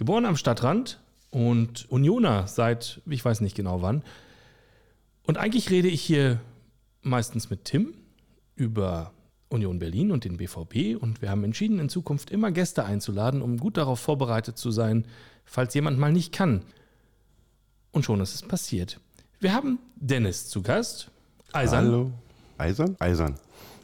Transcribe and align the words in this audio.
geboren 0.00 0.24
am 0.24 0.36
Stadtrand 0.38 0.98
und 1.28 1.84
Unioner 1.90 2.46
seit 2.46 3.02
ich 3.04 3.22
weiß 3.22 3.42
nicht 3.42 3.54
genau 3.54 3.82
wann. 3.82 4.02
Und 5.24 5.36
eigentlich 5.36 5.68
rede 5.68 5.88
ich 5.88 6.00
hier 6.00 6.40
meistens 7.02 7.50
mit 7.50 7.66
Tim 7.66 7.92
über 8.56 9.12
Union 9.50 9.78
Berlin 9.78 10.10
und 10.10 10.24
den 10.24 10.38
BVB 10.38 10.96
und 10.98 11.20
wir 11.20 11.28
haben 11.28 11.44
entschieden, 11.44 11.78
in 11.78 11.90
Zukunft 11.90 12.30
immer 12.30 12.50
Gäste 12.50 12.86
einzuladen, 12.86 13.42
um 13.42 13.58
gut 13.58 13.76
darauf 13.76 14.00
vorbereitet 14.00 14.56
zu 14.56 14.70
sein, 14.70 15.04
falls 15.44 15.74
jemand 15.74 15.98
mal 15.98 16.12
nicht 16.12 16.32
kann. 16.32 16.62
Und 17.92 18.06
schon 18.06 18.22
ist 18.22 18.34
es 18.34 18.40
passiert. 18.40 19.00
Wir 19.38 19.52
haben 19.52 19.80
Dennis 19.96 20.48
zu 20.48 20.62
Gast. 20.62 21.10
Eisern. 21.52 21.84
Hallo. 21.84 22.12
Eisern? 22.56 22.96
Eisern. 23.00 23.34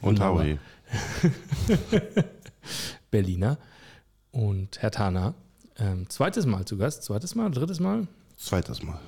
Und 0.01 0.19
Howie. 0.19 0.57
Berliner. 3.11 3.59
Und 4.31 4.81
Herr 4.81 4.89
Tana. 4.89 5.35
Ähm, 5.79 6.09
zweites 6.09 6.45
Mal 6.45 6.65
zu 6.65 6.77
Gast. 6.77 7.03
Zweites 7.03 7.35
Mal, 7.35 7.51
drittes 7.51 7.79
Mal? 7.79 8.07
Zweites 8.37 8.81
Mal. 8.81 8.99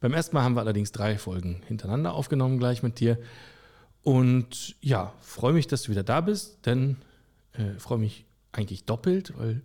Beim 0.00 0.12
ersten 0.12 0.34
Mal 0.34 0.42
haben 0.42 0.54
wir 0.54 0.60
allerdings 0.60 0.92
drei 0.92 1.18
Folgen 1.18 1.62
hintereinander 1.66 2.14
aufgenommen, 2.14 2.58
gleich 2.58 2.82
mit 2.82 3.00
dir. 3.00 3.18
Und 4.02 4.76
ja, 4.80 5.12
freue 5.20 5.52
mich, 5.52 5.66
dass 5.66 5.82
du 5.82 5.90
wieder 5.90 6.02
da 6.02 6.20
bist, 6.20 6.66
denn 6.66 6.96
äh, 7.52 7.78
freue 7.78 7.98
mich 7.98 8.24
eigentlich 8.52 8.84
doppelt, 8.84 9.34
weil 9.38 9.60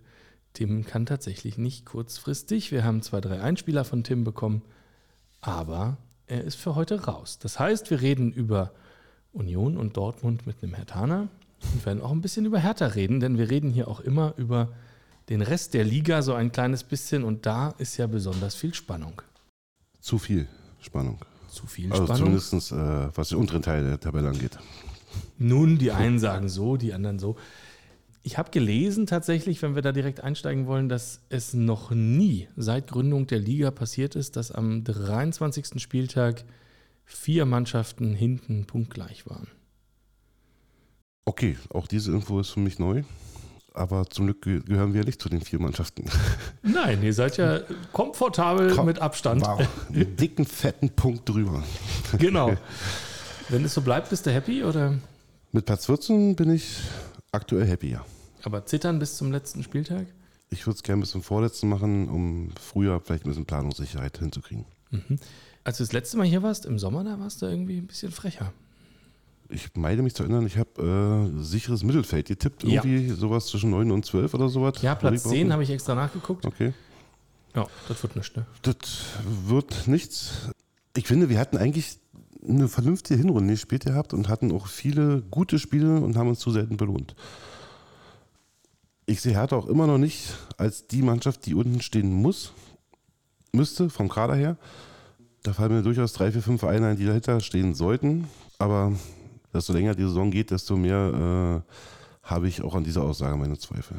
Tim 0.53 0.85
kann 0.85 1.05
tatsächlich 1.05 1.57
nicht 1.57 1.85
kurzfristig. 1.85 2.71
Wir 2.71 2.83
haben 2.83 3.01
zwei, 3.01 3.21
drei 3.21 3.41
Einspieler 3.41 3.85
von 3.85 4.03
Tim 4.03 4.23
bekommen, 4.23 4.61
aber 5.41 5.97
er 6.27 6.43
ist 6.43 6.55
für 6.55 6.75
heute 6.75 7.05
raus. 7.05 7.39
Das 7.39 7.59
heißt, 7.59 7.89
wir 7.89 8.01
reden 8.01 8.31
über 8.31 8.71
Union 9.33 9.77
und 9.77 9.97
Dortmund 9.97 10.45
mit 10.45 10.61
einem 10.61 10.73
Hertaner 10.73 11.27
und 11.73 11.85
werden 11.85 12.01
auch 12.01 12.11
ein 12.11 12.21
bisschen 12.21 12.45
über 12.45 12.59
Hertha 12.59 12.87
reden, 12.87 13.19
denn 13.19 13.37
wir 13.37 13.49
reden 13.49 13.71
hier 13.71 13.87
auch 13.87 13.99
immer 13.99 14.33
über 14.37 14.69
den 15.29 15.41
Rest 15.41 15.73
der 15.73 15.83
Liga 15.83 16.21
so 16.21 16.33
ein 16.33 16.51
kleines 16.51 16.83
bisschen 16.83 17.23
und 17.23 17.45
da 17.45 17.69
ist 17.77 17.97
ja 17.97 18.07
besonders 18.07 18.55
viel 18.55 18.73
Spannung. 18.73 19.21
Zu 19.99 20.17
viel 20.17 20.47
Spannung. 20.79 21.19
Zu 21.49 21.65
viel 21.67 21.91
also 21.91 22.05
Spannung. 22.05 22.33
Also 22.33 22.59
zumindest 22.59 22.71
äh, 22.71 23.17
was 23.17 23.29
den 23.29 23.37
unteren 23.39 23.61
Teil 23.61 23.83
der 23.83 23.99
Tabelle 23.99 24.29
angeht. 24.29 24.57
Nun, 25.37 25.77
die 25.77 25.91
einen 25.91 26.19
sagen 26.19 26.49
so, 26.49 26.77
die 26.77 26.93
anderen 26.93 27.19
so. 27.19 27.37
Ich 28.21 28.37
habe 28.37 28.49
gelesen 28.49 29.05
tatsächlich, 29.05 29.61
wenn 29.61 29.75
wir 29.75 29.81
da 29.81 29.91
direkt 29.91 30.21
einsteigen 30.21 30.65
wollen, 30.65 30.89
dass 30.89 31.21
es 31.29 31.53
noch 31.53 31.91
nie 31.91 32.47
seit 32.55 32.87
Gründung 32.87 33.27
der 33.27 33.39
Liga 33.39 33.71
passiert 33.71 34.15
ist, 34.15 34.35
dass 34.35 34.51
am 34.51 34.83
23. 34.83 35.79
Spieltag 35.79 36.43
vier 37.05 37.45
Mannschaften 37.45 38.15
hinten 38.15 38.65
punktgleich 38.65 39.27
waren. 39.27 39.47
Okay, 41.25 41.57
auch 41.69 41.87
diese 41.87 42.11
Info 42.11 42.39
ist 42.39 42.49
für 42.49 42.59
mich 42.59 42.79
neu. 42.79 43.03
Aber 43.75 44.09
zum 44.09 44.25
Glück 44.25 44.41
gehören 44.41 44.93
wir 44.93 45.03
nicht 45.03 45.21
zu 45.21 45.27
den 45.27 45.41
vier 45.41 45.59
Mannschaften. 45.59 46.09
Nein, 46.63 47.03
ihr 47.03 47.13
seid 47.13 47.35
ja 47.37 47.59
komfortabel 47.91 48.73
Komm, 48.73 48.85
mit 48.85 48.99
Abstand. 48.99 49.41
Wow, 49.41 49.67
einen 49.89 50.15
dicken, 50.17 50.45
fetten 50.45 50.89
Punkt 50.89 51.27
drüber. 51.27 51.61
Genau. 52.17 52.55
Wenn 53.49 53.65
es 53.65 53.73
so 53.73 53.81
bleibt, 53.81 54.09
bist 54.09 54.25
du 54.25 54.31
happy 54.31 54.63
oder? 54.63 54.95
Mit 55.51 55.65
Platz 55.65 55.85
14 55.87 56.35
bin 56.35 56.51
ich 56.51 56.79
aktuell 57.31 57.67
happy, 57.67 57.91
ja. 57.91 58.05
Aber 58.43 58.65
zittern 58.65 58.97
bis 58.97 59.17
zum 59.17 59.31
letzten 59.31 59.61
Spieltag? 59.61 60.07
Ich 60.49 60.65
würde 60.65 60.77
es 60.77 60.83
gerne 60.83 61.01
bis 61.01 61.11
zum 61.11 61.21
vorletzten 61.21 61.67
machen, 61.67 62.09
um 62.09 62.51
früher 62.59 63.01
vielleicht 63.01 63.25
ein 63.25 63.29
bisschen 63.29 63.45
Planungssicherheit 63.45 64.17
hinzukriegen. 64.17 64.65
Mhm. 64.91 65.19
Als 65.63 65.77
du 65.77 65.83
das 65.83 65.91
letzte 65.91 66.17
Mal 66.17 66.25
hier 66.25 66.43
warst, 66.43 66.65
im 66.65 66.79
Sommer, 66.79 67.03
da 67.03 67.19
warst 67.19 67.41
du 67.41 67.47
irgendwie 67.47 67.77
ein 67.77 67.87
bisschen 67.87 68.11
frecher 68.11 68.53
ich 69.49 69.69
meine 69.75 70.01
mich 70.01 70.15
zu 70.15 70.23
erinnern, 70.23 70.45
ich 70.45 70.57
habe 70.57 71.31
äh, 71.37 71.41
sicheres 71.43 71.83
Mittelfeld 71.83 72.27
getippt, 72.27 72.63
irgendwie 72.63 73.07
ja. 73.07 73.15
sowas 73.15 73.47
zwischen 73.47 73.71
9 73.71 73.91
und 73.91 74.05
12 74.05 74.33
oder 74.33 74.49
sowas. 74.49 74.81
Ja, 74.81 74.95
Platz 74.95 75.23
10 75.23 75.51
habe 75.51 75.63
ich 75.63 75.69
extra 75.69 75.95
nachgeguckt. 75.95 76.45
Okay. 76.45 76.73
Ja, 77.55 77.67
das 77.87 78.03
wird 78.03 78.15
nichts, 78.15 78.35
ne? 78.35 78.45
Das 78.63 78.75
wird 79.45 79.87
nichts. 79.87 80.49
Ich 80.95 81.07
finde, 81.07 81.29
wir 81.29 81.39
hatten 81.39 81.57
eigentlich 81.57 81.99
eine 82.47 82.67
vernünftige 82.67 83.19
Hinrunde 83.19 83.53
gespielt 83.53 83.85
gehabt 83.85 84.13
und 84.13 84.29
hatten 84.29 84.51
auch 84.51 84.67
viele 84.67 85.21
gute 85.31 85.59
Spiele 85.59 85.99
und 85.99 86.17
haben 86.17 86.29
uns 86.29 86.39
zu 86.39 86.51
selten 86.51 86.77
belohnt. 86.77 87.15
Ich 89.05 89.21
sehe 89.21 89.33
Hertha 89.33 89.55
auch 89.55 89.67
immer 89.67 89.87
noch 89.87 89.97
nicht 89.97 90.33
als 90.57 90.87
die 90.87 91.01
Mannschaft, 91.01 91.45
die 91.45 91.53
unten 91.53 91.81
stehen 91.81 92.11
muss, 92.11 92.53
müsste, 93.51 93.89
vom 93.89 94.09
Kader 94.09 94.35
her. 94.35 94.57
Da 95.43 95.53
fallen 95.53 95.73
mir 95.73 95.83
durchaus 95.83 96.13
drei, 96.13 96.31
vier, 96.31 96.41
fünf 96.41 96.61
Vereine 96.61 96.87
ein, 96.87 96.97
die 96.97 97.05
dahinter 97.05 97.39
stehen 97.39 97.75
sollten. 97.75 98.27
Aber 98.57 98.93
desto 99.55 99.73
länger 99.73 99.95
die 99.95 100.03
Saison 100.03 100.29
geht, 100.31 100.51
desto 100.51 100.75
mehr 100.75 101.63
äh, 101.65 101.73
habe 102.23 102.47
ich 102.47 102.61
auch 102.61 102.75
an 102.75 102.83
dieser 102.83 103.03
Aussage 103.03 103.37
meine 103.37 103.57
Zweifel. 103.57 103.97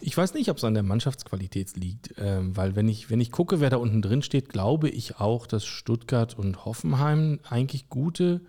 Ich 0.00 0.16
weiß 0.16 0.34
nicht, 0.34 0.50
ob 0.50 0.58
es 0.58 0.64
an 0.64 0.74
der 0.74 0.82
Mannschaftsqualität 0.82 1.76
liegt, 1.76 2.18
äh, 2.18 2.40
weil 2.42 2.76
wenn 2.76 2.88
ich, 2.88 3.10
wenn 3.10 3.20
ich 3.20 3.30
gucke, 3.30 3.60
wer 3.60 3.70
da 3.70 3.78
unten 3.78 4.02
drin 4.02 4.22
steht, 4.22 4.50
glaube 4.50 4.88
ich 4.88 5.18
auch, 5.18 5.46
dass 5.46 5.64
Stuttgart 5.64 6.38
und 6.38 6.64
Hoffenheim 6.64 7.40
eigentlich 7.48 7.88
gute 7.88 8.42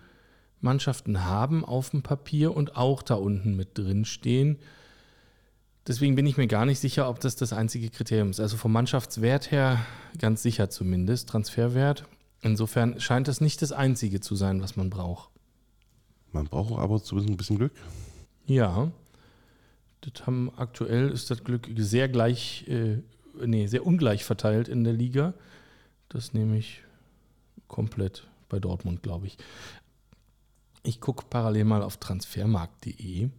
Mannschaften 0.59 1.25
haben 1.25 1.63
auf 1.63 1.91
dem 1.91 2.03
Papier 2.03 2.55
und 2.55 2.75
auch 2.75 3.01
da 3.01 3.15
unten 3.15 3.55
mit 3.55 3.77
drin 3.77 4.05
stehen. 4.05 4.57
Deswegen 5.87 6.15
bin 6.15 6.25
ich 6.25 6.37
mir 6.37 6.47
gar 6.47 6.65
nicht 6.65 6.79
sicher, 6.79 7.07
ob 7.07 7.19
das 7.19 7.35
das 7.35 7.53
einzige 7.53 7.89
Kriterium 7.89 8.31
ist. 8.31 8.39
Also 8.39 8.57
vom 8.57 8.71
Mannschaftswert 8.71 9.51
her 9.51 9.85
ganz 10.17 10.41
sicher 10.41 10.69
zumindest, 10.69 11.29
Transferwert. 11.29 12.05
Insofern 12.41 12.99
scheint 12.99 13.27
das 13.27 13.39
nicht 13.39 13.61
das 13.61 13.71
einzige 13.71 14.19
zu 14.19 14.35
sein, 14.35 14.61
was 14.61 14.75
man 14.75 14.89
braucht. 14.89 15.29
Man 16.35 16.47
braucht 16.47 16.77
aber 16.77 17.01
zumindest 17.01 17.33
ein 17.33 17.37
bisschen 17.37 17.57
Glück. 17.57 17.71
Ja. 18.45 18.91
Das 20.01 20.27
haben, 20.27 20.51
aktuell 20.57 21.09
ist 21.09 21.31
das 21.31 21.45
Glück 21.45 21.69
sehr 21.77 22.09
gleich, 22.09 22.67
äh, 22.67 22.97
nee, 23.45 23.67
sehr 23.67 23.85
ungleich 23.85 24.25
verteilt 24.25 24.67
in 24.67 24.83
der 24.83 24.91
Liga. 24.91 25.33
Das 26.09 26.33
nehme 26.33 26.57
ich 26.57 26.83
komplett 27.69 28.27
bei 28.49 28.59
Dortmund, 28.59 29.01
glaube 29.01 29.27
ich. 29.27 29.37
Ich 30.83 30.99
gucke 30.99 31.23
parallel 31.29 31.63
mal 31.63 31.81
auf 31.81 31.97
transfermarkt.de. 31.97 33.29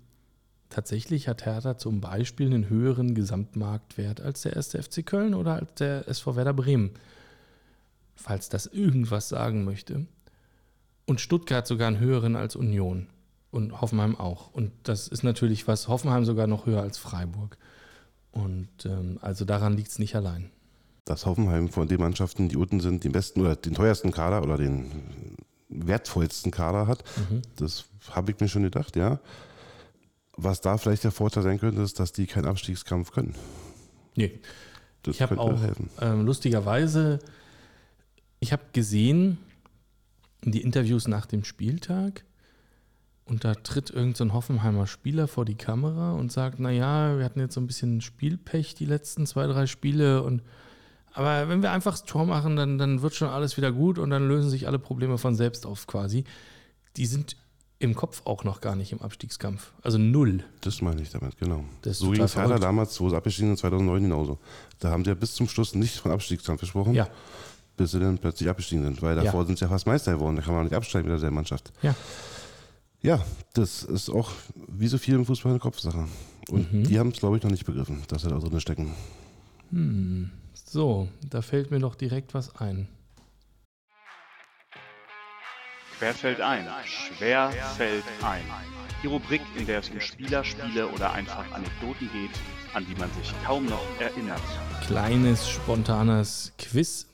Tatsächlich 0.71 1.29
hat 1.29 1.45
Hertha 1.45 1.77
zum 1.77 2.01
Beispiel 2.01 2.47
einen 2.47 2.71
höheren 2.71 3.15
Gesamtmarktwert 3.15 4.23
als 4.23 4.41
der 4.41 4.57
erste 4.57 4.83
FC 4.83 5.05
Köln 5.05 5.35
oder 5.35 5.57
als 5.57 5.75
der 5.75 6.09
SV 6.09 6.35
Werder 6.35 6.55
Bremen. 6.55 6.93
Falls 8.15 8.49
das 8.49 8.65
irgendwas 8.65 9.29
sagen 9.29 9.65
möchte. 9.67 10.07
Und 11.07 11.21
Stuttgart 11.21 11.67
sogar 11.67 11.89
einen 11.89 12.01
höheren 12.01 12.37
als 12.37 12.57
Union. 12.57 13.07
Und 13.51 13.81
Hoffenheim 13.81 14.17
auch. 14.17 14.53
Und 14.53 14.73
das 14.83 15.09
ist 15.09 15.23
natürlich 15.23 15.67
was, 15.67 15.89
Hoffenheim 15.89 16.25
sogar 16.25 16.47
noch 16.47 16.67
höher 16.67 16.83
als 16.83 16.99
Freiburg. 16.99 17.57
Und 18.33 18.69
ähm, 18.85 19.19
also 19.23 19.45
daran 19.45 19.77
liegt 19.77 19.89
es 19.89 19.99
nicht 19.99 20.15
allein. 20.15 20.51
Dass 21.07 21.25
Hoffenheim 21.25 21.69
von 21.71 21.89
den 21.89 22.01
Mannschaften, 22.01 22.49
die 22.49 22.57
unten 22.57 22.81
sind, 22.81 23.05
den 23.05 23.13
besten 23.13 23.41
oder 23.41 23.57
den 23.57 23.73
teuersten 23.73 24.11
Kader 24.11 24.43
oder 24.43 24.59
den 24.59 24.91
wertvollsten 25.69 26.51
Kader 26.51 26.87
hat, 26.87 27.05
mhm. 27.17 27.43
das 27.57 27.87
habe 28.11 28.33
ich 28.33 28.41
mir 28.41 28.49
schon 28.49 28.65
gedacht, 28.65 28.97
ja. 28.97 29.21
Was 30.37 30.61
da 30.61 30.77
vielleicht 30.77 31.05
der 31.05 31.13
Vorteil 31.13 31.43
sein 31.43 31.59
könnte, 31.59 31.81
ist, 31.81 31.99
dass 31.99 32.13
die 32.13 32.27
keinen 32.27 32.45
Abstiegskampf 32.45 33.11
können. 33.11 33.35
Nee. 34.17 34.41
Das 35.03 35.15
ich 35.15 35.23
habe 35.23 35.39
auch 35.39 35.59
ähm, 36.03 36.27
lustigerweise, 36.27 37.21
ich 38.41 38.53
habe 38.53 38.65
gesehen, 38.73 39.39
die 40.53 40.63
Interviews 40.63 41.09
nach 41.09 41.27
dem 41.27 41.45
Spieltag 41.45 42.25
und 43.27 43.45
da 43.45 43.55
tritt 43.55 43.91
irgendein 43.91 44.29
so 44.29 44.35
Hoffenheimer 44.35 44.87
Spieler 44.87 45.27
vor 45.27 45.45
die 45.45 45.57
Kamera 45.57 46.13
und 46.13 46.31
sagt, 46.31 46.61
naja, 46.61 47.19
wir 47.19 47.25
hatten 47.25 47.41
jetzt 47.41 47.55
so 47.55 47.61
ein 47.61 47.67
bisschen 47.67 48.01
Spielpech 48.01 48.75
die 48.75 48.87
letzten 48.87 49.27
zwei, 49.27 49.47
drei 49.47 49.67
Spiele 49.67 50.23
und 50.23 50.43
aber 51.13 51.49
wenn 51.49 51.63
wir 51.63 51.73
einfach 51.73 51.93
das 51.93 52.05
Tor 52.05 52.27
machen, 52.27 52.57
dann, 52.57 52.77
dann 52.77 53.01
wird 53.01 53.15
schon 53.15 53.29
alles 53.29 53.57
wieder 53.57 53.73
gut 53.73 53.99
und 53.99 54.11
dann 54.11 54.29
lösen 54.29 54.51
sich 54.51 54.67
alle 54.67 54.79
Probleme 54.79 55.17
von 55.17 55.35
selbst 55.35 55.65
auf 55.65 55.87
quasi. 55.87 56.25
Die 56.99 57.07
sind 57.07 57.39
im 57.79 57.95
Kopf 57.95 58.21
auch 58.27 58.45
noch 58.45 58.61
gar 58.61 58.77
nicht 58.77 58.93
im 58.93 59.01
Abstiegskampf. 59.01 59.73
Also 59.83 59.97
null. 59.97 60.45
Das 60.61 60.83
meine 60.83 61.01
ich 61.01 61.11
damit, 61.11 61.39
genau. 61.39 61.65
so 61.85 62.11
ging 62.11 62.23
es 62.23 62.37
Hertha 62.37 62.59
damals, 62.59 63.01
wo 63.01 63.09
es 63.09 63.15
abgestiegen 63.15 63.55
ist, 63.55 63.61
2009 63.61 64.03
genauso. 64.03 64.39
Da 64.79 64.91
haben 64.91 65.05
sie 65.05 65.11
ja 65.11 65.15
bis 65.15 65.35
zum 65.35 65.49
Schluss 65.49 65.75
nicht 65.75 65.97
von 65.97 66.13
Abstiegskampf 66.13 66.61
gesprochen. 66.61 66.95
Ja 66.95 67.09
bis 67.77 67.93
sie 67.93 68.01
dann 68.01 68.19
plötzlich 68.19 68.49
abgestiegen 68.49 68.85
sind, 68.85 69.03
weil 69.03 69.17
davor 69.17 69.41
ja. 69.43 69.47
sind 69.47 69.59
sie 69.59 69.65
ja 69.65 69.69
fast 69.69 69.87
Meister 69.87 70.15
geworden. 70.15 70.37
Da 70.37 70.43
kann 70.43 70.55
man 70.55 70.65
nicht 70.65 70.75
absteigen 70.75 71.07
mit 71.07 71.13
derselben 71.13 71.37
Mannschaft. 71.37 71.73
Ja. 71.83 71.95
Ja, 73.03 73.25
das 73.55 73.83
ist 73.85 74.11
auch 74.11 74.33
wie 74.69 74.89
so 74.89 74.99
viel 74.99 75.15
im 75.15 75.27
Fußball 75.27 75.53
eine 75.53 75.61
Kopfsache. 75.61 76.07
Und 76.49 76.73
mhm. 76.73 76.85
die 76.85 76.99
haben 76.99 77.11
es, 77.11 77.19
glaube 77.19 77.37
ich, 77.37 77.43
noch 77.43 77.51
nicht 77.51 77.67
begriffen, 77.67 78.03
dass 78.09 78.23
sie 78.23 78.29
da 78.29 78.39
drin 78.39 78.61
stecken. 78.61 78.93
Hm. 79.71 80.31
So, 80.55 81.09
da 81.29 81.43
fällt 81.43 81.71
mir 81.71 81.79
doch 81.79 81.95
direkt 81.95 82.35
was 82.35 82.57
ein. 82.57 82.89
Quer 85.99 86.13
fällt 86.13 86.41
ein, 86.41 86.67
schwer 86.85 87.51
fällt 87.77 88.05
ein. 88.23 88.43
Die 89.03 89.07
Rubrik, 89.07 89.41
in 89.57 89.67
der 89.67 89.81
es 89.81 89.89
um 89.89 90.01
Spieler, 90.01 90.45
Spiele 90.45 90.89
oder 90.89 91.13
einfach 91.13 91.51
Anekdoten 91.53 92.11
geht, 92.13 92.31
an 92.75 92.85
die 92.87 92.95
man 92.97 93.11
sich 93.13 93.33
kaum 93.45 93.67
noch 93.67 93.85
erinnert. 93.99 94.43
Kleines, 94.87 95.49
spontanes 95.49 96.53
Quiz. 96.59 97.07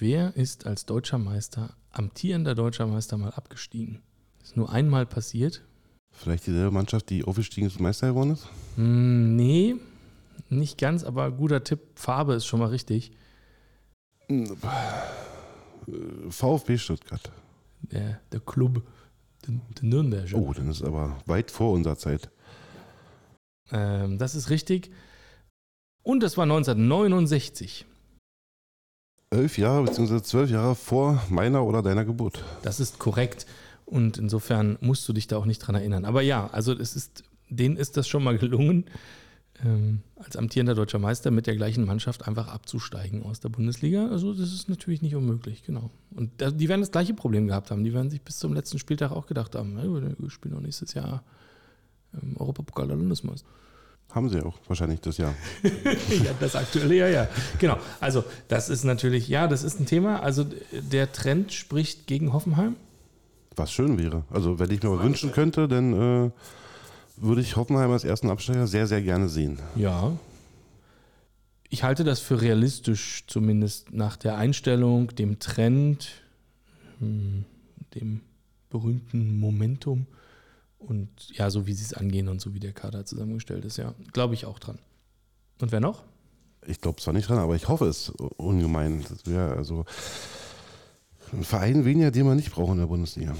Wer 0.00 0.34
ist 0.34 0.66
als 0.66 0.86
deutscher 0.86 1.18
Meister, 1.18 1.76
amtierender 1.90 2.54
deutscher 2.54 2.86
Meister 2.86 3.18
mal 3.18 3.32
abgestiegen? 3.32 4.00
Ist 4.42 4.56
nur 4.56 4.72
einmal 4.72 5.04
passiert. 5.04 5.62
Vielleicht 6.10 6.46
dieselbe 6.46 6.70
Mannschaft, 6.70 7.10
die 7.10 7.22
aufgestiegen 7.22 7.66
ist 7.66 7.76
und 7.76 7.82
Meister 7.82 8.08
geworden 8.08 8.30
ist? 8.30 8.48
Hm, 8.76 9.36
nee, 9.36 9.76
nicht 10.48 10.78
ganz, 10.78 11.04
aber 11.04 11.30
guter 11.30 11.62
Tipp. 11.64 11.80
Farbe 11.96 12.32
ist 12.32 12.46
schon 12.46 12.60
mal 12.60 12.70
richtig. 12.70 13.12
VfB 16.30 16.78
Stuttgart. 16.78 17.30
Der, 17.82 18.22
der 18.32 18.40
Club, 18.40 18.82
der, 19.46 19.60
der 19.76 19.84
Nürnberger. 19.84 20.38
Oh, 20.38 20.54
dann 20.54 20.70
ist 20.70 20.82
aber 20.82 21.18
weit 21.26 21.50
vor 21.50 21.72
unserer 21.72 21.98
Zeit. 21.98 22.30
Ähm, 23.70 24.16
das 24.16 24.34
ist 24.34 24.48
richtig. 24.48 24.92
Und 26.02 26.22
das 26.22 26.38
war 26.38 26.44
1969. 26.44 27.84
Elf 29.32 29.58
Jahre 29.58 29.84
bzw. 29.84 30.22
zwölf 30.22 30.50
Jahre 30.50 30.74
vor 30.74 31.22
meiner 31.28 31.64
oder 31.64 31.82
deiner 31.82 32.04
Geburt. 32.04 32.44
Das 32.62 32.80
ist 32.80 32.98
korrekt. 32.98 33.46
Und 33.86 34.18
insofern 34.18 34.76
musst 34.80 35.08
du 35.08 35.12
dich 35.12 35.28
da 35.28 35.36
auch 35.36 35.46
nicht 35.46 35.60
dran 35.60 35.76
erinnern. 35.76 36.04
Aber 36.04 36.20
ja, 36.20 36.48
also 36.48 36.72
es 36.72 36.96
ist, 36.96 37.22
denen 37.48 37.76
ist 37.76 37.96
das 37.96 38.08
schon 38.08 38.24
mal 38.24 38.38
gelungen, 38.38 38.86
ähm, 39.64 40.00
als 40.16 40.34
amtierender 40.34 40.74
deutscher 40.74 40.98
Meister 40.98 41.30
mit 41.30 41.46
der 41.46 41.54
gleichen 41.54 41.84
Mannschaft 41.84 42.26
einfach 42.26 42.48
abzusteigen 42.48 43.22
aus 43.22 43.38
der 43.38 43.50
Bundesliga. 43.50 44.08
Also 44.08 44.34
das 44.34 44.52
ist 44.52 44.68
natürlich 44.68 45.00
nicht 45.00 45.14
unmöglich, 45.14 45.62
genau. 45.62 45.90
Und 46.10 46.32
die 46.40 46.68
werden 46.68 46.80
das 46.80 46.90
gleiche 46.90 47.14
Problem 47.14 47.46
gehabt 47.46 47.70
haben. 47.70 47.84
Die 47.84 47.94
werden 47.94 48.10
sich 48.10 48.22
bis 48.22 48.40
zum 48.40 48.52
letzten 48.52 48.80
Spieltag 48.80 49.12
auch 49.12 49.28
gedacht 49.28 49.54
haben, 49.54 49.76
wir 49.76 50.30
spielen 50.30 50.54
noch 50.54 50.60
nächstes 50.60 50.94
Jahr 50.94 51.22
ähm, 52.20 52.36
Europapokal 52.36 52.88
der 52.88 52.96
Landesmeister. 52.96 53.46
Haben 54.12 54.28
sie 54.28 54.44
auch 54.44 54.58
wahrscheinlich 54.66 55.00
das 55.00 55.18
Jahr. 55.18 55.34
ja, 55.62 56.32
das 56.40 56.56
aktuelle, 56.56 56.96
ja, 56.96 57.08
ja. 57.08 57.28
Genau. 57.58 57.76
Also, 58.00 58.24
das 58.48 58.68
ist 58.68 58.84
natürlich, 58.84 59.28
ja, 59.28 59.46
das 59.46 59.62
ist 59.62 59.78
ein 59.78 59.86
Thema. 59.86 60.20
Also, 60.22 60.46
der 60.72 61.12
Trend 61.12 61.52
spricht 61.52 62.06
gegen 62.06 62.32
Hoffenheim. 62.32 62.76
Was 63.54 63.72
schön 63.72 63.98
wäre. 63.98 64.24
Also, 64.30 64.58
wenn 64.58 64.70
ich 64.70 64.82
mir 64.82 64.90
mal 64.90 65.04
wünschen 65.04 65.30
könnte, 65.32 65.68
dann 65.68 65.92
äh, 65.92 66.30
würde 67.16 67.40
ich 67.40 67.56
Hoffenheim 67.56 67.90
als 67.90 68.04
ersten 68.04 68.30
Absteiger 68.30 68.66
sehr, 68.66 68.86
sehr 68.86 69.02
gerne 69.02 69.28
sehen. 69.28 69.58
Ja. 69.76 70.12
Ich 71.68 71.84
halte 71.84 72.02
das 72.02 72.18
für 72.18 72.40
realistisch, 72.40 73.24
zumindest 73.28 73.92
nach 73.92 74.16
der 74.16 74.36
Einstellung, 74.36 75.14
dem 75.14 75.38
Trend, 75.38 76.08
hm, 76.98 77.44
dem 77.94 78.22
berühmten 78.70 79.38
Momentum. 79.38 80.06
Und 80.80 81.08
ja, 81.36 81.50
so 81.50 81.66
wie 81.66 81.74
sie 81.74 81.84
es 81.84 81.94
angehen 81.94 82.28
und 82.28 82.40
so 82.40 82.54
wie 82.54 82.60
der 82.60 82.72
Kader 82.72 83.04
zusammengestellt 83.04 83.64
ist, 83.64 83.76
ja, 83.76 83.94
glaube 84.12 84.34
ich 84.34 84.46
auch 84.46 84.58
dran. 84.58 84.78
Und 85.60 85.72
wer 85.72 85.80
noch? 85.80 86.04
Ich 86.66 86.80
glaube 86.80 87.00
zwar 87.00 87.14
nicht 87.14 87.28
dran, 87.28 87.38
aber 87.38 87.54
ich 87.54 87.68
hoffe 87.68 87.86
es 87.86 88.10
ungemein. 88.36 89.04
Das 89.08 89.26
wäre 89.26 89.54
also 89.56 89.84
ein 91.32 91.44
Verein 91.44 91.84
weniger, 91.84 92.10
den 92.10 92.26
wir 92.26 92.34
nicht 92.34 92.50
brauchen 92.50 92.72
in 92.72 92.78
der 92.78 92.86
Bundesliga. 92.86 93.36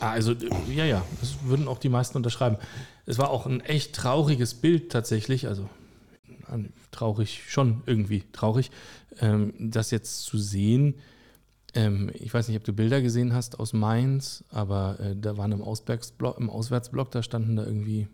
Ah, 0.00 0.10
also, 0.10 0.32
ja, 0.68 0.84
ja, 0.84 1.04
das 1.20 1.44
würden 1.44 1.68
auch 1.68 1.78
die 1.78 1.88
meisten 1.88 2.16
unterschreiben. 2.16 2.56
Es 3.06 3.18
war 3.18 3.30
auch 3.30 3.46
ein 3.46 3.60
echt 3.60 3.94
trauriges 3.94 4.54
Bild 4.54 4.92
tatsächlich, 4.92 5.46
also 5.46 5.68
traurig, 6.90 7.44
schon 7.48 7.82
irgendwie 7.86 8.24
traurig, 8.32 8.70
ähm, 9.20 9.54
das 9.58 9.90
jetzt 9.90 10.22
zu 10.24 10.38
sehen, 10.38 10.94
ähm, 11.74 12.10
ich 12.14 12.32
weiß 12.32 12.48
nicht, 12.48 12.56
ob 12.56 12.64
du 12.64 12.72
Bilder 12.72 13.00
gesehen 13.00 13.32
hast 13.32 13.58
aus 13.58 13.72
Mainz, 13.72 14.44
aber 14.50 14.98
äh, 15.00 15.16
da 15.16 15.36
waren 15.36 15.52
im, 15.52 15.62
Ausbergsblock, 15.62 16.38
im 16.38 16.50
Auswärtsblock, 16.50 17.10
da 17.10 17.22
standen 17.22 17.56
da 17.56 17.64
irgendwie 17.64 18.08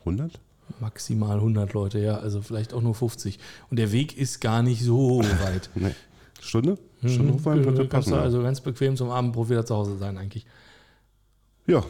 100? 0.00 0.40
Maximal 0.78 1.36
100 1.36 1.72
Leute, 1.72 1.98
ja, 1.98 2.18
also 2.18 2.42
vielleicht 2.42 2.72
auch 2.72 2.82
nur 2.82 2.94
50. 2.94 3.38
Und 3.70 3.78
der 3.78 3.90
Weg 3.90 4.16
ist 4.16 4.40
gar 4.40 4.62
nicht 4.62 4.82
so 4.82 5.18
weit. 5.42 5.70
nee. 5.74 5.94
Stunde? 6.40 6.78
Stunde 7.04 7.34
mhm, 7.34 7.42
könnte 7.42 7.84
passen. 7.84 8.14
Also 8.14 8.42
ganz 8.42 8.60
bequem 8.60 8.96
zum 8.96 9.10
Abendbrot 9.10 9.50
wieder 9.50 9.66
zu 9.66 9.74
Hause 9.74 9.98
sein, 9.98 10.16
eigentlich. 10.16 10.46
Ja, 11.66 11.84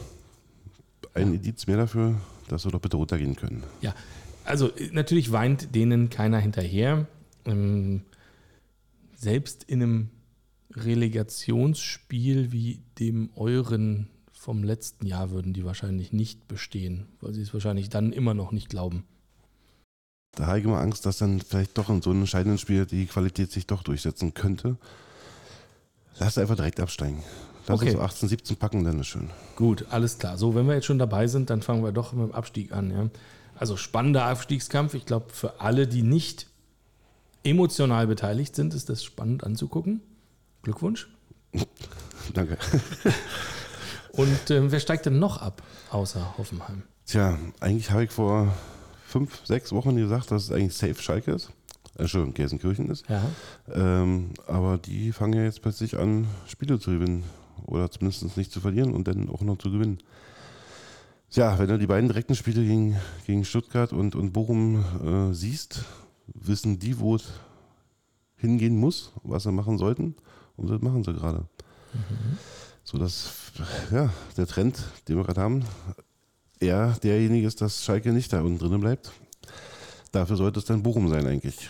ein 1.13 1.33
Indiz 1.33 1.67
mehr 1.67 1.77
dafür, 1.77 2.15
dass 2.47 2.65
wir 2.65 2.71
doch 2.71 2.81
bitte 2.81 2.97
runtergehen 2.97 3.35
können. 3.35 3.63
Ja, 3.81 3.93
also 4.43 4.69
natürlich 4.91 5.31
weint 5.31 5.75
denen 5.75 6.09
keiner 6.09 6.39
hinterher. 6.39 7.07
Ähm, 7.45 8.03
selbst 9.15 9.63
in 9.63 9.81
einem 9.81 10.09
Relegationsspiel 10.75 12.51
wie 12.51 12.81
dem 12.99 13.29
euren 13.35 14.07
vom 14.31 14.63
letzten 14.63 15.05
Jahr 15.05 15.29
würden 15.29 15.53
die 15.53 15.65
wahrscheinlich 15.65 16.13
nicht 16.13 16.47
bestehen, 16.47 17.05
weil 17.21 17.33
sie 17.33 17.43
es 17.43 17.53
wahrscheinlich 17.53 17.89
dann 17.89 18.11
immer 18.11 18.33
noch 18.33 18.51
nicht 18.51 18.69
glauben. 18.69 19.03
Da 20.31 20.47
habe 20.47 20.59
ich 20.59 20.65
immer 20.65 20.79
Angst, 20.79 21.05
dass 21.05 21.19
dann 21.19 21.41
vielleicht 21.41 21.77
doch 21.77 21.89
in 21.89 22.01
so 22.01 22.09
einem 22.09 22.21
entscheidenden 22.21 22.57
Spiel 22.57 22.85
die 22.85 23.05
Qualität 23.05 23.51
sich 23.51 23.67
doch 23.67 23.83
durchsetzen 23.83 24.33
könnte. 24.33 24.77
Lass 26.17 26.37
einfach 26.37 26.55
direkt 26.55 26.79
absteigen. 26.79 27.21
Lass 27.67 27.81
okay. 27.81 27.91
uns 27.91 27.99
18, 27.99 28.29
17 28.29 28.57
packen, 28.57 28.83
dann 28.83 28.99
ist 28.99 29.07
schön. 29.07 29.29
Gut, 29.55 29.85
alles 29.91 30.17
klar. 30.17 30.37
So, 30.37 30.55
wenn 30.55 30.65
wir 30.65 30.73
jetzt 30.73 30.85
schon 30.85 30.99
dabei 30.99 31.27
sind, 31.27 31.49
dann 31.49 31.61
fangen 31.61 31.83
wir 31.83 31.91
doch 31.91 32.13
mit 32.13 32.29
dem 32.29 32.33
Abstieg 32.33 32.71
an. 32.71 32.89
Ja? 32.89 33.09
Also 33.55 33.77
spannender 33.77 34.25
Abstiegskampf. 34.25 34.93
Ich 34.95 35.05
glaube, 35.05 35.27
für 35.31 35.61
alle, 35.61 35.87
die 35.87 36.01
nicht 36.01 36.47
emotional 37.43 38.07
beteiligt 38.07 38.55
sind, 38.55 38.73
ist 38.73 38.89
das 38.89 39.03
spannend 39.03 39.43
anzugucken. 39.43 40.01
Glückwunsch. 40.61 41.09
Danke. 42.33 42.57
Und 44.13 44.49
äh, 44.49 44.71
wer 44.71 44.79
steigt 44.79 45.05
denn 45.05 45.19
noch 45.19 45.41
ab, 45.41 45.63
außer 45.89 46.37
Hoffenheim? 46.37 46.83
Tja, 47.05 47.37
eigentlich 47.59 47.91
habe 47.91 48.03
ich 48.03 48.11
vor 48.11 48.53
fünf, 49.05 49.45
sechs 49.45 49.71
Wochen 49.71 49.95
gesagt, 49.95 50.31
dass 50.31 50.43
es 50.43 50.51
eigentlich 50.51 50.75
safe 50.75 51.01
Schalke 51.01 51.31
ist. 51.31 51.51
Entschuldigung, 51.97 52.33
Gelsenkirchen 52.33 52.89
ist. 52.89 53.07
Ja. 53.09 53.21
Ähm, 53.71 54.31
aber 54.47 54.77
die 54.77 55.11
fangen 55.11 55.33
ja 55.33 55.43
jetzt 55.43 55.61
plötzlich 55.61 55.97
an, 55.97 56.27
Spiele 56.47 56.79
zu 56.79 56.91
gewinnen. 56.91 57.23
Oder 57.65 57.91
zumindest 57.91 58.37
nicht 58.37 58.51
zu 58.51 58.59
verlieren 58.59 58.93
und 58.93 59.07
dann 59.07 59.29
auch 59.29 59.41
noch 59.41 59.57
zu 59.57 59.71
gewinnen. 59.71 59.99
Ja, 61.31 61.57
wenn 61.59 61.67
du 61.67 61.77
die 61.77 61.87
beiden 61.87 62.09
direkten 62.09 62.35
Spiele 62.35 62.61
gegen, 62.63 62.97
gegen 63.25 63.45
Stuttgart 63.45 63.93
und, 63.93 64.15
und 64.15 64.33
Bochum 64.33 64.83
äh, 65.05 65.33
siehst, 65.33 65.85
wissen 66.27 66.79
die, 66.79 66.99
wo 66.99 67.15
es 67.15 67.31
hingehen 68.35 68.77
muss, 68.77 69.13
was 69.23 69.43
sie 69.43 69.51
machen 69.51 69.77
sollten. 69.77 70.15
Und 70.61 70.69
das 70.69 70.81
machen 70.81 71.03
sie 71.03 71.13
gerade. 71.13 71.39
Mhm. 71.93 72.37
So 72.83 72.97
dass, 72.97 73.31
ja, 73.91 74.11
der 74.37 74.45
Trend, 74.45 74.83
den 75.07 75.17
wir 75.17 75.23
gerade 75.23 75.41
haben, 75.41 75.65
eher 76.59 76.97
derjenige 77.03 77.47
ist, 77.47 77.61
dass 77.61 77.83
Schalke 77.83 78.11
nicht 78.11 78.31
da 78.31 78.41
unten 78.41 78.59
drinnen 78.59 78.79
bleibt. 78.79 79.11
Dafür 80.11 80.35
sollte 80.35 80.59
es 80.59 80.65
dann 80.65 80.83
Bochum 80.83 81.09
sein, 81.09 81.25
eigentlich. 81.25 81.69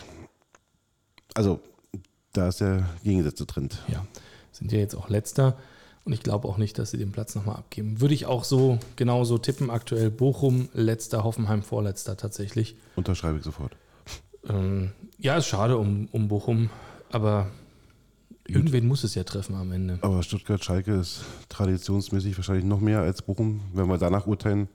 Also, 1.34 1.62
da 2.34 2.50
ist 2.50 2.60
der 2.60 2.90
gegengesetzte 3.04 3.48
Trend. 3.48 3.82
Ja, 3.88 4.06
sind 4.52 4.72
ja 4.72 4.80
jetzt 4.80 4.96
auch 4.96 5.10
letzter. 5.10 5.58
Und 6.04 6.14
ich 6.14 6.24
glaube 6.24 6.48
auch 6.48 6.58
nicht, 6.58 6.78
dass 6.80 6.92
sie 6.92 6.98
den 6.98 7.12
Platz 7.12 7.36
nochmal 7.36 7.58
abgeben. 7.58 8.02
Würde 8.02 8.16
ich 8.16 8.26
auch 8.26 8.44
so 8.44 8.80
genauso 8.96 9.38
tippen. 9.38 9.70
Aktuell 9.70 10.10
Bochum, 10.10 10.68
letzter, 10.74 11.24
Hoffenheim, 11.24 11.62
vorletzter 11.62 12.18
tatsächlich. 12.18 12.76
Unterschreibe 12.96 13.38
ich 13.38 13.44
sofort. 13.44 13.78
Ähm, 14.50 14.92
ja, 15.20 15.38
ist 15.38 15.46
schade 15.46 15.78
um, 15.78 16.10
um 16.12 16.28
Bochum, 16.28 16.72
aber 17.12 17.52
Irgendwen 18.54 18.88
muss 18.88 19.04
es 19.04 19.16
ja 19.16 19.24
treffen 19.24 19.56
am 19.56 19.72
Ende. 19.72 20.00
Aber 20.02 20.24
Stuttgart-Schalke 20.24 20.94
ist 20.94 21.24
traditionsmäßig 21.50 22.38
wahrscheinlich 22.38 22.66
noch 22.66 22.80
mehr 22.80 23.00
als 23.00 23.22
Bochum, 23.22 23.62
wenn 23.74 23.88
wir 23.88 23.98
danach 23.98 24.28
urteilen. 24.28 24.68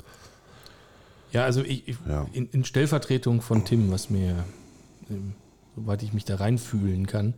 Ja, 1.33 1.45
also 1.45 1.63
ich, 1.63 1.87
ich, 1.89 1.97
ja. 2.09 2.27
In, 2.33 2.49
in, 2.51 2.65
Stellvertretung 2.65 3.43
von 3.43 3.65
Tim, 3.65 3.91
was 3.91 4.11
mir, 4.11 4.45
ähm, 5.11 5.35
soweit 5.75 6.03
ich 6.03 6.13
mich 6.13 6.25
da 6.25 6.37
reinfühlen 6.37 7.07
kann, 7.07 7.35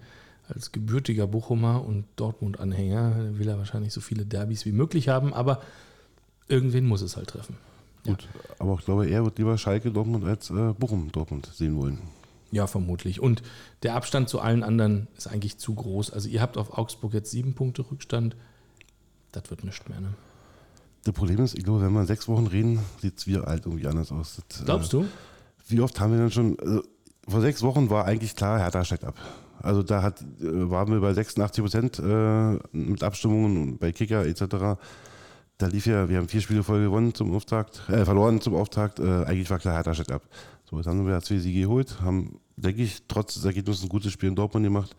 als 0.48 0.72
gebürtiger 0.72 1.26
Bochumer 1.26 1.84
und 1.84 2.04
Dortmund-Anhänger, 2.16 3.38
will 3.38 3.48
er 3.48 3.58
wahrscheinlich 3.58 3.92
so 3.92 4.00
viele 4.00 4.24
Derbys 4.24 4.64
wie 4.64 4.72
möglich 4.72 5.08
haben, 5.08 5.34
aber 5.34 5.62
irgendwen 6.48 6.86
muss 6.86 7.02
es 7.02 7.16
halt 7.16 7.28
treffen. 7.28 7.56
Gut, 8.04 8.22
ja. 8.22 8.54
aber 8.58 8.76
ich 8.78 8.84
glaube, 8.84 9.08
er 9.08 9.24
wird 9.24 9.38
lieber 9.38 9.58
Schalke 9.58 9.90
Dortmund 9.90 10.24
als 10.24 10.50
äh, 10.50 10.72
Bochum 10.78 11.10
Dortmund 11.12 11.50
sehen 11.52 11.76
wollen. 11.76 11.98
Ja, 12.50 12.66
vermutlich. 12.66 13.20
Und 13.20 13.42
der 13.82 13.94
Abstand 13.94 14.28
zu 14.28 14.40
allen 14.40 14.62
anderen 14.62 15.08
ist 15.16 15.26
eigentlich 15.26 15.58
zu 15.58 15.74
groß. 15.74 16.12
Also 16.12 16.28
ihr 16.28 16.40
habt 16.40 16.56
auf 16.56 16.76
Augsburg 16.76 17.12
jetzt 17.14 17.30
sieben 17.30 17.54
Punkte 17.54 17.84
Rückstand. 17.90 18.36
Das 19.32 19.50
wird 19.50 19.64
nichts 19.64 19.88
mehr, 19.88 20.00
ne? 20.00 20.14
Das 21.04 21.14
Problem 21.14 21.42
ist, 21.42 21.56
ich 21.56 21.64
glaube, 21.64 21.82
wenn 21.82 21.92
wir 21.92 22.04
sechs 22.06 22.28
Wochen 22.28 22.46
reden, 22.46 22.80
sieht 23.00 23.18
es 23.18 23.26
wieder 23.26 23.46
alt 23.46 23.64
irgendwie 23.66 23.86
anders 23.86 24.12
aus. 24.12 24.42
Das, 24.48 24.64
Glaubst 24.64 24.92
äh, 24.92 24.98
du? 24.98 25.06
Wie 25.68 25.80
oft 25.80 25.98
haben 26.00 26.12
wir 26.12 26.18
denn 26.18 26.30
schon, 26.30 26.58
also 26.60 26.82
vor 27.26 27.40
sechs 27.40 27.62
Wochen 27.62 27.88
war 27.88 28.04
eigentlich 28.04 28.34
klar, 28.34 28.58
Hertha 28.58 28.84
steigt 28.84 29.04
ab. 29.04 29.14
Also 29.60 29.82
da 29.82 30.02
hat, 30.02 30.20
äh, 30.20 30.70
waren 30.70 30.90
wir 30.90 31.00
bei 31.00 31.12
86 31.12 31.62
Prozent 31.62 31.98
äh, 31.98 32.58
mit 32.72 33.02
Abstimmungen 33.02 33.78
bei 33.78 33.92
Kicker 33.92 34.26
etc. 34.26 34.78
Da 35.58 35.66
lief 35.66 35.86
ja, 35.86 36.08
wir 36.08 36.18
haben 36.18 36.28
vier 36.28 36.40
Spiele 36.40 36.62
voll 36.62 36.82
gewonnen 36.82 37.14
zum 37.14 37.34
Auftakt, 37.34 37.82
äh, 37.88 38.04
verloren 38.04 38.40
zum 38.40 38.54
Auftakt. 38.54 39.00
Äh, 39.00 39.24
eigentlich 39.24 39.50
war 39.50 39.58
klar, 39.58 39.74
Hertha 39.74 39.94
steigt 39.94 40.12
ab. 40.12 40.22
So, 40.68 40.76
jetzt 40.76 40.86
haben 40.86 41.06
wir 41.06 41.20
zwei 41.22 41.38
Siege 41.38 41.62
geholt, 41.62 42.00
haben 42.02 42.40
denke 42.62 42.82
ich, 42.82 43.02
trotz 43.08 43.34
des 43.34 43.44
Ergebnisses 43.44 43.82
ein 43.82 43.88
gutes 43.88 44.12
Spiel 44.12 44.28
in 44.28 44.36
Dortmund 44.36 44.64
gemacht. 44.64 44.96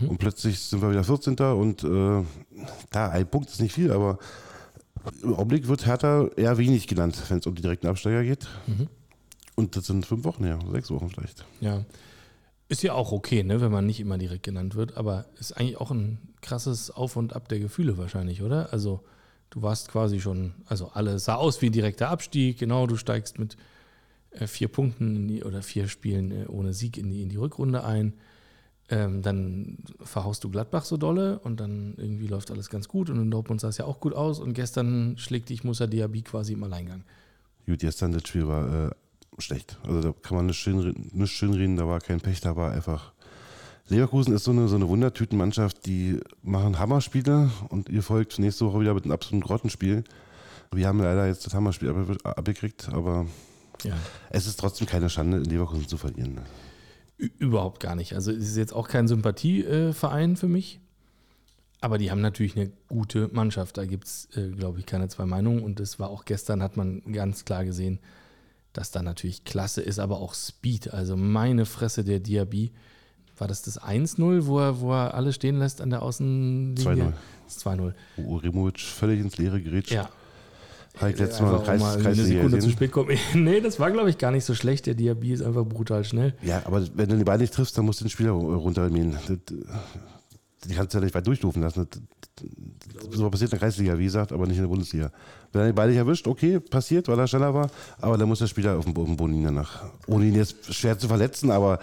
Mhm. 0.00 0.10
Und 0.10 0.18
plötzlich 0.18 0.58
sind 0.60 0.82
wir 0.82 0.90
wieder 0.90 1.04
14. 1.04 1.36
Und 1.36 1.82
äh, 1.84 2.24
da, 2.90 3.08
ein 3.08 3.28
Punkt 3.28 3.50
ist 3.50 3.60
nicht 3.60 3.74
viel, 3.74 3.90
aber 3.90 4.18
im 5.22 5.34
Augenblick 5.34 5.66
wird 5.66 5.86
Hertha 5.86 6.28
eher 6.36 6.58
wenig 6.58 6.86
genannt, 6.86 7.20
wenn 7.28 7.38
es 7.38 7.46
um 7.46 7.54
die 7.54 7.62
direkten 7.62 7.86
Absteiger 7.86 8.22
geht. 8.22 8.46
Mhm. 8.66 8.88
Und 9.56 9.76
das 9.76 9.86
sind 9.86 10.06
fünf 10.06 10.24
Wochen 10.24 10.44
her, 10.44 10.58
sechs 10.70 10.90
Wochen 10.90 11.08
vielleicht. 11.08 11.44
Ja. 11.60 11.84
Ist 12.68 12.82
ja 12.82 12.92
auch 12.92 13.10
okay, 13.10 13.42
ne, 13.42 13.60
wenn 13.60 13.72
man 13.72 13.86
nicht 13.86 13.98
immer 13.98 14.16
direkt 14.16 14.44
genannt 14.44 14.76
wird, 14.76 14.96
aber 14.96 15.26
ist 15.40 15.52
eigentlich 15.52 15.78
auch 15.78 15.90
ein 15.90 16.18
krasses 16.40 16.90
Auf 16.90 17.16
und 17.16 17.34
Ab 17.34 17.48
der 17.48 17.58
Gefühle 17.58 17.98
wahrscheinlich, 17.98 18.42
oder? 18.42 18.72
Also 18.72 19.02
du 19.48 19.62
warst 19.62 19.88
quasi 19.88 20.20
schon, 20.20 20.54
also 20.66 20.90
alles 20.94 21.24
sah 21.24 21.34
aus 21.34 21.60
wie 21.62 21.66
ein 21.66 21.72
direkter 21.72 22.10
Abstieg, 22.10 22.58
genau, 22.58 22.86
du 22.86 22.96
steigst 22.96 23.40
mit 23.40 23.56
vier 24.32 24.68
Punkten 24.68 25.28
die, 25.28 25.42
oder 25.44 25.62
vier 25.62 25.88
Spielen 25.88 26.30
äh, 26.30 26.46
ohne 26.46 26.72
Sieg 26.72 26.96
in 26.96 27.10
die, 27.10 27.22
in 27.22 27.28
die 27.28 27.36
Rückrunde 27.36 27.84
ein. 27.84 28.14
Ähm, 28.88 29.22
dann 29.22 29.78
verhaust 30.00 30.42
du 30.42 30.50
Gladbach 30.50 30.84
so 30.84 30.96
dolle 30.96 31.38
und 31.40 31.60
dann 31.60 31.94
irgendwie 31.96 32.26
läuft 32.26 32.50
alles 32.50 32.70
ganz 32.70 32.88
gut 32.88 33.08
und 33.08 33.20
in 33.20 33.30
Dortmund 33.30 33.60
sah 33.60 33.68
es 33.68 33.78
ja 33.78 33.84
auch 33.84 34.00
gut 34.00 34.14
aus 34.14 34.40
und 34.40 34.52
gestern 34.52 35.16
schlägt 35.16 35.48
dich 35.48 35.62
Musa 35.62 35.86
Diaby 35.86 36.22
quasi 36.22 36.54
im 36.54 36.64
Alleingang. 36.64 37.04
Gut, 37.66 37.78
gestern 37.78 38.10
das 38.10 38.26
Spiel 38.26 38.48
war 38.48 38.86
äh, 38.86 38.90
schlecht. 39.38 39.78
Also 39.84 40.00
da 40.00 40.12
kann 40.22 40.36
man 40.36 40.46
nicht 40.46 40.58
schön, 40.58 41.10
nicht 41.12 41.32
schön 41.32 41.54
reden, 41.54 41.76
da 41.76 41.86
war 41.86 42.00
kein 42.00 42.20
Pech, 42.20 42.40
da 42.40 42.56
war 42.56 42.72
einfach. 42.72 43.12
Leverkusen 43.88 44.34
ist 44.34 44.44
so 44.44 44.50
eine, 44.50 44.66
so 44.68 44.76
eine 44.76 44.88
Wundertütenmannschaft, 44.88 45.86
die 45.86 46.20
machen 46.42 46.78
Hammerspiele 46.78 47.50
und 47.68 47.88
ihr 47.88 48.02
folgt 48.02 48.38
nächste 48.38 48.66
Woche 48.66 48.80
wieder 48.80 48.94
mit 48.94 49.04
einem 49.04 49.12
absoluten 49.12 49.44
Grottenspiel. 49.44 50.04
Wir 50.72 50.86
haben 50.86 51.00
leider 51.00 51.26
jetzt 51.26 51.46
das 51.46 51.54
Hammerspiel 51.54 51.92
abgekriegt, 52.22 52.88
aber 52.88 53.26
ja. 53.84 53.94
es 54.30 54.46
ist 54.46 54.58
trotzdem 54.58 54.86
keine 54.86 55.08
Schande, 55.08 55.38
in 55.38 55.44
Leverkusen 55.44 55.88
zu 55.88 55.96
verlieren. 55.96 56.40
Überhaupt 57.16 57.80
gar 57.80 57.94
nicht. 57.94 58.14
Also 58.14 58.30
es 58.30 58.48
ist 58.48 58.56
jetzt 58.56 58.72
auch 58.72 58.88
kein 58.88 59.06
Sympathieverein 59.06 60.36
für 60.36 60.48
mich. 60.48 60.80
Aber 61.82 61.98
die 61.98 62.10
haben 62.10 62.20
natürlich 62.20 62.56
eine 62.56 62.70
gute 62.88 63.28
Mannschaft. 63.32 63.78
Da 63.78 63.86
gibt 63.86 64.04
es, 64.04 64.28
äh, 64.36 64.48
glaube 64.48 64.78
ich, 64.78 64.86
keine 64.86 65.08
zwei 65.08 65.24
Meinungen. 65.24 65.62
Und 65.62 65.80
das 65.80 65.98
war 65.98 66.10
auch 66.10 66.24
gestern, 66.24 66.62
hat 66.62 66.76
man 66.76 67.00
ganz 67.12 67.44
klar 67.44 67.64
gesehen, 67.64 68.00
dass 68.72 68.90
da 68.90 69.02
natürlich 69.02 69.44
Klasse 69.44 69.80
ist, 69.80 69.98
aber 69.98 70.20
auch 70.20 70.34
Speed. 70.34 70.92
Also 70.92 71.16
meine 71.16 71.66
Fresse, 71.66 72.04
der 72.04 72.20
Diaby. 72.20 72.72
War 73.38 73.48
das 73.48 73.62
das 73.62 73.80
1-0, 73.80 74.44
wo 74.44 74.58
er, 74.58 74.80
wo 74.80 74.92
er 74.92 75.14
alle 75.14 75.32
stehen 75.32 75.58
lässt 75.58 75.80
an 75.80 75.88
der 75.88 76.02
Außenlinie? 76.02 77.04
2-0. 77.06 77.12
Das 77.46 77.64
2-0. 77.64 77.94
Wo 78.16 78.22
Urimovic 78.22 78.80
völlig 78.80 79.18
ins 79.20 79.38
Leere 79.38 79.62
gerät. 79.62 79.88
Ja. 79.88 80.10
Habe 81.00 81.12
ich 81.12 81.18
letztes 81.18 81.40
Mal, 81.40 81.62
Kreis, 81.62 81.80
mal 81.80 82.06
eine 82.06 82.14
Sekunde 82.14 82.58
zu 82.58 82.70
spät 82.70 82.92
kommen. 82.92 83.16
nee, 83.34 83.60
das 83.60 83.80
war, 83.80 83.90
glaube 83.90 84.10
ich, 84.10 84.18
gar 84.18 84.30
nicht 84.30 84.44
so 84.44 84.54
schlecht. 84.54 84.86
Der 84.86 84.94
Diaby 84.94 85.32
ist 85.32 85.42
einfach 85.42 85.64
brutal 85.64 86.04
schnell. 86.04 86.34
Ja, 86.42 86.62
aber 86.66 86.82
wenn 86.94 87.08
du 87.08 87.16
den 87.16 87.24
Ball 87.24 87.38
nicht 87.38 87.54
triffst, 87.54 87.76
dann 87.78 87.86
musst 87.86 88.00
du 88.00 88.04
den 88.04 88.10
Spieler 88.10 88.32
runtermähen. 88.32 89.16
Die 90.68 90.74
kannst 90.74 90.92
du 90.92 90.98
ja 90.98 91.04
nicht 91.04 91.14
weit 91.14 91.26
durchstufen 91.26 91.62
lassen. 91.62 91.88
So 93.10 93.30
passiert 93.30 93.50
in 93.52 93.58
der 93.58 93.66
Kreisliga, 93.66 93.98
wie 93.98 94.04
gesagt, 94.04 94.32
aber 94.32 94.46
nicht 94.46 94.56
in 94.56 94.62
der 94.62 94.68
Bundesliga. 94.68 95.10
Wenn 95.52 95.62
er 95.62 95.66
den 95.68 95.74
Ball 95.74 95.88
nicht 95.88 95.96
erwischt, 95.96 96.26
okay, 96.26 96.60
passiert, 96.60 97.08
weil 97.08 97.18
er 97.18 97.26
schneller 97.26 97.54
war, 97.54 97.70
aber 98.00 98.18
dann 98.18 98.28
muss 98.28 98.40
der 98.40 98.46
Spieler 98.46 98.78
auf 98.78 98.84
dem, 98.84 98.96
auf 98.96 99.06
dem 99.06 99.16
Boden 99.16 99.32
liegen 99.32 99.44
danach. 99.44 99.84
Ohne 100.06 100.26
ihn 100.26 100.34
jetzt 100.34 100.72
schwer 100.74 100.98
zu 100.98 101.08
verletzen, 101.08 101.50
aber 101.50 101.80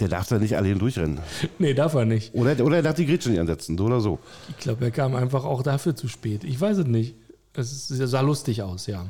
der 0.00 0.08
darf 0.08 0.28
da 0.28 0.38
nicht 0.38 0.56
allein 0.56 0.78
durchrennen. 0.78 1.20
Nee, 1.58 1.74
darf 1.74 1.94
er 1.94 2.04
nicht. 2.04 2.34
Oder, 2.34 2.58
oder 2.64 2.76
er 2.76 2.82
darf 2.82 2.94
die 2.94 3.06
Grätsche 3.06 3.30
nicht 3.30 3.38
ansetzen, 3.38 3.76
so 3.76 3.84
oder 3.84 4.00
so. 4.00 4.18
Ich 4.48 4.56
glaube, 4.58 4.84
er 4.84 4.90
kam 4.90 5.14
einfach 5.14 5.44
auch 5.44 5.62
dafür 5.62 5.94
zu 5.94 6.08
spät. 6.08 6.44
Ich 6.44 6.60
weiß 6.60 6.78
es 6.78 6.86
nicht. 6.86 7.16
Es 7.54 7.88
sah 7.88 8.20
lustig 8.20 8.62
aus, 8.62 8.86
ja. 8.86 9.06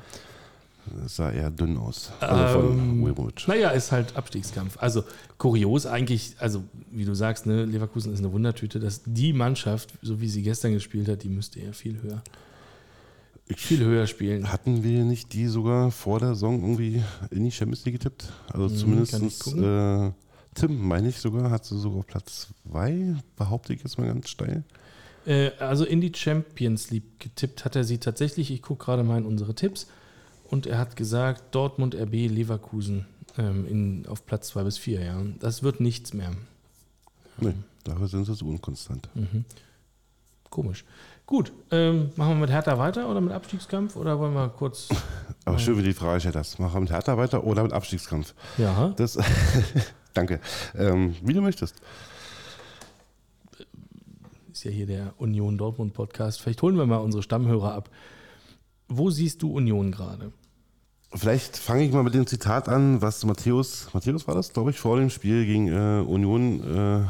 Es 1.04 1.16
sah 1.16 1.30
eher 1.30 1.50
dünn 1.50 1.76
aus. 1.76 2.11
Also 2.18 2.70
ähm, 2.70 3.12
naja, 3.46 3.70
ist 3.70 3.92
halt 3.92 4.16
Abstiegskampf. 4.16 4.78
Also 4.78 5.04
kurios 5.38 5.87
eigentlich, 5.87 6.34
also 6.38 6.64
wie 6.90 7.04
du 7.04 7.14
sagst, 7.14 7.46
ne, 7.46 7.64
Leverkusen 7.64 8.12
ist 8.12 8.18
eine 8.18 8.32
Wundertüte, 8.32 8.80
dass 8.80 9.02
die 9.04 9.32
Mannschaft, 9.32 9.90
so 10.02 10.20
wie 10.20 10.28
sie 10.28 10.42
gestern 10.42 10.72
gespielt 10.72 11.08
hat, 11.08 11.22
die 11.22 11.28
müsste 11.28 11.61
eher 11.61 11.72
viel 11.72 12.02
höher, 12.02 12.22
viel 13.56 13.84
höher 13.84 14.08
spielen. 14.08 14.50
Hatten 14.50 14.82
wir 14.82 15.04
nicht 15.04 15.32
die 15.32 15.46
sogar 15.46 15.92
vor 15.92 16.18
der 16.18 16.30
Saison 16.30 16.61
irgendwie 16.61 17.02
in 17.30 17.44
die 17.44 17.52
Champions 17.52 17.84
League 17.84 17.94
getippt? 17.94 18.32
Also 18.52 18.68
hm, 18.68 19.06
zumindest 19.06 19.54
äh, 19.56 20.11
Tim, 20.54 20.87
meine 20.87 21.08
ich 21.08 21.18
sogar, 21.18 21.50
hat 21.50 21.64
sie 21.64 21.78
sogar 21.78 22.00
auf 22.00 22.06
Platz 22.06 22.49
2, 22.70 23.16
behaupte 23.37 23.72
ich 23.72 23.82
jetzt 23.82 23.99
mal 23.99 24.06
ganz 24.06 24.28
steil. 24.28 24.64
Äh, 25.26 25.50
also 25.59 25.85
in 25.85 26.00
die 26.00 26.12
Champions 26.14 26.91
League 26.91 27.21
getippt 27.21 27.64
hat 27.64 27.76
er 27.76 27.85
sie 27.85 27.99
tatsächlich. 27.99 28.50
Ich 28.50 28.62
gucke 28.62 28.85
gerade 28.85 29.05
mal 29.05 29.19
in 29.19 29.26
unsere 29.26 29.55
Tipps. 29.55 29.87
Und 30.50 30.67
er 30.67 30.79
hat 30.79 30.97
gesagt, 30.97 31.55
Dortmund, 31.55 31.95
RB, 31.95 32.12
Leverkusen 32.29 33.07
ähm, 33.38 33.67
in, 33.67 34.07
auf 34.07 34.26
Platz 34.26 34.49
2 34.49 34.64
bis 34.64 34.79
4. 34.79 35.00
Ja. 35.00 35.23
Das 35.41 35.62
wird 35.62 35.81
nichts 35.81 36.12
mehr. 36.12 36.31
Nee, 37.38 37.55
dafür 37.85 38.09
sind 38.09 38.26
sie 38.26 38.35
so 38.35 38.47
unkonstant. 38.47 39.09
Mhm. 39.14 39.45
Komisch. 40.50 40.85
Gut, 41.25 41.52
ähm, 41.71 42.11
machen 42.17 42.33
wir 42.33 42.41
mit 42.41 42.50
Hertha 42.50 42.76
weiter 42.76 43.09
oder 43.09 43.23
mit 43.23 43.33
Abstiegskampf 43.33 43.97
oder 43.97 44.19
wollen 44.19 44.35
wir 44.35 44.50
kurz. 44.50 44.88
Aber 45.47 45.59
schön, 45.59 45.79
wie 45.79 45.83
die 45.83 45.95
Frage 45.95 46.21
stellt 46.21 46.35
das. 46.35 46.59
Machen 46.59 46.75
wir 46.75 46.81
mit 46.81 46.91
Hertha 46.91 47.17
weiter 47.17 47.45
oder 47.45 47.62
mit 47.62 47.73
Abstiegskampf? 47.73 48.35
Ja. 48.59 48.93
Das, 48.97 49.19
danke. 50.12 50.41
Ähm, 50.76 51.17
wie 51.23 51.33
du 51.33 51.41
möchtest 51.41 51.76
ist 54.62 54.66
ja 54.66 54.71
hier 54.71 54.87
der 54.87 55.14
Union 55.19 55.59
Dortmund 55.59 55.92
Podcast. 55.92 56.40
Vielleicht 56.40 56.62
holen 56.62 56.76
wir 56.76 56.87
mal 56.87 56.99
unsere 56.99 57.25
Stammhörer 57.25 57.75
ab. 57.75 57.90
Wo 58.87 59.11
siehst 59.11 59.42
du 59.42 59.50
Union 59.50 59.90
gerade? 59.90 60.31
Vielleicht 61.12 61.57
fange 61.57 61.85
ich 61.85 61.90
mal 61.90 62.04
mit 62.04 62.14
dem 62.14 62.28
Zitat 62.28 62.69
an, 62.69 63.02
was 63.02 63.25
Matthäus, 63.25 63.88
Matthäus 63.92 64.28
war 64.28 64.37
das, 64.37 64.52
glaube 64.52 64.71
ich, 64.71 64.78
vor 64.78 64.99
dem 64.99 65.11
Spiel 65.11 65.47
gegen 65.47 65.66
äh, 65.66 66.04
Union 66.07 66.62
äh, 66.62 67.00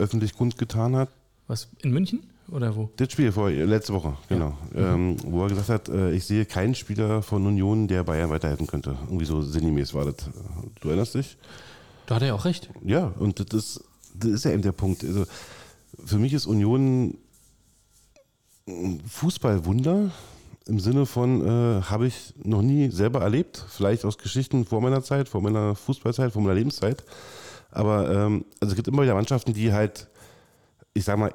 öffentlich 0.00 0.36
kundgetan 0.36 0.94
hat. 0.94 1.08
Was, 1.48 1.66
in 1.82 1.90
München 1.90 2.22
oder 2.48 2.76
wo? 2.76 2.90
Das 2.94 3.10
Spiel 3.10 3.32
vor, 3.32 3.50
letzte 3.50 3.92
Woche, 3.92 4.16
genau. 4.28 4.56
Ja. 4.72 4.96
Mhm. 4.96 5.16
Ähm, 5.18 5.32
wo 5.32 5.42
er 5.42 5.48
gesagt 5.48 5.68
hat, 5.68 5.88
äh, 5.88 6.12
ich 6.12 6.24
sehe 6.24 6.46
keinen 6.46 6.76
Spieler 6.76 7.22
von 7.22 7.44
Union, 7.44 7.88
der 7.88 8.04
Bayern 8.04 8.30
weiterhelfen 8.30 8.68
könnte. 8.68 8.96
Irgendwie 9.06 9.26
so 9.26 9.42
sinngemäß 9.42 9.94
war 9.94 10.04
das. 10.04 10.30
Du 10.80 10.88
erinnerst 10.90 11.16
dich? 11.16 11.36
Da 12.06 12.14
hat 12.14 12.22
er 12.22 12.36
auch 12.36 12.44
recht. 12.44 12.70
Ja, 12.84 13.12
und 13.18 13.40
das 13.40 13.58
ist, 13.58 13.84
das 14.14 14.30
ist 14.30 14.44
ja 14.44 14.52
eben 14.52 14.62
der 14.62 14.70
Punkt. 14.70 15.02
Also, 15.02 15.26
für 16.04 16.18
mich 16.18 16.32
ist 16.32 16.46
Union 16.46 17.18
ein 18.66 19.00
Fußballwunder 19.06 20.10
im 20.66 20.78
Sinne 20.78 21.06
von, 21.06 21.44
äh, 21.44 21.82
habe 21.82 22.06
ich 22.06 22.34
noch 22.42 22.62
nie 22.62 22.90
selber 22.90 23.20
erlebt, 23.20 23.64
vielleicht 23.68 24.04
aus 24.04 24.18
Geschichten 24.18 24.64
vor 24.64 24.80
meiner 24.80 25.02
Zeit, 25.02 25.28
vor 25.28 25.40
meiner 25.40 25.74
Fußballzeit, 25.74 26.32
vor 26.32 26.42
meiner 26.42 26.54
Lebenszeit. 26.54 27.04
Aber 27.70 28.10
ähm, 28.10 28.44
also 28.60 28.72
es 28.72 28.76
gibt 28.76 28.88
immer 28.88 29.02
wieder 29.02 29.14
Mannschaften, 29.14 29.52
die 29.52 29.72
halt, 29.72 30.08
ich 30.94 31.04
sag 31.04 31.18
mal, 31.18 31.34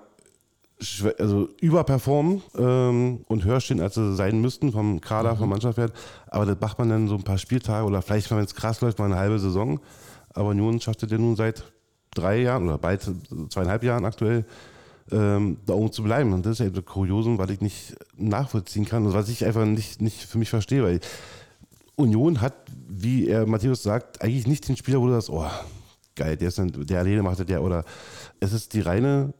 also 1.19 1.50
überperformen 1.62 2.41
ähm, 2.57 3.21
und 3.27 3.45
höher 3.45 3.62
stehen, 3.62 3.79
als 3.79 3.95
sie 3.95 4.15
sein 4.15 4.41
müssten 4.41 4.74
vom 4.74 5.00
Kader, 5.00 5.33
mhm. 5.33 5.38
vom 5.38 5.50
Mannschaftswert. 5.50 5.93
Aber 6.27 6.45
das 6.45 6.59
macht 6.59 6.79
man 6.79 6.89
dann 6.89 7.07
so 7.07 7.15
ein 7.15 7.24
paar 7.24 7.38
Spieltage 7.38 7.85
oder 7.85 8.01
vielleicht, 8.01 8.29
wenn 8.31 8.39
es 8.39 8.55
krass 8.55 8.81
läuft, 8.81 9.00
mal 9.00 9.05
eine 9.05 9.15
halbe 9.15 9.39
Saison. 9.39 9.79
Aber 10.33 10.50
Union 10.50 10.81
schafft 10.81 11.03
es 11.03 11.12
ja 11.12 11.17
nun 11.17 11.35
seit 11.35 11.63
drei 12.15 12.41
Jahren 12.41 12.67
oder 12.67 12.79
bald 12.79 13.07
zweieinhalb 13.50 13.84
Jahren 13.84 14.05
aktuell 14.05 14.45
ähm, 15.12 15.57
da 15.65 15.74
oben 15.74 15.91
zu 15.91 16.03
bleiben. 16.03 16.34
Und 16.34 16.45
das 16.45 16.53
ist 16.53 16.60
ja 16.60 16.65
etwas 16.65 16.86
Kuriosum, 16.86 17.38
weil 17.38 17.51
ich 17.51 17.62
nicht 17.62 17.95
nachvollziehen 18.17 18.86
kann 18.86 19.05
und 19.05 19.13
was 19.13 19.29
ich 19.29 19.45
einfach 19.45 19.65
nicht, 19.65 20.01
nicht 20.01 20.24
für 20.24 20.39
mich 20.39 20.50
verstehe, 20.50 20.84
weil 20.84 21.00
Union 21.95 22.41
hat, 22.41 22.55
wie 22.88 23.27
er 23.27 23.45
Matthäus 23.45 23.84
sagt, 23.84 24.22
eigentlich 24.22 24.48
nicht 24.48 24.67
den 24.67 24.75
Spieler, 24.75 25.00
wo 25.00 25.07
du 25.07 25.13
sagst, 25.13 25.29
oh, 25.29 25.45
geil, 26.15 26.36
der, 26.38 26.50
ist 26.50 26.57
dann, 26.57 26.72
der 26.72 27.00
alleine 27.00 27.24
macht 27.24 27.39
das 27.39 27.48
ja, 27.50 27.60
oder 27.60 27.86
es 28.39 28.53
ist 28.53 28.74
die 28.74 28.81
reine 28.81 29.34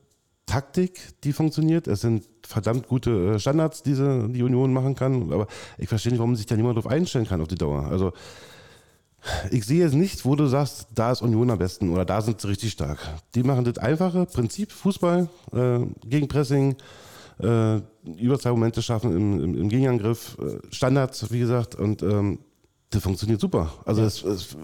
Taktik, 0.46 1.00
die 1.24 1.34
funktioniert. 1.34 1.88
Es 1.88 2.02
sind 2.02 2.24
verdammt 2.46 2.88
gute 2.88 3.36
äh, 3.36 3.40
Standards, 3.40 3.82
die 3.84 3.94
die 3.94 4.44
Union 4.44 4.72
machen 4.72 4.96
kann, 4.96 5.34
aber 5.34 5.48
ich 5.78 5.90
verstehe 5.90 6.12
nicht, 6.12 6.20
warum 6.20 6.36
sich 6.36 6.46
da 6.46 6.56
niemand 6.56 6.78
drauf 6.78 6.88
einstellen 6.88 7.28
kann 7.28 7.42
auf 7.42 7.48
die 7.48 7.56
Dauer. 7.56 7.86
Also 7.86 8.14
ich 9.52 9.66
sehe 9.66 9.84
jetzt 9.84 9.96
nicht, 9.96 10.26
wo 10.26 10.36
du 10.36 10.48
sagst, 10.48 10.88
da 10.94 11.12
ist 11.12 11.22
Union 11.22 11.50
am 11.50 11.58
besten 11.58 11.92
oder 11.92 12.06
da 12.06 12.22
sind 12.22 12.42
sie 12.42 12.48
richtig 12.48 12.72
stark. 12.72 13.00
Die 13.34 13.44
machen 13.44 13.66
das 13.66 13.78
einfache 13.78 14.26
Prinzip, 14.26 14.72
Fußball, 14.72 15.28
äh, 15.54 15.80
Gegenpressing, 16.06 16.76
äh, 17.42 17.80
Überzahlmomente 18.18 18.82
schaffen 18.82 19.16
im, 19.16 19.44
im, 19.44 19.62
im 19.62 19.70
Gegenangriff, 19.70 20.38
äh, 20.40 20.60
Standards, 20.74 21.32
wie 21.32 21.40
gesagt, 21.40 21.76
und 21.76 22.02
ähm, 22.04 22.40
das 22.90 23.04
funktioniert 23.04 23.42
super. 23.42 23.74
Also 23.86 24.04
es, 24.04 24.24
es, 24.24 24.56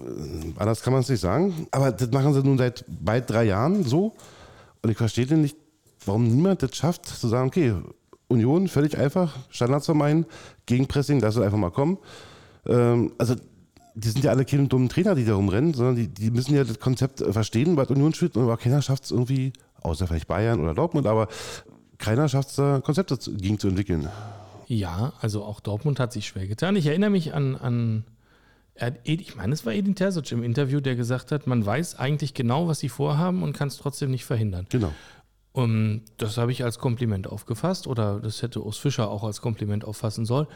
anders 0.56 0.82
kann 0.82 0.92
man 0.92 1.02
es 1.02 1.08
nicht 1.08 1.20
sagen. 1.20 1.66
Aber 1.70 1.92
das 1.92 2.10
machen 2.12 2.32
sie 2.32 2.42
nun 2.42 2.56
seit 2.56 2.84
bald 2.88 3.28
drei 3.28 3.44
Jahren 3.44 3.84
so. 3.84 4.14
Und 4.80 4.90
ich 4.90 4.96
verstehe 4.96 5.26
nicht, 5.36 5.56
warum 6.06 6.28
niemand 6.28 6.62
das 6.62 6.74
schafft, 6.74 7.06
zu 7.06 7.28
sagen, 7.28 7.48
okay, 7.48 7.74
Union, 8.28 8.68
völlig 8.68 8.96
einfach, 8.96 9.36
Standards 9.50 9.86
vermeiden, 9.86 10.24
Gegenpressing, 10.66 11.20
lass 11.20 11.36
es 11.36 11.42
einfach 11.42 11.58
mal 11.58 11.70
kommen. 11.70 11.98
Ähm, 12.66 13.12
also 13.18 13.34
die 13.94 14.08
sind 14.08 14.24
ja 14.24 14.30
alle 14.30 14.44
keine 14.44 14.68
dummen 14.68 14.88
Trainer, 14.88 15.14
die 15.14 15.24
da 15.24 15.34
rumrennen, 15.34 15.74
sondern 15.74 15.96
die, 15.96 16.08
die 16.08 16.30
müssen 16.30 16.54
ja 16.54 16.64
das 16.64 16.78
Konzept 16.78 17.20
äh, 17.20 17.32
verstehen, 17.32 17.76
was 17.76 17.88
Union 17.90 18.14
spielt. 18.14 18.36
Aber 18.36 18.56
keiner 18.56 18.82
schafft 18.82 19.04
es 19.04 19.10
irgendwie, 19.10 19.52
außer 19.80 20.06
vielleicht 20.06 20.28
Bayern 20.28 20.60
oder 20.60 20.74
Dortmund, 20.74 21.06
aber 21.06 21.28
keiner 21.98 22.28
schafft 22.28 22.50
es 22.50 22.56
da 22.56 22.80
Konzepte 22.80 23.18
gegen 23.32 23.58
zu 23.58 23.68
entwickeln. 23.68 24.08
Ja, 24.66 25.12
also 25.20 25.44
auch 25.44 25.60
Dortmund 25.60 26.00
hat 26.00 26.12
sich 26.12 26.26
schwer 26.26 26.46
getan. 26.46 26.76
Ich 26.76 26.86
erinnere 26.86 27.10
mich 27.10 27.34
an, 27.34 27.56
an 27.56 28.04
ich 29.04 29.36
meine, 29.36 29.52
es 29.52 29.66
war 29.66 29.74
Edin 29.74 29.94
Terzic 29.94 30.32
im 30.32 30.42
Interview, 30.42 30.80
der 30.80 30.96
gesagt 30.96 31.30
hat, 31.30 31.46
man 31.46 31.64
weiß 31.64 31.98
eigentlich 31.98 32.32
genau, 32.32 32.68
was 32.68 32.80
sie 32.80 32.88
vorhaben 32.88 33.42
und 33.42 33.52
kann 33.52 33.68
es 33.68 33.76
trotzdem 33.76 34.10
nicht 34.10 34.24
verhindern. 34.24 34.66
Genau. 34.70 34.92
Und 35.52 36.02
das 36.16 36.38
habe 36.38 36.52
ich 36.52 36.64
als 36.64 36.78
Kompliment 36.78 37.26
aufgefasst 37.26 37.86
oder 37.86 38.18
das 38.18 38.40
hätte 38.40 38.64
Urs 38.64 38.78
Fischer 38.78 39.10
auch 39.10 39.24
als 39.24 39.42
Kompliment 39.42 39.84
auffassen 39.84 40.24
sollen. 40.24 40.46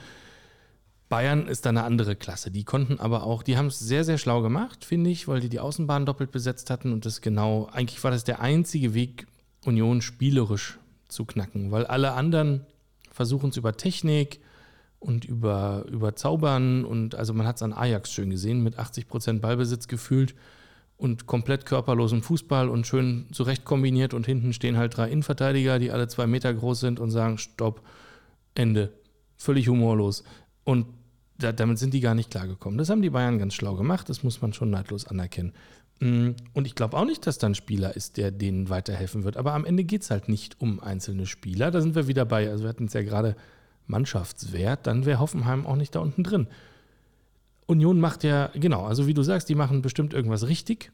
Bayern 1.08 1.46
ist 1.46 1.64
da 1.64 1.70
eine 1.70 1.84
andere 1.84 2.16
Klasse. 2.16 2.50
Die 2.50 2.64
konnten 2.64 2.98
aber 2.98 3.22
auch, 3.22 3.42
die 3.42 3.56
haben 3.56 3.66
es 3.66 3.78
sehr, 3.78 4.04
sehr 4.04 4.18
schlau 4.18 4.42
gemacht, 4.42 4.84
finde 4.84 5.10
ich, 5.10 5.28
weil 5.28 5.40
die 5.40 5.48
die 5.48 5.60
Außenbahn 5.60 6.06
doppelt 6.06 6.32
besetzt 6.32 6.70
hatten 6.70 6.92
und 6.92 7.06
das 7.06 7.20
genau, 7.20 7.68
eigentlich 7.72 8.02
war 8.02 8.10
das 8.10 8.24
der 8.24 8.40
einzige 8.40 8.94
Weg, 8.94 9.26
Union 9.64 10.00
spielerisch 10.00 10.78
zu 11.08 11.24
knacken, 11.24 11.70
weil 11.70 11.86
alle 11.86 12.12
anderen 12.12 12.66
versuchen 13.10 13.50
es 13.50 13.56
über 13.56 13.76
Technik 13.76 14.40
und 14.98 15.24
über, 15.24 15.84
über 15.90 16.16
Zaubern 16.16 16.84
und 16.84 17.14
also 17.14 17.34
man 17.34 17.46
hat 17.46 17.56
es 17.56 17.62
an 17.62 17.72
Ajax 17.72 18.12
schön 18.12 18.30
gesehen, 18.30 18.62
mit 18.62 18.78
80 18.78 19.08
Prozent 19.08 19.42
Ballbesitz 19.42 19.88
gefühlt 19.88 20.34
und 20.96 21.26
komplett 21.26 21.66
körperlosem 21.66 22.22
Fußball 22.22 22.68
und 22.68 22.86
schön 22.86 23.26
zurecht 23.32 23.64
kombiniert 23.64 24.14
und 24.14 24.26
hinten 24.26 24.52
stehen 24.52 24.76
halt 24.76 24.96
drei 24.96 25.10
Innenverteidiger, 25.10 25.78
die 25.78 25.90
alle 25.90 26.08
zwei 26.08 26.26
Meter 26.26 26.52
groß 26.52 26.80
sind 26.80 27.00
und 27.00 27.10
sagen, 27.10 27.38
stopp, 27.38 27.82
Ende. 28.54 28.92
Völlig 29.36 29.68
humorlos. 29.68 30.24
Und 30.64 30.86
da, 31.38 31.52
damit 31.52 31.78
sind 31.78 31.92
die 31.94 32.00
gar 32.00 32.14
nicht 32.14 32.30
klargekommen. 32.30 32.78
Das 32.78 32.90
haben 32.90 33.02
die 33.02 33.10
Bayern 33.10 33.38
ganz 33.38 33.54
schlau 33.54 33.74
gemacht, 33.74 34.08
das 34.08 34.22
muss 34.22 34.40
man 34.40 34.52
schon 34.52 34.70
neidlos 34.70 35.06
anerkennen. 35.06 35.52
Mm, 36.00 36.30
und 36.54 36.66
ich 36.66 36.74
glaube 36.74 36.96
auch 36.96 37.04
nicht, 37.04 37.26
dass 37.26 37.38
da 37.38 37.46
ein 37.46 37.54
Spieler 37.54 37.96
ist, 37.96 38.16
der 38.16 38.30
denen 38.30 38.68
weiterhelfen 38.68 39.24
wird. 39.24 39.36
Aber 39.36 39.54
am 39.54 39.64
Ende 39.64 39.84
geht 39.84 40.02
es 40.02 40.10
halt 40.10 40.28
nicht 40.28 40.60
um 40.60 40.80
einzelne 40.80 41.26
Spieler. 41.26 41.70
Da 41.70 41.80
sind 41.80 41.94
wir 41.94 42.06
wieder 42.06 42.24
bei, 42.24 42.48
also 42.50 42.64
wir 42.64 42.68
hatten 42.68 42.86
es 42.86 42.92
ja 42.92 43.02
gerade 43.02 43.36
Mannschaftswert, 43.86 44.86
dann 44.86 45.06
wäre 45.06 45.20
Hoffenheim 45.20 45.66
auch 45.66 45.76
nicht 45.76 45.94
da 45.94 46.00
unten 46.00 46.22
drin. 46.22 46.48
Union 47.66 47.98
macht 48.00 48.24
ja, 48.24 48.50
genau, 48.54 48.84
also 48.84 49.06
wie 49.06 49.14
du 49.14 49.22
sagst, 49.22 49.48
die 49.48 49.54
machen 49.54 49.82
bestimmt 49.82 50.14
irgendwas 50.14 50.46
richtig 50.48 50.92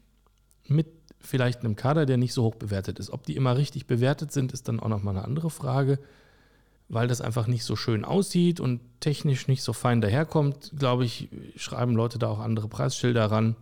mit 0.67 0.87
vielleicht 1.19 1.61
einem 1.61 1.75
Kader, 1.75 2.05
der 2.05 2.17
nicht 2.17 2.33
so 2.33 2.43
hoch 2.43 2.55
bewertet 2.55 2.99
ist. 2.99 3.09
Ob 3.09 3.25
die 3.25 3.35
immer 3.35 3.57
richtig 3.57 3.87
bewertet 3.87 4.31
sind, 4.31 4.51
ist 4.51 4.67
dann 4.67 4.79
auch 4.79 4.89
nochmal 4.89 5.15
eine 5.15 5.25
andere 5.25 5.49
Frage 5.49 5.99
weil 6.89 7.07
das 7.07 7.21
einfach 7.21 7.47
nicht 7.47 7.63
so 7.63 7.75
schön 7.75 8.05
aussieht 8.05 8.59
und 8.59 8.81
technisch 8.99 9.47
nicht 9.47 9.63
so 9.63 9.73
fein 9.73 10.01
daherkommt, 10.01 10.71
glaube 10.77 11.05
ich, 11.05 11.29
schreiben 11.55 11.95
Leute 11.95 12.19
da 12.19 12.27
auch 12.27 12.39
andere 12.39 12.67
Preisschilder 12.67 13.25
ran 13.25 13.55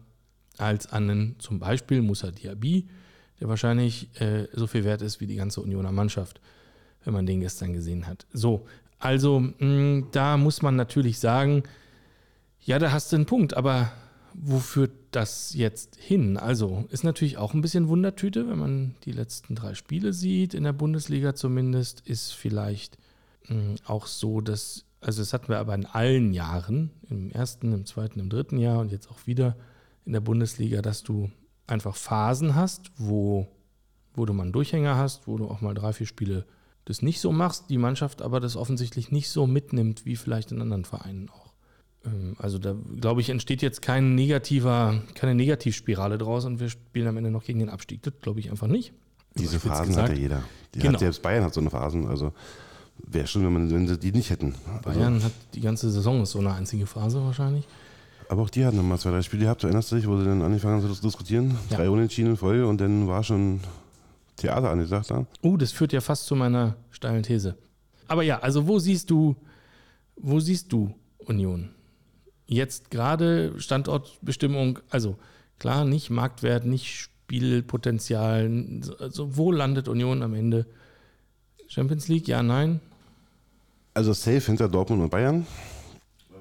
als 0.58 0.92
an 0.92 1.10
einen 1.10 1.40
zum 1.40 1.60
Beispiel 1.60 2.01
Musa 2.01 2.32
Diaby, 2.32 2.88
der 3.40 3.48
wahrscheinlich 3.48 4.10
äh, 4.22 4.48
so 4.54 4.68
viel 4.68 4.84
wert 4.84 5.01
ist 5.01 5.20
wie 5.20 5.28
die 5.28 5.36
ganze 5.36 5.62
Unioner 5.62 5.92
Mannschaft, 5.92 6.42
wenn 7.04 7.13
man 7.13 7.25
den 7.25 7.40
gestern 7.40 7.74
gesehen 7.74 8.08
hat. 8.08 8.25
So, 8.34 8.68
also 9.00 9.40
mh, 9.40 10.08
da 10.12 10.38
muss 10.38 10.62
man 10.62 10.75
natürlich 10.75 11.20
sagen, 11.20 11.63
ja, 12.63 12.78
da 12.78 12.92
hast 12.92 13.12
du 13.12 13.16
einen 13.16 13.25
Punkt, 13.25 13.56
aber 13.56 13.92
wo 14.34 14.60
führt 14.60 14.92
das 15.12 15.54
jetzt 15.54 15.96
hin? 15.96 16.38
Also 16.38 16.86
ist 16.90 17.04
natürlich 17.04 17.38
auch 17.38 17.54
ein 17.54 17.62
bisschen 17.62 17.88
Wundertüte, 17.88 18.48
wenn 18.48 18.60
man 18.60 18.96
die 19.04 19.12
letzten 19.12 19.56
drei 19.56 19.74
Spiele 19.74 20.13
sieht, 20.13 20.54
in 20.54 20.63
der 20.63 20.74
Bundesliga 20.74 21.36
zumindest, 21.36 22.01
ist 22.01 22.32
vielleicht 22.32 22.98
auch 23.86 24.07
so, 24.07 24.41
dass, 24.41 24.86
also 25.01 25.21
das 25.21 25.33
hatten 25.33 25.50
wir 25.50 25.60
aber 25.60 25.75
in 25.75 25.86
allen 25.86 26.33
Jahren, 26.33 26.91
im 27.10 27.31
ersten, 27.31 27.74
im 27.74 27.86
zweiten, 27.86 28.19
im 28.19 28.29
dritten 28.29 28.57
Jahr 28.57 28.79
und 28.79 28.91
jetzt 28.91 29.10
auch 29.10 29.25
wieder 29.25 29.55
in 30.05 30.13
der 30.13 30.21
Bundesliga, 30.21 30.81
dass 30.81 31.03
du 31.03 31.29
einfach 31.67 31.95
Phasen 31.95 32.55
hast, 32.55 32.91
wo, 32.98 33.48
wo 34.13 34.25
du 34.25 34.33
mal 34.33 34.43
einen 34.43 34.51
Durchhänger 34.51 34.95
hast, 34.95 35.27
wo 35.27 35.38
du 35.38 35.48
auch 35.48 35.62
mal 35.62 35.74
drei, 35.74 35.93
vier 35.93 36.07
Spiele 36.07 36.45
das 36.86 37.01
nicht 37.01 37.21
so 37.21 37.31
machst, 37.31 37.69
die 37.69 37.77
Mannschaft 37.77 38.21
aber 38.21 38.39
das 38.39 38.55
offensichtlich 38.55 39.12
nicht 39.12 39.29
so 39.29 39.45
mitnimmt, 39.48 40.05
wie 40.05 40.15
vielleicht 40.15 40.51
in 40.51 40.62
anderen 40.62 40.86
Vereinen 40.86 41.29
auch. 41.29 41.53
Ähm, 42.05 42.36
also 42.39 42.57
da, 42.57 42.75
glaube 43.00 43.21
ich, 43.21 43.29
entsteht 43.29 43.62
jetzt 43.62 43.81
kein 43.81 44.15
negativer, 44.15 45.01
keine 45.13 45.36
Negativspirale 45.36 46.17
draus 46.17 46.45
und 46.45 46.60
wir 46.60 46.69
spielen 46.69 47.07
am 47.07 47.17
Ende 47.17 47.32
noch 47.32 47.43
gegen 47.43 47.60
den 47.60 47.69
Abstieg. 47.69 48.01
Das 48.04 48.13
glaube 48.21 48.39
ich 48.39 48.49
einfach 48.49 48.67
nicht. 48.67 48.93
Diese 49.36 49.60
Phasen 49.60 49.95
hat 49.95 50.10
ja 50.10 50.15
jeder. 50.15 50.43
Die 50.73 50.80
genau. 50.80 50.93
hat, 50.93 50.99
selbst 50.99 51.21
Bayern 51.21 51.43
hat 51.43 51.54
so 51.54 51.62
eine 51.62 51.69
Phasen. 51.69 52.08
Also 52.08 52.34
Wäre 53.08 53.28
schon, 53.28 53.44
wenn, 53.44 53.54
man, 53.54 53.72
wenn 53.72 53.88
sie 53.88 53.98
die 53.98 54.12
nicht 54.12 54.30
hätten. 54.30 54.56
Bayern 54.84 55.16
also, 55.16 55.26
hat 55.26 55.34
die 55.54 55.62
ganze 55.62 55.92
Saison 55.92 56.24
ist 56.24 56.32
so 56.32 56.40
eine 56.40 56.54
einzige 56.54 56.86
Phase 56.86 57.24
wahrscheinlich. 57.24 57.68
Aber 58.30 58.44
auch 58.44 58.50
die 58.50 58.66
hatten 58.66 58.78
nochmal 58.78 58.98
zwei, 58.98 59.12
drei 59.12 59.22
Spiele 59.22 59.44
gehabt. 59.44 59.64
Du 59.64 59.68
erinnerst 59.68 59.92
dich, 59.92 60.08
wo 60.08 60.18
sie 60.18 60.24
dann 60.24 60.42
angefangen 60.42 60.82
haben 60.82 60.94
zu 60.94 61.02
diskutieren. 61.02 61.58
Ja. 61.70 61.78
Drei 61.78 61.90
Unentschieden 61.90 62.32
in 62.32 62.38
Folge 62.38 62.66
und 62.66 62.80
dann 62.80 63.08
war 63.08 63.24
schon 63.24 63.60
Theater 64.38 64.70
angesagt. 64.70 65.10
Ja? 65.10 65.26
Uh, 65.44 65.58
das 65.58 65.72
führt 65.72 65.92
ja 65.92 66.02
fast 66.02 66.26
zu 66.26 66.36
meiner 66.36 66.76
steilen 66.92 67.24
These. 67.24 67.58
Aber 68.08 68.24
ja, 68.24 68.40
also 68.40 68.68
wo 68.68 68.80
siehst 68.80 69.10
du, 69.10 69.36
wo 70.16 70.40
siehst 70.40 70.72
du 70.72 70.96
Union? 71.18 71.72
Jetzt 72.46 72.92
gerade 72.92 73.54
Standortbestimmung, 73.58 74.80
also 74.90 75.18
klar, 75.60 75.86
nicht 75.86 76.10
Marktwert, 76.10 76.66
nicht 76.66 76.88
Spielpotenzial. 76.88 78.50
Also 79.00 79.38
wo 79.38 79.52
landet 79.52 79.88
Union 79.88 80.24
am 80.24 80.34
Ende? 80.34 80.66
Champions 81.68 82.10
League, 82.10 82.28
ja, 82.28 82.44
nein? 82.44 82.82
Also 83.93 84.13
safe 84.13 84.39
hinter 84.41 84.69
Dortmund 84.69 85.01
und 85.01 85.10
Bayern. 85.10 85.45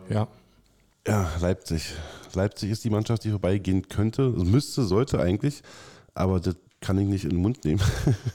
Ja. 0.08 0.28
Ja, 1.06 1.30
Leipzig. 1.40 1.94
Leipzig 2.34 2.70
ist 2.70 2.84
die 2.84 2.90
Mannschaft, 2.90 3.24
die 3.24 3.30
vorbeigehen 3.30 3.88
könnte. 3.88 4.22
Also 4.22 4.44
müsste, 4.44 4.84
sollte 4.84 5.20
eigentlich. 5.20 5.62
Aber 6.14 6.40
das 6.40 6.56
kann 6.80 6.98
ich 6.98 7.08
nicht 7.08 7.24
in 7.24 7.30
den 7.30 7.40
Mund 7.40 7.64
nehmen. 7.64 7.80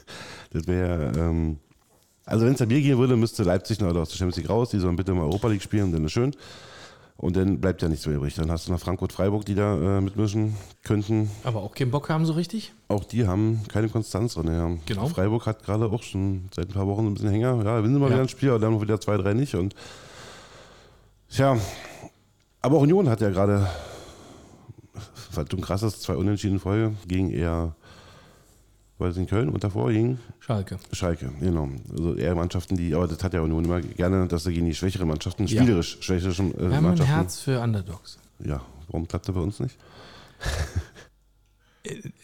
das 0.50 0.66
wäre. 0.66 1.12
Ähm, 1.16 1.58
also, 2.24 2.44
wenn 2.44 2.54
es 2.54 2.60
an 2.60 2.68
mir 2.68 2.80
gehen 2.80 2.98
würde, 2.98 3.16
müsste 3.16 3.44
Leipzig 3.44 3.80
noch 3.80 3.94
aus 3.94 4.08
der 4.08 4.16
Champions 4.16 4.36
League 4.36 4.50
raus. 4.50 4.70
Die 4.70 4.78
sollen 4.78 4.96
bitte 4.96 5.14
mal 5.14 5.22
Europa 5.22 5.48
League 5.48 5.62
spielen, 5.62 5.92
dann 5.92 6.04
ist 6.04 6.12
schön. 6.12 6.34
Und 7.18 7.34
dann 7.36 7.60
bleibt 7.60 7.80
ja 7.80 7.88
nichts 7.88 8.06
mehr 8.06 8.16
übrig. 8.16 8.34
Dann 8.34 8.50
hast 8.50 8.68
du 8.68 8.72
noch 8.72 8.80
Frankfurt-Freiburg, 8.80 9.44
die 9.46 9.54
da 9.54 9.98
äh, 9.98 10.00
mitmischen 10.02 10.54
könnten. 10.82 11.30
Aber 11.44 11.62
auch 11.62 11.74
keinen 11.74 11.90
Bock 11.90 12.10
haben 12.10 12.26
so 12.26 12.34
richtig? 12.34 12.74
Auch 12.88 13.04
die 13.04 13.26
haben 13.26 13.62
keine 13.68 13.88
Konstanz 13.88 14.34
drin. 14.34 14.48
Ja. 14.48 14.70
Genau. 14.84 15.08
Freiburg 15.08 15.46
hat 15.46 15.64
gerade 15.64 15.86
auch 15.86 16.02
schon 16.02 16.50
seit 16.54 16.68
ein 16.68 16.74
paar 16.74 16.86
Wochen 16.86 17.06
ein 17.06 17.14
bisschen 17.14 17.30
Hänger. 17.30 17.62
Ja, 17.64 17.78
gewinnen 17.78 17.94
sie 17.94 18.00
mal 18.00 18.06
ja. 18.06 18.16
wieder 18.16 18.22
ein 18.22 18.28
Spiel, 18.28 18.50
aber 18.50 18.58
dann 18.58 18.80
wieder 18.82 19.00
zwei, 19.00 19.16
drei 19.16 19.32
nicht. 19.32 19.54
Und 19.54 19.74
tja, 21.30 21.56
aber 22.60 22.76
auch 22.76 22.82
Union 22.82 23.08
hat 23.08 23.22
ja 23.22 23.30
gerade, 23.30 23.66
was 25.32 25.46
du 25.46 25.56
krasses, 25.56 26.00
zwei 26.00 26.16
Unentschieden 26.16 26.60
Folge 26.60 26.94
gegen 27.08 27.30
eher 27.30 27.74
weil 28.98 29.10
es 29.10 29.16
in 29.16 29.26
Köln 29.26 29.48
und 29.48 29.62
davor 29.62 29.92
ging? 29.92 30.18
Schalke. 30.40 30.78
Schalke, 30.92 31.30
genau. 31.40 31.68
Also 31.90 32.14
eher 32.14 32.34
Mannschaften, 32.34 32.76
die, 32.76 32.94
aber 32.94 33.06
das 33.06 33.22
hat 33.22 33.34
ja 33.34 33.40
Union 33.40 33.64
immer 33.64 33.80
gerne, 33.80 34.26
dass 34.26 34.44
sie 34.44 34.52
gegen 34.52 34.66
die 34.66 34.74
schwächeren 34.74 35.08
Mannschaften, 35.08 35.46
spielerisch 35.46 35.96
ja. 35.96 36.02
schwächere 36.02 36.30
äh, 36.30 36.70
Wir 36.70 36.76
haben 36.76 36.86
ein 36.86 37.02
Herz 37.02 37.40
für 37.40 37.60
Underdogs. 37.60 38.18
Ja, 38.38 38.62
warum 38.88 39.06
klappt 39.06 39.28
das 39.28 39.34
bei 39.34 39.40
uns 39.40 39.60
nicht? 39.60 39.76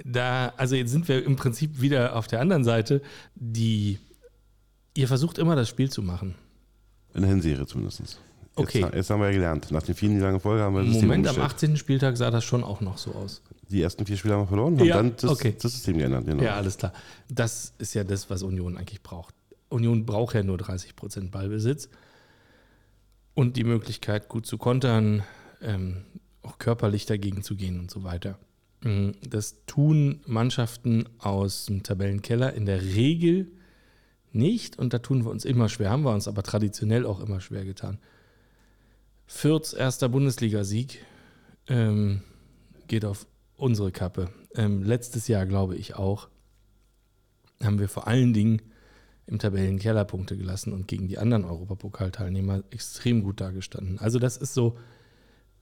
Da, 0.05 0.53
also 0.57 0.75
jetzt 0.75 0.91
sind 0.91 1.07
wir 1.07 1.25
im 1.25 1.37
Prinzip 1.37 1.81
wieder 1.81 2.17
auf 2.17 2.27
der 2.27 2.41
anderen 2.41 2.65
Seite, 2.65 3.01
die 3.37 4.01
ihr 4.95 5.07
versucht 5.07 5.39
immer 5.39 5.55
das 5.55 5.69
Spiel 5.69 5.89
zu 5.89 6.03
machen. 6.03 6.35
In 7.15 7.23
der 7.23 7.31
Hinserie 7.31 7.65
zumindest. 7.65 8.19
Okay. 8.57 8.81
Jetzt, 8.81 8.95
jetzt, 8.95 9.11
haben 9.11 9.21
wir 9.21 9.29
ja 9.29 9.35
gelernt. 9.35 9.71
Nach 9.71 9.83
den 9.83 9.95
vielen 9.95 10.19
langen 10.19 10.41
Folgen 10.41 10.63
haben 10.63 10.75
wir 10.75 10.85
das 10.85 11.01
Moment, 11.01 11.29
am 11.29 11.41
18. 11.41 11.77
Spieltag 11.77 12.17
sah 12.17 12.33
das 12.33 12.45
schon 12.45 12.65
auch 12.65 12.81
noch 12.81 12.99
so 12.99 13.13
aus 13.13 13.41
die 13.73 13.83
ersten 13.83 14.07
vier 14.07 14.17
Spiele 14.17 14.35
haben 14.35 14.43
wir 14.43 14.49
verloren, 14.49 14.79
haben 14.79 14.87
ja, 14.87 14.97
dann 14.97 15.17
das, 15.17 15.31
okay. 15.31 15.57
das 15.61 15.73
System 15.73 15.99
geändert. 15.99 16.27
Genau. 16.27 16.43
Ja, 16.43 16.55
alles 16.55 16.77
klar. 16.77 16.93
Das 17.29 17.75
ist 17.79 17.95
ja 17.95 18.05
das, 18.05 18.31
was 18.31 18.43
Union 18.43 18.77
eigentlich 18.77 19.03
braucht. 19.03 19.35
Union 19.69 20.07
braucht 20.07 20.35
ja 20.35 20.43
nur 20.43 20.59
30 20.59 20.97
Prozent 20.97 21.31
Ballbesitz 21.31 21.89
und 23.35 23.57
die 23.57 23.65
Möglichkeit, 23.65 24.29
gut 24.29 24.47
zu 24.47 24.59
kontern, 24.59 25.23
ähm, 25.63 26.05
auch 26.43 26.59
körperlich 26.59 27.07
dagegen 27.07 27.43
zu 27.43 27.57
gehen 27.57 27.79
und 27.79 27.91
so 27.91 28.05
weiter. 28.05 28.39
Mm, 28.83 29.11
das 29.29 29.65
tun 29.67 30.21
Mannschaften 30.27 31.09
aus 31.19 31.67
dem 31.67 31.83
Tabellenkeller 31.83 32.53
in 32.53 32.67
der 32.67 32.83
Regel 32.83 33.51
nicht 34.33 34.79
und 34.79 34.93
da 34.93 34.99
tun 34.99 35.25
wir 35.25 35.31
uns 35.31 35.45
immer 35.45 35.69
schwer, 35.69 35.91
haben 35.91 36.05
wir 36.05 36.13
uns 36.13 36.29
aber 36.29 36.43
traditionell 36.43 37.07
auch 37.07 37.21
immer 37.21 37.41
schwer 37.41 37.65
getan. 37.65 37.99
Fürths 39.27 39.73
erster 39.73 40.09
Bundesligasieg 40.09 41.05
ähm, 41.69 42.23
geht 42.89 43.05
auf 43.05 43.27
unsere 43.63 43.93
Kappe. 43.93 44.29
Ähm, 44.57 44.83
letztes 44.83 45.29
Jahr, 45.29 45.47
glaube 45.47 45.77
ich 45.77 45.95
auch, 45.95 46.29
haben 47.63 47.79
wir 47.79 47.89
vor 47.89 48.09
allen 48.09 48.33
Dingen 48.33 48.61
im 49.27 49.39
Tabellenkeller 49.39 50.05
Punkte 50.05 50.37
gelassen 50.37 50.73
und 50.73 50.89
gegen 50.89 51.07
die 51.07 51.19
anderen 51.19 51.45
Europapokalteilnehmer 51.45 52.65
extrem 52.71 53.23
gut 53.23 53.41
dargestanden. 53.41 54.01
Also 54.01 54.19
das 54.19 54.37
ist 54.37 54.53
so, 54.53 54.77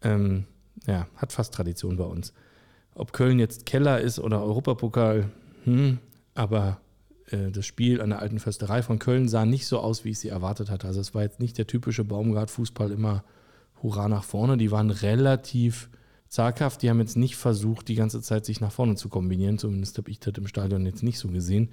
ähm, 0.01 0.47
ja, 0.87 1.09
hat 1.15 1.33
fast 1.33 1.53
Tradition 1.53 1.99
bei 1.99 2.05
uns. 2.05 2.33
Ob 2.95 3.13
Köln 3.13 3.39
jetzt 3.39 3.67
Keller 3.67 4.01
ist 4.01 4.19
oder 4.19 4.43
Europapokal, 4.43 5.31
hm, 5.65 5.99
aber 6.35 6.81
äh, 7.27 7.51
das 7.51 7.67
Spiel 7.67 8.01
an 8.01 8.11
der 8.11 8.21
alten 8.21 8.39
Försterei 8.39 8.83
von 8.83 8.99
Köln 8.99 9.29
sah 9.29 9.45
nicht 9.45 9.67
so 9.67 9.79
aus, 9.79 10.07
wie 10.07 10.11
ich 10.11 10.19
sie 10.21 10.29
erwartet 10.29 10.71
hatte. 10.71 10.87
Also 10.87 11.01
es 11.01 11.15
war 11.15 11.23
jetzt 11.23 11.39
nicht 11.39 11.59
der 11.59 11.67
typische 11.67 12.05
Baumgart-Fußball 12.05 12.93
immer 12.93 13.25
Hurra 13.83 14.09
nach 14.09 14.25
vorne. 14.25 14.57
Die 14.57 14.71
waren 14.71 14.91
relativ 14.91 15.91
zaghaft. 16.31 16.81
Die 16.81 16.89
haben 16.89 17.01
jetzt 17.01 17.17
nicht 17.17 17.37
versucht, 17.37 17.89
die 17.89 17.97
ganze 17.97 18.23
Zeit 18.23 18.47
sich 18.47 18.61
nach 18.61 18.73
vorne 18.73 18.95
zu 18.95 19.11
kombinieren. 19.11 19.59
Zumindest 19.59 19.99
habe 19.99 20.11
ich 20.11 20.21
das 20.21 20.35
im 20.39 20.47
Stadion 20.47 20.87
jetzt 20.87 21.03
nicht 21.03 21.19
so 21.19 21.29
gesehen. 21.29 21.71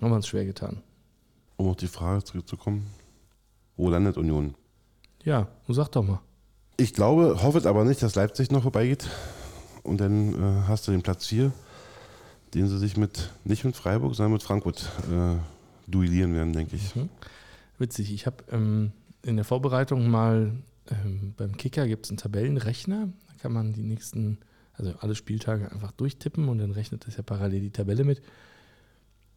Haben 0.00 0.10
wir 0.10 0.16
uns 0.16 0.28
schwer 0.28 0.44
getan. 0.44 0.82
Um 1.56 1.68
auf 1.68 1.76
die 1.76 1.88
Frage 1.88 2.22
zurückzukommen, 2.22 2.86
wo 3.76 3.88
landet 3.88 4.16
Union? 4.16 4.54
Ja, 5.24 5.48
sag 5.68 5.88
doch 5.88 6.02
mal. 6.02 6.20
Ich 6.76 6.92
glaube, 6.94 7.42
hoffe 7.42 7.68
aber 7.68 7.84
nicht, 7.84 8.02
dass 8.02 8.14
Leipzig 8.14 8.50
noch 8.50 8.62
vorbeigeht. 8.62 9.08
Und 9.82 10.00
dann 10.00 10.34
äh, 10.34 10.62
hast 10.68 10.86
du 10.86 10.92
den 10.92 11.02
Platz 11.02 11.26
4, 11.26 11.52
den 12.54 12.68
sie 12.68 12.78
sich 12.78 12.96
mit, 12.96 13.30
nicht 13.44 13.64
mit 13.64 13.76
Freiburg, 13.76 14.14
sondern 14.14 14.32
mit 14.32 14.42
Frankfurt 14.42 14.90
äh, 15.10 15.36
duellieren 15.90 16.34
werden, 16.34 16.52
denke 16.52 16.76
ich. 16.76 16.94
Mhm. 16.94 17.08
Witzig, 17.78 18.12
ich 18.12 18.26
habe 18.26 18.44
ähm, 18.50 18.92
in 19.22 19.36
der 19.36 19.44
Vorbereitung 19.44 20.08
mal 20.08 20.52
ähm, 20.90 21.34
beim 21.36 21.56
Kicker 21.56 21.86
gibt 21.86 22.06
es 22.06 22.10
einen 22.10 22.18
Tabellenrechner. 22.18 23.08
Kann 23.42 23.52
man 23.52 23.72
die 23.72 23.82
nächsten, 23.82 24.38
also 24.72 24.94
alle 25.00 25.16
Spieltage 25.16 25.72
einfach 25.72 25.90
durchtippen 25.90 26.48
und 26.48 26.58
dann 26.58 26.70
rechnet 26.70 27.08
das 27.08 27.16
ja 27.16 27.24
parallel 27.24 27.60
die 27.60 27.72
Tabelle 27.72 28.04
mit. 28.04 28.22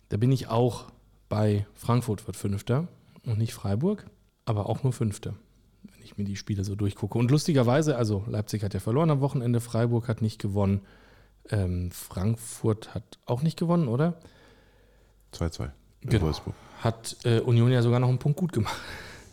Da 0.09 0.17
bin 0.17 0.31
ich 0.31 0.47
auch 0.47 0.91
bei 1.27 1.65
Frankfurt 1.73 2.27
wird 2.27 2.37
Fünfter 2.37 2.87
und 3.25 3.39
nicht 3.39 3.55
Freiburg, 3.55 4.05
aber 4.45 4.69
auch 4.69 4.83
nur 4.83 4.93
Fünfter, 4.93 5.33
wenn 5.81 6.03
ich 6.03 6.19
mir 6.19 6.23
die 6.23 6.35
Spiele 6.35 6.63
so 6.63 6.75
durchgucke. 6.75 7.17
Und 7.17 7.31
lustigerweise, 7.31 7.97
also 7.97 8.23
Leipzig 8.27 8.63
hat 8.63 8.75
ja 8.75 8.79
verloren 8.79 9.09
am 9.09 9.21
Wochenende, 9.21 9.59
Freiburg 9.59 10.07
hat 10.07 10.21
nicht 10.21 10.39
gewonnen, 10.39 10.81
ähm, 11.49 11.89
Frankfurt 11.89 12.93
hat 12.93 13.17
auch 13.25 13.41
nicht 13.41 13.57
gewonnen, 13.57 13.87
oder? 13.87 14.19
2-2 15.33 15.71
in 16.01 16.09
genau. 16.11 16.25
Wolfsburg. 16.25 16.53
Hat 16.81 17.17
äh, 17.23 17.39
Union 17.39 17.71
ja 17.71 17.81
sogar 17.81 17.99
noch 17.99 18.09
einen 18.09 18.19
Punkt 18.19 18.37
gut 18.37 18.53
gemacht. 18.53 18.79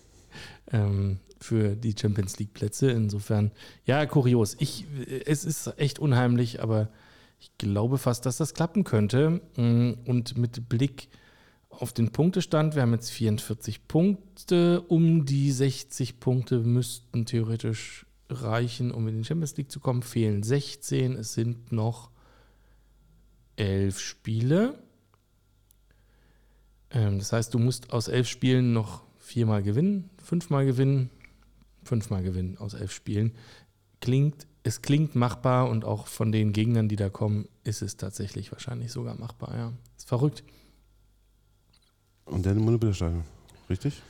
ähm, 0.73 1.21
für 1.43 1.77
die 1.77 1.95
Champions 1.99 2.39
League 2.39 2.55
Plätze. 2.55 2.91
Insofern, 2.91 3.53
ja, 3.85 4.07
kurios. 4.07 4.57
Ich, 4.59 4.87
es 5.27 5.45
ist 5.45 5.79
echt 5.79 5.99
unheimlich, 5.99 6.63
aber 6.63 6.89
ich 7.41 7.51
glaube 7.59 7.99
fast, 7.99 8.27
dass 8.27 8.37
das 8.37 8.55
klappen 8.55 8.85
könnte. 8.85 9.41
Mm, 9.57 9.93
und 10.07 10.37
mit 10.37 10.69
Blick 10.69 11.09
auf 11.71 11.93
den 11.93 12.11
Punktestand, 12.13 12.75
wir 12.75 12.83
haben 12.83 12.93
jetzt 12.93 13.11
44 13.11 13.89
Punkte, 13.89 14.83
um 14.83 15.25
die 15.25 15.51
60 15.51 16.21
Punkte 16.21 16.61
müssten 16.61 17.27
theoretisch 17.27 18.07
reichen, 18.29 18.93
um 18.93 19.09
in 19.09 19.19
die 19.19 19.25
Champions 19.25 19.57
League 19.57 19.71
zu 19.71 19.81
kommen. 19.81 20.03
Fehlen 20.03 20.43
16, 20.43 21.17
es 21.17 21.35
sind 21.35 21.73
noch 21.73 22.11
11 23.57 23.99
Spiele. 23.99 24.79
Ähm, 26.91 27.19
das 27.19 27.33
heißt, 27.33 27.53
du 27.55 27.59
musst 27.59 27.93
aus 27.93 28.09
11 28.09 28.29
Spielen 28.29 28.73
noch 28.73 29.03
viermal 29.19 29.63
gewinnen, 29.63 30.11
fünfmal 30.23 30.67
gewinnen, 30.67 31.11
fünfmal 31.85 32.23
gewinnen 32.23 32.57
aus 32.59 32.75
elf 32.75 32.93
Spielen. 32.93 33.33
Klingt, 34.01 34.47
es 34.63 34.83
klingt 34.83 35.15
machbar 35.15 35.69
und 35.69 35.85
auch 35.85 36.07
von 36.07 36.33
den 36.33 36.53
Gegnern, 36.53 36.89
die 36.89 36.97
da 36.97 37.09
kommen, 37.09 37.49
ist 37.65 37.83
es 37.83 37.97
tatsächlich 37.97 38.53
wahrscheinlich 38.53 38.93
sogar 38.93 39.19
machbar, 39.19 39.57
ja. 39.57 39.73
Ist 39.97 40.09
verrückt. 40.09 40.43
Und 42.25 42.47
dann 42.47 42.57
im 42.57 42.67
Olympiastadion, 42.67 43.25
richtig? 43.69 44.03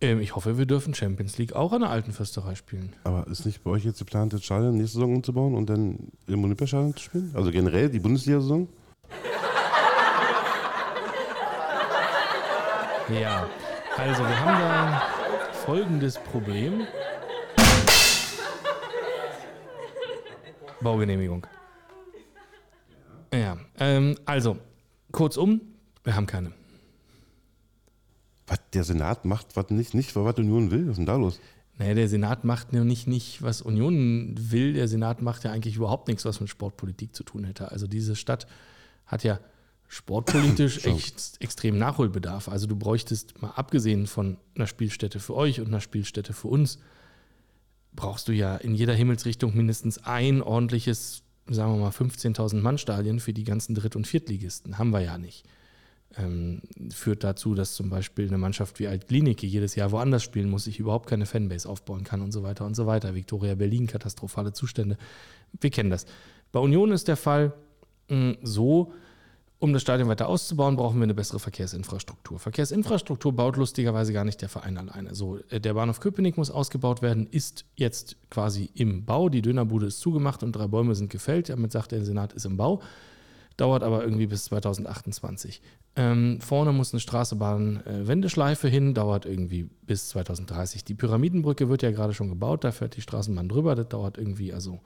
Ähm, 0.00 0.20
ich 0.20 0.36
hoffe, 0.36 0.58
wir 0.58 0.66
dürfen 0.66 0.94
Champions 0.94 1.38
League 1.38 1.54
auch 1.54 1.72
an 1.72 1.80
der 1.80 1.90
alten 1.90 2.12
Fürsterei 2.12 2.54
spielen. 2.54 2.94
Aber 3.04 3.26
ist 3.26 3.44
nicht 3.44 3.64
bei 3.64 3.70
euch 3.70 3.84
jetzt 3.84 3.98
geplant, 3.98 4.32
das 4.32 4.44
Stadion 4.44 4.76
nächste 4.76 4.98
Saison 4.98 5.16
umzubauen 5.16 5.54
und 5.54 5.68
dann 5.68 6.12
im 6.26 6.44
Olympiastadion 6.44 6.94
zu 6.94 7.02
spielen? 7.02 7.32
Also 7.34 7.50
generell 7.50 7.90
die 7.90 7.98
Bundesliga-Saison? 7.98 8.68
Ja, 13.20 13.48
also 13.96 14.22
wir 14.22 14.40
haben 14.44 14.60
da 14.60 15.17
folgendes 15.68 16.16
Problem. 16.16 16.86
Baugenehmigung. 20.80 21.46
Ja, 23.34 23.58
ähm, 23.78 24.16
also, 24.24 24.56
kurzum, 25.12 25.60
wir 26.04 26.16
haben 26.16 26.24
keine. 26.24 26.52
Was 28.46 28.60
der 28.72 28.82
Senat 28.82 29.26
macht, 29.26 29.56
was 29.56 29.68
nicht, 29.68 29.92
nicht 29.92 30.16
was 30.16 30.38
Union 30.38 30.70
will, 30.70 30.84
was 30.84 30.92
ist 30.92 30.96
denn 30.96 31.04
da 31.04 31.16
los? 31.16 31.38
Naja, 31.76 31.92
der 31.92 32.08
Senat 32.08 32.44
macht 32.44 32.72
ja 32.72 32.82
nicht, 32.82 33.06
nicht, 33.06 33.42
was 33.42 33.60
Union 33.60 34.36
will. 34.38 34.72
Der 34.72 34.88
Senat 34.88 35.20
macht 35.20 35.44
ja 35.44 35.52
eigentlich 35.52 35.76
überhaupt 35.76 36.08
nichts, 36.08 36.24
was 36.24 36.40
mit 36.40 36.48
Sportpolitik 36.48 37.14
zu 37.14 37.24
tun 37.24 37.44
hätte. 37.44 37.70
Also 37.70 37.86
diese 37.86 38.16
Stadt 38.16 38.46
hat 39.04 39.22
ja 39.22 39.38
sportpolitisch 39.88 40.84
echt 40.84 41.40
extrem 41.40 41.78
Nachholbedarf. 41.78 42.48
Also 42.48 42.66
du 42.66 42.76
bräuchtest 42.76 43.40
mal 43.42 43.50
abgesehen 43.50 44.06
von 44.06 44.36
einer 44.54 44.66
Spielstätte 44.66 45.18
für 45.18 45.34
euch 45.34 45.60
und 45.60 45.68
einer 45.68 45.80
Spielstätte 45.80 46.34
für 46.34 46.48
uns, 46.48 46.78
brauchst 47.94 48.28
du 48.28 48.32
ja 48.32 48.56
in 48.56 48.74
jeder 48.74 48.94
Himmelsrichtung 48.94 49.56
mindestens 49.56 50.04
ein 50.04 50.42
ordentliches, 50.42 51.22
sagen 51.48 51.72
wir 51.72 51.80
mal 51.80 51.90
15.000 51.90 52.60
Mann 52.60 52.78
Stadien 52.78 53.18
für 53.18 53.32
die 53.32 53.44
ganzen 53.44 53.74
Dritt- 53.74 53.96
und 53.96 54.06
Viertligisten. 54.06 54.78
Haben 54.78 54.90
wir 54.90 55.00
ja 55.00 55.18
nicht. 55.18 55.44
Ähm, 56.16 56.62
führt 56.90 57.24
dazu, 57.24 57.54
dass 57.54 57.74
zum 57.74 57.90
Beispiel 57.90 58.28
eine 58.28 58.38
Mannschaft 58.38 58.78
wie 58.78 58.88
Altklinike 58.88 59.46
jedes 59.46 59.74
Jahr 59.74 59.90
woanders 59.90 60.22
spielen 60.22 60.48
muss, 60.48 60.64
sich 60.64 60.78
überhaupt 60.78 61.08
keine 61.08 61.26
Fanbase 61.26 61.68
aufbauen 61.68 62.04
kann 62.04 62.22
und 62.22 62.32
so 62.32 62.42
weiter 62.42 62.64
und 62.64 62.74
so 62.74 62.86
weiter. 62.86 63.14
Viktoria 63.14 63.54
Berlin, 63.54 63.86
katastrophale 63.86 64.52
Zustände. 64.52 64.96
Wir 65.60 65.70
kennen 65.70 65.90
das. 65.90 66.06
Bei 66.52 66.60
Union 66.60 66.92
ist 66.92 67.08
der 67.08 67.16
Fall 67.16 67.52
mh, 68.08 68.36
so, 68.42 68.92
um 69.60 69.72
das 69.72 69.82
Stadion 69.82 70.08
weiter 70.08 70.28
auszubauen, 70.28 70.76
brauchen 70.76 70.98
wir 70.98 71.02
eine 71.02 71.14
bessere 71.14 71.40
Verkehrsinfrastruktur. 71.40 72.38
Verkehrsinfrastruktur 72.38 73.32
baut 73.32 73.56
lustigerweise 73.56 74.12
gar 74.12 74.24
nicht 74.24 74.40
der 74.40 74.48
Verein 74.48 74.78
alleine. 74.78 75.14
So, 75.14 75.38
äh, 75.50 75.60
der 75.60 75.74
Bahnhof 75.74 75.98
Köpenick 75.98 76.36
muss 76.36 76.50
ausgebaut 76.50 77.02
werden, 77.02 77.26
ist 77.26 77.64
jetzt 77.74 78.16
quasi 78.30 78.70
im 78.74 79.04
Bau. 79.04 79.28
Die 79.28 79.42
Dönerbude 79.42 79.86
ist 79.86 79.98
zugemacht 79.98 80.44
und 80.44 80.52
drei 80.52 80.68
Bäume 80.68 80.94
sind 80.94 81.10
gefällt. 81.10 81.48
Damit 81.48 81.72
sagt 81.72 81.90
der 81.90 82.04
Senat, 82.04 82.32
ist 82.32 82.46
im 82.46 82.56
Bau. 82.56 82.80
Dauert 83.56 83.82
aber 83.82 84.04
irgendwie 84.04 84.28
bis 84.28 84.44
2028. 84.44 85.60
Ähm, 85.96 86.40
vorne 86.40 86.72
muss 86.72 86.92
eine 86.92 87.00
Straßenbahn-Wendeschleife 87.00 88.68
äh, 88.68 88.70
hin, 88.70 88.94
dauert 88.94 89.26
irgendwie 89.26 89.68
bis 89.82 90.10
2030. 90.10 90.84
Die 90.84 90.94
Pyramidenbrücke 90.94 91.68
wird 91.68 91.82
ja 91.82 91.90
gerade 91.90 92.14
schon 92.14 92.28
gebaut, 92.28 92.62
da 92.62 92.70
fährt 92.70 92.94
die 92.94 93.00
Straßenbahn 93.00 93.48
drüber. 93.48 93.74
Das 93.74 93.88
dauert 93.88 94.16
irgendwie, 94.18 94.52
also 94.52 94.78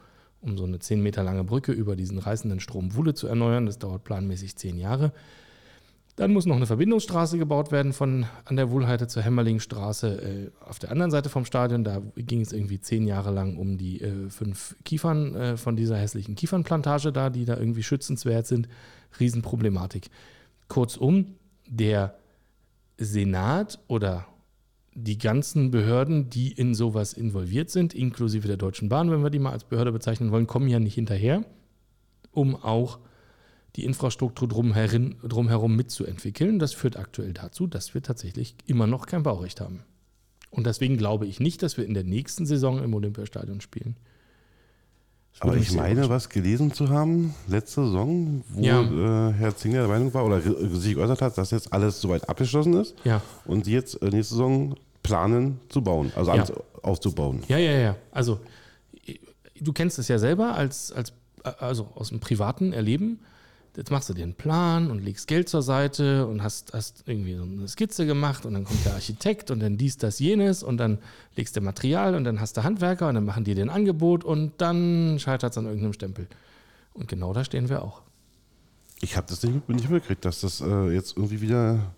um 0.42 0.58
so 0.58 0.64
eine 0.64 0.78
10 0.78 1.02
Meter 1.02 1.22
lange 1.22 1.44
Brücke 1.44 1.72
über 1.72 1.96
diesen 1.96 2.18
reißenden 2.18 2.60
Strom 2.60 2.94
Wuhle 2.94 3.14
zu 3.14 3.26
erneuern. 3.26 3.66
Das 3.66 3.78
dauert 3.78 4.04
planmäßig 4.04 4.56
10 4.56 4.78
Jahre. 4.78 5.12
Dann 6.16 6.34
muss 6.34 6.44
noch 6.44 6.56
eine 6.56 6.66
Verbindungsstraße 6.66 7.38
gebaut 7.38 7.72
werden 7.72 7.94
von 7.94 8.26
an 8.44 8.56
der 8.56 8.70
Wohlheite 8.70 9.06
zur 9.06 9.22
Hämmerlingstraße 9.22 10.08
äh, 10.22 10.50
auf 10.68 10.78
der 10.78 10.90
anderen 10.90 11.10
Seite 11.10 11.30
vom 11.30 11.46
Stadion. 11.46 11.84
Da 11.84 12.02
ging 12.16 12.42
es 12.42 12.52
irgendwie 12.52 12.80
zehn 12.80 13.06
Jahre 13.06 13.30
lang 13.30 13.56
um 13.56 13.78
die 13.78 14.02
äh, 14.02 14.28
fünf 14.28 14.76
Kiefern 14.84 15.34
äh, 15.34 15.56
von 15.56 15.74
dieser 15.74 15.96
hässlichen 15.96 16.34
Kiefernplantage 16.34 17.12
da, 17.12 17.30
die 17.30 17.46
da 17.46 17.56
irgendwie 17.56 17.82
schützenswert 17.82 18.46
sind. 18.46 18.68
Riesenproblematik. 19.18 20.10
Kurzum, 20.68 21.36
der 21.66 22.14
Senat 22.98 23.78
oder 23.88 24.26
die 24.94 25.18
ganzen 25.18 25.70
Behörden, 25.70 26.28
die 26.28 26.52
in 26.52 26.74
sowas 26.74 27.12
involviert 27.12 27.70
sind, 27.70 27.94
inklusive 27.94 28.46
der 28.46 28.56
Deutschen 28.56 28.88
Bahn, 28.88 29.10
wenn 29.10 29.22
wir 29.22 29.30
die 29.30 29.38
mal 29.38 29.52
als 29.52 29.64
Behörde 29.64 29.92
bezeichnen 29.92 30.30
wollen, 30.30 30.46
kommen 30.46 30.68
ja 30.68 30.78
nicht 30.78 30.94
hinterher, 30.94 31.44
um 32.30 32.56
auch 32.56 32.98
die 33.76 33.84
Infrastruktur 33.84 34.48
drumherin, 34.48 35.16
drumherum 35.22 35.76
mitzuentwickeln. 35.76 36.58
Das 36.58 36.74
führt 36.74 36.98
aktuell 36.98 37.32
dazu, 37.32 37.66
dass 37.66 37.94
wir 37.94 38.02
tatsächlich 38.02 38.54
immer 38.66 38.86
noch 38.86 39.06
kein 39.06 39.22
Baurecht 39.22 39.60
haben. 39.60 39.84
Und 40.50 40.66
deswegen 40.66 40.98
glaube 40.98 41.26
ich 41.26 41.40
nicht, 41.40 41.62
dass 41.62 41.78
wir 41.78 41.86
in 41.86 41.94
der 41.94 42.04
nächsten 42.04 42.44
Saison 42.44 42.82
im 42.82 42.92
Olympiastadion 42.92 43.62
spielen. 43.62 43.96
Aber 45.40 45.56
ich 45.56 45.72
meine, 45.72 46.08
was 46.08 46.28
gelesen 46.28 46.72
zu 46.72 46.88
haben, 46.88 47.34
letzte 47.48 47.84
Saison, 47.84 48.44
wo 48.48 48.60
ja. 48.60 48.82
äh, 48.82 49.32
Herr 49.32 49.56
Zinger 49.56 49.80
der 49.80 49.88
Meinung 49.88 50.14
war 50.14 50.24
oder 50.24 50.40
sich 50.40 50.94
geäußert 50.94 51.20
hat, 51.20 51.36
dass 51.36 51.50
jetzt 51.50 51.72
alles 51.72 52.00
soweit 52.00 52.28
abgeschlossen 52.28 52.74
ist 52.74 52.94
ja. 53.04 53.20
und 53.44 53.64
sie 53.64 53.72
jetzt 53.72 54.00
äh, 54.02 54.10
nächste 54.10 54.34
Saison 54.34 54.76
planen 55.02 55.58
zu 55.68 55.82
bauen, 55.82 56.12
also 56.14 56.32
ja. 56.32 56.44
aufzubauen. 56.82 57.42
Ja, 57.48 57.58
ja, 57.58 57.72
ja. 57.72 57.96
Also 58.12 58.38
du 59.60 59.72
kennst 59.72 59.98
es 59.98 60.08
ja 60.08 60.18
selber 60.18 60.54
als, 60.54 60.92
als 60.92 61.12
also 61.58 61.88
aus 61.94 62.10
dem 62.10 62.20
privaten 62.20 62.72
Erleben 62.72 63.20
jetzt 63.76 63.90
machst 63.90 64.08
du 64.08 64.14
dir 64.14 64.24
einen 64.24 64.34
Plan 64.34 64.90
und 64.90 65.02
legst 65.02 65.26
Geld 65.26 65.48
zur 65.48 65.62
Seite 65.62 66.26
und 66.26 66.42
hast, 66.42 66.72
hast 66.74 67.04
irgendwie 67.06 67.34
so 67.36 67.42
eine 67.42 67.68
Skizze 67.68 68.06
gemacht 68.06 68.44
und 68.44 68.54
dann 68.54 68.64
kommt 68.64 68.84
der 68.84 68.94
Architekt 68.94 69.50
und 69.50 69.60
dann 69.60 69.76
dies, 69.76 69.96
das, 69.96 70.18
jenes 70.18 70.62
und 70.62 70.76
dann 70.76 70.98
legst 71.36 71.56
du 71.56 71.60
Material 71.60 72.14
und 72.14 72.24
dann 72.24 72.40
hast 72.40 72.56
du 72.56 72.64
Handwerker 72.64 73.08
und 73.08 73.14
dann 73.14 73.24
machen 73.24 73.44
die 73.44 73.54
dir 73.54 73.64
ein 73.64 73.70
Angebot 73.70 74.24
und 74.24 74.52
dann 74.58 75.18
scheitert 75.18 75.52
es 75.52 75.58
an 75.58 75.64
irgendeinem 75.64 75.94
Stempel. 75.94 76.28
Und 76.92 77.08
genau 77.08 77.32
da 77.32 77.44
stehen 77.44 77.68
wir 77.68 77.82
auch. 77.82 78.02
Ich 79.00 79.16
habe 79.16 79.26
das 79.28 79.42
nicht, 79.42 79.68
nicht 79.68 79.90
mitgekriegt, 79.90 80.24
dass 80.24 80.42
das 80.42 80.60
äh, 80.60 80.90
jetzt 80.90 81.16
irgendwie 81.16 81.40
wieder 81.40 81.92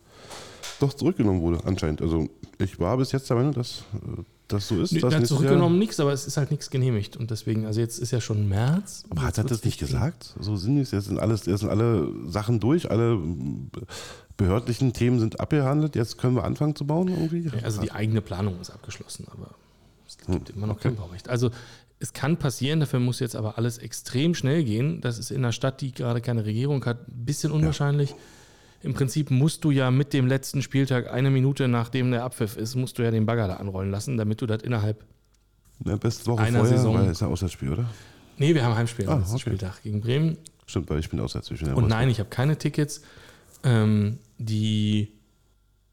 doch 0.81 0.95
zurückgenommen 0.95 1.41
wurde, 1.41 1.65
anscheinend. 1.65 2.01
Also 2.01 2.29
ich 2.59 2.79
war 2.79 2.97
bis 2.97 3.13
jetzt 3.13 3.29
der 3.29 3.37
Meinung, 3.37 3.53
dass 3.53 3.85
äh, 3.95 4.23
das 4.49 4.69
so 4.69 4.81
ist. 4.81 4.93
Nee, 4.93 5.01
das 5.01 5.29
zurückgenommen 5.29 5.79
nichts, 5.79 5.99
aber 6.01 6.13
es 6.13 6.27
ist 6.27 6.37
halt 6.37 6.51
nichts 6.51 6.71
genehmigt. 6.71 7.17
Und 7.17 7.31
deswegen, 7.31 7.67
also 7.67 7.81
jetzt 7.81 7.99
ist 7.99 8.11
ja 8.11 8.21
schon 8.21 8.49
März. 8.49 9.05
Aber 9.11 9.23
hat 9.23 9.39
er 9.39 9.45
das 9.45 9.65
nicht 9.65 9.79
gesagt? 9.79 10.35
So 10.39 10.57
sind 10.57 10.79
es, 10.79 10.91
jetzt 10.91 11.07
sind 11.07 11.19
alles, 11.19 11.47
jetzt 11.47 11.61
sind 11.61 11.71
alle 11.71 12.09
Sachen 12.27 12.61
durch, 12.61 12.91
alle 12.91 13.19
behördlichen 14.37 14.93
Themen 14.93 15.19
sind 15.19 15.41
abgehandelt, 15.41 15.97
jetzt 15.97 16.19
können 16.19 16.35
wir 16.37 16.45
anfangen 16.45 16.75
zu 16.75 16.87
bauen 16.87 17.09
irgendwie? 17.09 17.51
also 17.63 17.81
die 17.81 17.93
eigene 17.93 18.21
Planung 18.21 18.61
ist 18.61 18.71
abgeschlossen, 18.71 19.27
aber 19.31 19.51
es 20.07 20.19
gibt 20.19 20.49
hm. 20.49 20.57
immer 20.57 20.67
noch 20.67 20.77
okay. 20.77 20.89
kein 20.89 20.97
Baurecht. 20.97 21.29
Also 21.29 21.51
es 22.01 22.13
kann 22.13 22.37
passieren, 22.37 22.81
dafür 22.81 23.01
muss 23.01 23.21
jetzt 23.21 23.37
aber 23.37 23.57
alles 23.57 23.79
extrem 23.79 24.35
schnell 24.35 24.65
gehen. 24.65 25.01
Das 25.01 25.19
ist 25.19 25.31
in 25.31 25.39
einer 25.39 25.53
Stadt, 25.53 25.81
die 25.81 25.93
gerade 25.93 26.21
keine 26.21 26.45
Regierung 26.45 26.85
hat, 26.85 27.09
ein 27.09 27.25
bisschen 27.25 27.51
unwahrscheinlich. 27.51 28.11
Ja 28.11 28.17
im 28.85 28.95
Prinzip 28.95 29.31
musst 29.31 29.65
du 29.65 29.71
ja 29.71 29.91
mit 29.91 30.13
dem 30.13 30.27
letzten 30.27 30.63
Spieltag, 30.63 31.11
eine 31.13 31.31
Minute 31.31 31.69
nachdem 31.69 32.11
der 32.11 32.25
Abpfiff 32.25 32.57
ist, 32.57 32.75
musst 32.75 32.99
du 32.99 33.03
ja 33.03 33.11
den 33.11 33.27
Bagger 33.27 33.49
da 33.49 33.55
anrollen 33.57 33.91
lassen, 33.91 34.17
damit 34.17 34.41
du 34.41 34.47
das 34.47 34.63
innerhalb 34.63 35.05
Na, 35.81 35.97
beste 35.97 36.27
Woche 36.27 36.43
Einer 36.43 36.61
vorher, 36.61 36.77
Saison. 36.77 36.95
weil 36.97 37.11
ist 37.11 37.23
ein 37.23 37.29
Auswärtsspiel, 37.29 37.71
oder? 37.73 37.89
Nee, 38.39 38.55
wir 38.55 38.65
haben 38.65 38.75
Heimspiel 38.75 39.07
am 39.09 39.13
Ah, 39.15 39.19
letzten 39.19 39.35
okay. 39.35 39.41
Spieltag 39.43 39.83
gegen 39.83 40.01
Bremen. 40.01 40.39
Stimmt, 40.67 40.91
weil 40.91 40.99
ich 40.99 41.09
bin 41.09 41.21
auswärts. 41.21 41.51
Ich 41.51 41.61
bin 41.61 41.73
Und 41.75 41.89
nein, 41.89 42.09
ich 42.09 42.19
habe 42.21 42.31
keine 42.31 42.57
Tickets. 42.59 43.03
Ähm, 43.63 44.19
die 44.39 45.13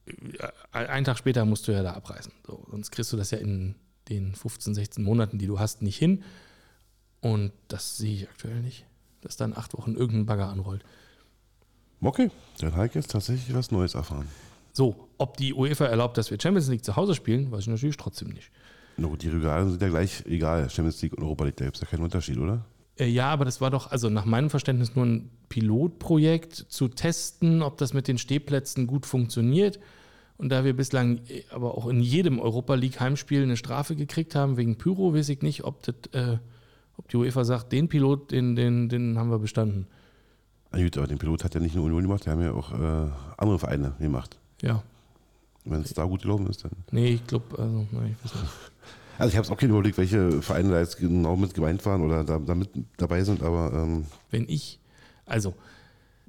äh, 0.05 0.47
einen 0.71 1.05
Tag 1.05 1.17
später 1.17 1.45
musst 1.45 1.67
du 1.67 1.71
ja 1.71 1.83
da 1.83 1.93
abreisen. 1.93 2.31
So, 2.45 2.65
sonst 2.71 2.91
kriegst 2.91 3.11
du 3.13 3.17
das 3.17 3.31
ja 3.31 3.37
in 3.37 3.75
den 4.09 4.33
15, 4.35 4.73
16 4.75 5.03
Monaten, 5.03 5.37
die 5.37 5.47
du 5.47 5.59
hast, 5.59 5.81
nicht 5.81 5.97
hin. 5.97 6.23
Und 7.21 7.51
das 7.67 7.97
sehe 7.97 8.13
ich 8.15 8.29
aktuell 8.29 8.59
nicht, 8.61 8.85
dass 9.21 9.37
dann 9.37 9.53
acht 9.55 9.73
Wochen 9.77 9.93
irgendein 9.95 10.25
Bagger 10.25 10.49
anrollt. 10.49 10.83
Okay, 12.01 12.31
dann 12.59 12.75
habe 12.75 12.87
ich 12.87 12.95
jetzt 12.95 13.11
tatsächlich 13.11 13.55
was 13.55 13.71
Neues 13.71 13.93
erfahren. 13.93 14.27
So, 14.73 15.07
ob 15.17 15.37
die 15.37 15.53
UEFA 15.53 15.85
erlaubt, 15.85 16.17
dass 16.17 16.31
wir 16.31 16.39
Champions 16.41 16.69
League 16.69 16.83
zu 16.83 16.95
Hause 16.95 17.13
spielen, 17.13 17.51
weiß 17.51 17.61
ich 17.61 17.67
natürlich 17.67 17.97
trotzdem 17.97 18.29
nicht. 18.29 18.51
Gut, 18.99 19.21
die 19.23 19.29
Regale 19.29 19.69
sind 19.69 19.81
ja 19.81 19.89
gleich 19.89 20.23
egal. 20.25 20.69
Champions 20.69 21.01
League 21.01 21.13
und 21.13 21.23
Europa 21.23 21.45
League, 21.45 21.57
da 21.57 21.65
gibt 21.65 21.75
es 21.77 21.81
ja 21.81 21.87
keinen 21.87 22.03
Unterschied, 22.03 22.37
oder? 22.37 22.65
Äh, 22.97 23.07
Ja, 23.07 23.29
aber 23.29 23.45
das 23.45 23.61
war 23.61 23.69
doch, 23.69 23.91
also 23.91 24.09
nach 24.09 24.25
meinem 24.25 24.49
Verständnis 24.49 24.95
nur 24.95 25.05
ein 25.05 25.29
Pilotprojekt 25.49 26.53
zu 26.53 26.87
testen, 26.87 27.61
ob 27.61 27.77
das 27.77 27.93
mit 27.93 28.07
den 28.07 28.17
Stehplätzen 28.17 28.87
gut 28.87 29.05
funktioniert. 29.05 29.79
Und 30.37 30.49
da 30.49 30.63
wir 30.63 30.75
bislang 30.75 31.21
äh, 31.27 31.43
aber 31.51 31.77
auch 31.77 31.87
in 31.87 31.99
jedem 31.99 32.39
Europa 32.39 32.75
League 32.75 32.99
Heimspiel 32.99 33.43
eine 33.43 33.57
Strafe 33.57 33.95
gekriegt 33.95 34.35
haben 34.35 34.57
wegen 34.57 34.77
Pyro, 34.77 35.13
weiß 35.13 35.29
ich 35.29 35.41
nicht, 35.41 35.63
ob, 35.63 35.83
das, 35.83 35.95
äh, 36.13 36.37
ob 36.97 37.09
die 37.09 37.17
UEFA 37.17 37.43
sagt, 37.43 37.71
den 37.71 37.89
Pilot, 37.89 38.31
den, 38.31 38.55
den, 38.55 38.89
den 38.89 39.17
haben 39.17 39.29
wir 39.29 39.39
bestanden. 39.39 39.87
Ah, 40.71 40.77
gut, 40.81 40.97
aber 40.97 41.07
den 41.07 41.17
Pilot 41.17 41.43
hat 41.43 41.53
ja 41.53 41.59
nicht 41.59 41.75
nur 41.75 41.85
Union 41.85 42.03
gemacht, 42.03 42.25
der 42.25 42.33
haben 42.33 42.41
ja 42.41 42.53
auch 42.53 42.71
äh, 42.71 43.09
andere 43.37 43.59
Vereine 43.59 43.93
gemacht. 43.99 44.37
Ja, 44.61 44.81
Wenn 45.65 45.81
es 45.81 45.93
da 45.93 46.05
gut 46.05 46.21
gelaufen 46.21 46.47
ist, 46.47 46.63
dann. 46.63 46.71
nee, 46.91 47.15
ich 47.15 47.27
glaube, 47.27 47.57
also, 47.59 47.85
nein, 47.91 48.15
ich 48.17 48.25
weiß 48.25 48.41
nicht. 48.41 48.51
Also 49.17 49.29
ich 49.33 49.37
habe 49.37 49.45
es 49.45 49.51
auch 49.51 49.57
keinen 49.57 49.69
Überblick, 49.71 49.97
welche 49.99 50.41
Vereine 50.41 50.69
da 50.71 50.79
jetzt 50.79 50.97
genau 50.97 51.35
mit 51.35 51.53
gemeint 51.53 51.85
waren 51.85 52.01
oder 52.01 52.23
da, 52.23 52.39
da 52.39 52.55
mit 52.55 52.69
dabei 52.97 53.23
sind, 53.23 53.43
aber 53.43 53.71
ähm, 53.71 54.05
wenn 54.31 54.49
ich, 54.49 54.79
also 55.27 55.53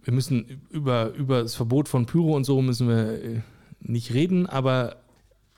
wir 0.02 0.12
müssen 0.12 0.60
über, 0.68 1.10
über 1.14 1.40
das 1.42 1.54
Verbot 1.54 1.88
von 1.88 2.04
Pyro 2.04 2.36
und 2.36 2.44
so 2.44 2.60
müssen 2.60 2.88
wir 2.88 3.22
äh, 3.24 3.40
nicht 3.80 4.12
reden, 4.12 4.46
aber 4.46 4.96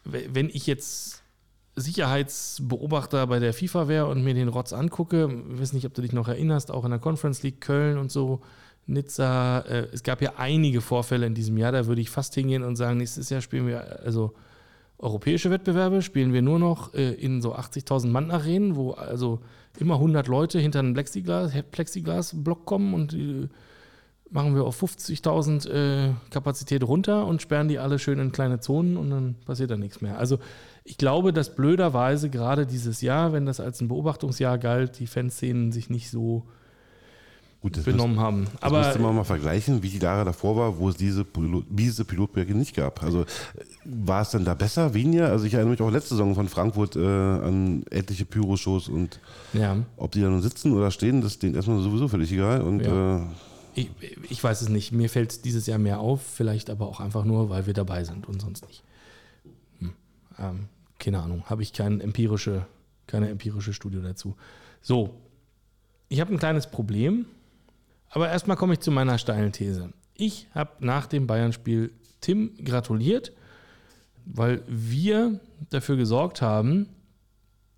we- 0.04 0.28
wenn 0.32 0.48
ich 0.48 0.68
jetzt 0.68 1.22
Sicherheitsbeobachter 1.74 3.26
bei 3.26 3.38
der 3.40 3.52
FIFA 3.52 3.88
wäre 3.88 4.06
und 4.06 4.22
mir 4.22 4.34
den 4.34 4.48
Rotz 4.48 4.72
angucke, 4.72 5.28
ich 5.54 5.60
weiß 5.60 5.72
nicht, 5.72 5.86
ob 5.86 5.94
du 5.94 6.02
dich 6.02 6.12
noch 6.12 6.28
erinnerst, 6.28 6.70
auch 6.70 6.84
in 6.84 6.90
der 6.90 7.00
Conference 7.00 7.42
League 7.42 7.60
Köln 7.60 7.98
und 7.98 8.12
so, 8.12 8.40
Nizza, 8.86 9.60
äh, 9.60 9.86
es 9.92 10.02
gab 10.02 10.20
ja 10.20 10.34
einige 10.36 10.80
Vorfälle 10.80 11.26
in 11.26 11.34
diesem 11.34 11.56
Jahr, 11.56 11.72
da 11.72 11.86
würde 11.86 12.00
ich 12.00 12.10
fast 12.10 12.34
hingehen 12.34 12.62
und 12.62 12.76
sagen, 12.76 12.98
nächstes 12.98 13.30
Jahr 13.30 13.40
spielen 13.40 13.66
wir, 13.66 14.00
also 14.04 14.34
europäische 14.98 15.50
Wettbewerbe 15.50 16.02
spielen 16.02 16.32
wir 16.32 16.42
nur 16.42 16.58
noch 16.58 16.94
äh, 16.94 17.12
in 17.12 17.42
so 17.42 17.54
80.000 17.54 18.08
Mann 18.08 18.30
Arenen, 18.30 18.76
wo 18.76 18.92
also 18.92 19.40
immer 19.78 19.94
100 19.94 20.28
Leute 20.28 20.58
hinter 20.58 20.78
einen 20.78 20.94
Plexiglas, 20.94 21.52
Plexiglasblock 21.70 22.64
kommen 22.64 22.94
und 22.94 23.12
äh, 23.14 23.48
machen 24.30 24.54
wir 24.54 24.64
auf 24.64 24.82
50.000 24.82 25.68
äh, 25.68 26.12
Kapazität 26.30 26.82
runter 26.82 27.26
und 27.26 27.42
sperren 27.42 27.68
die 27.68 27.78
alle 27.78 27.98
schön 27.98 28.18
in 28.18 28.32
kleine 28.32 28.60
Zonen 28.60 28.96
und 28.96 29.10
dann 29.10 29.36
passiert 29.44 29.70
da 29.70 29.76
nichts 29.76 30.00
mehr. 30.00 30.18
Also 30.18 30.38
ich 30.84 30.96
glaube, 30.96 31.32
dass 31.32 31.54
blöderweise 31.54 32.30
gerade 32.30 32.66
dieses 32.66 33.00
Jahr, 33.00 33.32
wenn 33.32 33.46
das 33.46 33.60
als 33.60 33.80
ein 33.80 33.88
Beobachtungsjahr 33.88 34.58
galt, 34.58 34.98
die 34.98 35.06
Fanszenen 35.06 35.72
sich 35.72 35.90
nicht 35.90 36.10
so 36.10 36.44
gut, 37.64 37.78
das 37.78 37.84
benommen 37.84 38.20
haben. 38.20 38.40
müsste, 38.40 38.56
das 38.60 38.62
Aber 38.62 38.78
müsste 38.78 38.98
man 39.00 39.16
mal 39.16 39.24
vergleichen, 39.24 39.82
wie 39.82 39.88
die 39.88 39.98
Jahre 39.98 40.24
davor 40.24 40.54
war, 40.56 40.78
wo 40.78 40.90
es 40.90 40.96
diese, 40.96 41.24
Pilot, 41.24 41.64
diese 41.70 42.04
Pilotprojekte 42.04 42.54
nicht 42.54 42.76
gab. 42.76 43.02
Also 43.02 43.22
äh, 43.22 43.26
war 43.84 44.20
es 44.20 44.30
dann 44.30 44.44
da 44.44 44.52
besser, 44.54 44.92
weniger? 44.92 45.30
Also 45.30 45.46
ich 45.46 45.54
erinnere 45.54 45.72
mich 45.72 45.80
auch 45.80 45.90
letzte 45.90 46.10
Saison 46.10 46.34
von 46.34 46.48
Frankfurt 46.48 46.94
äh, 46.94 47.00
an 47.00 47.84
etliche 47.90 48.26
Pyro-Shows 48.26 48.88
und 48.88 49.18
ja, 49.54 49.78
ob 49.96 50.12
die 50.12 50.20
da 50.20 50.28
nun 50.28 50.42
sitzen 50.42 50.72
oder 50.74 50.90
stehen, 50.90 51.22
das 51.22 51.32
ist 51.32 51.42
denen 51.42 51.54
erstmal 51.54 51.80
sowieso 51.80 52.06
völlig 52.06 52.30
egal. 52.32 52.60
Und 52.60 52.80
Ja. 52.80 53.16
äh, 53.16 53.22
ich, 53.76 53.90
ich 54.28 54.44
weiß 54.44 54.60
es 54.60 54.68
nicht. 54.68 54.92
Mir 54.92 55.08
fällt 55.08 55.32
es 55.32 55.40
dieses 55.42 55.66
Jahr 55.66 55.78
mehr 55.78 56.00
auf, 56.00 56.22
vielleicht 56.22 56.68
aber 56.68 56.86
auch 56.86 57.00
einfach 57.00 57.24
nur, 57.24 57.48
weil 57.48 57.66
wir 57.66 57.72
dabei 57.74 58.04
sind 58.04 58.28
und 58.28 58.42
sonst 58.42 58.66
nicht. 58.68 58.84
Hm. 59.78 59.92
Ähm, 60.38 60.68
keine 60.98 61.22
Ahnung, 61.22 61.44
habe 61.46 61.62
ich 61.62 61.72
kein 61.72 62.00
empirische, 62.00 62.66
keine 63.06 63.30
empirische 63.30 63.72
Studie 63.72 64.00
dazu. 64.02 64.36
So, 64.82 65.14
ich 66.10 66.20
habe 66.20 66.30
ein 66.32 66.38
kleines 66.38 66.66
Problem, 66.70 67.24
aber 68.14 68.30
erstmal 68.30 68.56
komme 68.56 68.74
ich 68.74 68.80
zu 68.80 68.92
meiner 68.92 69.18
steilen 69.18 69.50
These. 69.50 69.92
Ich 70.14 70.46
habe 70.54 70.70
nach 70.78 71.08
dem 71.08 71.26
Bayern-Spiel 71.26 71.92
Tim 72.20 72.52
gratuliert, 72.64 73.32
weil 74.24 74.62
wir 74.68 75.40
dafür 75.70 75.96
gesorgt 75.96 76.40
haben, 76.40 76.88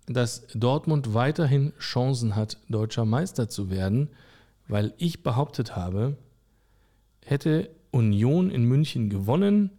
dass 0.05 0.45
Dortmund 0.53 1.15
weiterhin 1.15 1.73
Chancen 1.79 2.35
hat, 2.35 2.59
deutscher 2.69 3.03
Meister 3.03 3.49
zu 3.49 3.71
werden, 3.71 4.09
weil 4.67 4.93
ich 4.99 5.23
behauptet 5.23 5.75
habe, 5.75 6.17
hätte 7.25 7.71
Union 7.89 8.51
in 8.51 8.63
München 8.63 9.09
gewonnen, 9.09 9.71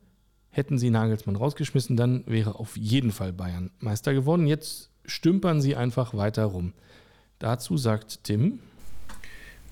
hätten 0.51 0.77
sie 0.77 0.91
Nagelsmann 0.91 1.37
rausgeschmissen, 1.37 1.97
dann 1.97 2.25
wäre 2.27 2.57
auf 2.57 2.77
jeden 2.77 3.13
Fall 3.13 3.33
Bayern 3.33 3.71
Meister 3.79 4.13
geworden. 4.13 4.49
Jetzt 4.49 4.91
stümpern 5.05 5.61
sie 5.61 5.77
einfach 5.77 6.15
weiter 6.15 6.47
rum. 6.47 6.73
Dazu 7.39 7.77
sagt 7.77 8.25
Tim, 8.25 8.59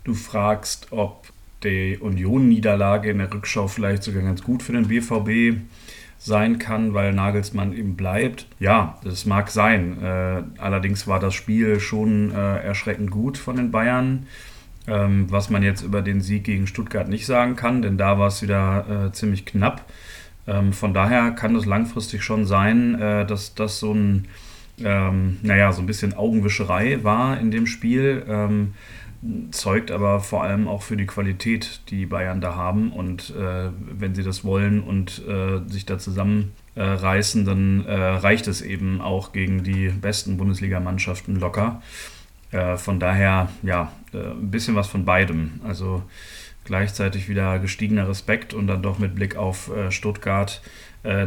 Du 0.07 0.15
fragst, 0.15 0.93
ob 0.93 1.27
die 1.65 1.99
Union-Niederlage 1.99 3.11
in 3.11 3.19
der 3.19 3.35
Rückschau 3.35 3.67
vielleicht 3.67 4.05
sogar 4.05 4.23
ganz 4.23 4.41
gut 4.41 4.63
für 4.63 4.71
den 4.71 4.87
BVB 4.87 5.61
sein 6.17 6.61
kann, 6.61 6.95
weil 6.95 7.13
Nagelsmann 7.13 7.73
eben 7.73 7.97
bleibt. 7.97 8.47
Ja, 8.61 9.01
das 9.03 9.27
mag 9.27 9.51
sein. 9.51 10.01
Äh, 10.01 10.43
allerdings 10.59 11.09
war 11.09 11.19
das 11.19 11.35
Spiel 11.35 11.81
schon 11.81 12.31
äh, 12.31 12.59
erschreckend 12.59 13.11
gut 13.11 13.37
von 13.37 13.57
den 13.57 13.73
Bayern, 13.73 14.29
ähm, 14.87 15.27
was 15.29 15.51
man 15.51 15.65
jetzt 15.65 15.83
über 15.83 16.03
den 16.03 16.21
Sieg 16.21 16.45
gegen 16.45 16.69
Stuttgart 16.69 17.09
nicht 17.09 17.27
sagen 17.27 17.57
kann, 17.57 17.83
denn 17.83 17.99
da 17.99 18.17
war 18.17 18.29
es 18.29 18.43
wieder 18.43 19.07
äh, 19.09 19.13
ziemlich 19.13 19.45
knapp. 19.45 19.87
Ähm, 20.47 20.73
von 20.73 20.95
daher 20.95 21.33
kann 21.33 21.57
es 21.57 21.67
langfristig 21.67 22.23
schon 22.23 22.47
sein, 22.47 22.95
äh, 22.95 23.27
dass 23.27 23.57
das 23.57 23.81
so 23.81 23.93
ein, 23.93 24.29
ähm, 24.79 25.39
naja, 25.43 25.73
so 25.73 25.83
ein 25.83 25.87
bisschen 25.87 26.15
Augenwischerei 26.15 27.03
war 27.03 27.41
in 27.41 27.51
dem 27.51 27.67
Spiel. 27.67 28.25
Zeugt 29.51 29.91
aber 29.91 30.21
vor 30.21 30.43
allem 30.43 30.69
auch 30.69 30.83
für 30.83 30.97
die 30.97 31.07
Qualität, 31.07 31.81
die 31.89 32.07
Bayern 32.07 32.41
da 32.41 32.55
haben. 32.55 32.93
Und 32.93 33.35
äh, 33.37 33.71
wenn 33.99 34.15
sie 34.15 34.23
das 34.23 34.45
wollen 34.45 34.83
und 34.83 35.23
äh, 35.27 35.61
sich 35.69 35.87
da 35.87 35.99
zusammenreißen, 35.99 37.43
äh, 37.43 37.45
dann 37.45 37.81
reicht 37.87 38.47
es 38.49 38.63
eben 38.63 39.01
auch 39.01 39.33
gegen 39.33 39.65
die 39.65 39.89
besten 39.89 40.37
Bundesligamannschaften 40.37 41.37
locker. 41.37 41.81
Äh, 42.53 42.77
von 42.77 43.01
daher, 43.01 43.49
ja, 43.63 43.93
äh, 44.13 44.19
ein 44.19 44.51
bisschen 44.51 44.75
was 44.77 44.87
von 44.87 45.05
beidem. 45.05 45.61
Also 45.65 46.03
gleichzeitig 46.65 47.29
wieder 47.29 47.59
gestiegener 47.59 48.09
Respekt 48.09 48.55
und 48.55 48.67
dann 48.67 48.83
doch 48.83 48.99
mit 48.99 49.15
Blick 49.15 49.37
auf 49.37 49.71
äh, 49.71 49.91
Stuttgart 49.91 50.63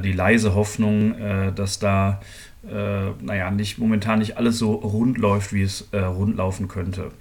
die 0.03 0.11
leise 0.11 0.55
Hoffnung, 0.55 1.15
dass 1.55 1.79
da, 1.79 2.19
naja, 2.61 3.49
nicht, 3.49 3.77
momentan 3.77 4.19
nicht 4.19 4.35
alles 4.35 4.57
so 4.57 4.73
rund 4.73 5.17
läuft, 5.17 5.53
wie 5.53 5.61
es 5.61 5.87
rund 5.93 6.35
laufen 6.35 6.67
könnte. 6.67 7.11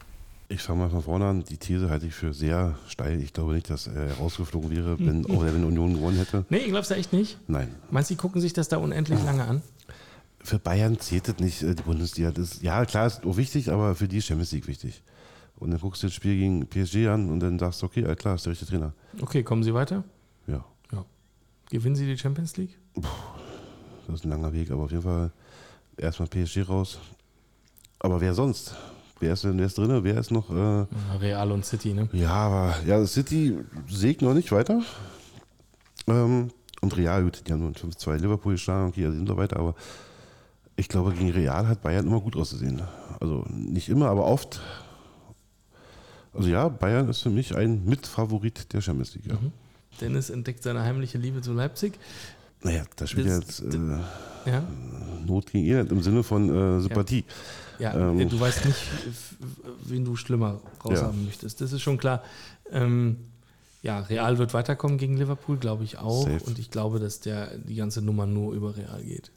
Ich 0.48 0.62
fange 0.62 0.80
mal 0.80 0.90
von 0.90 1.02
vorne 1.02 1.26
an. 1.26 1.44
Die 1.44 1.56
These 1.56 1.90
halte 1.90 2.06
ich 2.06 2.14
für 2.14 2.32
sehr 2.32 2.78
steil. 2.88 3.20
Ich 3.20 3.32
glaube 3.32 3.54
nicht, 3.54 3.70
dass 3.70 3.86
er 3.86 4.12
rausgeflogen 4.14 4.70
wäre, 4.70 4.98
wenn, 4.98 5.26
auch 5.30 5.42
wenn 5.42 5.64
Union 5.64 5.94
gewonnen 5.94 6.18
hätte. 6.18 6.44
nee, 6.48 6.58
ich 6.58 6.68
glaub's 6.68 6.88
ja 6.88 6.96
echt 6.96 7.12
nicht. 7.12 7.38
Nein. 7.48 7.74
Meinst 7.90 8.10
du, 8.10 8.14
die 8.14 8.18
gucken 8.18 8.40
sich 8.40 8.52
das 8.52 8.68
da 8.68 8.78
unendlich 8.78 9.22
lange 9.24 9.44
an? 9.44 9.62
Für 10.40 10.58
Bayern 10.58 10.98
zählt 10.98 11.28
das 11.28 11.38
nicht, 11.38 11.62
äh, 11.62 11.74
die 11.74 11.82
Bundesliga. 11.82 12.30
Das, 12.30 12.62
ja, 12.62 12.84
klar, 12.86 13.06
ist 13.06 13.24
auch 13.24 13.36
wichtig, 13.36 13.70
aber 13.70 13.94
für 13.94 14.08
die 14.08 14.18
ist 14.18 14.26
Champions 14.26 14.52
League 14.52 14.68
wichtig. 14.68 15.02
Und 15.56 15.72
dann 15.72 15.80
guckst 15.80 16.02
du 16.02 16.06
das 16.06 16.14
Spiel 16.14 16.36
gegen 16.36 16.66
PSG 16.66 17.08
an 17.08 17.28
und 17.28 17.40
dann 17.40 17.58
sagst 17.58 17.82
du, 17.82 17.86
okay, 17.86 18.02
klar, 18.14 18.36
ist 18.36 18.46
der 18.46 18.52
richtige 18.52 18.70
Trainer. 18.70 18.92
Okay, 19.20 19.42
kommen 19.42 19.62
sie 19.64 19.74
weiter? 19.74 20.04
Ja, 20.46 20.64
Gewinnen 21.70 21.96
sie 21.96 22.06
die 22.06 22.16
Champions 22.16 22.56
League? 22.56 22.78
das 22.94 24.14
ist 24.20 24.24
ein 24.24 24.30
langer 24.30 24.52
Weg, 24.52 24.70
aber 24.70 24.84
auf 24.84 24.90
jeden 24.90 25.02
Fall 25.02 25.30
erstmal 25.98 26.28
PSG 26.28 26.66
raus. 26.66 26.98
Aber 27.98 28.20
wer 28.20 28.32
sonst? 28.32 28.74
Wer 29.20 29.32
ist 29.32 29.44
denn 29.44 29.58
wer 29.58 29.66
ist 29.66 29.78
drin? 29.78 30.04
Wer 30.04 30.18
ist 30.18 30.30
noch? 30.30 30.50
Äh, 30.50 30.86
Real 31.20 31.52
und 31.52 31.64
City, 31.64 31.92
ne? 31.92 32.08
ja, 32.12 32.30
aber 32.30 32.76
ja, 32.86 33.04
City 33.06 33.58
sägt 33.88 34.22
noch 34.22 34.34
nicht 34.34 34.52
weiter. 34.52 34.82
Ähm, 36.06 36.50
und 36.80 36.96
Real, 36.96 37.24
gut, 37.24 37.42
die 37.46 37.52
haben 37.52 37.60
nur 37.60 37.72
5-2 37.72 38.18
Liverpool 38.18 38.52
geschlagen, 38.52 38.88
okay, 38.88 39.06
die 39.06 39.16
sind 39.16 39.28
noch 39.28 39.36
weiter, 39.36 39.58
aber 39.58 39.74
ich 40.76 40.88
glaube, 40.88 41.12
gegen 41.12 41.30
Real 41.30 41.66
hat 41.66 41.82
Bayern 41.82 42.06
immer 42.06 42.20
gut 42.20 42.36
auszusehen. 42.36 42.80
Also 43.18 43.44
nicht 43.50 43.88
immer, 43.88 44.08
aber 44.08 44.24
oft. 44.24 44.60
Also 46.32 46.48
ja, 46.48 46.68
Bayern 46.68 47.08
ist 47.08 47.22
für 47.22 47.30
mich 47.30 47.56
ein 47.56 47.84
Mitfavorit 47.84 48.72
der 48.72 48.80
Champions 48.80 49.14
League. 49.16 49.26
Ja. 49.26 49.34
Mhm. 49.34 49.52
Dennis 50.00 50.30
entdeckt 50.30 50.62
seine 50.62 50.82
heimliche 50.82 51.18
Liebe 51.18 51.42
zu 51.42 51.52
Leipzig. 51.52 51.98
Naja, 52.62 52.82
das 52.96 53.10
spielt 53.10 53.26
Das- 53.28 53.60
jetzt 53.60 53.74
äh, 53.74 53.78
Ja, 54.50 54.62
Not 55.26 55.50
gegen 55.52 55.64
Elend 55.66 55.92
im 55.92 56.00
Sinne 56.02 56.22
von 56.22 56.48
äh, 56.48 56.80
Sympathie. 56.80 57.24
ja 57.78 57.94
Ähm. 58.10 58.28
du 58.28 58.40
weißt 58.40 58.64
nicht, 58.64 58.78
wen 59.84 60.04
du 60.04 60.16
schlimmer 60.16 60.60
raushaben 60.84 61.24
möchtest. 61.26 61.60
Das 61.60 61.72
ist 61.72 61.82
schon 61.82 61.98
klar. 61.98 62.22
Ähm, 62.70 63.16
ja, 63.82 64.00
Real 64.00 64.38
wird 64.38 64.54
weiterkommen 64.54 64.98
gegen 64.98 65.16
Liverpool, 65.16 65.56
glaube 65.58 65.84
ich 65.84 65.98
auch. 65.98 66.24
Safe. 66.24 66.42
Und 66.46 66.58
ich 66.58 66.70
glaube, 66.70 66.98
dass 66.98 67.20
der, 67.20 67.58
die 67.58 67.76
ganze 67.76 68.02
Nummer 68.02 68.26
nur 68.26 68.52
über 68.54 68.76
Real 68.76 69.02
geht. 69.02 69.30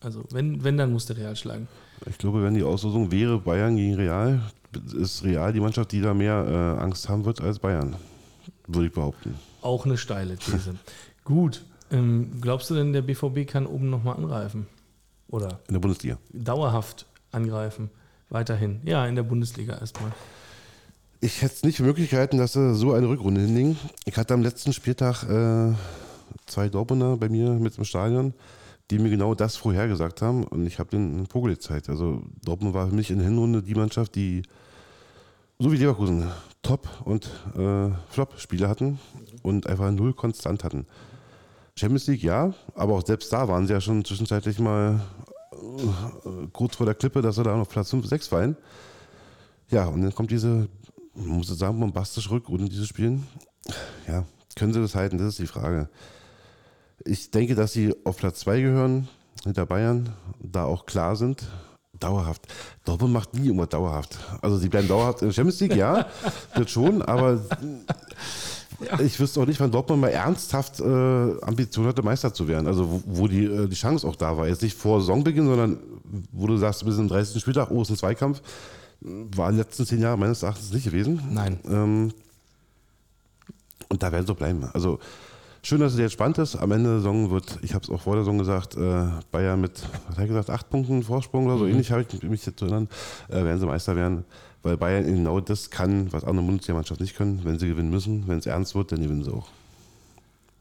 Also 0.00 0.24
wenn, 0.30 0.64
wenn 0.64 0.76
dann 0.78 0.92
muss 0.92 1.06
der 1.06 1.18
Real 1.18 1.36
schlagen. 1.36 1.68
Ich 2.06 2.16
glaube, 2.18 2.42
wenn 2.42 2.54
die 2.54 2.62
Auslosung 2.62 3.12
wäre 3.12 3.38
Bayern 3.38 3.76
gegen 3.76 3.94
Real, 3.94 4.40
ist 4.94 5.22
Real 5.22 5.52
die 5.52 5.60
Mannschaft, 5.60 5.92
die 5.92 6.00
da 6.00 6.14
mehr 6.14 6.76
äh, 6.78 6.82
Angst 6.82 7.08
haben 7.08 7.24
wird 7.26 7.40
als 7.42 7.58
Bayern. 7.58 7.96
Würde 8.66 8.86
ich 8.86 8.92
behaupten. 8.94 9.34
Auch 9.62 9.84
eine 9.84 9.98
steile 9.98 10.36
These. 10.38 10.76
Gut. 11.24 11.64
Ähm, 11.90 12.32
glaubst 12.40 12.70
du 12.70 12.74
denn, 12.74 12.92
der 12.92 13.02
BVB 13.02 13.46
kann 13.46 13.66
oben 13.66 13.90
nochmal 13.90 14.16
angreifen? 14.16 14.66
Oder 15.28 15.60
In 15.68 15.74
der 15.74 15.80
Bundesliga. 15.80 16.18
dauerhaft 16.32 17.06
angreifen? 17.32 17.90
Weiterhin. 18.28 18.80
Ja, 18.84 19.06
in 19.06 19.16
der 19.16 19.22
Bundesliga 19.24 19.76
erstmal. 19.78 20.12
Ich 21.20 21.42
hätte 21.42 21.54
es 21.54 21.62
nicht 21.64 21.76
für 21.76 21.82
Möglichkeiten, 21.82 22.38
dass 22.38 22.52
sie 22.54 22.74
so 22.74 22.92
eine 22.92 23.08
Rückrunde 23.08 23.40
hinlegen. 23.42 23.76
Ich 24.06 24.16
hatte 24.16 24.34
am 24.34 24.42
letzten 24.42 24.72
Spieltag 24.72 25.22
äh, 25.24 25.74
zwei 26.46 26.68
Dortmunder 26.68 27.16
bei 27.16 27.28
mir 27.28 27.50
mit 27.50 27.76
im 27.76 27.84
Stadion, 27.84 28.32
die 28.90 28.98
mir 28.98 29.10
genau 29.10 29.34
das 29.34 29.56
vorhergesagt 29.56 30.22
haben 30.22 30.44
und 30.44 30.66
ich 30.66 30.78
habe 30.78 30.90
den 30.90 31.26
Vogel 31.26 31.54
gezeigt. 31.54 31.88
Also 31.88 32.22
Dortmund 32.44 32.74
war 32.74 32.88
für 32.88 32.94
mich 32.94 33.10
in 33.10 33.18
der 33.18 33.26
Hinrunde 33.28 33.62
die 33.62 33.74
Mannschaft, 33.74 34.14
die 34.14 34.42
so 35.58 35.70
wie 35.70 35.76
Leverkusen 35.76 36.28
Top- 36.62 36.88
und 37.04 37.26
äh, 37.56 37.90
Flop-Spiele 38.10 38.68
hatten 38.68 38.98
und 39.42 39.66
einfach 39.66 39.90
null 39.90 40.14
konstant 40.14 40.64
hatten. 40.64 40.86
Champions 41.80 42.06
League 42.08 42.22
ja, 42.22 42.52
aber 42.74 42.94
auch 42.94 43.06
selbst 43.06 43.32
da 43.32 43.48
waren 43.48 43.66
sie 43.66 43.72
ja 43.72 43.80
schon 43.80 44.04
zwischenzeitlich 44.04 44.58
mal 44.58 45.00
äh, 45.52 46.46
kurz 46.52 46.76
vor 46.76 46.84
der 46.84 46.94
Klippe, 46.94 47.22
dass 47.22 47.36
sie 47.36 47.42
da 47.42 47.56
noch 47.56 47.68
Platz 47.68 47.88
5, 47.90 48.06
6 48.06 48.28
fallen. 48.28 48.56
Ja, 49.70 49.86
und 49.86 50.02
dann 50.02 50.14
kommt 50.14 50.30
diese, 50.30 50.68
man 51.14 51.38
muss 51.38 51.48
sagen, 51.48 51.80
bombastische 51.80 52.30
Rückrunde 52.30 52.68
diese 52.68 52.86
Spielen. 52.86 53.26
Ja, 54.06 54.24
können 54.56 54.74
sie 54.74 54.80
das 54.80 54.94
halten? 54.94 55.16
Das 55.16 55.28
ist 55.28 55.38
die 55.38 55.46
Frage. 55.46 55.88
Ich 57.06 57.30
denke, 57.30 57.54
dass 57.54 57.72
sie 57.72 57.94
auf 58.04 58.18
Platz 58.18 58.40
2 58.40 58.60
gehören, 58.60 59.08
hinter 59.44 59.64
Bayern, 59.64 60.10
da 60.38 60.64
auch 60.64 60.84
klar 60.84 61.16
sind. 61.16 61.44
Dauerhaft. 61.98 62.46
Dortmund 62.84 63.14
macht 63.14 63.34
nie 63.34 63.48
immer 63.48 63.66
dauerhaft. 63.66 64.18
Also 64.42 64.58
sie 64.58 64.68
bleiben 64.68 64.88
dauerhaft 64.88 65.22
in 65.22 65.28
der 65.28 65.34
Champions 65.34 65.60
League, 65.60 65.76
ja, 65.76 66.06
das 66.54 66.70
schon, 66.70 67.00
aber 67.00 67.40
ich 69.02 69.20
wüsste 69.20 69.40
auch 69.40 69.46
nicht, 69.46 69.60
wann 69.60 69.70
Dortmund 69.70 70.00
mal 70.00 70.08
ernsthaft 70.08 70.80
äh, 70.80 70.84
Ambition 70.84 71.86
hatte, 71.86 72.02
Meister 72.02 72.32
zu 72.32 72.48
werden. 72.48 72.66
Also 72.66 72.90
wo, 72.90 73.02
wo 73.06 73.28
die, 73.28 73.44
äh, 73.44 73.68
die 73.68 73.76
Chance 73.76 74.06
auch 74.06 74.16
da 74.16 74.36
war. 74.36 74.48
Jetzt 74.48 74.62
nicht 74.62 74.76
vor 74.76 75.00
Saisonbeginn, 75.00 75.46
sondern 75.46 75.78
wo 76.32 76.46
du 76.46 76.56
sagst, 76.56 76.84
bis 76.84 76.96
zum 76.96 77.08
30. 77.08 77.40
Spieltag, 77.40 77.70
oh, 77.70 77.82
ist 77.82 77.90
ein 77.90 77.96
Zweikampf. 77.96 78.40
War 79.00 79.48
in 79.48 79.56
den 79.56 79.64
letzten 79.64 79.86
zehn 79.86 80.00
Jahren 80.00 80.20
meines 80.20 80.42
Erachtens 80.42 80.72
nicht 80.72 80.84
gewesen. 80.84 81.22
Nein. 81.30 81.58
Ähm, 81.66 82.12
und 83.88 84.02
da 84.02 84.12
werden 84.12 84.24
sie 84.24 84.28
so 84.28 84.34
bleiben. 84.34 84.68
Also 84.72 84.98
schön, 85.62 85.80
dass 85.80 85.92
es 85.92 85.98
jetzt 85.98 86.12
spannend 86.12 86.38
ist. 86.38 86.56
Am 86.56 86.70
Ende 86.72 86.90
der 86.90 86.98
Saison 86.98 87.30
wird, 87.30 87.58
ich 87.62 87.74
habe 87.74 87.84
es 87.84 87.90
auch 87.90 88.00
vor 88.00 88.14
der 88.14 88.24
Saison 88.24 88.38
gesagt, 88.38 88.76
äh, 88.76 89.06
Bayern 89.30 89.60
mit, 89.60 89.82
was 90.06 90.16
hat 90.16 90.18
er 90.18 90.26
gesagt, 90.28 90.50
acht 90.50 90.70
Punkten 90.70 91.02
Vorsprung 91.02 91.46
oder 91.46 91.58
so 91.58 91.66
ähnlich, 91.66 91.90
habe 91.92 92.02
ich 92.02 92.22
mich 92.22 92.46
jetzt 92.46 92.58
zu 92.58 92.66
erinnern, 92.66 92.88
äh, 93.28 93.44
werden 93.44 93.58
sie 93.58 93.66
Meister 93.66 93.96
werden. 93.96 94.24
Weil 94.62 94.76
Bayern 94.76 95.06
genau 95.06 95.40
das 95.40 95.70
kann, 95.70 96.12
was 96.12 96.24
andere 96.24 96.44
Bundesliga-Mannschaften 96.46 97.02
nicht 97.04 97.16
können. 97.16 97.40
Wenn 97.44 97.58
sie 97.58 97.68
gewinnen 97.68 97.90
müssen, 97.90 98.28
wenn 98.28 98.38
es 98.38 98.46
ernst 98.46 98.74
wird, 98.74 98.92
dann 98.92 99.00
gewinnen 99.02 99.24
sie 99.24 99.32
auch. 99.32 99.48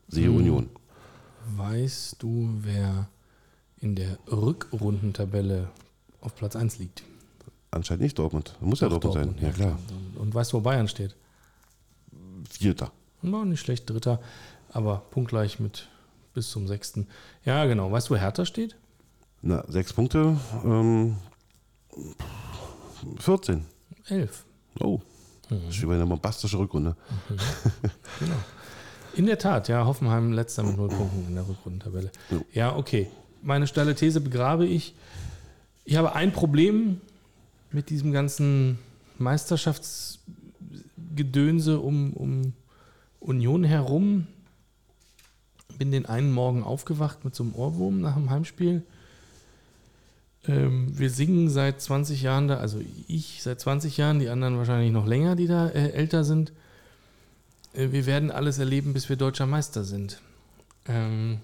Siehe 0.07 0.29
Mhm. 0.29 0.37
Union. 0.37 0.69
Weißt 1.57 2.15
du, 2.21 2.49
wer 2.61 3.07
in 3.81 3.95
der 3.95 4.17
Rückrundentabelle 4.31 5.69
auf 6.21 6.35
Platz 6.35 6.55
1 6.55 6.79
liegt? 6.79 7.03
Anscheinend 7.71 8.03
nicht 8.03 8.17
Dortmund. 8.17 8.55
Muss 8.61 8.79
ja 8.79 8.89
Doch, 8.89 8.99
Dortmund, 8.99 9.37
sein. 9.39 9.45
Ja, 9.45 9.51
klar. 9.53 9.77
Und 10.15 10.33
weißt 10.33 10.53
du, 10.53 10.57
wo 10.57 10.61
Bayern 10.61 10.87
steht? 10.87 11.15
Vierter. 12.49 12.91
War 13.21 13.45
nicht 13.45 13.59
schlecht, 13.59 13.89
Dritter, 13.89 14.21
aber 14.71 15.03
punktgleich 15.11 15.59
mit 15.59 15.87
bis 16.33 16.49
zum 16.49 16.67
Sechsten. 16.67 17.07
Ja, 17.43 17.65
genau. 17.65 17.91
Weißt 17.91 18.09
du, 18.09 18.13
wo 18.13 18.17
Hertha 18.17 18.45
steht? 18.45 18.75
Na, 19.41 19.63
sechs 19.67 19.93
Punkte. 19.93 20.37
Ähm, 20.63 21.17
14. 23.17 23.65
Elf. 24.11 24.45
Oh. 24.79 25.01
Das 25.49 25.57
ist 25.69 25.81
wieder 25.81 25.93
eine 25.93 26.05
bombastische 26.05 26.59
Rückrunde. 26.59 26.95
Genau. 28.19 28.35
In 29.15 29.25
der 29.25 29.39
Tat, 29.39 29.67
ja, 29.67 29.83
Hoffenheim 29.85 30.31
letzter 30.31 30.61
mit 30.63 30.77
null 30.77 30.89
Punkten 30.89 31.25
in 31.27 31.33
der 31.33 31.47
Rückrundentabelle. 31.47 32.11
Ja, 32.53 32.75
okay. 32.75 33.07
Meine 33.41 33.65
steile 33.65 33.95
These 33.95 34.21
begrabe 34.21 34.67
ich. 34.67 34.93
Ich 35.85 35.95
habe 35.95 36.13
ein 36.13 36.31
Problem 36.31 37.01
mit 37.71 37.89
diesem 37.89 38.11
ganzen 38.11 38.77
Meisterschaftsgedönse 39.17 41.79
um, 41.79 42.13
um 42.13 42.53
Union 43.19 43.63
herum. 43.63 44.27
Bin 45.79 45.91
den 45.91 46.05
einen 46.05 46.31
Morgen 46.31 46.61
aufgewacht 46.63 47.25
mit 47.25 47.33
so 47.33 47.41
einem 47.43 47.55
Ohrwurm 47.55 48.01
nach 48.01 48.13
dem 48.13 48.29
Heimspiel. 48.29 48.83
Ähm, 50.47 50.97
wir 50.97 51.09
singen 51.09 51.49
seit 51.49 51.81
20 51.81 52.21
Jahren 52.21 52.47
da, 52.47 52.57
also 52.57 52.81
ich 53.07 53.43
seit 53.43 53.59
20 53.59 53.97
Jahren, 53.97 54.19
die 54.19 54.29
anderen 54.29 54.57
wahrscheinlich 54.57 54.91
noch 54.91 55.05
länger, 55.05 55.35
die 55.35 55.47
da 55.47 55.67
äh, 55.69 55.89
älter 55.91 56.23
sind. 56.23 56.53
Äh, 57.73 57.91
wir 57.91 58.05
werden 58.05 58.31
alles 58.31 58.57
erleben, 58.59 58.93
bis 58.93 59.09
wir 59.09 59.15
deutscher 59.15 59.45
Meister 59.45 59.83
sind. 59.83 60.21
Ähm, 60.87 61.39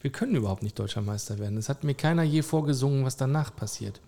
wir 0.00 0.10
können 0.10 0.34
überhaupt 0.34 0.62
nicht 0.62 0.78
deutscher 0.78 1.02
Meister 1.02 1.38
werden. 1.38 1.56
Es 1.58 1.68
hat 1.68 1.84
mir 1.84 1.94
keiner 1.94 2.22
je 2.22 2.42
vorgesungen, 2.42 3.04
was 3.04 3.16
danach 3.16 3.54
passiert. 3.54 4.00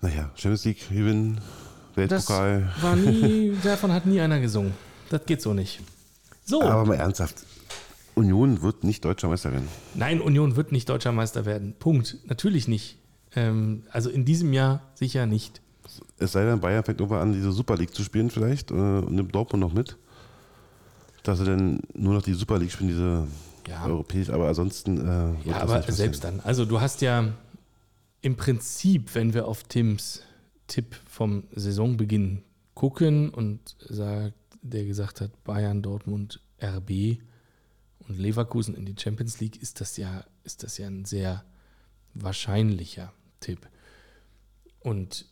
Naja, 0.00 0.30
Champions 0.34 0.64
League 0.64 0.88
gewinnen, 0.88 1.40
Das 1.94 2.28
Weltpokal. 2.28 2.72
war 2.80 2.96
nie, 2.96 3.56
davon 3.62 3.92
hat 3.92 4.06
nie 4.06 4.20
einer 4.20 4.40
gesungen. 4.40 4.72
Das 5.10 5.24
geht 5.26 5.42
so 5.42 5.52
nicht. 5.52 5.80
So, 6.44 6.62
Aber 6.62 6.84
mal 6.86 6.94
ernsthaft. 6.94 7.44
Union 8.14 8.62
wird 8.62 8.84
nicht 8.84 9.04
deutscher 9.04 9.28
Meister 9.28 9.52
werden. 9.52 9.68
nein, 9.94 10.20
Union 10.20 10.56
wird 10.56 10.72
nicht 10.72 10.88
deutscher 10.88 11.12
Meister 11.12 11.44
werden. 11.46 11.74
Punkt. 11.78 12.18
Natürlich 12.26 12.68
nicht. 12.68 12.98
Ähm, 13.34 13.84
also 13.90 14.10
in 14.10 14.24
diesem 14.24 14.52
Jahr 14.52 14.82
sicher 14.94 15.26
nicht. 15.26 15.60
Es 16.18 16.32
sei 16.32 16.44
denn, 16.44 16.60
Bayern 16.60 16.84
fängt 16.84 17.00
irgendwann 17.00 17.20
an, 17.22 17.32
diese 17.32 17.52
Super 17.52 17.76
League 17.76 17.94
zu 17.94 18.02
spielen 18.02 18.30
vielleicht 18.30 18.70
äh, 18.70 18.74
und 18.74 19.12
nimmt 19.12 19.34
Dortmund 19.34 19.60
noch 19.62 19.72
mit. 19.72 19.96
Dass 21.22 21.38
sie 21.38 21.44
dann 21.44 21.80
nur 21.94 22.14
noch 22.14 22.22
die 22.22 22.34
Super 22.34 22.58
League 22.58 22.70
spielen, 22.72 22.88
diese 22.90 23.26
Ja. 23.68 23.86
europäisch, 23.86 24.28
aber 24.30 24.48
ansonsten. 24.48 24.98
Äh, 24.98 25.48
Ja, 25.48 25.60
aber 25.60 25.82
selbst 25.90 26.24
dann. 26.24 26.40
Also 26.40 26.64
du 26.64 26.80
hast 26.80 27.00
ja 27.00 27.28
im 28.20 28.36
Prinzip, 28.36 29.14
wenn 29.14 29.32
wir 29.34 29.46
auf 29.48 29.64
Tims 29.64 30.22
Tipp 30.68 30.96
vom 31.08 31.44
Saisonbeginn 31.54 32.42
gucken 32.74 33.30
und 33.30 33.60
sagt, 33.88 34.34
der 34.62 34.84
gesagt 34.84 35.20
hat, 35.20 35.30
Bayern, 35.44 35.82
Dortmund, 35.82 36.40
RB 36.62 37.18
und 38.08 38.18
Leverkusen 38.18 38.74
in 38.74 38.84
die 38.84 38.94
Champions 38.98 39.40
League, 39.40 39.60
ist 39.60 39.80
das 39.80 39.96
ja, 39.96 40.24
ist 40.44 40.62
das 40.62 40.78
ja 40.78 40.86
ein 40.86 41.04
sehr 41.04 41.44
wahrscheinlicher 42.14 43.12
Tipp. 43.40 43.68
Und 44.80 45.26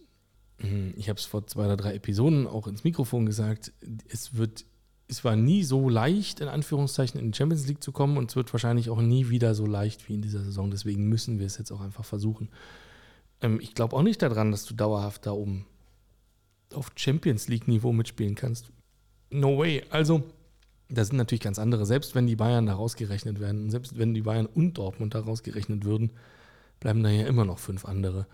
mh, 0.59 0.92
ich 0.96 1.09
habe 1.09 1.18
es 1.18 1.24
vor 1.24 1.46
zwei 1.46 1.66
oder 1.66 1.76
drei 1.76 1.94
Episoden 1.94 2.46
auch 2.46 2.66
ins 2.66 2.85
Mikrofon 2.85 3.26
gesagt, 3.26 3.72
es 4.09 4.35
wird, 4.35 4.64
es 5.09 5.24
war 5.24 5.37
nie 5.37 5.64
so 5.64 5.88
leicht, 5.88 6.40
in 6.40 6.48
Anführungszeichen, 6.48 7.20
in 7.20 7.33
die 7.33 7.37
Champions 7.37 7.66
League 7.66 7.83
zu 7.83 7.92
kommen 7.92 8.16
und 8.16 8.30
es 8.30 8.37
wird 8.37 8.52
wahrscheinlich 8.52 8.90
auch 8.90 9.00
nie 9.00 9.28
wieder 9.28 9.54
so 9.54 9.66
leicht 9.66 10.09
wie 10.09 10.14
in 10.14 10.22
dieser 10.22 10.42
Saison. 10.42 10.70
Deswegen 10.70 11.09
müssen 11.09 11.38
wir 11.38 11.46
es 11.46 11.59
jetzt 11.59 11.72
auch 11.72 11.80
einfach 11.80 12.04
versuchen. 12.04 12.48
Ähm, 13.40 13.59
ich 13.61 13.74
glaube 13.74 13.96
auch 13.96 14.02
nicht 14.02 14.22
daran, 14.22 14.50
dass 14.50 14.64
du 14.64 14.74
dauerhaft 14.74 15.26
da 15.26 15.33
oben 15.33 15.66
auf 16.72 16.92
Champions 16.94 17.48
League-Niveau 17.48 17.92
mitspielen 17.92 18.37
kannst. 18.37 18.70
No 19.30 19.59
way. 19.59 19.85
Also, 19.90 20.22
das 20.90 21.09
sind 21.09 21.16
natürlich 21.16 21.40
ganz 21.40 21.59
andere. 21.59 21.87
Selbst 21.87 22.14
wenn 22.14 22.26
die 22.26 22.37
Bayern 22.37 22.66
da 22.66 22.74
rausgerechnet 22.74 23.40
werden, 23.40 23.64
und 23.64 23.70
selbst 23.70 23.96
wenn 23.96 24.14
die 24.14 24.22
Bayern 24.22 24.46
und 24.46 24.79
Dortmund 24.79 25.14
da 25.14 25.20
rausgerechnet 25.20 25.85
würden, 25.85 26.11
bleiben 26.81 27.03
da 27.03 27.11
ja 27.11 27.26
immer 27.26 27.44
noch 27.44 27.59
fünf 27.59 27.85
andere. 27.85 28.26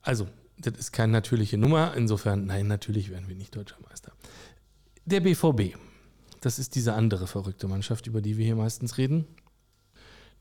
Also, 0.00 0.28
das 0.58 0.78
ist 0.78 0.92
keine 0.92 1.12
natürliche 1.12 1.58
Nummer. 1.58 1.94
Insofern, 1.96 2.46
nein, 2.46 2.66
natürlich 2.66 3.10
werden 3.10 3.28
wir 3.28 3.34
nicht 3.36 3.54
deutscher 3.54 3.78
Meister. 3.88 4.12
Der 5.04 5.20
BVB, 5.20 5.76
das 6.40 6.58
ist 6.58 6.74
diese 6.74 6.94
andere 6.94 7.26
verrückte 7.26 7.68
Mannschaft, 7.68 8.06
über 8.06 8.22
die 8.22 8.36
wir 8.36 8.44
hier 8.44 8.56
meistens 8.56 8.98
reden. 8.98 9.26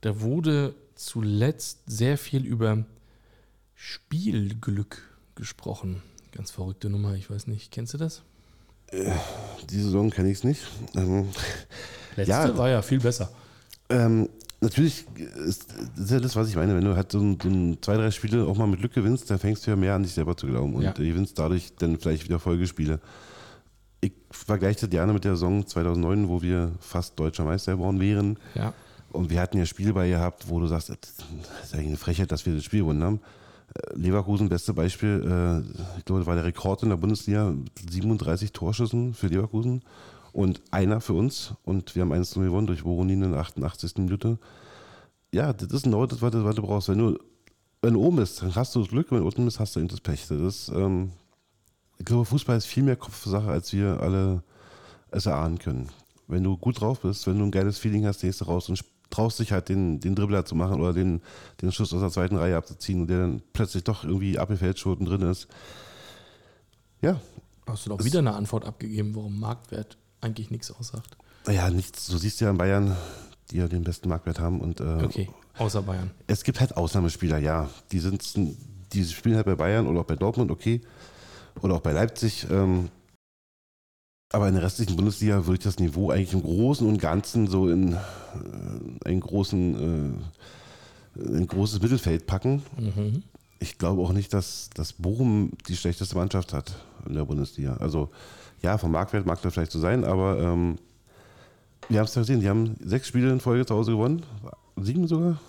Da 0.01 0.21
wurde 0.21 0.75
zuletzt 0.95 1.81
sehr 1.85 2.17
viel 2.17 2.45
über 2.45 2.85
Spielglück 3.75 5.01
gesprochen. 5.35 6.01
Ganz 6.31 6.51
verrückte 6.51 6.89
Nummer, 6.89 7.15
ich 7.15 7.29
weiß 7.29 7.47
nicht. 7.47 7.71
Kennst 7.71 7.93
du 7.93 7.97
das? 7.97 8.23
Die 9.69 9.79
Saison 9.79 10.09
kenne 10.09 10.29
ich 10.31 10.39
es 10.39 10.43
nicht. 10.43 10.61
Ähm, 10.95 11.29
Letzte 12.15 12.31
Ja. 12.31 12.57
war 12.57 12.69
ja 12.69 12.81
viel 12.81 12.99
besser. 12.99 13.29
ähm, 13.89 14.27
natürlich 14.59 15.05
ist 15.47 15.65
das 15.95 16.05
ist 16.05 16.11
ja 16.11 16.19
das, 16.19 16.35
was 16.35 16.49
ich 16.49 16.55
meine. 16.55 16.75
Wenn 16.75 16.83
du 16.83 16.95
halt 16.95 17.11
so, 17.11 17.19
ein, 17.19 17.37
so 17.41 17.47
ein 17.49 17.77
zwei, 17.81 17.95
drei 17.95 18.11
Spiele 18.11 18.45
auch 18.45 18.57
mal 18.57 18.67
mit 18.67 18.79
Glück 18.79 18.93
gewinnst, 18.93 19.29
dann 19.31 19.39
fängst 19.39 19.65
du 19.65 19.71
ja 19.71 19.77
mehr 19.77 19.95
an, 19.95 20.03
dich 20.03 20.13
selber 20.13 20.35
zu 20.35 20.47
glauben 20.47 20.75
und 20.75 20.81
Ja. 20.83 20.91
äh, 20.91 20.93
gewinnst 20.93 21.39
dadurch 21.39 21.73
dann 21.77 21.97
vielleicht 21.99 22.23
wieder 22.25 22.39
Folgespiele. 22.39 22.99
Ich 24.01 24.13
vergleiche 24.31 24.81
das 24.81 24.89
gerne 24.89 25.13
mit 25.13 25.23
der 25.23 25.33
Saison 25.35 25.65
2009, 25.65 26.27
wo 26.27 26.41
wir 26.41 26.71
fast 26.79 27.19
deutscher 27.19 27.45
Meister 27.45 27.73
geworden 27.73 27.99
wären. 27.99 28.37
Ja. 28.55 28.73
Und 29.11 29.29
wir 29.29 29.39
hatten 29.41 29.57
ja 29.57 29.65
Spiel 29.65 29.93
bei 29.93 30.09
gehabt, 30.09 30.49
wo 30.49 30.59
du 30.59 30.67
sagst, 30.67 30.89
das 30.89 30.97
ist 31.63 31.73
eigentlich 31.73 31.87
eine 31.87 31.97
Frechheit, 31.97 32.31
dass 32.31 32.45
wir 32.45 32.55
das 32.55 32.63
Spiel 32.63 32.79
gewonnen 32.81 33.03
haben. 33.03 33.19
Leverkusen, 33.93 34.49
beste 34.49 34.73
Beispiel, 34.73 35.21
äh, 35.23 35.97
ich 35.97 36.05
glaube, 36.05 36.21
das 36.21 36.27
war 36.27 36.35
der 36.35 36.45
Rekord 36.45 36.83
in 36.83 36.89
der 36.89 36.97
Bundesliga, 36.97 37.53
37 37.89 38.51
Torschüssen 38.51 39.13
für 39.13 39.27
Leverkusen 39.27 39.83
und 40.33 40.61
einer 40.71 41.01
für 41.01 41.13
uns. 41.13 41.53
Und 41.63 41.95
wir 41.95 42.01
haben 42.01 42.11
1 42.11 42.33
gewonnen 42.33 42.67
durch 42.67 42.83
Voronin 42.83 43.23
in 43.23 43.31
der 43.31 43.41
88. 43.41 43.97
Minute. 43.97 44.37
ja, 45.31 45.53
das 45.53 45.71
ist 45.71 45.83
genau 45.83 46.05
das, 46.05 46.21
was 46.21 46.31
du, 46.31 46.61
brauchst. 46.61 46.89
Wenn 46.89 46.97
du, 46.97 47.19
wenn 47.81 47.93
du 47.93 48.01
oben 48.01 48.17
bist, 48.17 48.41
dann 48.41 48.55
hast 48.55 48.75
du 48.75 48.79
das 48.79 48.89
Glück, 48.89 49.11
wenn 49.11 49.19
du 49.19 49.25
unten 49.25 49.45
bist, 49.45 49.59
hast 49.59 49.75
du 49.75 49.79
eben 49.79 49.89
das 49.89 50.01
Pech. 50.01 50.27
Das 50.27 50.39
ist, 50.39 50.69
ähm, 50.69 51.11
ich 51.97 52.05
glaube, 52.05 52.25
Fußball 52.25 52.57
ist 52.57 52.65
viel 52.65 52.83
mehr 52.83 52.97
Kopfsache, 52.97 53.49
als 53.49 53.71
wir 53.73 54.01
alle 54.01 54.43
es 55.11 55.25
erahnen 55.25 55.59
können. 55.59 55.89
Wenn 56.27 56.43
du 56.43 56.57
gut 56.57 56.81
drauf 56.81 57.01
bist, 57.01 57.27
wenn 57.27 57.37
du 57.37 57.45
ein 57.45 57.51
geiles 57.51 57.77
Feeling 57.77 58.05
hast, 58.05 58.21
gehst 58.21 58.41
du 58.41 58.45
raus 58.45 58.69
und 58.69 58.83
traust 59.11 59.39
dich 59.39 59.51
halt 59.51 59.69
den, 59.69 59.99
den 59.99 60.15
Dribbler 60.15 60.45
zu 60.45 60.55
machen 60.55 60.81
oder 60.81 60.93
den, 60.93 61.21
den 61.61 61.71
Schuss 61.71 61.93
aus 61.93 62.01
der 62.01 62.09
zweiten 62.09 62.37
Reihe 62.37 62.57
abzuziehen 62.57 63.01
und 63.01 63.07
der 63.07 63.19
dann 63.19 63.41
plötzlich 63.53 63.83
doch 63.83 64.03
irgendwie 64.03 64.39
Abgefälschoten 64.39 65.05
drin 65.05 65.21
ist. 65.21 65.47
Ja. 67.01 67.19
Hast 67.67 67.85
du 67.85 67.91
doch 67.91 68.03
wieder 68.03 68.19
eine 68.19 68.33
Antwort 68.33 68.65
abgegeben, 68.65 69.15
warum 69.15 69.39
Marktwert 69.39 69.97
eigentlich 70.19 70.49
nichts 70.49 70.71
aussagt? 70.71 71.17
Naja, 71.45 71.69
nichts. 71.69 72.07
Du 72.07 72.17
siehst 72.17 72.41
ja 72.41 72.49
in 72.49 72.57
Bayern, 72.57 72.95
die 73.49 73.57
ja 73.57 73.67
den 73.67 73.83
besten 73.83 74.09
Marktwert 74.09 74.39
haben. 74.39 74.61
Und, 74.61 74.79
äh, 74.79 75.03
okay, 75.03 75.29
außer 75.57 75.81
Bayern. 75.81 76.11
Es 76.27 76.43
gibt 76.43 76.59
halt 76.59 76.77
Ausnahmespieler, 76.77 77.37
ja. 77.37 77.69
Die, 77.91 77.99
sind, 77.99 78.23
die 78.93 79.05
spielen 79.05 79.35
halt 79.35 79.45
bei 79.45 79.55
Bayern 79.55 79.87
oder 79.87 80.01
auch 80.01 80.05
bei 80.05 80.15
Dortmund, 80.15 80.51
okay. 80.51 80.81
Oder 81.61 81.75
auch 81.75 81.81
bei 81.81 81.91
Leipzig. 81.91 82.47
Ähm, 82.49 82.89
aber 84.31 84.47
in 84.47 84.53
der 84.53 84.63
restlichen 84.63 84.95
Bundesliga 84.95 85.45
würde 85.45 85.59
ich 85.59 85.63
das 85.63 85.79
Niveau 85.79 86.09
eigentlich 86.09 86.33
im 86.33 86.41
Großen 86.41 86.87
und 86.87 86.99
Ganzen 86.99 87.47
so 87.47 87.69
in 87.69 87.93
äh, 87.93 87.97
einen 89.05 89.19
großen, 89.19 90.19
äh, 91.19 91.37
ein 91.37 91.47
großes 91.47 91.81
Mittelfeld 91.81 92.27
packen. 92.27 92.63
Mhm. 92.77 93.23
Ich 93.59 93.77
glaube 93.77 94.01
auch 94.01 94.13
nicht, 94.13 94.33
dass, 94.33 94.69
dass 94.73 94.93
Bochum 94.93 95.51
die 95.67 95.75
schlechteste 95.75 96.15
Mannschaft 96.15 96.53
hat 96.53 96.73
in 97.05 97.13
der 97.13 97.25
Bundesliga. 97.25 97.75
Also 97.77 98.09
ja, 98.61 98.77
vom 98.77 98.91
Marktwert 98.91 99.25
mag 99.25 99.41
das 99.41 99.53
vielleicht 99.53 99.71
so 99.71 99.79
sein, 99.79 100.03
aber 100.03 100.39
ähm, 100.39 100.77
wir 101.89 101.99
haben 101.99 102.05
es 102.05 102.15
ja 102.15 102.21
gesehen, 102.21 102.39
die 102.39 102.49
haben 102.49 102.75
sechs 102.83 103.07
Spiele 103.07 103.31
in 103.31 103.39
Folge 103.39 103.65
zu 103.65 103.75
Hause 103.75 103.91
gewonnen. 103.91 104.23
Sieben 104.77 105.07
sogar. 105.07 105.39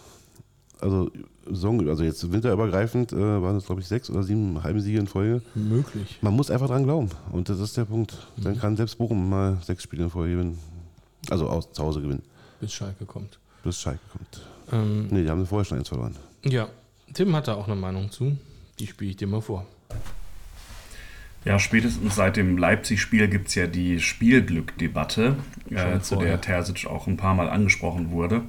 Also, 0.83 1.11
Song, 1.53 1.89
also 1.89 2.05
jetzt 2.05 2.31
winterübergreifend 2.33 3.13
äh, 3.13 3.17
waren 3.17 3.57
es, 3.57 3.67
glaube 3.67 3.81
ich, 3.81 3.89
sechs 3.89 4.11
oder 4.11 4.23
sieben 4.23 4.63
halbe 4.63 4.81
Siege 4.81 4.99
in 4.99 5.07
Folge. 5.07 5.43
Möglich. 5.55 6.19
Man 6.21 6.35
muss 6.35 6.51
einfach 6.51 6.69
dran 6.69 6.85
glauben. 6.85 7.11
Und 7.31 7.49
das 7.49 7.61
ist 7.61 7.77
der 7.77 7.85
Punkt. 7.85 8.17
Mhm. 8.37 8.43
Dann 8.43 8.59
kann 8.59 8.77
selbst 8.77 8.99
Bochum 8.99 9.31
mal 9.31 9.59
sechs 9.63 9.85
Spiele 9.85 10.05
in 10.05 10.11
Folge 10.11 10.35
gewinnen. 10.35 10.59
Also 11.31 11.49
aus, 11.49 11.73
zu 11.73 11.83
Hause 11.83 12.01
gewinnen. 12.01 12.23
Bis 12.61 12.73
Schalke 12.73 13.07
kommt. 13.07 13.39
Bis 13.63 13.81
Schalke 13.81 14.01
kommt. 14.13 14.43
Ähm, 14.73 15.07
nee, 15.11 15.23
die 15.23 15.31
haben 15.31 15.47
vorher 15.47 15.65
schon 15.65 15.79
eins 15.79 15.89
verloren. 15.89 16.17
Ja, 16.45 16.69
Tim 17.15 17.35
hat 17.35 17.49
da 17.49 17.55
auch 17.55 17.67
eine 17.67 17.77
Meinung 17.77 18.11
zu. 18.11 18.37
Die 18.79 18.87
spiele 18.87 19.11
ich 19.11 19.17
dir 19.17 19.27
mal 19.27 19.41
vor. 19.41 19.67
Ja, 21.45 21.59
spätestens 21.59 22.15
seit 22.15 22.37
dem 22.37 22.57
Leipzig-Spiel 22.57 23.29
gibt 23.29 23.49
es 23.49 23.57
ja 23.57 23.67
die 23.67 24.01
Spielglück-Debatte, 24.01 25.37
äh, 25.71 25.99
zu 26.01 26.17
der 26.17 26.41
Terzic 26.41 26.87
auch 26.87 27.09
ein 27.09 27.17
paar 27.17 27.35
Mal 27.35 27.49
angesprochen 27.51 28.13
wurde. 28.13 28.43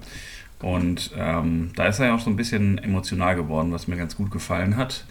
Und 0.63 1.11
ähm, 1.17 1.71
da 1.75 1.87
ist 1.87 1.99
er 1.99 2.07
ja 2.07 2.15
auch 2.15 2.21
so 2.21 2.29
ein 2.29 2.37
bisschen 2.37 2.77
emotional 2.77 3.35
geworden, 3.35 3.73
was 3.73 3.89
mir 3.89 3.97
ganz 3.97 4.15
gut 4.15 4.31
gefallen 4.31 4.77
hat, 4.77 5.03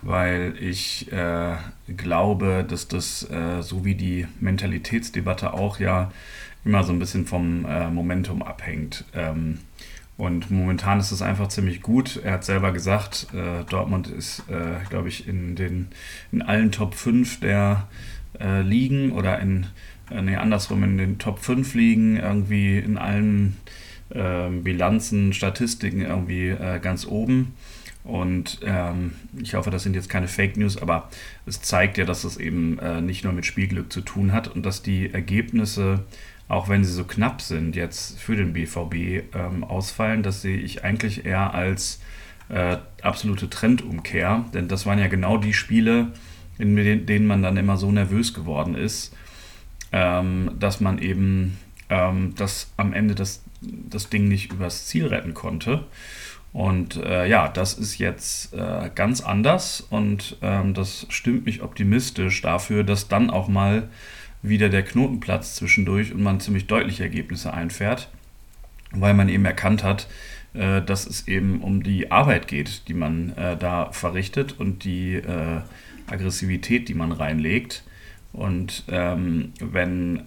weil 0.00 0.54
ich 0.58 1.12
äh, 1.12 1.56
glaube, 1.94 2.64
dass 2.66 2.88
das, 2.88 3.28
äh, 3.30 3.60
so 3.60 3.84
wie 3.84 3.96
die 3.96 4.26
Mentalitätsdebatte 4.40 5.52
auch 5.52 5.78
ja 5.78 6.10
immer 6.64 6.84
so 6.84 6.92
ein 6.94 6.98
bisschen 6.98 7.26
vom 7.26 7.66
äh, 7.66 7.90
Momentum 7.90 8.42
abhängt. 8.42 9.04
Ähm, 9.14 9.58
und 10.16 10.50
momentan 10.50 11.00
ist 11.00 11.10
es 11.10 11.20
einfach 11.20 11.48
ziemlich 11.48 11.82
gut. 11.82 12.20
Er 12.24 12.32
hat 12.32 12.44
selber 12.44 12.72
gesagt, 12.72 13.26
äh, 13.34 13.62
Dortmund 13.68 14.06
ist, 14.06 14.44
äh, 14.48 14.88
glaube 14.88 15.08
ich, 15.08 15.28
in, 15.28 15.54
den, 15.54 15.88
in 16.32 16.40
allen 16.40 16.72
Top 16.72 16.94
5 16.94 17.40
der 17.40 17.88
äh, 18.40 18.62
Ligen 18.62 19.12
oder 19.12 19.38
in, 19.38 19.66
nee, 20.10 20.36
andersrum, 20.36 20.82
in 20.82 20.96
den 20.96 21.18
Top 21.18 21.40
5 21.40 21.74
Ligen, 21.74 22.16
irgendwie 22.16 22.78
in 22.78 22.96
allen 22.96 23.58
ähm, 24.12 24.64
Bilanzen, 24.64 25.32
Statistiken 25.32 26.02
irgendwie 26.02 26.48
äh, 26.48 26.78
ganz 26.80 27.06
oben. 27.06 27.54
Und 28.02 28.60
ähm, 28.64 29.12
ich 29.40 29.54
hoffe, 29.54 29.70
das 29.70 29.82
sind 29.82 29.94
jetzt 29.94 30.10
keine 30.10 30.28
Fake 30.28 30.58
News, 30.58 30.76
aber 30.76 31.08
es 31.46 31.62
zeigt 31.62 31.96
ja, 31.96 32.04
dass 32.04 32.24
es 32.24 32.36
eben 32.36 32.78
äh, 32.78 33.00
nicht 33.00 33.24
nur 33.24 33.32
mit 33.32 33.46
Spielglück 33.46 33.90
zu 33.90 34.02
tun 34.02 34.32
hat 34.32 34.48
und 34.48 34.66
dass 34.66 34.82
die 34.82 35.12
Ergebnisse 35.12 36.04
auch 36.48 36.68
wenn 36.68 36.84
sie 36.84 36.92
so 36.92 37.04
knapp 37.04 37.40
sind, 37.40 37.74
jetzt 37.74 38.20
für 38.20 38.36
den 38.36 38.52
BVB 38.52 39.34
ähm, 39.34 39.64
ausfallen, 39.64 40.22
das 40.22 40.42
sehe 40.42 40.58
ich 40.58 40.84
eigentlich 40.84 41.24
eher 41.24 41.54
als 41.54 42.00
äh, 42.48 42.76
absolute 43.02 43.48
Trendumkehr. 43.48 44.44
Denn 44.52 44.68
das 44.68 44.84
waren 44.84 44.98
ja 44.98 45.08
genau 45.08 45.38
die 45.38 45.54
Spiele, 45.54 46.12
in 46.58 46.76
denen 47.06 47.26
man 47.26 47.42
dann 47.42 47.56
immer 47.56 47.76
so 47.76 47.90
nervös 47.90 48.34
geworden 48.34 48.74
ist, 48.74 49.14
ähm, 49.92 50.50
dass 50.58 50.80
man 50.80 50.98
eben 50.98 51.56
ähm, 51.88 52.34
das 52.36 52.70
am 52.76 52.92
Ende 52.92 53.14
das, 53.14 53.42
das 53.90 54.10
Ding 54.10 54.28
nicht 54.28 54.52
übers 54.52 54.86
Ziel 54.86 55.06
retten 55.06 55.34
konnte. 55.34 55.84
Und 56.52 56.96
äh, 56.96 57.26
ja, 57.26 57.48
das 57.48 57.74
ist 57.74 57.98
jetzt 57.98 58.54
äh, 58.54 58.88
ganz 58.94 59.20
anders 59.20 59.80
und 59.80 60.36
ähm, 60.40 60.72
das 60.72 61.06
stimmt 61.08 61.46
mich 61.46 61.62
optimistisch 61.62 62.42
dafür, 62.42 62.84
dass 62.84 63.08
dann 63.08 63.28
auch 63.28 63.48
mal 63.48 63.88
wieder 64.40 64.68
der 64.68 64.84
Knotenplatz 64.84 65.56
zwischendurch 65.56 66.12
und 66.12 66.22
man 66.22 66.38
ziemlich 66.38 66.68
deutliche 66.68 67.02
Ergebnisse 67.02 67.52
einfährt, 67.52 68.08
weil 68.92 69.14
man 69.14 69.28
eben 69.28 69.44
erkannt 69.44 69.82
hat, 69.82 70.06
äh, 70.52 70.80
dass 70.80 71.06
es 71.06 71.26
eben 71.26 71.60
um 71.60 71.82
die 71.82 72.12
Arbeit 72.12 72.46
geht, 72.46 72.86
die 72.86 72.94
man 72.94 73.30
äh, 73.36 73.56
da 73.56 73.90
verrichtet 73.90 74.54
und 74.60 74.84
die 74.84 75.14
äh, 75.14 75.60
Aggressivität, 76.06 76.88
die 76.88 76.94
man 76.94 77.10
reinlegt. 77.10 77.82
Und 78.32 78.84
ähm, 78.88 79.52
wenn, 79.58 80.22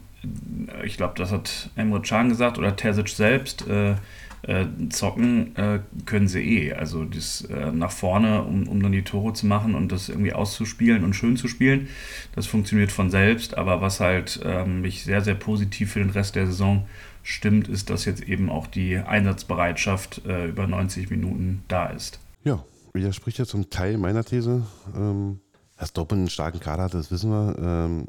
ich 0.84 0.98
glaube, 0.98 1.14
das 1.18 1.32
hat 1.32 1.70
Emre 1.76 2.02
Can 2.02 2.30
gesagt 2.30 2.58
oder 2.58 2.76
Terzic 2.76 3.10
selbst, 3.10 3.68
äh, 3.68 3.96
äh, 4.44 4.66
zocken 4.90 5.56
äh, 5.56 5.80
können 6.06 6.28
sie 6.28 6.42
eh. 6.42 6.74
Also 6.74 7.04
das 7.06 7.42
äh, 7.46 7.72
nach 7.72 7.92
vorne, 7.92 8.44
um, 8.44 8.68
um 8.68 8.82
dann 8.82 8.92
die 8.92 9.04
Tore 9.04 9.34
zu 9.34 9.46
machen 9.46 9.76
und 9.76 9.92
das 9.92 10.10
irgendwie 10.10 10.34
auszuspielen 10.34 11.04
und 11.04 11.16
schön 11.16 11.38
zu 11.38 11.48
spielen, 11.48 11.88
das 12.36 12.48
funktioniert 12.48 12.92
von 12.92 13.10
selbst. 13.10 13.58
Aber 13.58 13.82
was 13.82 14.00
halt 14.00 14.40
ähm, 14.44 14.82
mich 14.82 15.04
sehr, 15.04 15.22
sehr 15.22 15.36
positiv 15.36 15.92
für 15.92 16.00
den 16.00 16.12
Rest 16.12 16.36
der 16.36 16.48
Saison 16.48 16.88
stimmt, 17.24 17.68
ist, 17.68 17.90
dass 17.90 18.06
jetzt 18.06 18.24
eben 18.24 18.50
auch 18.50 18.68
die 18.68 18.98
Einsatzbereitschaft 18.98 20.26
äh, 20.26 20.48
über 20.48 20.68
90 20.68 21.10
Minuten 21.10 21.64
da 21.68 21.88
ist. 21.88 22.20
Ja, 22.44 22.64
widerspricht 22.94 23.40
ja 23.40 23.46
zum 23.46 23.70
Teil 23.70 23.98
meiner 23.98 24.24
These. 24.24 24.66
Ähm, 24.96 25.40
dass 25.78 25.94
Dortmund 25.94 26.22
einen 26.22 26.30
starken 26.30 26.60
Kader 26.60 26.84
hat, 26.84 26.94
das 26.94 27.12
wissen 27.12 27.30
wir. 27.30 27.56
Ähm, 27.60 28.08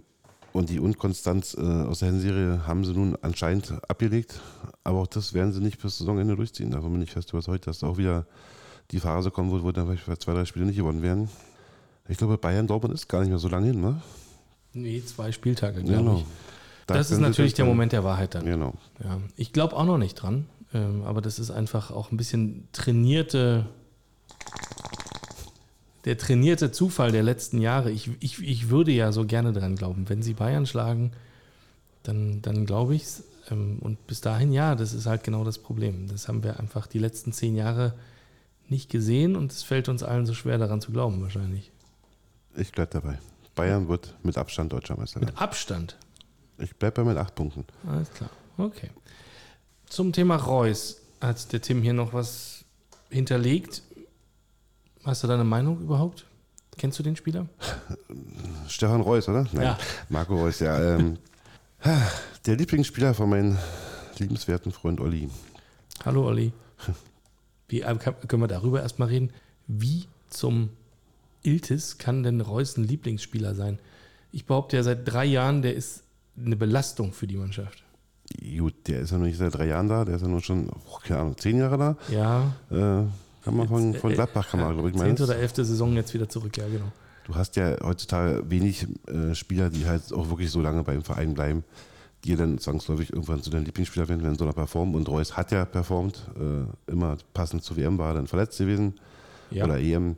und 0.53 0.70
die 0.70 0.80
Unkonstanz 0.80 1.55
äh, 1.55 1.61
aus 1.61 2.01
der 2.01 2.11
Hinserie 2.11 2.66
haben 2.66 2.84
sie 2.84 2.92
nun 2.92 3.16
anscheinend 3.22 3.72
abgelegt. 3.88 4.40
Aber 4.84 5.01
auch 5.01 5.07
das 5.07 5.34
werden 5.34 5.53
sie 5.53 5.61
nicht 5.61 5.80
bis 5.80 5.99
Saisonende 5.99 6.36
durchziehen. 6.36 6.70
Davon 6.70 6.92
bin 6.92 7.03
ich 7.03 7.12
fest 7.12 7.30
überzeugt, 7.30 7.66
dass 7.66 7.82
auch 7.84 7.99
wieder 7.99 8.26
die 8.90 9.01
Phase 9.01 9.30
kommen 9.30 9.53
wird, 9.53 9.62
wo 9.62 9.72
dann 9.72 9.96
vielleicht 9.96 10.22
zwei, 10.22 10.34
drei 10.34 10.44
Spiele 10.44 10.66
nicht 10.66 10.76
gewonnen 10.76 11.03
werden. 11.03 11.28
Ich 12.09 12.16
glaube, 12.16 12.38
Bayern 12.38 12.66
Dortmund 12.66 12.94
ist 12.94 13.09
gar 13.09 13.20
nicht 13.20 13.28
mehr 13.28 13.38
so 13.38 13.49
lange 13.49 13.66
hin, 13.66 13.80
ne? 13.80 14.01
Nee, 14.72 15.03
zwei 15.05 15.30
Spieltage, 15.32 15.82
glaube 15.82 15.99
genau. 15.99 16.16
ich. 16.16 16.24
Da 16.86 16.94
das 16.94 17.11
ist 17.11 17.18
natürlich 17.18 17.53
der 17.53 17.66
Moment 17.66 17.92
der 17.92 18.03
Wahrheit 18.03 18.34
dann. 18.34 18.46
Genau. 18.46 18.74
Ja. 19.05 19.18
Ich 19.36 19.53
glaube 19.53 19.76
auch 19.76 19.84
noch 19.84 19.99
nicht 19.99 20.14
dran. 20.14 20.46
Ähm, 20.72 21.03
aber 21.05 21.20
das 21.20 21.38
ist 21.38 21.51
einfach 21.51 21.90
auch 21.90 22.11
ein 22.11 22.16
bisschen 22.16 22.68
trainierte 22.72 23.66
der 26.05 26.18
trainierte 26.18 26.70
Zufall 26.70 27.12
der 27.12 27.22
letzten 27.22 27.61
Jahre. 27.61 27.90
Ich, 27.90 28.11
ich, 28.20 28.42
ich 28.42 28.70
würde 28.70 28.92
ja 28.92 29.12
so 29.12 29.24
gerne 29.24 29.53
dran 29.53 29.76
glauben. 29.76 30.09
Wenn 30.09 30.22
sie 30.22 30.34
Bayern 30.34 30.66
schlagen, 30.66 31.12
dann, 32.03 32.40
dann 32.42 32.66
glaube 32.66 32.94
ich 32.94 33.03
es. 33.03 33.24
Ähm, 33.51 33.78
und 33.80 34.07
bis 34.07 34.20
dahin, 34.20 34.53
ja, 34.53 34.74
das 34.74 34.92
ist 34.92 35.07
halt 35.07 35.24
genau 35.24 35.44
das 35.44 35.59
Problem. 35.59 36.09
Das 36.09 36.28
haben 36.28 36.42
wir 36.42 36.61
einfach 36.61 36.86
die 36.86 36.99
letzten 36.99 37.32
zehn 37.32 37.57
Jahre 37.57 37.94
nicht 38.68 38.90
gesehen 38.90 39.34
und 39.36 39.51
es 39.53 39.62
fällt 39.62 39.88
uns 39.88 40.03
allen 40.03 40.26
so 40.26 40.34
schwer 40.34 40.59
daran 40.59 40.80
zu 40.80 40.92
glauben, 40.92 41.22
wahrscheinlich. 41.22 41.70
Ich 42.55 42.72
bleibe 42.72 42.92
dabei. 42.92 43.18
Bayern 43.55 43.88
wird 43.88 44.14
mit 44.22 44.36
Abstand 44.36 44.72
deutscher 44.72 44.96
Meister. 44.96 45.20
Mit 45.20 45.36
Abstand? 45.40 45.96
Ich 46.59 46.76
bleibe 46.76 47.03
bei 47.03 47.09
mit 47.09 47.16
acht 47.16 47.34
Punkten. 47.34 47.64
Alles 47.86 48.11
klar. 48.11 48.30
Okay. 48.57 48.90
Zum 49.86 50.12
Thema 50.12 50.36
Reus 50.36 51.01
hat 51.20 51.53
der 51.53 51.62
Tim 51.62 51.82
hier 51.82 51.92
noch 51.92 52.12
was 52.12 52.64
hinterlegt. 53.11 53.82
Hast 55.09 55.23
du 55.25 55.27
deine 55.27 55.45
Meinung 55.45 55.81
überhaupt? 55.81 56.27
Kennst 56.77 56.99
du 56.99 57.03
den 57.03 57.17
Spieler? 57.17 57.47
Stefan 58.69 59.01
Reus, 59.01 59.27
oder? 59.27 59.47
Nein, 59.53 59.63
ja. 59.63 59.79
Marco 60.11 60.37
Reus, 60.37 60.61
ja. 60.61 60.97
Ähm, 60.97 61.17
der 62.47 62.57
Lieblingsspieler 62.57 63.15
von 63.15 63.31
meinem 63.31 63.57
liebenswerten 64.19 64.71
Freund 64.71 65.01
Olli. 65.01 65.31
Hallo 66.05 66.27
Olli. 66.27 66.53
Wie, 67.69 67.81
äh, 67.81 67.97
können 67.97 68.43
wir 68.43 68.49
darüber 68.49 68.83
erstmal 68.83 69.09
reden? 69.09 69.31
Wie 69.67 70.05
zum 70.29 70.69
Iltis 71.43 71.97
kann 71.97 72.23
denn 72.23 72.43
Reus 72.43 72.77
ein 72.77 72.85
Lieblingsspieler 72.85 73.55
sein? 73.55 73.79
Ich 74.31 74.45
behaupte 74.45 74.77
ja 74.77 74.83
seit 74.83 75.11
drei 75.11 75.25
Jahren, 75.25 75.63
der 75.63 75.75
ist 75.75 76.03
eine 76.37 76.57
Belastung 76.57 77.15
für 77.15 77.27
die 77.27 77.37
Mannschaft. 77.37 77.83
Gut, 78.59 78.75
der 78.87 79.01
ist 79.01 79.13
ja 79.13 79.17
noch 79.17 79.25
nicht 79.25 79.39
seit 79.39 79.55
drei 79.55 79.69
Jahren 79.69 79.89
da, 79.89 80.05
der 80.05 80.17
ist 80.17 80.23
ja 80.23 80.29
nur 80.29 80.43
schon, 80.43 80.69
oh, 80.69 80.99
keine 81.03 81.21
Ahnung, 81.21 81.39
zehn 81.39 81.57
Jahre 81.57 81.79
da. 81.79 81.97
Ja. 82.13 82.53
Äh, 82.71 83.07
kann 83.49 83.57
man 83.57 83.68
von, 83.68 83.94
von 83.94 84.12
Gladbach, 84.12 84.49
kann 84.51 84.61
man, 84.61 84.74
glaube 84.74 84.90
ich, 84.90 84.94
meinen. 84.94 85.09
Zehnte 85.16 85.24
oder 85.24 85.36
elfte 85.36 85.64
Saison 85.64 85.94
jetzt 85.94 86.12
wieder 86.14 86.28
zurück, 86.28 86.57
ja, 86.57 86.66
genau. 86.68 86.92
Du 87.24 87.34
hast 87.34 87.57
ja 87.57 87.76
heutzutage 87.82 88.42
wenig 88.51 88.86
äh, 89.07 89.34
Spieler, 89.34 89.68
die 89.70 89.86
halt 89.86 90.12
auch 90.12 90.28
wirklich 90.30 90.51
so 90.51 90.61
lange 90.61 90.82
beim 90.82 91.03
Verein 91.03 91.34
bleiben. 91.34 91.64
die 92.24 92.34
dann 92.36 92.59
zwangsläufig 92.59 93.12
irgendwann 93.12 93.42
zu 93.42 93.51
deinem 93.51 93.64
Lieblingsspieler 93.64 94.09
werden, 94.09 94.22
wenn 94.24 94.34
so 94.36 94.44
einer 94.44 94.53
performt. 94.53 94.96
Und 94.96 95.09
Reus 95.09 95.36
hat 95.36 95.53
ja 95.53 95.64
performt, 95.64 96.26
äh, 96.36 96.90
immer 96.90 97.16
passend 97.32 97.62
zu 97.62 97.76
WM 97.76 97.96
war 97.96 98.11
er 98.11 98.14
dann 98.14 98.26
verletzt 98.26 98.59
gewesen 98.59 98.94
Ja. 99.51 99.64
oder 99.64 99.78
EM. 99.78 100.16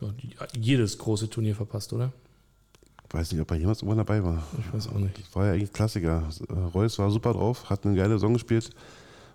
Ja, 0.00 0.08
jedes 0.58 0.98
große 0.98 1.30
Turnier 1.30 1.54
verpasst, 1.54 1.92
oder? 1.92 2.12
Weiß 3.10 3.30
nicht, 3.32 3.40
ob 3.40 3.50
er 3.52 3.56
jemals 3.56 3.82
irgendwann 3.82 3.98
dabei 4.04 4.22
war. 4.24 4.42
Ich 4.58 4.74
weiß 4.74 4.88
auch 4.88 4.98
nicht. 4.98 5.18
Das 5.18 5.34
war 5.36 5.46
ja 5.46 5.52
eigentlich 5.52 5.72
Klassiker. 5.72 6.28
Äh, 6.48 6.52
Reus 6.74 6.98
war 6.98 7.10
super 7.10 7.32
drauf, 7.32 7.70
hat 7.70 7.86
eine 7.86 7.94
geile 7.96 8.14
Saison 8.14 8.32
gespielt 8.34 8.70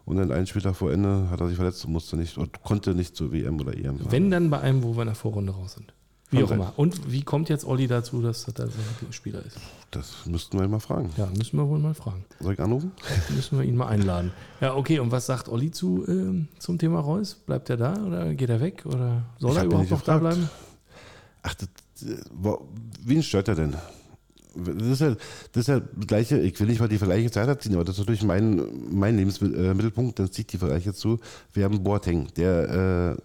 und 0.05 0.17
dann 0.17 0.31
einen 0.31 0.47
Spieltag 0.47 0.75
vor 0.75 0.91
Ende 0.91 1.29
hat 1.29 1.39
er 1.41 1.47
sich 1.47 1.55
verletzt 1.57 1.85
und 1.85 1.91
musste 1.93 2.17
nicht 2.17 2.37
und 2.37 2.61
konnte 2.63 2.93
nicht 2.95 3.15
zur 3.15 3.31
WM 3.31 3.59
oder 3.59 3.73
EM. 3.77 3.97
fahren. 3.99 4.11
Wenn 4.11 4.31
dann 4.31 4.49
bei 4.49 4.59
einem, 4.59 4.83
wo 4.83 4.95
wir 4.95 5.01
in 5.03 5.07
der 5.07 5.15
Vorrunde 5.15 5.51
raus 5.53 5.73
sind. 5.73 5.93
Wie 6.29 6.37
Kann 6.37 6.45
auch 6.45 6.49
sein. 6.49 6.59
immer. 6.59 6.73
Und 6.77 7.11
wie 7.11 7.21
kommt 7.21 7.49
jetzt 7.49 7.63
Olli 7.63 7.85
dazu, 7.87 8.21
dass 8.21 8.45
das 8.45 8.55
sein 8.55 8.69
Lieblingsspieler 8.93 9.45
ist? 9.45 9.57
Das 9.91 10.25
müssten 10.25 10.57
wir 10.57 10.65
ihn 10.65 10.71
mal 10.71 10.79
fragen. 10.79 11.11
Ja, 11.15 11.27
müssen 11.37 11.57
wir 11.57 11.67
wohl 11.69 11.77
mal 11.77 11.93
fragen. 11.93 12.25
Soll 12.39 12.53
ich 12.53 12.59
anrufen? 12.59 12.91
Müssen 13.35 13.59
wir 13.59 13.65
ihn 13.65 13.75
mal 13.75 13.85
einladen. 13.87 14.31
Ja, 14.59 14.73
okay. 14.75 14.97
Und 14.97 15.11
was 15.11 15.27
sagt 15.27 15.47
Olli 15.47 15.69
zu, 15.69 16.03
ähm, 16.07 16.47
zum 16.57 16.79
Thema 16.79 16.99
Reus? 17.01 17.35
Bleibt 17.35 17.69
er 17.69 17.77
da 17.77 17.93
oder 18.03 18.33
geht 18.33 18.49
er 18.49 18.59
weg? 18.61 18.83
Oder 18.87 19.21
soll 19.37 19.51
Ich 19.51 19.57
er 19.57 19.63
überhaupt 19.65 19.91
noch 19.91 20.01
da 20.01 20.17
gefragt. 20.17 20.35
bleiben? 20.35 20.49
Ach, 21.43 21.53
das, 21.53 21.67
äh, 22.09 22.17
wen 23.05 23.21
stört 23.21 23.47
er 23.49 23.55
denn? 23.55 23.75
Das 24.55 24.87
ist, 24.87 25.01
ja, 25.01 25.15
das 25.51 25.61
ist 25.61 25.67
ja 25.67 25.79
das 25.79 26.07
gleiche, 26.07 26.39
ich 26.39 26.59
will 26.59 26.67
nicht 26.67 26.79
mal 26.79 26.87
die 26.87 26.97
Vergleiche 26.97 27.31
zur 27.31 27.41
Hertha 27.41 27.59
ziehen, 27.59 27.73
aber 27.73 27.83
das 27.83 27.95
ist 27.95 27.99
natürlich 27.99 28.23
mein, 28.23 28.61
mein 28.91 29.17
Lebensmittelpunkt, 29.17 30.19
dann 30.19 30.31
zieht 30.31 30.53
die 30.53 30.57
Vergleiche 30.57 30.93
zu. 30.93 31.19
Wir 31.53 31.65
haben 31.65 31.83
Boateng, 31.83 32.27
der 32.35 33.17
äh, 33.17 33.21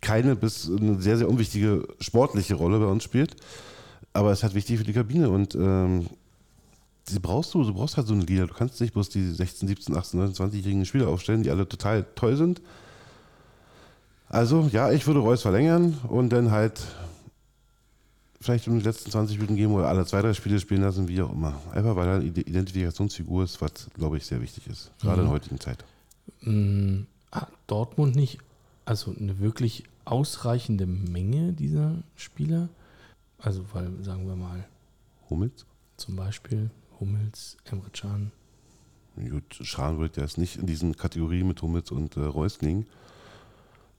keine 0.00 0.34
bis 0.34 0.68
eine 0.68 1.00
sehr, 1.00 1.18
sehr 1.18 1.28
unwichtige 1.28 1.86
sportliche 2.00 2.54
Rolle 2.54 2.80
bei 2.80 2.86
uns 2.86 3.04
spielt, 3.04 3.36
aber 4.12 4.32
es 4.32 4.42
halt 4.42 4.54
wichtig 4.54 4.78
für 4.78 4.84
die 4.84 4.92
Kabine 4.92 5.30
und 5.30 5.54
ähm, 5.54 6.06
die 7.08 7.18
brauchst 7.18 7.54
du, 7.54 7.62
du 7.62 7.74
brauchst 7.74 7.96
halt 7.96 8.06
so 8.06 8.14
eine 8.14 8.24
Liga. 8.24 8.46
Du 8.46 8.54
kannst 8.54 8.80
nicht 8.80 8.92
bloß 8.92 9.08
die 9.08 9.30
16, 9.30 9.68
17, 9.68 9.96
18, 9.96 10.20
19, 10.20 10.46
20-jährigen 10.46 10.86
Spieler 10.86 11.08
aufstellen, 11.08 11.42
die 11.42 11.50
alle 11.50 11.68
total 11.68 12.06
toll 12.14 12.36
sind. 12.36 12.60
Also, 14.28 14.68
ja, 14.72 14.92
ich 14.92 15.06
würde 15.06 15.20
Reus 15.20 15.42
verlängern 15.42 15.98
und 16.08 16.30
dann 16.30 16.52
halt 16.52 16.80
vielleicht 18.40 18.66
um 18.68 18.78
die 18.78 18.84
letzten 18.84 19.10
20 19.10 19.36
Minuten 19.36 19.56
geben 19.56 19.72
oder 19.74 19.88
alle 19.88 20.04
zwei, 20.06 20.22
drei 20.22 20.32
Spiele 20.34 20.58
spielen 20.60 20.82
lassen, 20.82 21.08
wie 21.08 21.20
auch 21.22 21.32
immer. 21.32 21.60
Einfach 21.72 21.94
weil 21.96 22.08
er 22.08 22.14
eine 22.16 22.24
Ide- 22.24 22.42
Identifikationsfigur 22.42 23.44
ist, 23.44 23.60
was, 23.60 23.70
glaube 23.94 24.16
ich, 24.16 24.26
sehr 24.26 24.40
wichtig 24.40 24.66
ist. 24.66 24.90
Gerade 25.00 25.20
in 25.20 25.26
der 25.26 25.32
heutigen 25.34 25.60
Zeit. 25.60 25.84
Hm, 26.40 27.06
hat 27.32 27.48
Dortmund 27.66 28.16
nicht 28.16 28.38
also 28.84 29.14
eine 29.18 29.38
wirklich 29.40 29.84
ausreichende 30.04 30.86
Menge 30.86 31.52
dieser 31.52 31.94
Spieler? 32.16 32.68
Also, 33.38 33.62
weil, 33.72 33.90
sagen 34.02 34.26
wir 34.26 34.36
mal, 34.36 34.66
Hummels? 35.28 35.64
zum 35.96 36.16
Beispiel 36.16 36.70
Hummels, 36.98 37.56
Emre 37.64 37.90
Can. 37.90 38.32
Gut, 39.30 39.54
Schran 39.62 39.98
wird 39.98 40.16
ja 40.16 40.22
jetzt 40.22 40.38
nicht 40.38 40.56
in 40.56 40.66
diesen 40.66 40.96
Kategorien 40.96 41.46
mit 41.46 41.60
Hummels 41.60 41.90
und 41.90 42.16
äh, 42.16 42.20
Reus 42.20 42.60
liegen. 42.62 42.86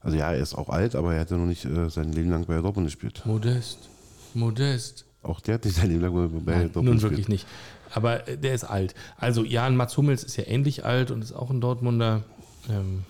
Also 0.00 0.16
ja, 0.16 0.32
er 0.32 0.40
ist 0.42 0.54
auch 0.54 0.68
alt, 0.68 0.96
aber 0.96 1.14
er 1.14 1.20
hat 1.20 1.30
ja 1.30 1.36
noch 1.36 1.46
nicht 1.46 1.64
äh, 1.64 1.88
sein 1.90 2.12
Leben 2.12 2.30
lang 2.30 2.44
bei 2.44 2.60
Dortmund 2.60 2.88
gespielt. 2.88 3.22
Modest. 3.24 3.88
Modest. 4.34 5.04
Auch 5.22 5.40
der 5.40 5.54
hat 5.54 5.64
nicht 5.64 5.76
sein 5.76 5.88
Leben 5.88 6.00
lang 6.02 6.44
bei, 6.44 6.52
Nein, 6.52 6.72
Dortmund 6.72 6.86
nun 6.86 7.02
wirklich 7.02 7.28
nicht. 7.28 7.46
Aber 7.94 8.18
der 8.18 8.54
ist 8.54 8.64
alt. 8.64 8.94
Also 9.16 9.44
Jan 9.44 9.76
Mats 9.76 9.96
Hummels 9.96 10.24
ist 10.24 10.36
ja 10.36 10.44
ähnlich 10.46 10.84
alt 10.84 11.10
und 11.10 11.22
ist 11.22 11.32
auch 11.32 11.50
ein 11.50 11.60
Dortmunder. 11.60 12.24
Ähm, 12.68 13.04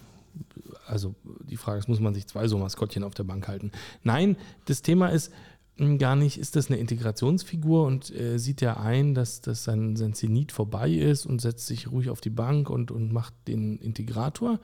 also 0.86 1.14
die 1.48 1.56
Frage 1.56 1.78
ist, 1.78 1.88
muss 1.88 2.00
man 2.00 2.14
sich 2.14 2.26
zwei 2.26 2.48
so 2.48 2.58
Maskottchen 2.58 3.04
auf 3.04 3.14
der 3.14 3.24
Bank 3.24 3.48
halten? 3.48 3.70
Nein, 4.02 4.36
das 4.66 4.82
Thema 4.82 5.08
ist 5.08 5.32
mh, 5.78 5.96
gar 5.96 6.16
nicht, 6.16 6.38
ist 6.38 6.56
das 6.56 6.68
eine 6.68 6.78
Integrationsfigur 6.78 7.86
und 7.86 8.14
äh, 8.14 8.38
sieht 8.38 8.60
ja 8.60 8.78
ein, 8.78 9.14
dass, 9.14 9.40
dass 9.40 9.64
sein, 9.64 9.96
sein 9.96 10.14
Zenit 10.14 10.52
vorbei 10.52 10.90
ist 10.90 11.24
und 11.24 11.40
setzt 11.40 11.66
sich 11.66 11.90
ruhig 11.90 12.10
auf 12.10 12.20
die 12.20 12.30
Bank 12.30 12.68
und, 12.68 12.90
und 12.90 13.12
macht 13.12 13.34
den 13.46 13.78
Integrator. 13.78 14.58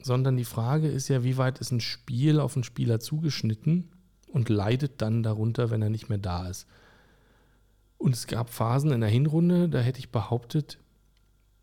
Sondern 0.00 0.36
die 0.36 0.44
Frage 0.44 0.88
ist 0.88 1.08
ja, 1.08 1.24
wie 1.24 1.36
weit 1.36 1.58
ist 1.58 1.72
ein 1.72 1.80
Spiel 1.80 2.38
auf 2.38 2.56
einen 2.56 2.64
Spieler 2.64 3.00
zugeschnitten 3.00 3.90
und 4.34 4.48
leidet 4.48 5.00
dann 5.00 5.22
darunter, 5.22 5.70
wenn 5.70 5.80
er 5.80 5.90
nicht 5.90 6.08
mehr 6.08 6.18
da 6.18 6.48
ist. 6.48 6.66
Und 7.96 8.14
es 8.14 8.26
gab 8.26 8.50
Phasen 8.50 8.90
in 8.92 9.00
der 9.00 9.08
Hinrunde, 9.08 9.68
da 9.68 9.78
hätte 9.80 10.00
ich 10.00 10.10
behauptet, 10.10 10.78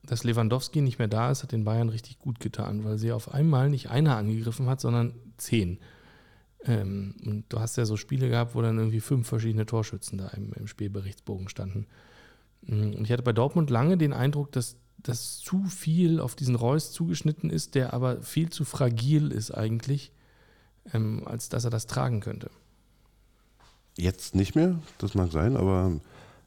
dass 0.03 0.24
Lewandowski 0.24 0.82
nicht 0.82 0.97
mehr 0.97 1.07
da 1.07 1.30
ist, 1.30 1.43
hat 1.43 1.51
den 1.51 1.65
Bayern 1.65 1.89
richtig 1.89 2.17
gut 2.17 2.39
getan, 2.39 2.84
weil 2.84 2.97
sie 2.97 3.11
auf 3.11 3.34
einmal 3.34 3.69
nicht 3.69 3.91
einer 3.91 4.17
angegriffen 4.17 4.67
hat, 4.67 4.82
sondern 4.82 5.13
zehn. 5.38 5.78
Ähm, 6.63 7.15
und 7.24 7.45
du 7.49 7.59
hast 7.59 7.76
ja 7.76 7.86
so 7.86 7.97
Spiele 7.97 8.30
gehabt, 8.30 8.55
wo 8.55 8.61
dann 8.61 8.78
irgendwie 8.78 9.01
fünf 9.01 9.28
verschiedene 9.28 9.65
Torschützen 9.65 10.17
da 10.17 10.30
im, 10.30 10.53
im 10.53 10.65
Spielberichtsbogen 10.65 11.49
standen. 11.49 11.86
Mm, 12.63 12.93
Und 12.93 13.03
ich 13.03 13.11
hatte 13.11 13.22
bei 13.22 13.34
Dortmund 13.34 13.69
lange 13.69 13.97
den 13.97 14.13
Eindruck, 14.13 14.51
dass 14.53 14.78
dass 15.03 15.39
zu 15.39 15.63
viel 15.63 16.19
auf 16.19 16.36
diesen 16.36 16.53
Reus 16.53 16.91
zugeschnitten 16.91 17.49
ist, 17.49 17.74
der 17.74 17.91
aber 17.91 18.22
viel 18.22 18.51
zu 18.51 18.65
fragil 18.65 19.32
ist 19.32 19.49
eigentlich, 19.49 20.11
ähm, 20.94 21.24
als 21.26 21.50
dass 21.50 21.64
er 21.64 21.70
das 21.70 21.88
tragen 21.88 22.20
könnte. 22.20 22.50
Jetzt 23.98 24.36
nicht 24.36 24.56
mehr, 24.56 24.80
das 25.00 25.16
mag 25.16 25.32
sein, 25.32 25.58
aber 25.58 26.00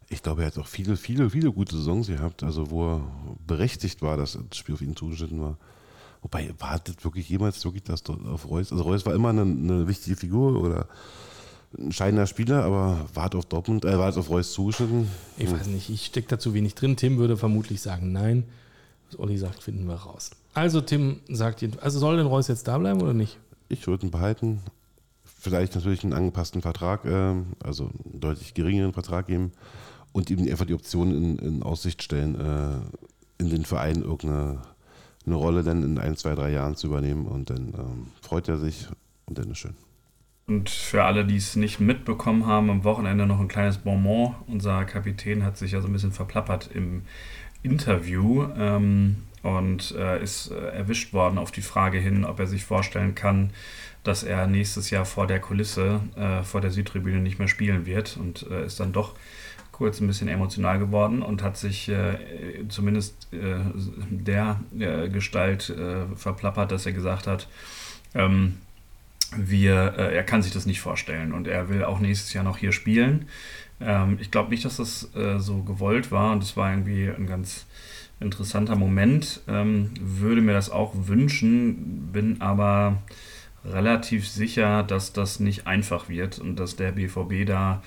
ich 0.08 0.22
glaube, 0.22 0.42
er 0.42 0.48
hat 0.48 0.58
auch 0.58 0.66
viele, 0.66 0.96
viele, 0.96 1.30
viele 1.30 1.52
gute 1.52 1.76
Saisons 1.76 2.06
gehabt, 2.06 2.42
also 2.42 2.70
wo 2.70 2.94
er 2.94 3.00
berechtigt 3.46 4.02
war, 4.02 4.16
dass 4.16 4.38
das 4.48 4.58
Spiel 4.58 4.74
auf 4.74 4.82
ihn 4.82 4.96
zugeschnitten 4.96 5.40
war. 5.40 5.58
Wobei, 6.22 6.54
war 6.58 6.78
das 6.78 6.96
wirklich 7.02 7.28
jemals 7.28 7.62
wirklich 7.64 7.82
das 7.82 8.02
auf 8.06 8.48
Reus? 8.48 8.72
Also 8.72 8.82
Reus 8.84 9.04
war 9.04 9.14
immer 9.14 9.28
eine, 9.28 9.42
eine 9.42 9.86
wichtige 9.86 10.16
Figur 10.16 10.58
oder 10.58 10.88
ein 11.78 11.92
scheidender 11.92 12.26
Spieler, 12.26 12.64
aber 12.64 13.04
war 13.12 13.28
es 13.28 13.34
auf 13.34 13.46
Dortmund, 13.46 13.84
äh, 13.84 13.98
war 13.98 14.08
es 14.08 14.16
auf 14.16 14.30
Reus 14.30 14.52
zugeschnitten? 14.52 15.10
Ich 15.36 15.50
weiß 15.50 15.66
nicht, 15.66 15.90
ich 15.90 16.06
stecke 16.06 16.28
da 16.28 16.38
zu 16.38 16.54
wenig 16.54 16.74
drin. 16.74 16.96
Tim 16.96 17.18
würde 17.18 17.36
vermutlich 17.36 17.82
sagen 17.82 18.12
nein. 18.12 18.44
Was 19.10 19.18
Olli 19.18 19.36
sagt, 19.36 19.62
finden 19.62 19.86
wir 19.86 19.96
raus. 19.96 20.30
Also 20.54 20.80
Tim 20.80 21.20
sagt, 21.28 21.66
also 21.82 21.98
soll 21.98 22.16
denn 22.16 22.26
Reus 22.26 22.48
jetzt 22.48 22.68
da 22.68 22.78
bleiben 22.78 23.02
oder 23.02 23.12
nicht? 23.12 23.38
Ich 23.68 23.86
würde 23.86 24.06
ihn 24.06 24.10
behalten. 24.10 24.60
Vielleicht 25.24 25.74
natürlich 25.74 26.04
einen 26.04 26.12
angepassten 26.12 26.62
Vertrag, 26.62 27.04
ähm, 27.04 27.48
also 27.62 27.90
einen 28.04 28.20
deutlich 28.20 28.54
geringeren 28.54 28.92
Vertrag 28.92 29.26
geben 29.26 29.52
und 30.12 30.30
ihm 30.30 30.48
einfach 30.48 30.66
die 30.66 30.74
Option 30.74 31.10
in, 31.10 31.38
in 31.38 31.62
Aussicht 31.62 32.02
stellen, 32.02 32.34
äh, 32.40 33.42
in 33.42 33.50
den 33.50 33.64
Verein 33.64 34.02
irgendeine 34.02 34.62
eine 35.26 35.36
Rolle 35.36 35.62
dann 35.62 35.82
in 35.82 35.98
ein, 35.98 36.16
zwei, 36.16 36.34
drei 36.34 36.50
Jahren 36.50 36.76
zu 36.76 36.88
übernehmen 36.88 37.26
und 37.26 37.50
dann 37.50 37.72
ähm, 37.76 38.06
freut 38.20 38.48
er 38.48 38.58
sich 38.58 38.88
und 39.26 39.38
dann 39.38 39.50
ist 39.50 39.58
schön. 39.58 39.74
Und 40.46 40.68
für 40.68 41.04
alle, 41.04 41.24
die 41.24 41.36
es 41.36 41.56
nicht 41.56 41.80
mitbekommen 41.80 42.46
haben, 42.46 42.68
am 42.68 42.84
Wochenende 42.84 43.26
noch 43.26 43.40
ein 43.40 43.48
kleines 43.48 43.78
Bonbon. 43.78 44.34
Unser 44.46 44.84
Kapitän 44.84 45.42
hat 45.42 45.56
sich 45.56 45.72
ja 45.72 45.80
so 45.80 45.86
ein 45.88 45.92
bisschen 45.92 46.12
verplappert 46.12 46.70
im 46.74 47.02
Interview 47.62 48.46
ähm, 48.56 49.16
und 49.44 49.94
äh, 49.96 50.22
ist 50.22 50.50
äh, 50.50 50.70
erwischt 50.70 51.12
worden 51.12 51.36
auf 51.36 51.52
die 51.52 51.60
Frage 51.60 51.98
hin, 51.98 52.24
ob 52.24 52.40
er 52.40 52.46
sich 52.46 52.64
vorstellen 52.64 53.14
kann, 53.14 53.50
dass 54.02 54.22
er 54.22 54.46
nächstes 54.46 54.88
Jahr 54.88 55.04
vor 55.04 55.26
der 55.26 55.38
Kulisse, 55.38 56.00
äh, 56.16 56.42
vor 56.42 56.62
der 56.62 56.70
Südtribüne 56.70 57.20
nicht 57.20 57.38
mehr 57.38 57.46
spielen 57.46 57.84
wird 57.84 58.16
und 58.16 58.46
äh, 58.50 58.64
ist 58.64 58.80
dann 58.80 58.94
doch 58.94 59.14
kurz 59.70 60.00
ein 60.00 60.06
bisschen 60.06 60.28
emotional 60.28 60.78
geworden 60.78 61.20
und 61.20 61.42
hat 61.42 61.58
sich 61.58 61.90
äh, 61.90 62.16
zumindest 62.70 63.28
äh, 63.32 63.56
der 64.08 64.60
Gestalt 65.12 65.74
verplappert, 66.16 66.70
dass 66.70 66.86
er 66.86 66.92
gesagt 66.92 67.26
hat, 67.26 67.48
ähm, 68.14 68.58
wir, 69.36 69.74
er 69.74 70.22
kann 70.22 70.42
sich 70.42 70.52
das 70.52 70.64
nicht 70.64 70.80
vorstellen 70.80 71.32
und 71.32 71.48
er 71.48 71.68
will 71.68 71.82
auch 71.82 71.98
nächstes 71.98 72.32
Jahr 72.32 72.44
noch 72.44 72.56
hier 72.56 72.70
spielen. 72.70 73.28
Ähm, 73.80 74.16
ich 74.20 74.30
glaube 74.30 74.50
nicht, 74.50 74.64
dass 74.64 74.76
das 74.76 75.10
so 75.38 75.62
gewollt 75.64 76.12
war 76.12 76.30
und 76.30 76.42
es 76.44 76.56
war 76.56 76.70
irgendwie 76.70 77.08
ein 77.08 77.26
ganz 77.26 77.66
interessanter 78.20 78.76
Moment. 78.76 79.40
Ähm, 79.48 79.90
würde 80.00 80.40
mir 80.40 80.52
das 80.52 80.70
auch 80.70 80.92
wünschen, 80.94 82.10
bin 82.12 82.40
aber 82.40 83.02
relativ 83.64 84.28
sicher, 84.28 84.82
dass 84.82 85.12
das 85.12 85.40
nicht 85.40 85.66
einfach 85.66 86.08
wird 86.08 86.38
und 86.38 86.56
dass 86.56 86.76
der 86.76 86.92
BVB 86.92 87.46
da 87.46 87.82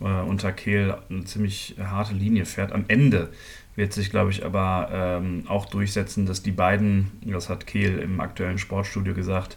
äh, 0.00 0.04
unter 0.04 0.52
Kehl 0.52 0.96
eine 1.10 1.24
ziemlich 1.24 1.76
harte 1.78 2.14
Linie 2.14 2.46
fährt. 2.46 2.72
Am 2.72 2.84
Ende 2.88 3.30
wird 3.76 3.92
sich, 3.92 4.10
glaube 4.10 4.30
ich, 4.30 4.44
aber 4.44 4.88
ähm, 4.92 5.44
auch 5.46 5.66
durchsetzen, 5.66 6.26
dass 6.26 6.42
die 6.42 6.50
beiden, 6.50 7.12
das 7.22 7.48
hat 7.48 7.66
Kehl 7.66 7.98
im 7.98 8.20
aktuellen 8.20 8.58
Sportstudio 8.58 9.14
gesagt, 9.14 9.56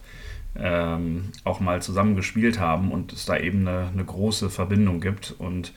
ähm, 0.54 1.30
auch 1.44 1.60
mal 1.60 1.82
zusammen 1.82 2.14
gespielt 2.14 2.60
haben 2.60 2.92
und 2.92 3.12
es 3.12 3.24
da 3.24 3.36
eben 3.36 3.66
eine, 3.66 3.88
eine 3.88 4.04
große 4.04 4.50
Verbindung 4.50 5.00
gibt. 5.00 5.34
Und 5.38 5.72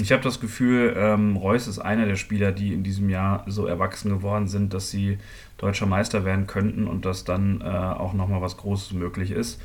ich 0.00 0.10
habe 0.10 0.22
das 0.22 0.40
Gefühl, 0.40 0.94
ähm, 0.96 1.36
Reus 1.36 1.68
ist 1.68 1.78
einer 1.78 2.06
der 2.06 2.16
Spieler, 2.16 2.52
die 2.52 2.72
in 2.72 2.82
diesem 2.82 3.10
Jahr 3.10 3.44
so 3.46 3.66
erwachsen 3.66 4.10
geworden 4.10 4.48
sind, 4.48 4.72
dass 4.72 4.90
sie 4.90 5.18
deutscher 5.58 5.86
Meister 5.86 6.24
werden 6.24 6.46
könnten 6.46 6.86
und 6.86 7.04
dass 7.04 7.24
dann 7.24 7.60
äh, 7.60 7.64
auch 7.64 8.14
nochmal 8.14 8.40
was 8.40 8.56
Großes 8.56 8.92
möglich 8.92 9.32
ist, 9.32 9.60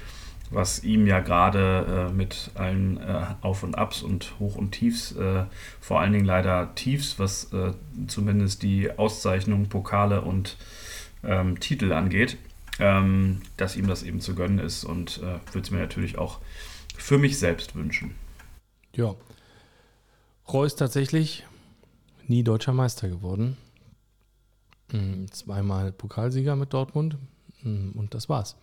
was 0.52 0.84
ihm 0.84 1.08
ja 1.08 1.22
gerade 1.22 2.10
äh, 2.10 2.14
mit 2.14 2.52
allen 2.56 2.98
äh, 2.98 3.22
Auf 3.42 3.64
und 3.64 3.78
Abs 3.78 4.04
und 4.04 4.34
Hoch 4.40 4.58
und 4.58 4.72
Tiefs, 4.72 5.14
äh, 5.14 5.46
vor 5.80 6.02
allen 6.02 6.12
Dingen 6.12 6.26
leider 6.26 6.76
Tiefs, 6.76 7.20
was 7.20 7.54
äh, 7.54 7.72
zumindest 8.08 8.64
die 8.64 8.92
Auszeichnungen, 8.98 9.70
Pokale 9.70 10.22
und 10.22 10.58
ähm, 11.24 11.58
Titel 11.62 11.94
angeht, 11.94 12.38
ähm, 12.80 13.42
dass 13.56 13.78
ihm 13.78 13.88
das 13.88 14.04
eben 14.04 14.20
zu 14.20 14.36
gönnen 14.36 14.60
ist 14.60 14.84
und 14.84 15.20
äh, 15.20 15.40
würde 15.54 15.62
es 15.62 15.72
mir 15.72 15.80
natürlich 15.80 16.18
auch 16.18 16.40
für 16.98 17.18
mich 17.18 17.40
selbst 17.40 17.76
wünschen. 17.76 18.16
Ja. 18.94 19.16
Reus 20.52 20.76
tatsächlich 20.76 21.46
nie 22.28 22.44
deutscher 22.44 22.74
Meister 22.74 23.10
geworden. 23.10 23.58
Mm, 24.92 25.26
Zweimal 25.32 25.92
Pokalsieger 25.92 26.56
mit 26.56 26.74
Dortmund 26.74 27.18
mm, 27.64 27.92
und 27.92 28.14
das 28.14 28.30
war's. 28.30 28.56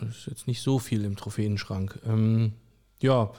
Das 0.00 0.16
ist 0.16 0.26
jetzt 0.26 0.46
nicht 0.46 0.60
so 0.60 0.78
viel 0.78 1.04
im 1.04 1.16
Trophäenschrank. 1.16 2.00
Ähm, 2.04 2.52
ja, 3.00 3.30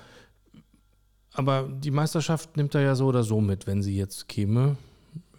aber 1.34 1.68
die 1.68 1.92
Meisterschaft 1.92 2.56
nimmt 2.56 2.76
er 2.76 2.82
ja 2.82 2.96
so 2.96 3.08
oder 3.08 3.24
so 3.24 3.42
mit, 3.42 3.68
wenn 3.68 3.84
sie 3.84 3.98
jetzt 3.98 4.30
käme. 4.30 4.78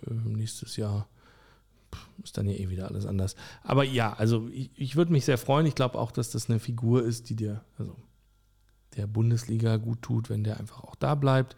Ähm, 0.06 0.34
nächstes 0.34 0.76
Jahr 0.76 1.08
ist 2.22 2.36
dann 2.36 2.48
ja 2.48 2.54
eh 2.54 2.68
wieder 2.68 2.88
alles 2.88 3.06
anders. 3.06 3.34
Aber 3.62 3.82
ja, 3.82 4.12
also 4.12 4.48
ich, 4.48 4.70
ich 4.74 4.96
würde 4.96 5.12
mich 5.12 5.24
sehr 5.24 5.38
freuen. 5.38 5.64
Ich 5.64 5.74
glaube 5.74 5.98
auch, 5.98 6.12
dass 6.12 6.30
das 6.30 6.50
eine 6.50 6.58
Figur 6.58 7.02
ist, 7.02 7.30
die 7.30 7.36
dir, 7.36 7.64
also 7.78 7.96
der 8.96 9.06
Bundesliga 9.06 9.76
gut 9.76 10.02
tut, 10.02 10.30
wenn 10.30 10.44
der 10.44 10.58
einfach 10.58 10.82
auch 10.82 10.94
da 10.94 11.14
bleibt. 11.14 11.56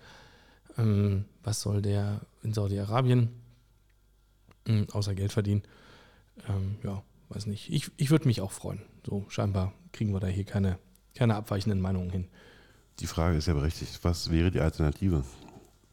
Ähm, 0.76 1.24
was 1.42 1.60
soll 1.60 1.82
der 1.82 2.20
in 2.42 2.52
Saudi-Arabien? 2.52 3.30
Ähm, 4.66 4.86
außer 4.92 5.14
Geld 5.14 5.32
verdienen. 5.32 5.62
Ähm, 6.48 6.76
ja, 6.82 7.02
weiß 7.30 7.46
nicht. 7.46 7.72
Ich, 7.72 7.90
ich 7.96 8.10
würde 8.10 8.26
mich 8.26 8.40
auch 8.40 8.52
freuen. 8.52 8.82
So, 9.06 9.24
scheinbar 9.28 9.72
kriegen 9.92 10.12
wir 10.12 10.20
da 10.20 10.26
hier 10.26 10.44
keine, 10.44 10.78
keine 11.14 11.34
abweichenden 11.34 11.80
Meinungen 11.80 12.10
hin. 12.10 12.28
Die 13.00 13.06
Frage 13.06 13.36
ist 13.36 13.46
ja 13.46 13.54
berechtigt. 13.54 13.98
Was 14.02 14.30
wäre 14.30 14.50
die 14.50 14.60
Alternative? 14.60 15.24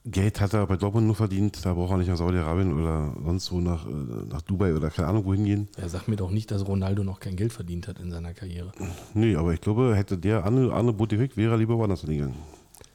Geld 0.08 0.40
hat 0.40 0.54
er 0.54 0.68
bei 0.68 0.78
Dortmund 0.78 1.08
nur 1.08 1.16
verdient, 1.16 1.66
da 1.66 1.74
braucht 1.74 1.90
er 1.92 1.98
nicht 1.98 2.08
nach 2.10 2.18
Saudi-Arabien 2.18 2.80
oder 2.80 3.16
sonst 3.24 3.52
wo 3.52 3.60
nach, 3.60 3.88
äh, 3.88 3.90
nach 4.30 4.42
Dubai 4.44 4.76
oder 4.76 4.92
keine 4.92 5.08
Ahnung 5.08 5.26
wohin 5.26 5.46
gehen. 5.46 5.68
Er 5.78 5.90
sagt 5.90 6.08
mir 6.08 6.16
doch 6.16 6.30
nicht, 6.30 6.52
dass 6.52 6.68
Ronaldo 6.68 7.04
noch 7.04 7.20
kein 7.20 7.36
Geld 7.36 7.52
verdient 7.52 7.88
hat 7.88 8.00
in 8.00 8.12
seiner 8.12 8.36
Karriere. 8.36 8.72
Nee, 9.16 9.36
aber 9.36 9.54
ich 9.54 9.62
glaube, 9.62 9.96
hätte 9.96 10.16
der 10.18 10.44
Arne 10.46 10.94
Bote 10.94 11.18
weg, 11.18 11.36
wäre 11.38 11.54
er 11.54 11.58
lieber 11.58 11.76
woanders 11.78 12.02
hingegangen. 12.02 12.36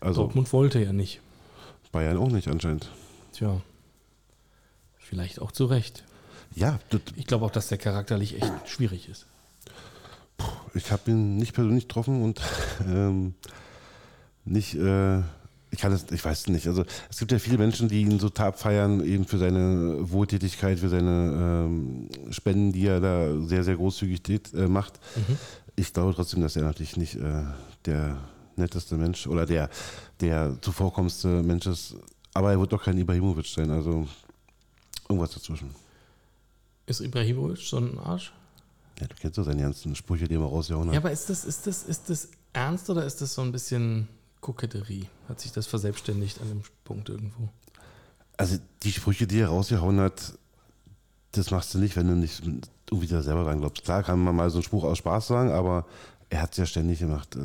Also 0.00 0.22
Dortmund 0.22 0.52
wollte 0.52 0.78
ja 0.78 0.92
nicht. 0.92 1.20
Bayern 1.90 2.16
auch 2.16 2.30
nicht 2.30 2.46
anscheinend. 2.46 2.90
Tja, 3.32 3.60
vielleicht 4.98 5.42
auch 5.42 5.50
zu 5.50 5.64
Recht. 5.64 6.04
Ja, 6.54 6.78
Ich 7.16 7.26
glaube 7.26 7.44
auch, 7.44 7.50
dass 7.50 7.68
der 7.68 7.78
charakterlich 7.78 8.40
echt 8.40 8.52
schwierig 8.68 9.08
ist. 9.08 9.26
ich 10.74 10.92
habe 10.92 11.10
ihn 11.10 11.36
nicht 11.36 11.54
persönlich 11.54 11.88
getroffen 11.88 12.22
und 12.22 12.40
ähm, 12.86 13.34
nicht, 14.44 14.74
äh, 14.74 15.22
ich 15.70 15.78
kann 15.78 15.92
es, 15.92 16.06
ich 16.10 16.24
weiß 16.24 16.40
es 16.40 16.48
nicht. 16.48 16.66
Also 16.66 16.84
es 17.08 17.18
gibt 17.18 17.30
ja 17.32 17.38
viele 17.38 17.58
Menschen, 17.58 17.88
die 17.88 18.02
ihn 18.02 18.18
so 18.18 18.28
tab 18.28 18.58
feiern, 18.58 19.04
eben 19.04 19.24
für 19.24 19.38
seine 19.38 20.10
Wohltätigkeit, 20.10 20.80
für 20.80 20.88
seine 20.88 21.66
ähm, 21.66 22.08
Spenden, 22.30 22.72
die 22.72 22.86
er 22.86 23.00
da 23.00 23.40
sehr, 23.46 23.62
sehr 23.62 23.76
großzügig 23.76 24.22
tät, 24.22 24.52
äh, 24.54 24.66
macht. 24.66 24.98
Ich 25.76 25.92
glaube 25.92 26.14
trotzdem, 26.14 26.42
dass 26.42 26.56
er 26.56 26.62
natürlich 26.62 26.96
nicht 26.96 27.16
äh, 27.16 27.44
der 27.86 28.18
netteste 28.56 28.96
Mensch 28.96 29.26
oder 29.26 29.46
der, 29.46 29.70
der 30.20 30.56
zuvorkommendste 30.60 31.42
Mensch 31.42 31.66
ist. 31.66 31.96
Aber 32.34 32.50
er 32.50 32.60
wird 32.60 32.72
doch 32.72 32.82
kein 32.82 32.98
Ibrahimovic 32.98 33.46
sein, 33.46 33.70
also 33.70 34.06
irgendwas 35.08 35.30
dazwischen. 35.30 35.70
Ist 36.86 37.00
Ibrahimovic 37.00 37.58
so 37.58 37.78
ein 37.78 37.98
Arsch? 37.98 38.32
Ja, 39.00 39.06
du 39.06 39.14
kennst 39.18 39.38
doch 39.38 39.44
seine 39.44 39.62
ganzen 39.62 39.94
Sprüche, 39.94 40.26
die 40.26 40.34
er 40.34 40.40
mal 40.40 40.46
rausgehauen 40.46 40.88
hat. 40.88 40.94
Ja, 40.94 41.00
aber 41.00 41.12
ist 41.12 41.30
das, 41.30 41.44
ist, 41.44 41.66
das, 41.66 41.84
ist 41.84 42.10
das 42.10 42.28
ernst 42.52 42.90
oder 42.90 43.04
ist 43.06 43.20
das 43.20 43.34
so 43.34 43.42
ein 43.42 43.52
bisschen 43.52 44.08
Koketterie? 44.40 45.06
Hat 45.28 45.40
sich 45.40 45.52
das 45.52 45.66
verselbstständigt 45.66 46.40
an 46.40 46.48
dem 46.48 46.62
Punkt 46.84 47.08
irgendwo? 47.08 47.48
Also 48.36 48.56
die 48.82 48.92
Sprüche, 48.92 49.26
die 49.26 49.40
er 49.40 49.48
rausgehauen 49.48 50.00
hat, 50.00 50.32
das 51.32 51.50
machst 51.50 51.74
du 51.74 51.78
nicht, 51.78 51.96
wenn 51.96 52.08
du 52.08 52.14
nicht 52.14 52.42
irgendwie 52.90 53.06
da 53.06 53.22
selber 53.22 53.44
dran 53.44 53.60
glaubst. 53.60 53.84
Klar 53.84 54.02
kann 54.02 54.18
man 54.22 54.34
mal 54.34 54.50
so 54.50 54.56
einen 54.58 54.64
Spruch 54.64 54.84
aus 54.84 54.98
Spaß 54.98 55.26
sagen, 55.28 55.50
aber 55.52 55.86
er 56.30 56.42
hat 56.42 56.52
es 56.52 56.56
ja 56.58 56.66
ständig 56.66 56.98
gemacht. 57.00 57.36
Äh, 57.36 57.40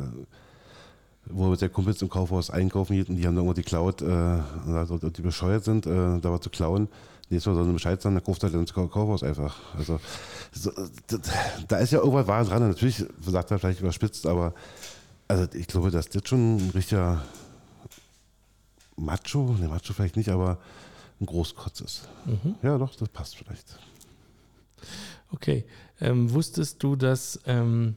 Wo 1.26 1.44
er 1.44 1.50
mit 1.50 1.60
der 1.60 1.68
Kumpels 1.68 2.00
im 2.02 2.08
Kaufhaus 2.08 2.50
einkaufen 2.50 2.94
geht 2.96 3.08
und 3.08 3.16
die 3.16 3.26
haben 3.26 3.34
dann 3.36 3.44
irgendwo 3.44 3.54
geklaut, 3.60 4.00
äh, 4.02 5.10
die 5.10 5.22
bescheuert 5.22 5.64
sind, 5.64 5.86
äh, 5.86 6.18
da 6.20 6.32
was 6.32 6.40
zu 6.40 6.50
klauen. 6.50 6.88
Nächstes 7.28 7.46
Mal 7.52 7.56
soll 7.56 7.66
er 7.68 7.72
Bescheid 7.72 8.00
sagen, 8.00 8.14
dann 8.14 8.22
kauft 8.24 8.42
er 8.44 8.50
dann 8.50 8.60
ins 8.60 8.72
Kau- 8.72 8.86
Kaufhaus 8.86 9.24
einfach. 9.24 9.56
Also 9.76 9.98
so, 10.52 10.70
das, 11.08 11.20
da 11.66 11.78
ist 11.78 11.90
ja 11.92 11.98
irgendwas 11.98 12.28
Wahres 12.28 12.48
dran. 12.48 12.66
Natürlich 12.68 13.04
sagt 13.20 13.50
er 13.50 13.58
vielleicht 13.58 13.80
überspitzt, 13.80 14.26
aber 14.26 14.54
also 15.28 15.46
ich 15.54 15.66
glaube, 15.66 15.90
dass 15.90 16.08
das 16.08 16.22
schon 16.28 16.56
ein 16.56 16.70
richtiger 16.70 17.24
Macho, 18.96 19.54
ne 19.58 19.68
Macho 19.68 19.92
vielleicht 19.92 20.16
nicht, 20.16 20.28
aber 20.28 20.58
ein 21.20 21.26
Großkotz 21.26 21.80
ist. 21.80 22.08
Ja, 22.62 22.78
doch, 22.78 22.94
das 22.94 23.08
passt 23.08 23.36
vielleicht. 23.36 23.78
Okay. 25.30 25.64
Ähm, 26.00 26.32
wusstest 26.32 26.82
du, 26.82 26.96
dass 26.96 27.40
ähm, 27.46 27.96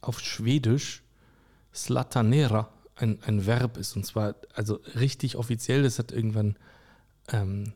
auf 0.00 0.20
Schwedisch 0.20 1.02
Slatanera 1.74 2.70
ein, 2.96 3.22
ein 3.22 3.46
Verb 3.46 3.76
ist? 3.76 3.96
Und 3.96 4.04
zwar, 4.04 4.36
also 4.54 4.80
richtig 4.94 5.36
offiziell, 5.36 5.82
das 5.82 5.98
hat 5.98 6.12
irgendwann 6.12 6.56
ähm, 7.28 7.72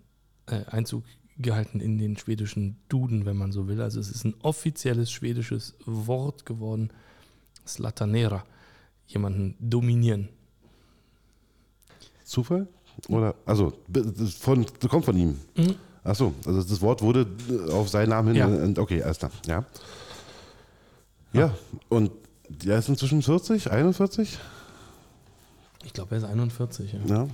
äh, 0.46 0.64
Einzug 0.66 1.04
gehalten 1.38 1.80
in 1.80 1.98
den 1.98 2.18
schwedischen 2.18 2.76
Duden, 2.88 3.24
wenn 3.24 3.36
man 3.36 3.52
so 3.52 3.66
will. 3.66 3.80
Also 3.80 3.98
es 4.00 4.10
ist 4.10 4.24
ein 4.24 4.34
offizielles 4.42 5.10
schwedisches 5.10 5.74
Wort 5.86 6.44
geworden. 6.44 6.90
Slatanera. 7.74 8.44
Jemanden 9.06 9.56
dominieren. 9.58 10.28
Zufall? 12.24 12.68
Oder, 13.08 13.34
also, 13.46 13.72
von, 14.38 14.66
kommt 14.88 15.04
von 15.04 15.16
ihm. 15.16 15.38
Mhm. 15.56 15.74
Ach 16.04 16.14
so, 16.14 16.32
also 16.46 16.62
das 16.62 16.80
Wort 16.80 17.02
wurde 17.02 17.26
auf 17.72 17.88
seinen 17.88 18.10
Namen 18.10 18.34
hin. 18.34 18.74
Ja. 18.76 18.82
Okay, 18.82 19.02
alles 19.02 19.18
klar. 19.18 19.30
Ja. 19.46 19.64
Ja, 21.32 21.54
und 21.88 22.10
der 22.48 22.78
ist 22.78 22.88
inzwischen 22.88 23.22
40, 23.22 23.70
41? 23.70 24.38
Ich 25.84 25.92
glaube, 25.92 26.12
er 26.12 26.18
ist 26.18 26.24
41. 26.24 26.92
Ja. 26.92 27.00
Ja. 27.06 27.28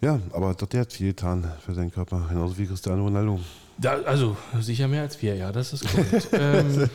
Ja, 0.00 0.20
aber 0.32 0.54
doch, 0.54 0.66
der 0.66 0.80
hat 0.80 0.92
viel 0.92 1.08
getan 1.08 1.52
für 1.64 1.74
seinen 1.74 1.92
Körper, 1.92 2.26
genauso 2.28 2.58
wie 2.58 2.66
Cristiano 2.66 3.04
Ronaldo. 3.04 3.38
Da, 3.82 4.00
also 4.02 4.36
sicher 4.60 4.86
mehr 4.86 5.02
als 5.02 5.20
wir, 5.20 5.34
ja, 5.34 5.50
das 5.50 5.72
ist 5.72 5.84
korrekt. 5.88 6.28
ähm, 6.32 6.88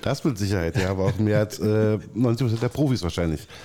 Das 0.00 0.24
mit 0.24 0.38
Sicherheit, 0.38 0.74
ja, 0.76 0.90
aber 0.90 1.04
auch 1.04 1.18
mehr 1.18 1.40
als 1.40 1.58
äh, 1.58 1.98
90% 2.16 2.60
der 2.60 2.68
Profis 2.68 3.02
wahrscheinlich. 3.02 3.46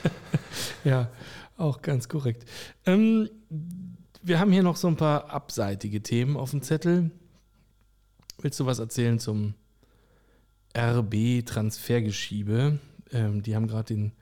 Ja, 0.85 1.09
auch 1.57 1.81
ganz 1.81 2.07
korrekt. 2.07 2.45
Ähm, 2.85 3.29
wir 4.21 4.39
haben 4.39 4.53
hier 4.53 4.63
noch 4.63 4.77
so 4.77 4.87
ein 4.87 4.95
paar 4.95 5.29
abseitige 5.29 6.01
Themen 6.01 6.37
auf 6.37 6.51
dem 6.51 6.61
Zettel. 6.61 7.11
Willst 8.39 8.57
du 8.59 8.65
was 8.65 8.79
erzählen 8.79 9.19
zum 9.19 9.55
RB-Transfergeschiebe? 10.77 12.79
Ähm, 13.11 13.43
die 13.43 13.55
haben 13.55 13.67
gerade 13.67 13.93
den 13.93 14.13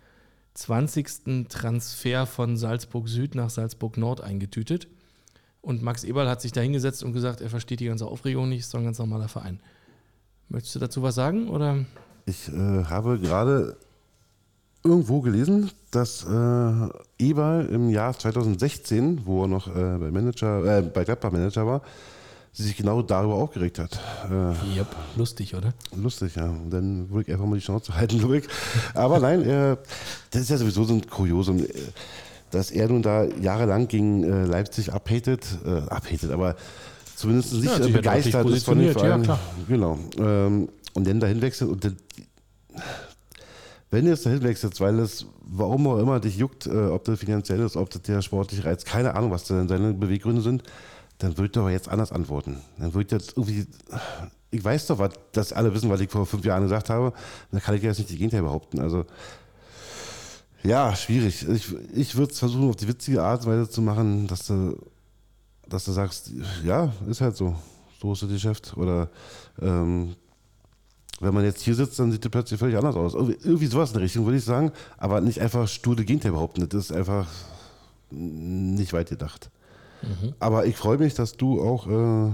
20. 0.55 1.47
Transfer 1.49 2.25
von 2.25 2.57
Salzburg 2.57 3.07
Süd 3.07 3.35
nach 3.35 3.51
Salzburg 3.51 3.97
Nord 3.97 4.21
eingetütet. 4.21 4.87
Und 5.63 5.81
Max 5.81 6.03
Eberl 6.03 6.27
hat 6.29 6.41
sich 6.41 6.51
da 6.51 6.59
hingesetzt 6.59 7.03
und 7.03 7.13
gesagt, 7.13 7.39
er 7.39 7.49
versteht 7.49 7.79
die 7.79 7.85
ganze 7.85 8.05
Aufregung 8.05 8.49
nicht, 8.49 8.59
ist 8.59 8.73
doch 8.73 8.79
ein 8.79 8.85
ganz 8.85 8.99
normaler 8.99 9.29
Verein. 9.29 9.61
Möchtest 10.49 10.75
du 10.75 10.79
dazu 10.79 11.01
was 11.01 11.15
sagen? 11.15 11.47
Oder? 11.47 11.85
Ich 12.25 12.49
äh, 12.49 12.83
habe 12.83 13.17
gerade 13.17 13.77
irgendwo 14.83 15.21
gelesen, 15.21 15.71
dass 15.89 16.25
äh, 16.25 16.89
Eber 17.17 17.65
im 17.69 17.89
Jahr 17.89 18.17
2016, 18.17 19.25
wo 19.25 19.43
er 19.43 19.47
noch 19.47 19.67
äh, 19.67 19.97
bei, 19.97 20.11
Manager, 20.11 20.79
äh, 20.79 20.81
bei 20.81 21.05
Gladbach 21.05 21.31
Manager 21.31 21.65
war, 21.65 21.81
sich 22.51 22.75
genau 22.75 23.01
darüber 23.01 23.35
aufgeregt 23.35 23.79
hat. 23.79 23.97
Äh, 24.29 24.77
Yep, 24.77 24.87
lustig, 25.15 25.55
oder? 25.55 25.73
lustig, 25.95 26.35
ja. 26.35 26.49
Und 26.49 26.71
dann 26.71 27.09
würde 27.09 27.29
ich 27.29 27.33
einfach 27.33 27.47
mal 27.47 27.55
die 27.55 27.61
Schnauze 27.61 27.95
halten, 27.95 28.33
ich. 28.33 28.43
Aber 28.93 29.19
nein, 29.19 29.43
äh, 29.43 29.77
das 30.29 30.41
ist 30.41 30.49
ja 30.49 30.57
sowieso 30.57 30.83
so 30.83 30.93
ein 30.93 31.07
Kuriosum, 31.07 31.59
äh, 31.59 31.69
dass 32.53 32.71
er 32.71 32.87
nun 32.87 33.01
da 33.01 33.23
jahrelang 33.23 33.87
gegen 33.87 34.23
äh, 34.23 34.45
Leipzig 34.45 34.93
abhatet, 34.93 35.45
äh, 35.65 35.89
abhatet, 35.89 36.31
aber 36.31 36.55
zumindest 37.15 37.53
nicht 37.53 37.79
ja 37.79 37.87
begeistert 37.87 38.49
ist 38.49 38.65
von 38.65 38.77
dem 38.77 38.93
positioniert, 38.93 39.27
ja, 39.27 39.35
Verein. 39.35 39.39
Genau. 39.67 39.99
Ähm, 40.17 40.69
und 40.93 41.07
dann 41.07 41.19
dahin 41.19 41.41
wechselt 41.41 41.71
und 41.71 41.83
dann, 41.83 41.97
wenn 43.89 44.05
du 44.05 44.11
jetzt 44.11 44.25
dahin 44.25 44.43
wechselst, 44.43 44.79
weil 44.81 44.99
es, 44.99 45.25
warum 45.41 45.87
auch 45.87 45.97
immer, 45.99 46.19
dich 46.19 46.37
juckt, 46.37 46.67
äh, 46.67 46.87
ob 46.87 47.03
das 47.03 47.19
finanziell 47.19 47.59
ist, 47.59 47.75
ob 47.75 47.89
das 47.89 48.01
der 48.03 48.21
sportliche 48.21 48.65
Reiz, 48.65 48.85
keine 48.85 49.15
Ahnung, 49.15 49.31
was 49.31 49.45
denn 49.45 49.67
seine 49.67 49.93
Beweggründe 49.93 50.41
sind, 50.41 50.63
dann 51.19 51.37
würde 51.37 51.51
ich 51.51 51.57
aber 51.57 51.71
jetzt 51.71 51.89
anders 51.89 52.11
antworten. 52.11 52.57
Dann 52.77 52.93
würde 52.93 53.05
ich 53.05 53.11
jetzt 53.11 53.37
irgendwie, 53.37 53.65
ich 54.51 54.63
weiß 54.63 54.87
doch, 54.87 54.99
was, 54.99 55.13
dass 55.31 55.53
alle 55.53 55.73
wissen, 55.73 55.89
was 55.89 55.99
ich 56.01 56.09
vor 56.09 56.25
fünf 56.25 56.45
Jahren 56.45 56.63
gesagt 56.63 56.89
habe, 56.89 57.13
dann 57.51 57.61
kann 57.61 57.75
ich 57.75 57.83
jetzt 57.83 57.97
nicht 57.97 58.09
die 58.09 58.17
Gegenteil 58.17 58.41
behaupten. 58.41 58.79
Also, 58.79 59.05
ja, 60.63 60.95
schwierig. 60.95 61.47
Ich, 61.47 61.75
ich 61.93 62.15
würde 62.15 62.31
es 62.31 62.39
versuchen, 62.39 62.69
auf 62.69 62.75
die 62.75 62.87
witzige 62.87 63.21
Art 63.21 63.45
und 63.45 63.51
Weise 63.51 63.69
zu 63.69 63.81
machen, 63.81 64.27
dass 64.27 64.47
du, 64.47 64.77
dass 65.67 65.85
du 65.85 65.91
sagst, 65.91 66.31
ja, 66.63 66.91
ist 67.07 67.21
halt 67.21 67.35
so. 67.35 67.55
So 68.01 68.13
ist 68.13 68.23
das 68.23 68.29
Geschäft. 68.29 68.75
Oder 68.75 69.09
ähm, 69.61 70.15
wenn 71.19 71.33
man 71.33 71.45
jetzt 71.45 71.61
hier 71.61 71.75
sitzt, 71.75 71.99
dann 71.99 72.11
sieht 72.11 72.25
das 72.25 72.31
plötzlich 72.31 72.59
völlig 72.59 72.77
anders 72.77 72.95
aus. 72.95 73.13
Irgendwie, 73.13 73.37
irgendwie 73.43 73.67
sowas 73.67 73.89
in 73.89 73.93
der 73.93 74.03
Richtung, 74.03 74.25
würde 74.25 74.37
ich 74.37 74.43
sagen. 74.43 74.71
Aber 74.97 75.21
nicht 75.21 75.39
einfach 75.39 75.67
stur 75.67 75.95
das 75.95 76.05
Gegenteil 76.05 76.33
behaupten. 76.33 76.67
Das 76.67 76.85
ist 76.85 76.91
einfach 76.91 77.27
nicht 78.09 78.93
weit 78.93 79.09
gedacht. 79.09 79.49
Aber 80.39 80.65
ich 80.65 80.75
freue 80.75 80.97
mich, 80.97 81.13
dass 81.13 81.37
du 81.37 81.61
auch 81.61 81.87
äh, 81.87 82.31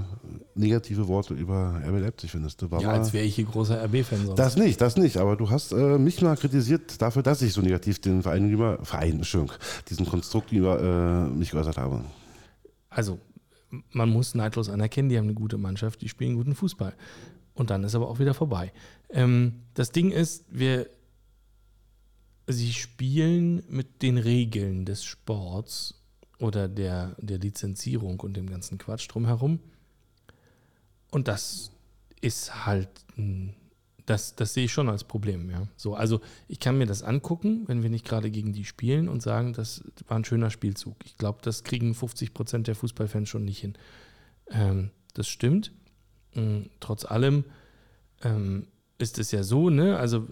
negative 0.55 1.07
Worte 1.07 1.33
über 1.33 1.81
RB 1.85 2.01
Leipzig 2.01 2.31
findest. 2.31 2.61
Du 2.61 2.71
war 2.71 2.81
Ja, 2.81 2.91
als 2.91 3.13
wäre 3.13 3.25
ich 3.25 3.35
hier 3.35 3.45
großer 3.45 3.83
RB-Fan 3.85 4.25
sonst. 4.25 4.39
das 4.39 4.55
nicht, 4.57 4.79
das 4.81 4.97
nicht. 4.97 5.17
Aber 5.17 5.35
du 5.35 5.49
hast 5.49 5.71
äh, 5.71 5.97
mich 5.97 6.21
mal 6.21 6.35
kritisiert 6.35 7.01
dafür, 7.01 7.23
dass 7.23 7.41
ich 7.41 7.53
so 7.53 7.61
negativ 7.61 7.99
den 7.99 8.21
Verein 8.23 8.43
gegenüber, 8.43 8.79
Verein, 8.83 9.13
Entschuldigung, 9.17 9.55
diesen 9.89 10.05
Konstrukt 10.05 10.49
gegenüber 10.49 10.81
äh, 10.81 11.29
mich 11.29 11.51
geäußert 11.51 11.77
habe. 11.77 12.03
Also, 12.89 13.19
man 13.91 14.09
muss 14.09 14.35
neidlos 14.35 14.69
anerkennen, 14.69 15.09
die 15.09 15.17
haben 15.17 15.25
eine 15.25 15.35
gute 15.35 15.57
Mannschaft, 15.57 16.01
die 16.01 16.09
spielen 16.09 16.35
guten 16.35 16.55
Fußball. 16.55 16.93
Und 17.53 17.69
dann 17.69 17.83
ist 17.83 17.95
aber 17.95 18.07
auch 18.07 18.19
wieder 18.19 18.33
vorbei. 18.33 18.71
Ähm, 19.09 19.63
das 19.73 19.91
Ding 19.91 20.11
ist, 20.11 20.45
wir, 20.49 20.87
sie 22.47 22.73
spielen 22.73 23.63
mit 23.69 24.01
den 24.01 24.17
Regeln 24.17 24.85
des 24.85 25.03
Sports 25.03 25.98
oder 26.39 26.67
der, 26.67 27.15
der 27.19 27.37
Lizenzierung 27.37 28.19
und 28.19 28.35
dem 28.35 28.49
ganzen 28.49 28.77
Quatsch 28.77 29.07
drumherum. 29.09 29.59
Und 31.11 31.27
das 31.27 31.71
ist 32.21 32.65
halt, 32.65 32.89
das, 34.05 34.35
das 34.35 34.53
sehe 34.53 34.65
ich 34.65 34.71
schon 34.71 34.89
als 34.89 35.03
Problem, 35.03 35.49
ja. 35.49 35.67
So, 35.75 35.95
also 35.95 36.21
ich 36.47 36.59
kann 36.59 36.77
mir 36.77 36.85
das 36.85 37.03
angucken, 37.03 37.63
wenn 37.67 37.83
wir 37.83 37.89
nicht 37.89 38.05
gerade 38.05 38.31
gegen 38.31 38.53
die 38.53 38.65
spielen 38.65 39.09
und 39.09 39.21
sagen, 39.21 39.53
das 39.53 39.83
war 40.07 40.17
ein 40.17 40.25
schöner 40.25 40.49
Spielzug. 40.49 40.95
Ich 41.05 41.17
glaube, 41.17 41.39
das 41.41 41.63
kriegen 41.63 41.93
50 41.93 42.33
Prozent 42.33 42.67
der 42.67 42.75
Fußballfans 42.75 43.29
schon 43.29 43.45
nicht 43.45 43.59
hin. 43.59 43.73
Ähm, 44.49 44.91
das 45.13 45.27
stimmt. 45.27 45.71
Ähm, 46.35 46.69
trotz 46.79 47.05
allem 47.05 47.43
ähm, 48.23 48.67
ist 48.97 49.19
es 49.19 49.31
ja 49.31 49.43
so, 49.43 49.69
ne? 49.69 49.97
Also, 49.97 50.27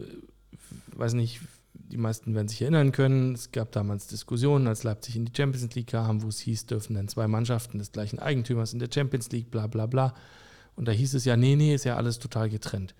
weiß 0.93 1.13
nicht, 1.13 1.41
die 1.89 1.97
meisten 1.97 2.35
werden 2.35 2.47
sich 2.47 2.61
erinnern 2.61 2.91
können, 2.91 3.33
es 3.33 3.51
gab 3.51 3.71
damals 3.71 4.07
Diskussionen, 4.07 4.67
als 4.67 4.83
Leipzig 4.83 5.15
in 5.15 5.25
die 5.25 5.33
Champions 5.35 5.73
League 5.75 5.87
kam, 5.87 6.21
wo 6.21 6.27
es 6.27 6.39
hieß, 6.39 6.65
dürfen 6.65 6.95
dann 6.95 7.07
zwei 7.07 7.27
Mannschaften 7.27 7.79
des 7.79 7.91
gleichen 7.91 8.19
Eigentümers 8.19 8.73
in 8.73 8.79
der 8.79 8.89
Champions 8.93 9.31
League, 9.31 9.51
bla 9.51 9.67
bla 9.67 9.85
bla. 9.85 10.13
Und 10.75 10.87
da 10.87 10.91
hieß 10.91 11.13
es 11.15 11.25
ja, 11.25 11.37
nee, 11.37 11.55
nee, 11.55 11.73
ist 11.73 11.85
ja 11.85 11.95
alles 11.95 12.19
total 12.19 12.49
getrennt. 12.49 12.93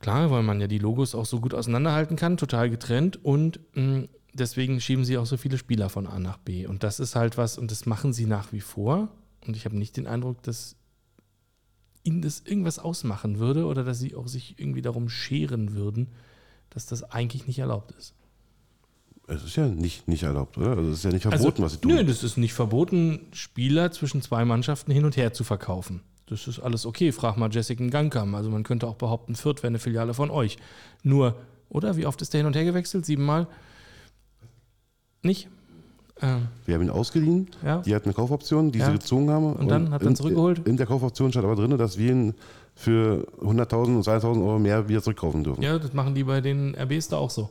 Klar, 0.00 0.30
weil 0.30 0.42
man 0.42 0.60
ja 0.60 0.66
die 0.66 0.78
Logos 0.78 1.14
auch 1.14 1.26
so 1.26 1.40
gut 1.40 1.54
auseinanderhalten 1.54 2.16
kann, 2.16 2.36
total 2.36 2.70
getrennt 2.70 3.24
und 3.24 3.60
mh, 3.74 4.08
deswegen 4.32 4.80
schieben 4.80 5.04
sie 5.04 5.18
auch 5.18 5.26
so 5.26 5.36
viele 5.36 5.58
Spieler 5.58 5.88
von 5.88 6.06
A 6.06 6.18
nach 6.18 6.38
B. 6.38 6.66
Und 6.66 6.82
das 6.82 7.00
ist 7.00 7.16
halt 7.16 7.36
was, 7.36 7.58
und 7.58 7.70
das 7.70 7.86
machen 7.86 8.12
sie 8.12 8.26
nach 8.26 8.52
wie 8.52 8.60
vor. 8.60 9.08
Und 9.46 9.56
ich 9.56 9.64
habe 9.64 9.76
nicht 9.76 9.96
den 9.96 10.06
Eindruck, 10.06 10.42
dass 10.42 10.76
ihnen 12.04 12.22
das 12.22 12.42
irgendwas 12.44 12.78
ausmachen 12.78 13.38
würde 13.38 13.66
oder 13.66 13.84
dass 13.84 13.98
sie 13.98 14.14
auch 14.14 14.28
sich 14.28 14.58
irgendwie 14.58 14.82
darum 14.82 15.08
scheren 15.08 15.74
würden, 15.74 16.08
dass 16.78 16.86
das 16.86 17.02
eigentlich 17.10 17.46
nicht 17.48 17.58
erlaubt 17.58 17.92
ist. 17.98 18.14
Es 19.26 19.42
ist 19.44 19.56
ja 19.56 19.66
nicht, 19.66 20.06
nicht 20.06 20.22
erlaubt, 20.22 20.56
oder? 20.56 20.70
Also 20.76 20.90
es 20.90 20.98
ist 20.98 21.04
ja 21.04 21.10
nicht 21.10 21.22
verboten, 21.24 21.62
was 21.62 21.72
sie 21.72 21.78
tun. 21.78 21.92
Nö, 21.92 22.04
das 22.04 22.22
ist 22.22 22.36
nicht 22.38 22.54
verboten, 22.54 23.20
Spieler 23.32 23.90
zwischen 23.90 24.22
zwei 24.22 24.44
Mannschaften 24.44 24.92
hin 24.92 25.04
und 25.04 25.16
her 25.16 25.32
zu 25.34 25.42
verkaufen. 25.44 26.00
Das 26.26 26.46
ist 26.46 26.60
alles 26.60 26.86
okay. 26.86 27.10
Frag 27.12 27.36
mal 27.36 27.50
Jessica 27.52 27.84
Gankam. 27.88 28.34
Also 28.34 28.48
man 28.48 28.62
könnte 28.62 28.86
auch 28.86 28.94
behaupten, 28.94 29.34
Fürth 29.34 29.58
wäre 29.58 29.66
eine 29.68 29.78
Filiale 29.80 30.14
von 30.14 30.30
euch. 30.30 30.56
Nur, 31.02 31.34
oder? 31.68 31.96
Wie 31.96 32.06
oft 32.06 32.22
ist 32.22 32.32
der 32.32 32.38
hin 32.38 32.46
und 32.46 32.54
her 32.56 32.64
gewechselt? 32.64 33.04
Siebenmal? 33.04 33.48
Nicht? 35.22 35.48
Ähm, 36.20 36.48
Wir 36.66 36.74
haben 36.76 36.82
ihn 36.82 36.90
ausgeliehen, 36.90 37.48
Ja. 37.64 37.78
die 37.82 37.94
hatten 37.94 38.06
eine 38.06 38.14
Kaufoption, 38.14 38.72
die 38.72 38.78
Ja. 38.78 38.86
sie 38.86 38.92
gezogen 38.92 39.30
haben. 39.30 39.52
Und 39.52 39.68
dann 39.68 39.90
hat 39.90 40.02
er 40.02 40.08
ihn 40.08 40.16
zurückgeholt? 40.16 40.66
In 40.66 40.76
der 40.76 40.86
Kaufoption 40.86 41.30
stand 41.32 41.44
aber 41.44 41.54
drin, 41.56 41.76
dass 41.76 41.98
wir 41.98 42.10
ihn 42.12 42.34
für 42.78 43.26
100.000 43.40 43.96
und 43.96 44.06
200.000 44.06 44.40
Euro 44.40 44.58
mehr 44.60 44.88
wieder 44.88 45.02
zurückkaufen 45.02 45.42
dürfen. 45.42 45.62
ja, 45.62 45.76
das 45.78 45.92
machen 45.92 46.14
die 46.14 46.22
bei 46.22 46.40
den 46.40 46.76
RBs 46.76 47.08
da 47.08 47.16
auch 47.16 47.28
so. 47.30 47.50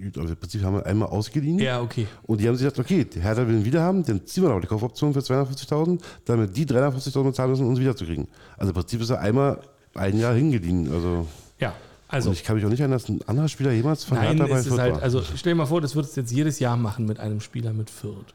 Gut, 0.00 0.16
aber 0.16 0.28
Im 0.28 0.36
Prinzip 0.36 0.62
haben 0.62 0.76
wir 0.76 0.86
einmal 0.86 1.08
ausgeliehen. 1.08 1.58
Ja, 1.58 1.82
okay. 1.82 2.06
Und 2.22 2.40
die 2.40 2.46
haben 2.48 2.54
sich 2.54 2.64
gedacht, 2.64 2.78
okay, 2.78 3.04
der 3.04 3.20
Hertha 3.22 3.46
will 3.46 3.56
ihn 3.56 3.64
wieder 3.64 3.82
haben, 3.82 4.04
dann 4.04 4.24
ziehen 4.24 4.44
wir 4.44 4.50
doch 4.50 4.60
die 4.60 4.68
Kaufoption 4.68 5.12
für 5.12 5.18
250.000, 5.20 6.00
damit 6.24 6.56
die 6.56 6.64
350.000 6.64 7.24
bezahlen 7.24 7.50
müssen, 7.50 7.64
um 7.64 7.70
uns 7.70 7.80
wiederzukriegen. 7.80 8.28
Also 8.56 8.70
im 8.70 8.74
Prinzip 8.74 9.00
ist 9.02 9.10
er 9.10 9.20
einmal 9.20 9.60
ein 9.94 10.16
Jahr 10.18 10.34
hingeliehen. 10.34 10.90
Also, 10.90 11.26
Ja, 11.58 11.74
also. 12.08 12.30
und 12.30 12.36
ich 12.36 12.44
kann 12.44 12.56
mich 12.56 12.64
auch 12.64 12.70
nicht 12.70 12.80
erinnern, 12.80 12.98
dass 12.98 13.08
ein 13.08 13.20
anderer 13.26 13.48
Spieler 13.48 13.72
jemals 13.72 14.04
von 14.04 14.16
Nein, 14.16 14.38
Hertha 14.38 14.46
bei 14.54 14.62
Fürth 14.62 14.78
halt, 14.78 14.94
war. 14.94 15.02
also 15.02 15.20
stell 15.36 15.52
dir 15.52 15.56
mal 15.58 15.66
vor, 15.66 15.80
das 15.80 15.94
würdest 15.96 16.16
du 16.16 16.20
jetzt 16.22 16.30
jedes 16.30 16.60
Jahr 16.60 16.76
machen 16.76 17.04
mit 17.06 17.18
einem 17.18 17.40
Spieler 17.40 17.72
mit 17.72 17.90
Fürth. 17.90 18.32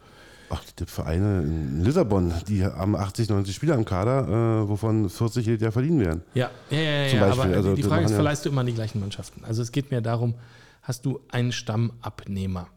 Ach, 0.50 0.64
die 0.80 0.86
Vereine 0.86 1.42
in 1.42 1.84
Lissabon, 1.84 2.32
die 2.48 2.64
haben 2.64 2.96
80, 2.96 3.30
90 3.30 3.56
Spieler 3.56 3.76
im 3.76 3.86
Kader, 3.86 4.28
äh, 4.64 4.70
wovon 4.70 5.10
40 5.10 5.46
jedes 5.46 5.62
Jahr 5.62 5.72
verliehen 5.72 6.00
werden. 6.00 6.22
Ja, 6.34 6.52
ja, 6.70 6.78
ja, 6.78 6.84
ja, 6.84 7.08
ja 7.16 7.32
aber 7.32 7.44
also 7.44 7.76
die 7.76 7.84
Frage 7.84 8.06
ist, 8.06 8.12
ja- 8.12 8.16
verleihst 8.18 8.46
du 8.46 8.50
immer 8.50 8.62
an 8.62 8.68
die 8.68 8.74
gleichen 8.74 9.00
Mannschaften? 9.00 9.44
Also 9.44 9.62
es 9.62 9.72
geht 9.72 9.90
mir 9.92 10.02
darum, 10.02 10.36
hast 10.84 11.06
du 11.06 11.20
einen 11.30 11.52
Stammabnehmer? 11.52 12.68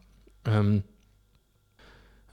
Ähm, 0.45 0.83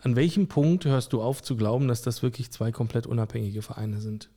an 0.03 0.17
welchem 0.17 0.47
Punkt 0.49 0.85
hörst 0.85 1.13
du 1.13 1.21
auf 1.21 1.43
zu 1.43 1.57
glauben, 1.57 1.89
dass 1.89 2.03
das 2.03 2.23
wirklich 2.23 2.51
zwei 2.51 2.73
komplett 2.73 3.07
unabhängige 3.07 3.61
Vereine 3.63 4.01
sind? 4.01 4.31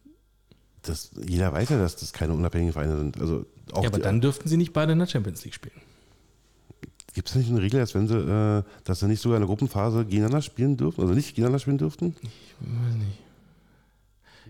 Das, 0.81 1.11
jeder 1.27 1.51
weiß 1.53 1.69
ja, 1.69 1.77
dass 1.77 1.95
das 1.97 2.13
keine 2.13 2.33
unabhängigen 2.33 2.73
Vereine 2.73 2.97
sind. 2.97 3.19
Also 3.19 3.45
auch 3.73 3.83
ja, 3.83 3.89
aber 3.89 3.97
die- 3.99 4.03
dann 4.03 4.21
dürften 4.21 4.47
sie 4.49 4.57
nicht 4.57 4.73
beide 4.73 4.93
in 4.93 4.99
der 4.99 5.07
Champions 5.07 5.43
League 5.45 5.53
spielen. 5.53 5.75
Gibt 7.13 7.29
es 7.29 7.35
nicht 7.35 7.49
eine 7.49 7.61
Regel, 7.61 7.79
dass, 7.79 7.95
wenn 7.95 8.07
sie, 8.07 8.17
äh, 8.17 8.63
dass 8.83 8.99
sie 8.99 9.07
nicht 9.07 9.21
sogar 9.21 9.37
in 9.37 9.41
der 9.41 9.47
Gruppenphase 9.47 10.05
gegeneinander 10.05 10.41
spielen 10.41 10.77
dürfen? 10.77 11.01
Also 11.01 11.13
nicht 11.13 11.29
gegeneinander 11.29 11.59
spielen 11.59 11.77
dürften? 11.77 12.15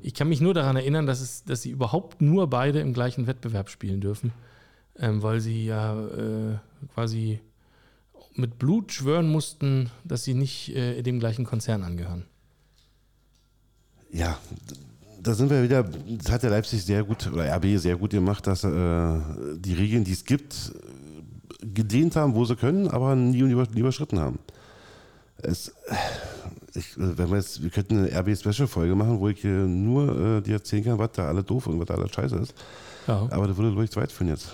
Ich 0.02 0.14
kann 0.14 0.30
mich 0.30 0.42
nur 0.42 0.54
daran 0.54 0.76
erinnern, 0.76 1.06
dass, 1.06 1.22
es, 1.22 1.44
dass 1.44 1.62
sie 1.62 1.72
überhaupt 1.72 2.22
nur 2.22 2.50
beide 2.50 2.80
im 2.80 2.94
gleichen 2.94 3.28
Wettbewerb 3.28 3.70
spielen 3.70 4.02
dürfen, 4.02 4.32
ähm, 4.98 5.22
weil 5.22 5.40
sie 5.40 5.66
ja 5.66 6.00
äh, 6.08 6.58
quasi 6.94 7.40
mit 8.36 8.58
Blut 8.58 8.92
schwören 8.92 9.30
mussten, 9.30 9.90
dass 10.04 10.24
sie 10.24 10.34
nicht 10.34 10.76
äh, 10.76 11.02
dem 11.02 11.20
gleichen 11.20 11.46
Konzern 11.46 11.84
angehören. 11.84 12.26
Ja, 14.12 14.38
da 15.22 15.34
sind 15.34 15.50
wir 15.50 15.62
wieder, 15.62 15.84
das 15.84 16.32
hat 16.32 16.44
der 16.44 16.50
Leipzig 16.50 16.84
sehr 16.84 17.04
gut, 17.04 17.28
oder 17.28 17.54
RB 17.56 17.78
sehr 17.78 17.98
gut 17.98 18.12
gemacht, 18.12 18.48
dass 18.48 18.64
äh, 18.64 19.20
die 19.58 19.74
Regeln, 19.74 20.04
die 20.04 20.14
es 20.14 20.24
gibt, 20.24 20.72
gedehnt 21.62 22.16
haben, 22.16 22.36
wo 22.36 22.46
sie 22.46 22.56
können, 22.56 22.88
aber 22.88 23.16
nie 23.16 23.40
über- 23.40 23.68
nie 23.74 23.80
überschritten 23.82 24.20
haben. 24.20 24.40
Es, 25.42 25.74
ich, 26.74 26.98
wenn 26.98 27.30
wir 27.30 27.38
jetzt, 27.38 27.64
wir 27.64 27.70
könnten 27.70 27.98
eine 28.06 28.12
RB-Special-Folge 28.20 28.94
machen, 28.96 29.20
wo 29.20 29.30
ich 29.30 29.40
hier 29.42 29.52
nur 29.66 30.38
äh, 30.38 30.42
dir 30.42 30.56
erzählen 30.56 30.84
kann, 30.84 31.00
was 31.00 31.12
da 31.14 31.28
alle 31.28 31.44
doof 31.44 31.68
und 31.68 31.80
was 31.80 31.88
da 31.88 31.96
alles 31.96 32.12
scheiße 32.12 32.36
ist. 32.38 32.54
Ja. 33.08 33.28
Aber 33.32 33.48
das 33.48 33.56
würde, 33.58 33.70
glaube 33.72 33.86
ich, 33.86 33.92
zu 33.92 34.00
weit 34.02 34.12
führen 34.12 34.28
jetzt. 34.30 34.54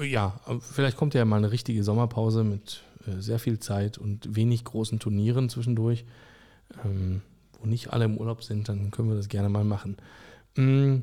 Ja, 0.00 0.38
vielleicht 0.60 0.96
kommt 0.98 1.14
ja 1.14 1.24
mal 1.24 1.36
eine 1.36 1.50
richtige 1.50 1.82
Sommerpause 1.82 2.44
mit 2.44 2.82
äh, 3.06 3.20
sehr 3.20 3.38
viel 3.38 3.58
Zeit 3.58 3.96
und 3.98 4.36
wenig 4.36 4.64
großen 4.64 4.98
Turnieren 4.98 5.48
zwischendurch, 5.48 6.04
ähm, 6.84 7.22
wo 7.58 7.66
nicht 7.66 7.92
alle 7.92 8.04
im 8.04 8.18
Urlaub 8.18 8.44
sind, 8.44 8.68
dann 8.68 8.90
können 8.90 9.08
wir 9.08 9.16
das 9.16 9.28
gerne 9.28 9.48
mal 9.48 9.64
machen. 9.64 9.96
Mm, 10.56 10.98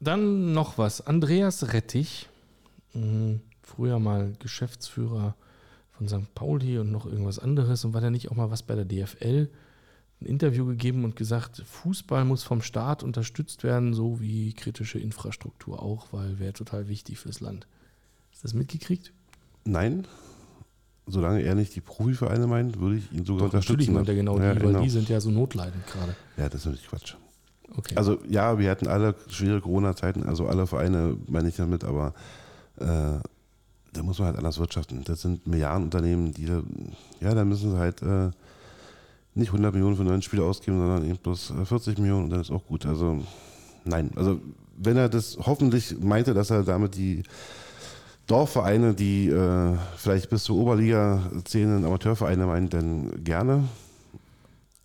dann 0.00 0.52
noch 0.52 0.78
was. 0.78 1.06
Andreas 1.06 1.72
Rettich, 1.72 2.28
mm, 2.94 3.34
früher 3.66 3.98
mal 3.98 4.34
Geschäftsführer 4.38 5.34
von 5.92 6.08
St. 6.08 6.34
Pauli 6.34 6.78
und 6.78 6.90
noch 6.90 7.06
irgendwas 7.06 7.38
anderes 7.38 7.84
und 7.84 7.94
war 7.94 8.00
der 8.00 8.10
nicht 8.10 8.30
auch 8.30 8.36
mal 8.36 8.50
was 8.50 8.62
bei 8.62 8.74
der 8.74 8.84
DFL? 8.84 9.48
Ein 10.20 10.26
Interview 10.26 10.66
gegeben 10.66 11.04
und 11.04 11.16
gesagt, 11.16 11.62
Fußball 11.66 12.24
muss 12.24 12.44
vom 12.44 12.62
Staat 12.62 13.02
unterstützt 13.02 13.64
werden, 13.64 13.94
so 13.94 14.20
wie 14.20 14.52
kritische 14.54 14.98
Infrastruktur 14.98 15.82
auch, 15.82 16.12
weil 16.12 16.38
wäre 16.38 16.52
total 16.52 16.88
wichtig 16.88 17.18
fürs 17.18 17.40
Land. 17.40 17.66
Hast 18.30 18.42
du 18.42 18.46
das 18.46 18.54
mitgekriegt? 18.54 19.12
Nein, 19.64 20.06
solange 21.06 21.42
er 21.42 21.54
nicht 21.54 21.74
die 21.74 21.80
Profivereine 21.80 22.46
meint, 22.46 22.80
würde 22.80 22.96
ich 22.96 23.12
ihn 23.12 23.24
sogar 23.24 23.48
Doch, 23.48 23.54
natürlich 23.54 23.88
unterstützen. 23.88 23.94
meint 23.94 24.08
er 24.08 24.14
genau 24.14 24.38
die, 24.38 24.44
ja, 24.44 24.54
weil 24.54 24.60
genau. 24.60 24.82
die 24.82 24.90
sind 24.90 25.08
ja 25.08 25.20
so 25.20 25.30
notleidend 25.30 25.86
gerade. 25.86 26.16
Ja, 26.36 26.48
das 26.48 26.60
ist 26.60 26.66
natürlich 26.66 26.88
Quatsch. 26.88 27.14
Okay. 27.76 27.94
Also 27.96 28.18
ja, 28.28 28.58
wir 28.58 28.70
hatten 28.70 28.86
alle 28.86 29.14
schwere 29.28 29.60
Corona-Zeiten, 29.60 30.22
also 30.22 30.46
alle 30.46 30.66
Vereine 30.66 31.16
meine 31.26 31.48
ich 31.48 31.56
damit, 31.56 31.84
aber 31.84 32.14
äh, 32.78 33.18
da 33.94 34.02
muss 34.02 34.18
man 34.18 34.26
halt 34.26 34.36
anders 34.36 34.58
wirtschaften. 34.58 35.02
Das 35.04 35.22
sind 35.22 35.46
Milliardenunternehmen, 35.46 36.32
die 36.32 36.46
ja, 37.20 37.34
da 37.34 37.44
müssen 37.44 37.70
sie 37.70 37.78
halt 37.78 38.02
äh, 38.02 38.30
nicht 39.34 39.48
100 39.48 39.72
Millionen 39.72 39.96
für 39.96 40.04
neuen 40.04 40.22
Spieler 40.22 40.44
ausgeben, 40.44 40.78
sondern 40.78 41.04
eben 41.08 41.18
äh, 41.32 41.64
40 41.64 41.98
Millionen 41.98 42.24
und 42.24 42.30
dann 42.30 42.40
ist 42.40 42.50
auch 42.50 42.66
gut. 42.66 42.86
Also 42.86 43.22
nein, 43.84 44.10
also 44.16 44.40
wenn 44.76 44.96
er 44.96 45.08
das 45.08 45.38
hoffentlich 45.40 45.96
meinte, 46.00 46.34
dass 46.34 46.50
er 46.50 46.62
damit 46.62 46.96
die 46.96 47.22
Dorfvereine, 48.26 48.94
die 48.94 49.28
äh, 49.28 49.76
vielleicht 49.96 50.30
bis 50.30 50.44
zur 50.44 50.56
Oberliga 50.56 51.30
zählenden 51.44 51.84
Amateurvereine 51.84 52.46
meint, 52.46 52.74
dann 52.74 53.22
gerne. 53.22 53.64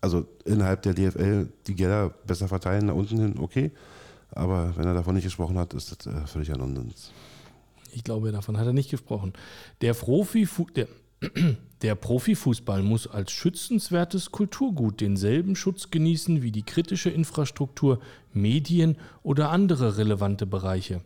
Also 0.02 0.26
innerhalb 0.44 0.82
der 0.82 0.94
DFL 0.94 1.48
die 1.66 1.74
Gelder 1.74 2.10
besser 2.26 2.48
verteilen, 2.48 2.86
nach 2.86 2.94
unten 2.94 3.18
hin, 3.18 3.34
okay. 3.38 3.70
Aber 4.32 4.74
wenn 4.76 4.86
er 4.86 4.94
davon 4.94 5.14
nicht 5.14 5.24
gesprochen 5.24 5.58
hat, 5.58 5.74
ist 5.74 6.06
das 6.06 6.12
äh, 6.12 6.26
völliger 6.26 6.56
Nonsens. 6.56 7.12
Ich 7.94 8.04
glaube, 8.04 8.32
davon 8.32 8.56
hat 8.56 8.66
er 8.66 8.72
nicht 8.72 8.90
gesprochen. 8.90 9.32
Der, 9.80 9.94
Profi 9.94 10.48
der, 10.74 10.88
der 11.82 11.94
Profifußball 11.94 12.82
muss 12.82 13.06
als 13.06 13.32
schützenswertes 13.32 14.30
Kulturgut 14.30 15.00
denselben 15.00 15.56
Schutz 15.56 15.90
genießen 15.90 16.42
wie 16.42 16.52
die 16.52 16.62
kritische 16.62 17.10
Infrastruktur, 17.10 18.00
Medien 18.32 18.96
oder 19.22 19.50
andere 19.50 19.96
relevante 19.96 20.46
Bereiche. 20.46 21.02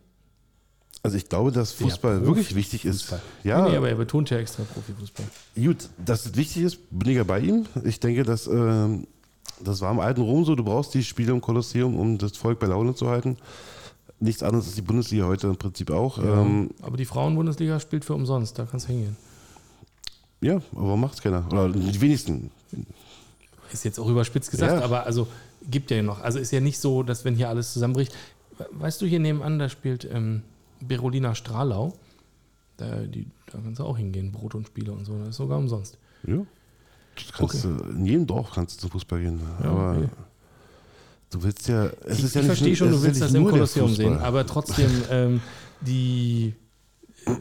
Also 1.03 1.17
ich 1.17 1.29
glaube, 1.29 1.51
dass 1.51 1.71
Fußball 1.73 2.25
wirklich 2.25 2.55
wichtig 2.55 2.83
ist. 2.83 3.13
Ja, 3.43 3.69
Nee, 3.69 3.77
aber 3.77 3.89
er 3.89 3.95
betont 3.95 4.31
ja 4.31 4.39
extra 4.39 4.63
Profifußball. 4.63 5.25
gut, 5.55 5.89
dass 6.03 6.25
es 6.25 6.35
wichtig 6.35 6.63
ist, 6.63 6.79
bin 6.89 7.11
ich 7.11 7.17
ja 7.17 7.23
bei 7.23 7.39
ihm. 7.41 7.67
Ich 7.83 7.99
denke, 7.99 8.23
dass 8.23 8.47
ähm, 8.47 9.05
das 9.63 9.81
war 9.81 9.91
im 9.91 9.99
alten 9.99 10.21
Rom 10.21 10.45
so, 10.45 10.55
du 10.55 10.63
brauchst 10.63 10.93
die 10.93 11.03
Spiele 11.03 11.31
im 11.31 11.41
Kolosseum, 11.41 11.95
um 11.95 12.17
das 12.17 12.35
Volk 12.35 12.59
bei 12.59 12.67
Laune 12.67 12.95
zu 12.95 13.07
halten. 13.07 13.37
Nichts 14.19 14.41
anderes 14.43 14.67
ist 14.67 14.77
die 14.77 14.81
Bundesliga 14.81 15.25
heute 15.25 15.47
im 15.47 15.57
Prinzip 15.57 15.91
auch. 15.91 16.17
Ja, 16.17 16.41
ähm, 16.41 16.69
aber 16.81 16.97
die 16.97 17.05
Frauenbundesliga 17.05 17.79
spielt 17.79 18.05
für 18.05 18.13
umsonst, 18.15 18.57
da 18.57 18.65
kannst 18.65 18.87
du 18.87 18.93
hingehen. 18.93 19.17
ja 20.41 20.61
aber 20.75 20.95
macht 20.97 21.15
es 21.15 21.21
keiner? 21.21 21.45
Oder 21.51 21.69
die 21.69 22.01
wenigsten. 22.01 22.49
Ist 23.73 23.83
jetzt 23.83 23.99
auch 23.99 24.07
überspitzt 24.07 24.51
gesagt, 24.51 24.73
Ja. 24.73 24.81
aber 24.83 25.05
also 25.05 25.27
gibt 25.69 25.91
ja 25.91 26.01
noch. 26.01 26.21
Also 26.21 26.39
ist 26.39 26.51
ja 26.51 26.61
nicht 26.61 26.79
so, 26.79 27.03
dass 27.03 27.25
wenn 27.25 27.35
hier 27.35 27.49
alles 27.49 27.73
zusammenbricht. 27.73 28.13
We- 28.57 28.67
Weißt 28.71 29.01
du, 29.01 29.05
hier 29.05 29.19
nebenan, 29.19 29.59
da 29.59 29.67
spielt 29.67 30.07
ähm, 30.09 30.43
Berolina 30.79 31.35
Stralau. 31.35 31.93
Da, 32.77 32.99
die, 33.01 33.25
da 33.51 33.57
kannst 33.63 33.79
du 33.79 33.83
auch 33.83 33.97
hingehen, 33.97 34.31
Brot 34.31 34.55
und 34.55 34.67
Spiele 34.67 34.91
und 34.93 35.05
so. 35.05 35.17
Das 35.19 35.29
ist 35.29 35.35
sogar 35.37 35.57
umsonst. 35.57 35.97
Ja. 36.25 36.37
Kannst 37.37 37.63
du, 37.63 37.69
in 37.69 38.05
jedem 38.05 38.27
Dorf 38.27 38.51
kannst 38.53 38.77
du 38.77 38.81
zum 38.81 38.91
Fußball 38.91 39.19
gehen. 39.21 39.41
Ja, 39.63 39.69
aber 39.69 39.91
okay. 39.97 40.09
Du 41.35 41.43
willst 41.43 41.67
ja. 41.67 41.89
Es 42.05 42.19
ich 42.19 42.25
ist 42.25 42.35
ja 42.35 42.41
ich 42.41 42.47
verstehe 42.47 42.75
schon, 42.75 42.89
du 42.89 42.95
ja 42.95 43.03
willst 43.03 43.21
das 43.21 43.33
im 43.33 43.45
Kolosseum 43.45 43.93
sehen, 43.93 44.17
aber 44.19 44.45
trotzdem, 44.45 44.89
ähm, 45.09 45.41
die. 45.81 46.53
Äh, 47.25 47.31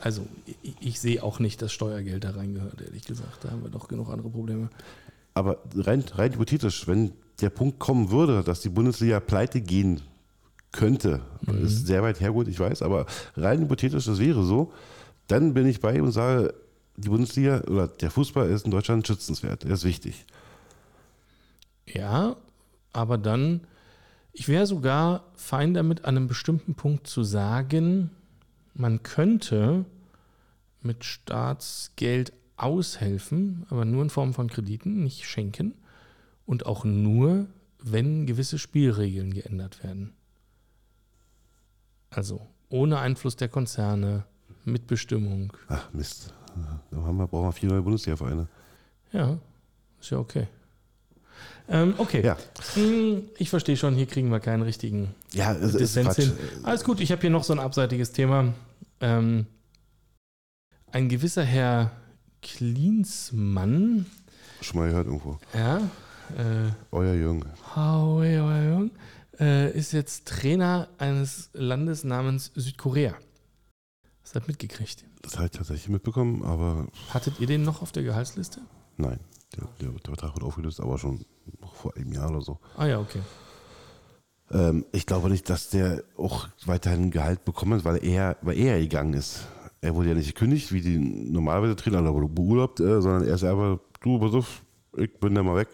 also, 0.00 0.26
ich, 0.62 0.74
ich 0.80 1.00
sehe 1.00 1.22
auch 1.22 1.38
nicht, 1.38 1.62
dass 1.62 1.72
Steuergeld 1.72 2.24
da 2.24 2.30
reingehört, 2.30 2.80
ehrlich 2.80 3.04
gesagt. 3.04 3.44
Da 3.44 3.50
haben 3.50 3.62
wir 3.62 3.70
doch 3.70 3.88
genug 3.88 4.10
andere 4.10 4.28
Probleme. 4.28 4.68
Aber 5.34 5.58
rein, 5.74 6.04
rein 6.14 6.32
hypothetisch, 6.32 6.86
wenn 6.86 7.12
der 7.40 7.50
Punkt 7.50 7.78
kommen 7.78 8.10
würde, 8.10 8.42
dass 8.42 8.60
die 8.60 8.68
Bundesliga 8.68 9.20
pleite 9.20 9.60
gehen 9.60 10.00
könnte, 10.72 11.22
Mhm. 11.46 11.64
ist 11.64 11.86
sehr 11.86 12.02
weit 12.02 12.20
hergeholt, 12.20 12.48
ich 12.48 12.58
weiß, 12.58 12.82
aber 12.82 13.06
rein 13.36 13.60
hypothetisch, 13.60 14.04
das 14.04 14.18
wäre 14.18 14.44
so, 14.44 14.72
dann 15.26 15.54
bin 15.54 15.66
ich 15.66 15.80
bei 15.80 15.94
ihm 15.96 16.04
und 16.04 16.12
sage, 16.12 16.54
die 16.96 17.08
Bundesliga 17.08 17.60
oder 17.62 17.88
der 17.88 18.10
Fußball 18.10 18.48
ist 18.50 18.64
in 18.64 18.70
Deutschland 18.70 19.06
schützenswert, 19.06 19.64
er 19.64 19.72
ist 19.72 19.84
wichtig. 19.84 20.24
Ja, 21.86 22.36
aber 22.96 23.18
dann, 23.18 23.60
ich 24.32 24.48
wäre 24.48 24.66
sogar 24.66 25.24
fein 25.34 25.74
damit, 25.74 26.06
an 26.06 26.16
einem 26.16 26.28
bestimmten 26.28 26.74
Punkt 26.74 27.06
zu 27.06 27.24
sagen, 27.24 28.10
man 28.72 29.02
könnte 29.02 29.84
mit 30.80 31.04
Staatsgeld 31.04 32.32
aushelfen, 32.56 33.66
aber 33.68 33.84
nur 33.84 34.02
in 34.02 34.08
Form 34.08 34.32
von 34.32 34.48
Krediten, 34.48 35.04
nicht 35.04 35.26
schenken. 35.26 35.74
Und 36.46 36.64
auch 36.64 36.86
nur, 36.86 37.48
wenn 37.82 38.24
gewisse 38.24 38.58
Spielregeln 38.58 39.34
geändert 39.34 39.84
werden. 39.84 40.14
Also 42.08 42.46
ohne 42.70 42.98
Einfluss 42.98 43.36
der 43.36 43.50
Konzerne, 43.50 44.24
Mitbestimmung. 44.64 45.52
Ach 45.68 45.92
Mist, 45.92 46.32
da 46.90 46.96
haben 46.96 47.18
wir, 47.18 47.26
brauchen 47.26 47.48
wir 47.48 47.52
vier 47.52 47.68
neue 47.68 47.82
Bundesliga-Vereine. 47.82 48.48
Ja, 49.12 49.38
ist 50.00 50.10
ja 50.10 50.18
okay. 50.18 50.48
Ähm, 51.68 51.94
okay. 51.98 52.24
Ja, 52.24 52.36
Hm, 52.74 53.24
Ich 53.38 53.50
verstehe 53.50 53.76
schon, 53.76 53.94
hier 53.94 54.06
kriegen 54.06 54.30
wir 54.30 54.40
keinen 54.40 54.62
richtigen 54.62 55.14
ja 55.32 55.52
es 55.52 55.72
Dissens 55.76 56.16
hin. 56.16 56.32
Alles 56.62 56.84
gut, 56.84 57.00
ich 57.00 57.10
habe 57.12 57.20
hier 57.20 57.30
noch 57.30 57.44
so 57.44 57.52
ein 57.52 57.58
abseitiges 57.58 58.12
Thema. 58.12 58.54
Ähm, 59.00 59.46
ein 60.92 61.08
gewisser 61.08 61.42
Herr 61.44 61.90
Klinsmann, 62.42 64.06
Schon 64.60 64.80
mal 64.80 64.88
gehört 64.88 65.06
irgendwo. 65.06 65.38
ja, 65.54 65.78
äh, 66.36 66.70
Euer 66.92 67.14
Jürgen. 67.14 67.44
Hoi, 67.74 68.38
hoi, 68.38 68.74
hoi, 68.76 68.90
äh, 69.40 69.70
ist 69.76 69.92
jetzt 69.92 70.26
Trainer 70.26 70.88
eines 70.98 71.50
Landes 71.52 72.04
namens 72.04 72.52
Südkorea. 72.54 73.14
Das 74.22 74.34
mitgekriegt? 74.46 75.04
Das 75.22 75.34
habe 75.36 75.46
ich 75.46 75.50
tatsächlich 75.52 75.88
mitbekommen, 75.88 76.42
aber 76.44 76.86
Hattet 77.12 77.38
ihr 77.40 77.46
den 77.46 77.62
noch 77.64 77.82
auf 77.82 77.92
der 77.92 78.02
Gehaltsliste? 78.04 78.60
nein, 78.96 79.18
der, 79.54 79.68
der, 79.80 79.90
der 79.90 80.00
Vertrag 80.14 80.34
wird 80.34 80.44
aufgelöst, 80.44 80.80
aber 80.80 80.98
schon 80.98 81.24
vor 81.74 81.96
einem 81.96 82.12
Jahr 82.12 82.30
oder 82.30 82.40
so. 82.40 82.58
Ah 82.76 82.86
ja, 82.86 82.98
okay. 83.00 83.20
Ähm, 84.50 84.84
ich 84.92 85.06
glaube 85.06 85.28
nicht, 85.30 85.48
dass 85.50 85.70
der 85.70 86.02
auch 86.16 86.48
weiterhin 86.64 87.10
Gehalt 87.10 87.44
bekommt, 87.44 87.84
weil 87.84 88.04
er, 88.04 88.36
weil 88.42 88.58
er 88.58 88.78
gegangen 88.80 89.14
ist. 89.14 89.46
Er 89.80 89.94
wurde 89.94 90.08
ja 90.10 90.14
nicht 90.14 90.34
gekündigt, 90.34 90.72
wie 90.72 90.80
die 90.80 90.98
normalerweise 90.98 91.76
Trainer 91.76 92.12
oder 92.12 92.28
beurlaubt, 92.28 92.80
äh, 92.80 93.00
sondern 93.00 93.24
er 93.24 93.34
ist 93.34 93.44
einfach, 93.44 93.78
du, 94.00 94.18
pass 94.18 94.34
auf, 94.34 94.62
ich 94.96 95.12
bin 95.20 95.34
da 95.34 95.42
mal 95.42 95.56
weg. 95.56 95.68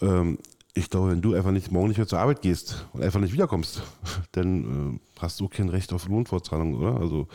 Ähm, 0.00 0.38
ich 0.74 0.90
glaube, 0.90 1.10
wenn 1.10 1.22
du 1.22 1.34
einfach 1.34 1.50
nicht 1.50 1.70
morgen 1.72 1.88
nicht 1.88 1.96
mehr 1.98 2.06
zur 2.06 2.18
Arbeit 2.20 2.42
gehst 2.42 2.86
und 2.92 3.02
einfach 3.02 3.20
nicht 3.20 3.32
wiederkommst, 3.32 3.82
dann 4.32 4.96
äh, 4.96 5.20
hast 5.20 5.40
du 5.40 5.48
kein 5.48 5.68
Recht 5.68 5.92
auf 5.92 6.08
Lohnfortzahlung, 6.08 6.74
oder? 6.74 7.00
Also, 7.00 7.28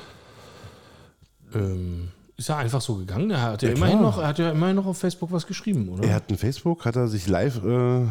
Ähm, 1.54 2.10
ist 2.36 2.50
er 2.50 2.58
einfach 2.58 2.82
so 2.82 2.96
gegangen? 2.96 3.30
Er 3.32 3.42
hat 3.42 3.62
ja, 3.62 3.70
Ja, 3.70 3.76
immerhin 3.76 4.00
klar. 4.00 4.12
noch, 4.12 4.18
er 4.20 4.28
hat 4.28 4.40
ja 4.40 4.52
immerhin 4.52 4.76
noch 4.76 4.86
auf 4.88 4.98
Facebook 4.98 5.32
was 5.32 5.46
geschrieben, 5.46 5.90
oder? 5.90 6.04
er 6.04 6.16
hat 6.16 6.30
ein 6.30 6.38
Facebook, 6.38 6.84
hat 6.86 6.96
er 6.96 7.08
sich 7.08 7.28
live, 7.28 7.64
äh, 7.64 8.02
äh, 8.04 8.08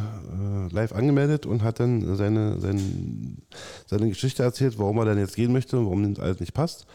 live 0.70 0.92
angemeldet 0.92 1.44
und 1.46 1.62
hat 1.62 1.80
dann 1.80 2.16
seine, 2.16 2.60
sein, 2.60 3.38
seine 3.86 4.08
Geschichte 4.08 4.42
erzählt, 4.42 4.78
warum 4.78 4.98
er 4.98 5.04
dann 5.06 5.18
jetzt 5.18 5.34
gehen 5.36 5.52
möchte 5.52 5.78
und 5.78 5.86
warum 5.86 6.04
ihm 6.04 6.14
das 6.14 6.22
alles 6.24 6.40
nicht 6.40 6.54
passt. 6.54 6.86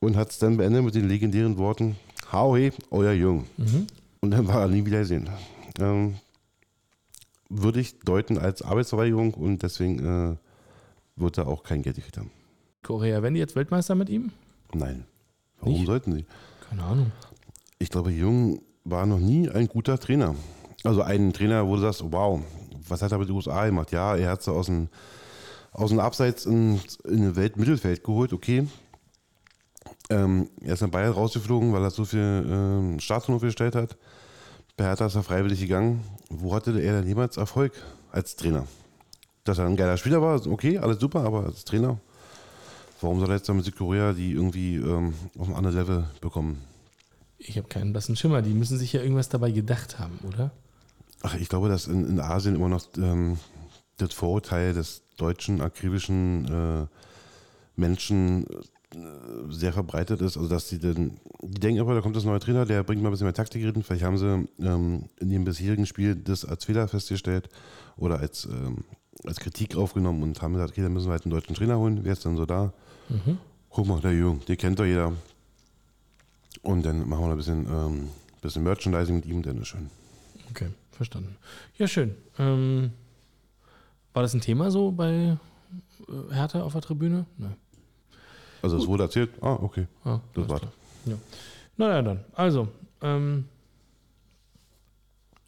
Und 0.00 0.16
hat 0.16 0.30
es 0.30 0.38
dann 0.38 0.56
beendet 0.56 0.82
mit 0.84 0.94
den 0.94 1.08
legendären 1.08 1.56
Worten, 1.58 1.96
Hau 2.32 2.56
he, 2.56 2.72
euer 2.90 3.12
Jung. 3.12 3.44
Und 4.20 4.30
dann 4.30 4.46
war 4.48 4.62
er 4.62 4.68
nie 4.68 4.84
wieder 4.84 5.00
gesehen. 5.00 5.28
Ähm, 5.78 6.14
würde 7.50 7.80
ich 7.80 8.00
deuten 8.00 8.38
als 8.38 8.62
Arbeitsverweigerung 8.62 9.34
und 9.34 9.62
deswegen 9.62 9.98
äh, 10.32 10.36
wird 11.16 11.38
er 11.38 11.46
auch 11.46 11.62
kein 11.62 11.82
Geld 11.82 11.96
gekriegt 11.96 12.16
haben. 12.18 12.30
Korea, 12.82 13.22
werden 13.22 13.34
die 13.34 13.40
jetzt 13.40 13.54
Weltmeister 13.56 13.94
mit 13.94 14.08
ihm? 14.08 14.30
Nein. 14.72 15.04
Warum 15.64 15.78
Nicht? 15.78 15.86
sollten 15.86 16.12
sie? 16.12 16.26
Keine 16.68 16.82
Ahnung. 16.82 17.12
Ich 17.78 17.90
glaube, 17.90 18.10
Jung 18.10 18.60
war 18.84 19.06
noch 19.06 19.18
nie 19.18 19.48
ein 19.48 19.66
guter 19.66 19.98
Trainer. 19.98 20.34
Also 20.84 21.02
ein 21.02 21.32
Trainer, 21.32 21.66
wo 21.66 21.76
du 21.76 21.82
sagst, 21.82 22.04
wow, 22.10 22.40
was 22.88 23.00
hat 23.02 23.12
er 23.12 23.18
mit 23.18 23.28
den 23.28 23.34
USA 23.36 23.64
gemacht? 23.66 23.90
Ja, 23.92 24.16
er 24.16 24.30
hat 24.30 24.42
sie 24.42 24.52
aus 24.52 24.66
dem, 24.66 24.88
aus 25.72 25.90
dem 25.90 26.00
Abseits 26.00 26.44
in, 26.44 26.80
in 27.04 27.22
den 27.22 27.36
Weltmittelfeld 27.36 28.04
geholt, 28.04 28.32
okay. 28.32 28.66
Ähm, 30.10 30.50
er 30.60 30.74
ist 30.74 30.82
in 30.82 30.90
Bayern 30.90 31.12
rausgeflogen, 31.12 31.72
weil 31.72 31.82
er 31.82 31.90
so 31.90 32.04
viel 32.04 32.20
ähm, 32.20 33.00
Staatshof 33.00 33.40
gestellt 33.40 33.74
hat. 33.74 33.96
Bei 34.76 34.84
Hertha 34.84 35.06
ist 35.06 35.14
er 35.14 35.22
freiwillig 35.22 35.60
gegangen. 35.60 36.04
Wo 36.28 36.54
hatte 36.54 36.78
er 36.78 37.00
denn 37.00 37.06
jemals 37.08 37.36
Erfolg 37.38 37.72
als 38.12 38.36
Trainer? 38.36 38.66
Dass 39.44 39.58
er 39.58 39.66
ein 39.66 39.76
geiler 39.76 39.96
Spieler 39.96 40.20
war, 40.20 40.46
okay, 40.46 40.78
alles 40.78 40.98
super, 40.98 41.20
aber 41.20 41.44
als 41.44 41.64
Trainer, 41.64 41.98
warum 43.00 43.20
soll 43.20 43.30
er 43.30 43.36
jetzt 43.36 43.48
dann 43.48 43.56
mit 43.56 43.64
Südkorea 43.64 44.12
die 44.12 44.32
irgendwie 44.32 44.76
ähm, 44.76 45.14
auf 45.38 45.48
ein 45.48 45.54
anderes 45.54 45.76
Level 45.76 46.04
bekommen? 46.20 46.60
Ich 47.38 47.58
habe 47.58 47.68
keinen 47.68 47.92
blassen 47.92 48.16
Schimmer. 48.16 48.42
Die 48.42 48.54
müssen 48.54 48.78
sich 48.78 48.92
ja 48.92 49.02
irgendwas 49.02 49.28
dabei 49.28 49.50
gedacht 49.50 49.98
haben, 49.98 50.18
oder? 50.26 50.50
Ach, 51.22 51.34
ich 51.34 51.48
glaube, 51.48 51.68
dass 51.68 51.86
in, 51.86 52.08
in 52.08 52.20
Asien 52.20 52.54
immer 52.54 52.68
noch 52.68 52.84
ähm, 52.96 53.38
das 53.98 54.12
Vorurteil 54.14 54.74
des 54.74 55.02
deutschen, 55.16 55.60
akribischen 55.60 56.46
äh, 56.46 56.86
Menschen 57.76 58.46
äh, 58.46 58.98
sehr 59.48 59.72
verbreitet 59.72 60.20
ist. 60.20 60.36
Also, 60.36 60.48
dass 60.48 60.68
die 60.68 60.78
dann, 60.78 61.18
die 61.42 61.60
denken 61.60 61.80
aber, 61.80 61.94
da 61.94 62.00
kommt 62.00 62.16
das 62.16 62.24
neue 62.24 62.40
Trainer, 62.40 62.66
der 62.66 62.82
bringt 62.82 63.02
mal 63.02 63.08
ein 63.08 63.12
bisschen 63.12 63.26
mehr 63.26 63.34
Taktik 63.34 63.64
rein. 63.64 63.82
Vielleicht 63.82 64.04
haben 64.04 64.18
sie 64.18 64.48
ähm, 64.60 65.04
in 65.20 65.30
ihrem 65.30 65.44
bisherigen 65.44 65.86
Spiel 65.86 66.14
das 66.14 66.44
als 66.44 66.64
Fehler 66.64 66.88
festgestellt 66.88 67.48
oder 67.96 68.20
als, 68.20 68.46
ähm, 68.46 68.84
als 69.26 69.38
Kritik 69.40 69.76
aufgenommen 69.76 70.22
und 70.22 70.40
haben 70.42 70.52
gesagt, 70.54 70.72
okay, 70.72 70.82
dann 70.82 70.92
müssen 70.92 71.06
wir 71.06 71.12
halt 71.12 71.24
einen 71.24 71.32
deutschen 71.32 71.54
Trainer 71.54 71.78
holen. 71.78 72.00
Wer 72.02 72.12
ist 72.12 72.24
dann 72.24 72.36
so 72.36 72.46
da? 72.46 72.72
Guck 73.70 73.86
mal, 73.86 74.00
der 74.00 74.12
Jung, 74.12 74.44
den 74.46 74.56
kennt 74.56 74.78
doch 74.78 74.84
jeder. 74.84 75.12
Und 76.62 76.84
dann 76.84 77.08
machen 77.08 77.24
wir 77.24 77.30
ein 77.32 77.36
bisschen, 77.36 77.66
ähm, 77.66 78.08
bisschen 78.40 78.62
Merchandising 78.64 79.16
mit 79.16 79.26
ihm, 79.26 79.42
dann 79.42 79.60
ist 79.60 79.68
schön. 79.68 79.90
Okay, 80.50 80.68
verstanden. 80.92 81.36
Ja, 81.76 81.86
schön. 81.86 82.14
Ähm, 82.38 82.92
war 84.12 84.22
das 84.22 84.34
ein 84.34 84.40
Thema 84.40 84.70
so 84.70 84.90
bei 84.92 85.36
äh, 86.08 86.34
Hertha 86.34 86.62
auf 86.62 86.72
der 86.72 86.82
Tribüne? 86.82 87.26
Nein. 87.36 87.56
Also 88.62 88.78
es 88.78 88.86
wurde 88.86 89.02
erzählt, 89.02 89.30
ah, 89.42 89.58
okay. 89.60 89.86
Ah, 90.04 90.20
Das 90.34 90.48
war's. 90.48 90.62
Ja. 91.04 91.14
Naja, 91.76 92.00
dann. 92.00 92.24
Also, 92.34 92.68
ähm, 93.02 93.44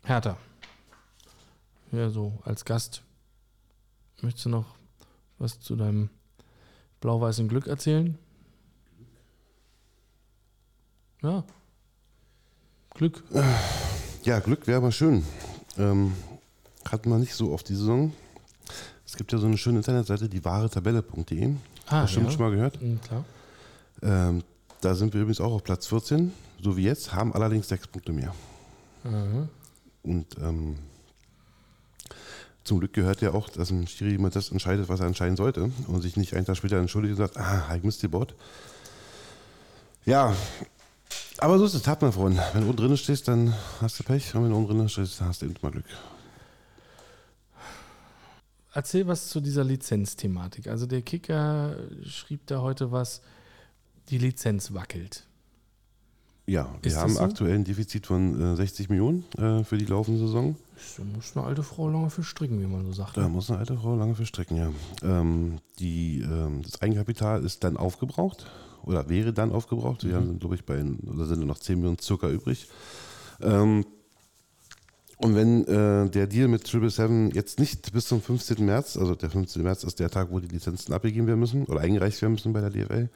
Hertha. 0.05 0.37
Ja, 1.93 2.11
so 2.11 2.33
als 2.45 2.64
Gast. 2.64 3.03
Möchtest 4.23 4.47
du 4.47 4.51
noch 4.51 4.77
was 5.39 5.61
zu 5.61 5.77
deinem 5.77 6.09
blau-weißen 7.01 7.49
Glück 7.49 7.67
erzählen? 7.67 8.19
Ja. 11.23 11.45
Glück. 12.95 13.23
Ja, 14.25 14.41
Glück 14.41 14.67
wäre 14.67 14.79
aber 14.79 14.93
schön. 14.93 15.25
Ähm, 15.77 16.12
hatten 16.91 17.11
wir 17.11 17.19
nicht 17.19 17.35
so 17.35 17.53
oft 17.53 17.69
die 17.69 17.75
Saison. 17.75 18.12
Es 19.05 19.17
gibt 19.17 19.33
ja 19.33 19.39
so 19.39 19.47
eine 19.47 19.59
schöne 19.59 19.79
Internetseite, 19.79 20.29
die 20.29 20.45
wahretabelle.de. 20.45 21.55
Ah, 21.87 22.03
Bestimmt 22.03 22.27
ja. 22.27 22.33
schon 22.33 22.41
mal 22.41 22.51
gehört. 22.51 22.81
Mhm, 22.81 23.01
klar. 23.01 23.25
Ähm, 24.03 24.43
da 24.81 24.95
sind 24.95 25.14
wir 25.14 25.21
übrigens 25.21 25.41
auch 25.41 25.53
auf 25.53 25.64
Platz 25.64 25.87
14, 25.87 26.33
so 26.61 26.77
wie 26.77 26.83
jetzt, 26.83 27.12
haben 27.12 27.33
allerdings 27.33 27.69
sechs 27.69 27.87
Punkte 27.87 28.12
mehr. 28.12 28.35
Aha. 29.05 29.49
Und 30.03 30.27
ähm, 30.39 30.77
zum 32.67 32.81
Glück 32.81 32.93
gehört 32.93 33.21
ja 33.21 33.33
auch, 33.33 33.49
dass 33.49 33.71
ein 33.71 33.87
Schiri 33.87 34.14
immer 34.14 34.31
das 34.31 34.51
entscheidet, 34.51 34.89
was 34.89 35.01
er 35.01 35.07
entscheiden 35.07 35.37
sollte 35.37 35.71
und 35.87 36.03
sich 36.03 36.17
nicht 36.17 36.35
einen 36.35 36.47
Tag 36.47 36.57
später 36.57 36.77
entschuldigt 36.79 37.12
und 37.12 37.19
sagt, 37.19 37.37
ah, 37.37 37.75
ich 37.77 37.83
Mist 37.83 38.01
gebaut. 38.01 38.35
Ja, 40.05 40.35
aber 41.39 41.59
so 41.59 41.64
ist 41.64 41.75
es, 41.75 41.87
hat 41.87 42.03
man 42.03 42.12
Freund. 42.12 42.41
Wenn 42.53 42.62
du 42.62 42.71
unten 42.71 42.83
drin 42.83 42.97
stehst, 42.97 43.29
dann 43.29 43.55
hast 43.81 43.99
du 43.99 44.05
Pech 44.05 44.35
und 44.35 44.45
wenn 44.45 44.51
du 44.51 44.57
unten 44.57 44.79
drin 44.79 44.89
stehst, 44.89 45.21
dann 45.21 45.29
hast 45.29 45.43
du 45.43 45.47
eben 45.47 45.55
mal 45.62 45.71
Glück. 45.71 45.85
Erzähl 48.73 49.07
was 49.07 49.29
zu 49.29 49.41
dieser 49.41 49.64
Lizenzthematik. 49.64 50.67
Also 50.67 50.87
der 50.87 51.03
Kicker 51.03 51.77
schrieb 52.05 52.47
da 52.47 52.61
heute 52.61 52.91
was, 52.91 53.23
die 54.09 54.19
Lizenz 54.19 54.75
wackelt. 54.75 55.26
Ja, 56.47 56.68
wir 56.80 56.86
Ist 56.86 56.94
das 56.97 57.03
haben 57.03 57.14
so? 57.14 57.20
aktuell 57.20 57.55
ein 57.57 57.64
Defizit 57.64 58.07
von 58.07 58.53
äh, 58.53 58.57
60 58.57 58.88
Millionen 58.88 59.24
äh, 59.36 59.64
für 59.64 59.78
die 59.78 59.84
laufende 59.84 60.20
Saison. 60.20 60.55
Da 60.97 61.03
muss 61.05 61.36
eine 61.36 61.47
alte 61.47 61.62
Frau 61.62 61.88
lange 61.88 62.11
für 62.11 62.22
stricken, 62.22 62.61
wie 62.61 62.66
man 62.66 62.84
so 62.86 62.92
sagt. 62.92 63.16
Da 63.16 63.22
ne? 63.22 63.28
muss 63.28 63.51
eine 63.51 63.59
alte 63.59 63.76
Frau 63.76 63.97
lange 63.97 64.14
für 64.14 64.26
strecken, 64.26 64.57
ja. 64.57 64.70
Ähm, 65.03 65.59
die, 65.80 66.20
ähm, 66.20 66.62
das 66.62 66.80
Eigenkapital 66.82 67.44
ist 67.44 67.64
dann 67.64 67.76
aufgebraucht 67.76 68.47
oder 68.84 69.09
wäre 69.09 69.32
dann 69.32 69.51
aufgebraucht. 69.51 70.05
Wir 70.05 70.14
haben, 70.14 70.38
glaube 70.38 70.55
ich, 70.55 70.64
bei, 70.64 70.82
oder 70.82 71.24
sind 71.24 71.38
nur 71.38 71.49
noch 71.49 71.59
10 71.59 71.78
Millionen 71.78 71.99
circa 71.99 72.28
übrig. 72.28 72.68
Ähm, 73.40 73.84
und 75.18 75.34
wenn 75.34 75.64
äh, 75.64 76.09
der 76.11 76.26
Deal 76.26 76.47
mit 76.47 76.66
777 76.66 77.34
jetzt 77.34 77.59
nicht 77.59 77.92
bis 77.92 78.07
zum 78.07 78.20
15. 78.20 78.64
März, 78.64 78.97
also 78.97 79.14
der 79.14 79.30
15. 79.30 79.62
März 79.62 79.82
ist 79.82 79.99
der 79.99 80.11
Tag, 80.11 80.30
wo 80.30 80.40
die 80.40 80.49
Lizenzen 80.49 80.92
abgegeben 80.92 81.26
werden 81.26 81.40
müssen 81.40 81.64
oder 81.64 81.80
eingereicht 81.80 82.20
werden 82.20 82.32
müssen 82.32 82.53
bei 82.53 82.61
der 82.61 82.70
DFL, 82.70 83.09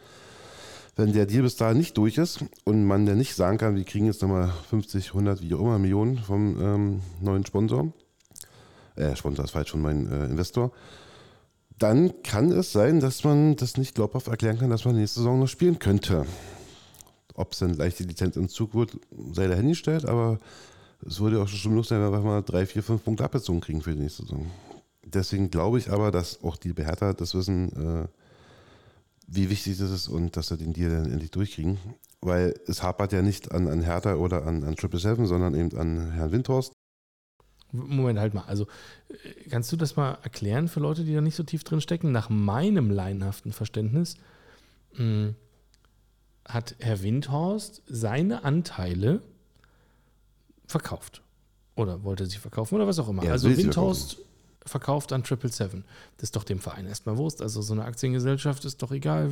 wenn 1.00 1.12
der 1.14 1.24
Deal 1.24 1.42
bis 1.42 1.56
dahin 1.56 1.78
nicht 1.78 1.96
durch 1.96 2.18
ist 2.18 2.44
und 2.64 2.84
man 2.84 3.06
dann 3.06 3.16
nicht 3.16 3.34
sagen 3.34 3.56
kann, 3.56 3.74
wir 3.74 3.84
kriegen 3.84 4.04
jetzt 4.04 4.20
nochmal 4.20 4.52
50, 4.68 5.08
100, 5.08 5.40
wie 5.40 5.54
auch 5.54 5.60
immer, 5.60 5.78
Millionen 5.78 6.18
vom 6.18 6.60
ähm, 6.60 7.00
neuen 7.22 7.46
Sponsor, 7.46 7.90
äh, 8.96 9.16
Sponsor 9.16 9.46
ist 9.46 9.52
falsch, 9.52 9.70
von 9.70 9.80
meinem 9.80 10.12
äh, 10.12 10.26
Investor, 10.26 10.72
dann 11.78 12.22
kann 12.22 12.52
es 12.52 12.72
sein, 12.72 13.00
dass 13.00 13.24
man 13.24 13.56
das 13.56 13.78
nicht 13.78 13.94
glaubhaft 13.94 14.28
erklären 14.28 14.58
kann, 14.58 14.68
dass 14.68 14.84
man 14.84 14.94
nächste 14.94 15.20
Saison 15.20 15.40
noch 15.40 15.48
spielen 15.48 15.78
könnte. 15.78 16.26
Ob 17.34 17.52
es 17.52 17.60
dann 17.60 17.72
gleich 17.72 17.96
die 17.96 18.04
Lizenzentzug 18.04 18.74
wird, 18.74 18.98
sei 19.32 19.46
dahingestellt, 19.46 20.04
aber 20.04 20.38
es 21.06 21.18
würde 21.18 21.40
auch 21.40 21.48
schon 21.48 21.70
genug 21.70 21.86
sein, 21.86 22.02
wenn 22.02 22.12
wir 22.12 22.20
mal 22.20 22.42
drei, 22.42 22.66
vier, 22.66 22.82
fünf 22.82 23.02
Punkte 23.02 23.24
abgezogen 23.24 23.62
kriegen 23.62 23.80
für 23.80 23.94
die 23.94 24.02
nächste 24.02 24.24
Saison. 24.24 24.50
Deswegen 25.02 25.50
glaube 25.50 25.78
ich 25.78 25.90
aber, 25.90 26.10
dass 26.10 26.44
auch 26.44 26.58
die 26.58 26.74
Behärter 26.74 27.14
das 27.14 27.34
wissen, 27.34 27.72
äh, 27.72 28.19
wie 29.30 29.48
wichtig 29.48 29.78
das 29.78 29.90
ist 29.90 30.08
und 30.08 30.36
dass 30.36 30.48
sie 30.48 30.58
den 30.58 30.72
Deal 30.72 30.90
dann 30.90 31.10
endlich 31.10 31.30
durchkriegen. 31.30 31.78
Weil 32.20 32.54
es 32.66 32.82
hapert 32.82 33.12
ja 33.12 33.22
nicht 33.22 33.52
an, 33.52 33.68
an 33.68 33.80
Hertha 33.80 34.16
oder 34.16 34.46
an, 34.46 34.64
an 34.64 34.76
Triple 34.76 34.98
Seven, 34.98 35.26
sondern 35.26 35.54
eben 35.54 35.76
an 35.78 36.10
Herrn 36.10 36.32
Windhorst. 36.32 36.72
Moment, 37.72 38.18
halt 38.18 38.34
mal. 38.34 38.44
Also, 38.46 38.66
äh, 39.08 39.48
kannst 39.48 39.70
du 39.70 39.76
das 39.76 39.94
mal 39.94 40.18
erklären 40.22 40.66
für 40.66 40.80
Leute, 40.80 41.04
die 41.04 41.14
da 41.14 41.20
nicht 41.20 41.36
so 41.36 41.44
tief 41.44 41.62
drin 41.62 41.80
stecken? 41.80 42.10
Nach 42.10 42.28
meinem 42.28 42.90
laienhaften 42.90 43.52
Verständnis 43.52 44.16
mh, 44.96 45.34
hat 46.44 46.74
Herr 46.80 47.02
Windhorst 47.02 47.82
seine 47.86 48.42
Anteile 48.42 49.22
verkauft. 50.66 51.22
Oder 51.76 52.02
wollte 52.02 52.26
sie 52.26 52.38
verkaufen 52.38 52.74
oder 52.74 52.88
was 52.88 52.98
auch 52.98 53.08
immer. 53.08 53.22
Ja, 53.22 53.32
also 53.32 53.56
Windhorst 53.56 54.18
verkauft 54.66 55.12
an 55.12 55.24
Triple 55.24 55.50
Seven. 55.50 55.84
Das 56.16 56.24
ist 56.24 56.36
doch 56.36 56.44
dem 56.44 56.58
Verein 56.58 56.86
erstmal 56.86 57.16
Wurst. 57.16 57.42
Also 57.42 57.62
so 57.62 57.72
eine 57.72 57.84
Aktiengesellschaft 57.84 58.64
ist 58.64 58.82
doch 58.82 58.92
egal, 58.92 59.30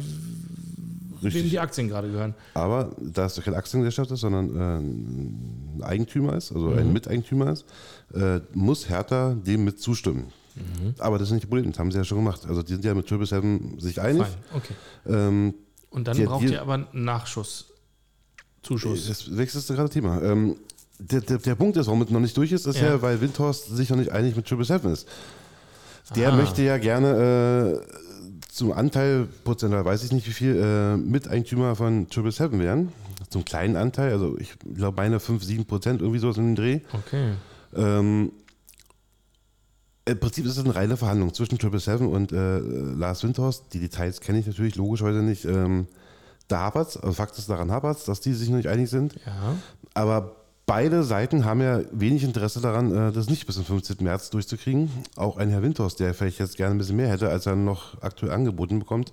wem 1.20 1.22
Richtig. 1.22 1.51
die 1.51 1.59
Aktien 1.59 1.89
gerade 1.89 2.09
gehören. 2.11 2.35
Aber 2.55 2.95
da 3.01 3.26
es 3.26 3.35
doch 3.35 3.45
keine 3.45 3.57
Aktiengesellschaft 3.57 4.11
ist, 4.11 4.20
sondern 4.20 4.57
äh, 4.57 4.79
ein 4.79 5.83
Eigentümer 5.83 6.37
ist, 6.37 6.53
also 6.53 6.72
ein 6.72 6.93
Miteigentümer 6.93 7.53
ist, 7.53 7.64
äh, 8.14 8.41
muss 8.55 8.89
Hertha 8.89 9.35
dem 9.35 9.64
mit 9.64 9.81
zustimmen. 9.81 10.33
Aber 10.99 11.18
das 11.18 11.29
ist 11.29 11.33
nicht 11.33 11.45
das 11.45 11.51
Problem, 11.51 11.70
das 11.70 11.79
haben 11.79 11.93
sie 11.93 11.99
ja 11.99 12.05
schon 12.05 12.18
gemacht. 12.18 12.45
Also 12.47 12.62
die 12.62 12.72
sind 12.72 12.85
ja 12.85 12.95
mit 12.95 13.07
Triple 13.07 13.26
Seven 13.26 13.79
sich 13.79 14.01
einig. 14.01 14.22
Fein, 14.22 14.35
okay. 14.55 14.74
Ähm, 15.07 15.55
Und 15.91 16.09
dann 16.09 16.24
braucht 16.24 16.45
ihr 16.45 16.61
aber 16.61 16.74
einen 16.74 16.87
Nachschuss. 16.93 17.66
Zuschuss. 18.62 19.07
das 19.07 19.37
wechselst 19.37 19.70
du 19.70 19.74
gerade 19.74 19.89
Thema. 19.89 20.20
Ähm, 20.20 20.57
der, 20.99 21.20
der, 21.20 21.38
der 21.38 21.55
Punkt 21.55 21.76
ist, 21.76 21.86
warum 21.86 22.03
es 22.03 22.11
noch 22.11 22.20
nicht 22.20 22.36
durch 22.36 22.53
ist, 22.53 22.66
ist 22.66 22.80
ja, 22.80 22.88
Ja. 22.88 23.03
weil 23.03 23.20
Windhorst 23.20 23.74
sich 23.76 23.90
noch 23.90 23.96
nicht 23.96 24.11
einig 24.12 24.34
mit 24.36 24.46
Triple 24.46 24.64
Seven 24.64 24.92
ist. 24.92 25.07
Der 26.16 26.32
Ah. 26.32 26.36
möchte 26.36 26.62
ja 26.62 26.78
gerne 26.78 27.80
äh, 27.82 28.49
zum 28.51 28.72
Anteil, 28.72 29.28
prozentual 29.44 29.84
weiß 29.84 30.03
ich 30.05 30.12
nicht 30.12 30.26
wie 30.26 30.32
viel, 30.32 30.57
äh, 30.57 30.96
Miteigentümer 30.96 31.76
von 31.76 32.09
Triple 32.09 32.32
Seven 32.32 32.59
werden. 32.61 32.92
Zum 33.30 33.44
kleinen 33.44 33.76
Anteil, 33.76 34.12
also 34.12 34.36
ich 34.38 34.55
glaube 34.74 34.96
meine 34.96 35.20
5, 35.20 35.44
7 35.44 35.66
Prozent, 35.66 36.01
irgendwie 36.01 36.18
sowas 36.18 36.38
in 36.38 36.55
dem 36.55 36.57
Dreh. 36.57 36.80
Okay. 36.92 37.32
Ähm, 37.76 38.32
Im 40.07 40.18
Prinzip 40.18 40.46
ist 40.46 40.53
es 40.57 40.64
eine 40.64 40.74
reine 40.74 40.96
Verhandlung 40.96 41.34
zwischen 41.34 41.59
Triple 41.59 41.80
Seven 41.80 42.07
und 42.09 42.32
äh, 42.32 42.59
Lars 42.61 43.22
Windhorst. 43.22 43.64
Die 43.74 43.78
Details 43.80 44.20
kenne 44.22 44.38
ich 44.38 44.46
natürlich 44.46 44.76
logischerweise 44.76 45.18
nicht. 45.18 45.44
Ähm, 45.44 45.86
da 46.49 46.61
hapert 46.61 46.88
es, 46.88 46.96
also 46.96 47.12
Fakt 47.12 47.36
ist, 47.36 47.51
daran 47.51 47.70
hapert 47.70 48.09
dass 48.09 48.20
die 48.20 48.32
sich 48.32 48.49
noch 48.49 48.57
nicht 48.57 48.68
einig 48.70 48.88
sind. 48.88 49.16
Ja. 49.26 49.55
Aber 49.92 50.36
beide 50.69 51.03
Seiten 51.03 51.47
haben 51.47 51.62
ja 51.62 51.81
wenig 51.91 52.23
Interesse 52.23 52.61
daran, 52.61 52.93
äh, 52.93 53.11
das 53.11 53.29
nicht 53.29 53.47
bis 53.47 53.57
zum 53.57 53.64
15. 53.64 53.97
März 54.01 54.31
durchzukriegen. 54.31 54.91
Auch 55.16 55.39
ein 55.39 55.49
Herr 55.49 55.62
Windhorst, 55.62 55.99
der 55.99 56.14
vielleicht 56.14 56.39
jetzt 56.39 56.57
gerne 56.57 56.75
ein 56.75 56.79
bisschen 56.79 56.97
mehr 56.97 57.09
hätte, 57.09 57.31
als 57.31 57.47
er 57.47 57.57
noch 57.57 58.01
aktuell 58.03 58.33
angeboten 58.33 58.79
bekommt, 58.79 59.12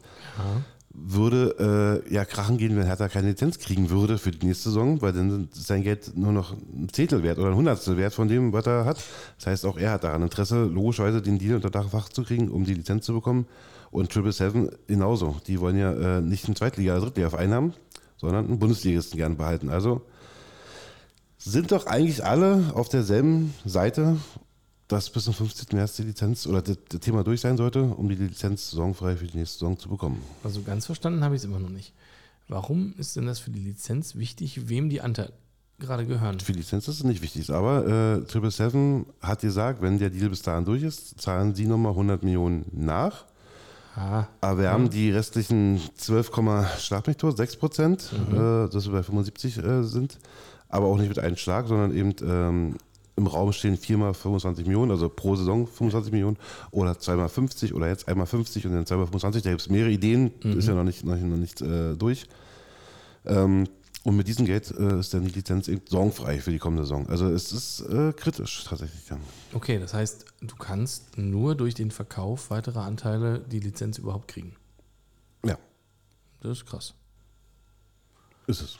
würde 0.92 2.04
äh, 2.08 2.14
ja 2.14 2.26
krachen 2.26 2.58
gehen, 2.58 2.76
wenn 2.76 2.86
Hertha 2.86 3.08
keine 3.08 3.30
Lizenz 3.30 3.58
kriegen 3.58 3.90
würde 3.90 4.18
für 4.18 4.32
die 4.32 4.46
nächste 4.46 4.70
Saison, 4.70 5.02
weil 5.02 5.14
dann 5.14 5.50
ist 5.52 5.66
sein 5.66 5.82
Geld 5.82 6.16
nur 6.16 6.34
noch 6.34 6.54
ein 6.54 6.90
Zehntel 6.92 7.24
wert 7.24 7.38
oder 7.40 7.50
ein 7.50 7.56
Hundertstel 7.56 7.98
wert 7.98 8.14
von 8.14 8.28
dem, 8.28 8.54
was 8.54 8.68
er 8.68 8.86
hat. 8.86 9.04
Das 9.38 9.48
heißt, 9.48 9.66
auch 9.66 9.78
er 9.78 9.92
hat 9.92 10.04
daran 10.04 10.22
Interesse, 10.22 10.66
logischerweise 10.66 11.22
den 11.22 11.40
Deal 11.40 11.56
unter 11.56 11.70
Dach 11.70 11.86
und 11.86 11.90
Fach 11.90 12.10
zu 12.10 12.24
kriegen, 12.24 12.50
um 12.50 12.66
die 12.66 12.74
Lizenz 12.74 13.06
zu 13.06 13.14
bekommen. 13.14 13.48
Und 13.92 14.12
Triple 14.12 14.34
Seven 14.34 14.70
genauso. 14.88 15.38
Die 15.48 15.62
wollen 15.62 15.78
ja 15.78 16.18
äh, 16.18 16.22
nicht 16.22 16.46
einen 16.46 16.56
Zweitliga- 16.56 16.94
oder 16.98 17.06
Drittliga-Verein 17.06 17.54
haben, 17.54 17.74
sondern 18.18 18.46
einen 18.46 18.60
Bundesligisten 18.60 19.18
gerne 19.18 19.36
behalten. 19.36 19.70
Also 19.70 20.02
sind 21.46 21.72
doch 21.72 21.86
eigentlich 21.86 22.26
alle 22.26 22.72
auf 22.74 22.90
derselben 22.90 23.54
Seite, 23.66 24.18
dass 24.88 25.10
bis 25.10 25.26
zum 25.26 25.34
15. 25.34 25.78
März 25.78 25.96
die 25.96 26.04
Lizenz 26.04 26.48
oder 26.48 26.62
das, 26.62 26.78
das 26.90 27.00
Thema 27.00 27.24
durch 27.24 27.42
sein 27.42 27.58
sollte, 27.58 27.84
um 27.84 28.10
die 28.10 28.16
Lizenz 28.16 28.72
saisonfrei 28.72 29.16
für 29.16 29.26
die 29.26 29.38
nächste 29.38 29.60
Saison 29.60 29.78
zu 29.78 29.90
bekommen. 29.90 30.22
Also 30.44 30.62
ganz 30.64 30.86
verstanden 30.86 31.24
habe 31.24 31.36
ich 31.36 31.42
es 31.42 31.46
immer 31.46 31.60
noch 31.60 31.70
nicht. 31.70 31.94
Warum 32.48 32.94
ist 32.98 33.16
denn 33.16 33.26
das 33.26 33.40
für 33.40 33.52
die 33.52 33.60
Lizenz 33.60 34.16
wichtig, 34.16 34.70
wem 34.70 34.90
die 34.90 35.02
Anteile 35.02 35.34
gerade 35.80 36.06
gehören? 36.06 36.40
Für 36.40 36.52
die 36.52 36.60
Lizenz 36.60 36.88
ist 36.88 36.98
es 36.98 37.04
nicht 37.04 37.22
wichtig, 37.22 37.50
aber 37.52 37.86
äh, 37.88 38.26
Triple 38.26 38.52
Seven 38.52 39.06
hat 39.22 39.42
gesagt, 39.42 39.82
wenn 39.82 39.98
der 40.00 40.10
Deal 40.10 40.30
bis 40.30 40.42
dahin 40.42 40.66
durch 40.66 40.84
ist, 40.84 41.20
zahlen 41.22 41.56
sie 41.56 41.66
nochmal 41.66 41.92
100 41.92 42.24
Millionen 42.24 42.66
nach. 42.72 43.26
Ah, 43.96 44.26
Aber 44.42 44.62
wir 44.62 44.72
haben 44.72 44.90
die 44.90 45.10
restlichen 45.10 45.80
12, 45.96 46.32
schlag 46.80 47.08
mich 47.08 47.16
tot, 47.18 47.38
6 47.38 47.56
Prozent, 47.56 48.12
äh, 48.32 48.68
dass 48.68 48.88
wir 48.88 48.92
bei 48.92 49.04
75 49.04 49.58
äh, 49.58 49.84
sind. 49.84 50.18
Aber 50.70 50.88
auch 50.88 50.98
nicht 50.98 51.10
mit 51.10 51.20
einem 51.20 51.38
Schlag, 51.38 51.68
sondern 51.68 51.96
eben 51.96 52.16
ähm, 52.24 52.78
im 53.18 53.28
Raum 53.28 53.54
stehen 53.54 53.78
viermal 53.78 54.14
25 54.14 54.66
Millionen, 54.66 54.92
also 54.92 55.08
pro 55.08 55.36
Saison 55.36 55.68
25 55.68 56.12
Millionen 56.12 56.38
oder 56.72 57.00
zweimal 57.00 57.30
50 57.30 57.74
oder 57.74 57.88
jetzt 57.88 58.08
einmal 58.08 58.26
50 58.26 58.66
und 58.66 58.74
dann 58.74 58.86
zweimal 58.86 59.06
25. 59.06 59.42
Da 59.44 59.52
gibt 59.52 59.62
es 59.62 59.70
mehrere 59.70 59.92
Ideen, 59.92 60.32
ist 60.42 60.68
ja 60.68 60.74
noch 60.74 60.84
nicht, 60.84 61.06
noch, 61.06 61.16
noch 61.16 61.38
nicht 61.38 61.62
äh, 61.62 61.96
durch. 61.96 62.28
Ähm, 63.26 63.68
und 64.04 64.18
mit 64.18 64.28
diesem 64.28 64.46
Geld 64.46 64.70
äh, 64.78 65.00
ist 65.00 65.14
dann 65.16 65.24
die 65.24 65.32
Lizenz 65.32 65.68
eben 65.68 65.82
saisonfrei 65.90 66.40
für 66.40 66.52
die 66.52 66.60
kommende 66.60 66.84
Saison. 66.84 67.08
Also 67.10 67.28
es 67.28 67.52
ist 67.52 67.80
äh, 67.90 68.14
kritisch 68.14 68.64
tatsächlich. 68.64 69.02
Okay, 69.54 69.80
das 69.80 69.96
heißt, 69.96 70.26
du 70.42 70.56
kannst 70.58 71.18
nur 71.18 71.56
durch 71.56 71.74
den 71.74 71.90
Verkauf 71.90 72.52
weiterer 72.52 72.84
Anteile 72.84 73.40
die 73.40 73.60
Lizenz 73.60 73.98
überhaupt 73.98 74.28
kriegen. 74.28 74.56
ja, 75.44 75.58
Das 76.42 76.60
ist 76.60 76.66
krass. 76.68 76.94
ist 78.46 78.62
es. 78.62 78.80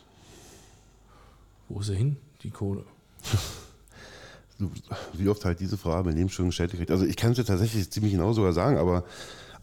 Wo 1.70 1.80
ist 1.80 1.90
er 1.90 1.96
hin, 1.96 2.18
die 2.44 2.52
Kohle? 2.52 2.84
Wie 5.14 5.28
oft 5.28 5.44
halt 5.44 5.60
diese 5.60 5.78
Frage 5.78 6.06
mein 6.06 6.16
Leben 6.16 6.30
schon 6.30 6.46
gestellt 6.46 6.72
gekriegt. 6.72 6.92
Also 6.92 7.06
ich 7.06 7.18
kann 7.18 7.32
es 7.32 7.38
dir 7.38 7.46
tatsächlich 7.46 7.90
ziemlich 7.92 8.14
genau 8.14 8.32
sogar 8.32 8.54
sagen, 8.54 8.78
aber 8.78 9.04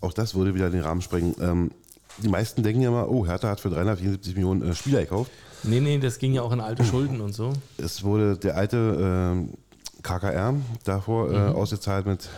auch 0.00 0.12
das 0.12 0.34
würde 0.34 0.54
wieder 0.54 0.68
den 0.68 0.82
Rahmen 0.82 1.00
sprengen. 1.00 1.34
Ähm, 1.40 1.70
die 2.18 2.28
meisten 2.28 2.62
denken 2.62 2.82
ja 2.82 2.90
mal, 2.90 3.06
oh, 3.06 3.26
Hertha 3.26 3.48
hat 3.48 3.60
für 3.60 3.70
374 3.70 4.34
Millionen 4.34 4.62
äh, 4.62 4.74
Spieler 4.74 5.00
gekauft. 5.00 5.30
Nee, 5.62 5.80
nee, 5.80 5.98
das 5.98 6.18
ging 6.18 6.34
ja 6.34 6.42
auch 6.42 6.52
in 6.52 6.60
alte 6.60 6.84
Schulden 6.84 7.20
und 7.20 7.32
so. 7.32 7.52
Es 7.78 8.02
wurde 8.02 8.36
der 8.36 8.56
alte 8.56 8.98
ähm, 9.00 9.54
KKR 10.02 10.54
davor 10.84 11.32
äh, 11.32 11.36
ausgezahlt 11.36 12.04
mit, 12.04 12.28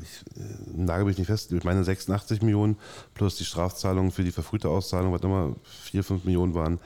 ich 0.00 0.40
äh, 0.40 0.44
nagel 0.74 1.04
mich 1.04 1.18
nicht 1.18 1.26
fest, 1.26 1.52
ich 1.52 1.64
meine 1.64 1.82
86 1.82 2.42
Millionen 2.42 2.76
plus 3.14 3.36
die 3.36 3.44
Strafzahlungen 3.44 4.12
für 4.12 4.22
die 4.22 4.32
verfrühte 4.32 4.68
Auszahlung, 4.68 5.12
was 5.12 5.22
immer 5.22 5.54
4, 5.64 6.04
5 6.04 6.24
Millionen 6.24 6.54
waren. 6.54 6.78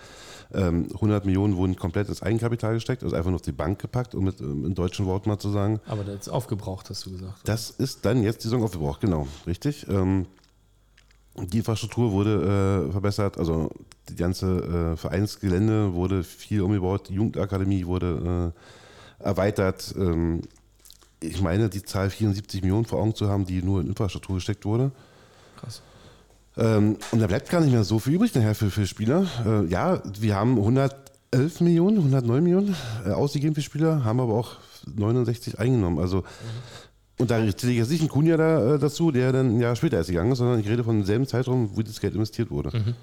Ähm, 0.54 0.88
100 0.94 1.24
Millionen 1.24 1.56
wurden 1.56 1.76
komplett 1.76 2.08
ins 2.08 2.22
Eigenkapital 2.22 2.74
gesteckt, 2.74 3.02
also 3.02 3.16
einfach 3.16 3.30
nur 3.30 3.36
auf 3.36 3.42
die 3.42 3.52
Bank 3.52 3.80
gepackt, 3.80 4.14
um 4.14 4.24
mit 4.24 4.40
ähm, 4.40 4.64
in 4.64 4.74
deutschen 4.74 5.06
Worten 5.06 5.28
mal 5.28 5.38
zu 5.38 5.50
sagen. 5.50 5.80
Aber 5.86 6.04
das 6.04 6.22
ist 6.22 6.28
aufgebraucht, 6.28 6.90
hast 6.90 7.06
du 7.06 7.10
gesagt. 7.10 7.40
Das 7.44 7.70
ist 7.70 8.04
dann 8.04 8.22
jetzt 8.22 8.38
die 8.38 8.48
Saison 8.48 8.62
aufgebraucht, 8.62 9.00
genau, 9.00 9.26
richtig. 9.46 9.86
Ähm, 9.88 10.26
die 11.36 11.58
Infrastruktur 11.58 12.12
wurde 12.12 12.86
äh, 12.88 12.92
verbessert, 12.92 13.38
also 13.38 13.70
die 14.08 14.14
ganze 14.14 14.92
äh, 14.92 14.96
Vereinsgelände 14.96 15.92
wurde 15.94 16.22
viel 16.22 16.62
umgebaut, 16.62 17.08
die 17.08 17.14
Jugendakademie 17.14 17.86
wurde 17.86 18.52
äh, 19.20 19.24
erweitert. 19.24 19.94
Ähm, 19.98 20.42
ich 21.20 21.40
meine, 21.40 21.68
die 21.68 21.82
Zahl 21.82 22.10
74 22.10 22.62
Millionen 22.62 22.84
vor 22.84 23.00
Augen 23.00 23.14
zu 23.14 23.28
haben, 23.28 23.46
die 23.46 23.62
nur 23.62 23.80
in 23.80 23.88
Infrastruktur 23.88 24.36
gesteckt 24.36 24.64
wurde. 24.64 24.92
Krass. 25.56 25.82
Ähm, 26.56 26.96
und 27.10 27.20
da 27.20 27.26
bleibt 27.26 27.50
gar 27.50 27.60
nicht 27.60 27.72
mehr 27.72 27.84
so 27.84 27.98
viel 27.98 28.14
übrig 28.14 28.34
nachher 28.34 28.54
für, 28.54 28.70
für 28.70 28.86
Spieler. 28.86 29.26
Äh, 29.44 29.66
ja, 29.66 30.02
wir 30.18 30.36
haben 30.36 30.56
111 30.56 31.60
Millionen, 31.60 31.98
109 31.98 32.42
Millionen 32.42 32.76
äh, 33.04 33.10
ausgegeben 33.10 33.54
für 33.54 33.62
Spieler, 33.62 34.04
haben 34.04 34.20
aber 34.20 34.34
auch 34.34 34.56
69 34.94 35.58
eingenommen. 35.58 35.98
Also, 35.98 36.22
und 37.18 37.30
da 37.30 37.38
zähle 37.56 37.72
ich 37.72 37.78
jetzt 37.78 37.90
nicht 37.90 38.00
einen 38.00 38.08
Kunja 38.08 38.36
da, 38.36 38.74
äh, 38.74 38.78
dazu, 38.78 39.10
der 39.10 39.32
dann 39.32 39.56
ein 39.56 39.60
Jahr 39.60 39.74
später 39.76 39.96
erst 39.96 40.10
gegangen 40.10 40.32
ist, 40.32 40.38
sondern 40.38 40.60
ich 40.60 40.68
rede 40.68 40.84
von 40.84 40.96
demselben 40.98 41.26
Zeitraum, 41.26 41.70
wo 41.74 41.82
das 41.82 42.00
Geld 42.00 42.14
investiert 42.14 42.50
wurde. 42.50 42.94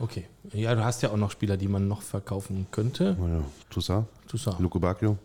Okay. 0.00 0.24
Ja, 0.52 0.74
du 0.74 0.84
hast 0.84 1.02
ja 1.02 1.10
auch 1.10 1.16
noch 1.16 1.30
Spieler, 1.30 1.56
die 1.56 1.68
man 1.68 1.86
noch 1.86 2.02
verkaufen 2.02 2.66
könnte. 2.70 3.16
Naja, 3.20 3.42
Toussaint, 3.70 4.06
Toussaint. 4.28 4.58
Luco 4.60 4.78
Bacchio. 4.78 5.18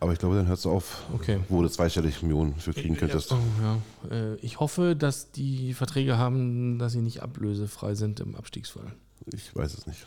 Aber 0.00 0.12
ich 0.12 0.18
glaube, 0.20 0.36
dann 0.36 0.46
hört 0.46 0.58
es 0.58 0.66
auf, 0.66 1.02
Okay. 1.14 1.40
wo 1.48 1.60
du 1.62 1.68
zweistellig 1.68 2.22
Millionen 2.22 2.54
für 2.54 2.72
kriegen 2.72 2.96
könntest. 2.96 3.32
Oh, 3.32 3.38
ja. 3.62 3.78
Äh, 4.16 4.34
Ich 4.36 4.60
hoffe, 4.60 4.94
dass 4.94 5.32
die 5.32 5.74
Verträge 5.74 6.16
haben, 6.18 6.78
dass 6.78 6.92
sie 6.92 7.00
nicht 7.00 7.22
ablösefrei 7.22 7.94
sind 7.94 8.20
im 8.20 8.36
Abstiegsfall. 8.36 8.92
Ich 9.32 9.54
weiß 9.56 9.74
es 9.74 9.86
nicht. 9.86 10.06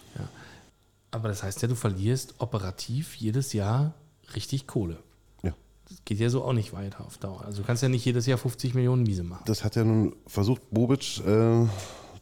Aber 1.11 1.27
das 1.27 1.43
heißt 1.43 1.61
ja, 1.61 1.67
du 1.67 1.75
verlierst 1.75 2.35
operativ 2.37 3.15
jedes 3.15 3.51
Jahr 3.51 3.93
richtig 4.33 4.65
Kohle. 4.65 4.97
Ja. 5.43 5.53
Das 5.89 5.97
geht 6.05 6.19
ja 6.19 6.29
so 6.29 6.45
auch 6.45 6.53
nicht 6.53 6.71
weiter 6.71 7.03
auf 7.05 7.17
Dauer. 7.17 7.43
Also 7.43 7.61
du 7.61 7.67
kannst 7.67 7.83
ja 7.83 7.89
nicht 7.89 8.05
jedes 8.05 8.25
Jahr 8.25 8.37
50 8.37 8.73
Millionen 8.73 9.03
Miese 9.03 9.23
machen. 9.23 9.43
Das 9.45 9.65
hat 9.65 9.75
ja 9.75 9.83
nun 9.83 10.15
versucht, 10.25 10.61
Bobic 10.71 11.19
äh, 11.25 11.65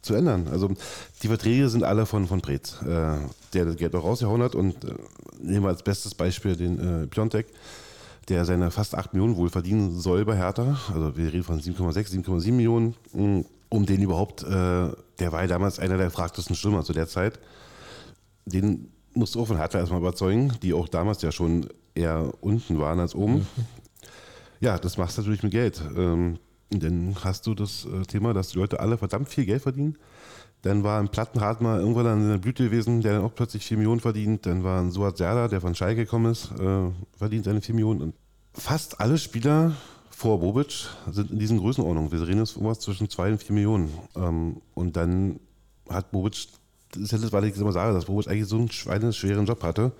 zu 0.02 0.14
ändern. 0.14 0.48
Also 0.50 0.70
die 1.22 1.28
Verträge 1.28 1.68
sind 1.68 1.84
alle 1.84 2.06
von, 2.06 2.26
von 2.26 2.40
Preetz, 2.40 2.80
äh, 2.82 3.16
der 3.52 3.64
das 3.64 3.76
Geld 3.76 3.94
auch 3.94 4.04
rausgehauen 4.04 4.42
hat. 4.42 4.54
Und 4.54 4.84
äh, 4.84 4.94
nehmen 5.40 5.64
wir 5.64 5.68
als 5.68 5.82
bestes 5.82 6.14
Beispiel 6.14 6.56
den 6.56 6.78
äh, 7.02 7.06
Piontek, 7.06 7.46
der 8.28 8.44
seine 8.44 8.70
fast 8.70 8.94
8 8.94 9.12
Millionen 9.12 9.36
wohl 9.36 9.50
verdienen 9.50 9.98
soll 9.98 10.24
bei 10.24 10.36
Hertha. 10.36 10.78
Also 10.92 11.16
wir 11.16 11.32
reden 11.32 11.44
von 11.44 11.60
7,6, 11.60 12.24
7,7 12.24 12.52
Millionen. 12.52 12.94
mh, 13.12 13.44
Um 13.68 13.86
den 13.86 14.02
überhaupt, 14.02 14.42
äh, 14.42 14.46
der 14.46 15.32
war 15.32 15.42
ja 15.42 15.46
damals 15.46 15.78
einer 15.78 15.96
der 15.96 16.06
gefragtesten 16.06 16.56
Stürmer 16.56 16.82
zu 16.82 16.92
der 16.92 17.06
Zeit. 17.06 17.38
Den 18.46 18.90
musst 19.14 19.34
du 19.34 19.40
auch 19.42 19.46
von 19.46 19.56
Hertha 19.58 19.78
erstmal 19.78 20.00
überzeugen, 20.00 20.52
die 20.62 20.72
auch 20.72 20.88
damals 20.88 21.20
ja 21.22 21.30
schon 21.32 21.68
eher 21.94 22.32
unten 22.40 22.78
waren 22.78 23.00
als 23.00 23.14
oben. 23.14 23.46
Ja, 24.60 24.78
das 24.78 24.96
machst 24.96 25.16
du 25.16 25.22
natürlich 25.22 25.42
mit 25.42 25.52
Geld. 25.52 25.80
Ähm, 25.96 26.38
dann 26.70 27.16
hast 27.24 27.46
du 27.46 27.54
das 27.54 27.84
äh, 27.86 28.02
Thema, 28.02 28.32
dass 28.32 28.48
die 28.48 28.58
Leute 28.58 28.80
alle 28.80 28.96
verdammt 28.96 29.28
viel 29.28 29.44
Geld 29.44 29.62
verdienen. 29.62 29.98
Dann 30.62 30.84
war 30.84 31.00
ein 31.00 31.08
Plattenhardt 31.08 31.60
mal 31.62 31.80
irgendwann 31.80 32.06
an 32.06 32.28
der 32.28 32.38
Blüte 32.38 32.64
gewesen, 32.64 33.00
der 33.00 33.14
dann 33.14 33.24
auch 33.24 33.34
plötzlich 33.34 33.64
4 33.64 33.78
Millionen 33.78 34.00
verdient. 34.00 34.46
Dann 34.46 34.62
war 34.62 34.80
ein 34.80 34.90
Suat 34.90 35.16
Serdar, 35.16 35.48
der 35.48 35.60
von 35.60 35.74
Schalke 35.74 36.04
gekommen 36.04 36.30
ist, 36.30 36.50
äh, 36.60 36.90
verdient 37.16 37.46
seine 37.46 37.60
4 37.60 37.74
Millionen. 37.74 38.02
Und 38.02 38.14
fast 38.52 39.00
alle 39.00 39.18
Spieler 39.18 39.72
vor 40.10 40.38
Bobic 40.38 40.86
sind 41.10 41.30
in 41.30 41.38
diesen 41.38 41.58
Größenordnungen. 41.58 42.12
Wir 42.12 42.20
reden 42.28 42.40
jetzt 42.40 42.52
irgendwas 42.52 42.80
zwischen 42.80 43.08
2 43.08 43.32
und 43.32 43.42
4 43.42 43.54
Millionen. 43.54 43.90
Ähm, 44.14 44.60
und 44.74 44.96
dann 44.96 45.40
hat 45.88 46.10
Bobic, 46.12 46.48
das 46.92 47.02
ist 47.02 47.12
ja 47.12 47.18
das, 47.18 47.32
was 47.32 47.44
ich 47.44 47.56
immer 47.56 47.72
sage, 47.72 47.94
dass 47.94 48.04
Bobic 48.04 48.28
eigentlich 48.28 48.48
so 48.48 48.56
einen 48.56 48.70
schweineschweren 48.70 49.46
Job 49.46 49.62
hatte. 49.62 49.92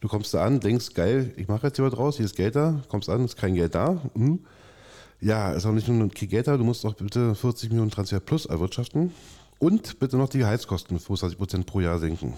Du 0.00 0.08
kommst 0.08 0.32
da 0.32 0.44
an, 0.44 0.60
denkst, 0.60 0.94
geil, 0.94 1.34
ich 1.36 1.48
mache 1.48 1.66
jetzt 1.66 1.76
hier 1.76 1.84
was 1.84 1.92
draus, 1.92 2.16
hier 2.16 2.24
ist 2.24 2.36
Geld 2.36 2.56
da, 2.56 2.82
kommst 2.88 3.10
an, 3.10 3.24
ist 3.24 3.36
kein 3.36 3.54
Geld 3.54 3.74
da. 3.74 4.00
Hm. 4.14 4.40
Ja, 5.20 5.52
ist 5.52 5.66
auch 5.66 5.72
nicht 5.72 5.88
nur 5.88 6.08
Geld 6.08 6.46
da, 6.46 6.56
du 6.56 6.64
musst 6.64 6.86
auch 6.86 6.94
bitte 6.94 7.34
40 7.34 7.70
Millionen 7.70 7.90
Transfer 7.90 8.20
plus 8.20 8.46
erwirtschaften 8.46 9.12
und 9.58 9.98
bitte 9.98 10.16
noch 10.16 10.28
die 10.28 10.38
Gehaltskosten 10.38 10.98
25 10.98 11.38
Prozent 11.38 11.66
pro 11.66 11.80
Jahr 11.80 11.98
senken. 11.98 12.34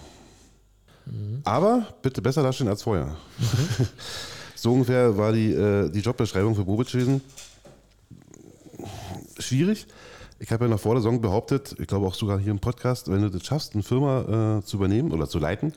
Aber 1.43 1.87
bitte 2.01 2.21
besser 2.21 2.43
dastehen 2.43 2.69
als 2.69 2.83
vorher. 2.83 3.15
so 4.55 4.73
ungefähr 4.73 5.17
war 5.17 5.31
die, 5.31 5.51
äh, 5.51 5.89
die 5.89 5.99
Jobbeschreibung 5.99 6.55
für 6.55 6.63
Bobic 6.63 6.91
gewesen. 6.91 7.21
Schwierig. 9.37 9.87
Ich 10.39 10.51
habe 10.51 10.65
ja 10.65 10.71
noch 10.71 10.79
vor 10.79 10.95
der 10.95 11.03
Saison 11.03 11.21
behauptet, 11.21 11.75
ich 11.77 11.85
glaube 11.85 12.07
auch 12.07 12.15
sogar 12.15 12.39
hier 12.39 12.51
im 12.51 12.59
Podcast, 12.59 13.11
wenn 13.11 13.21
du 13.21 13.29
das 13.29 13.45
schaffst, 13.45 13.73
eine 13.73 13.83
Firma 13.83 14.57
äh, 14.57 14.65
zu 14.65 14.77
übernehmen 14.77 15.11
oder 15.11 15.27
zu 15.27 15.37
leiten 15.37 15.73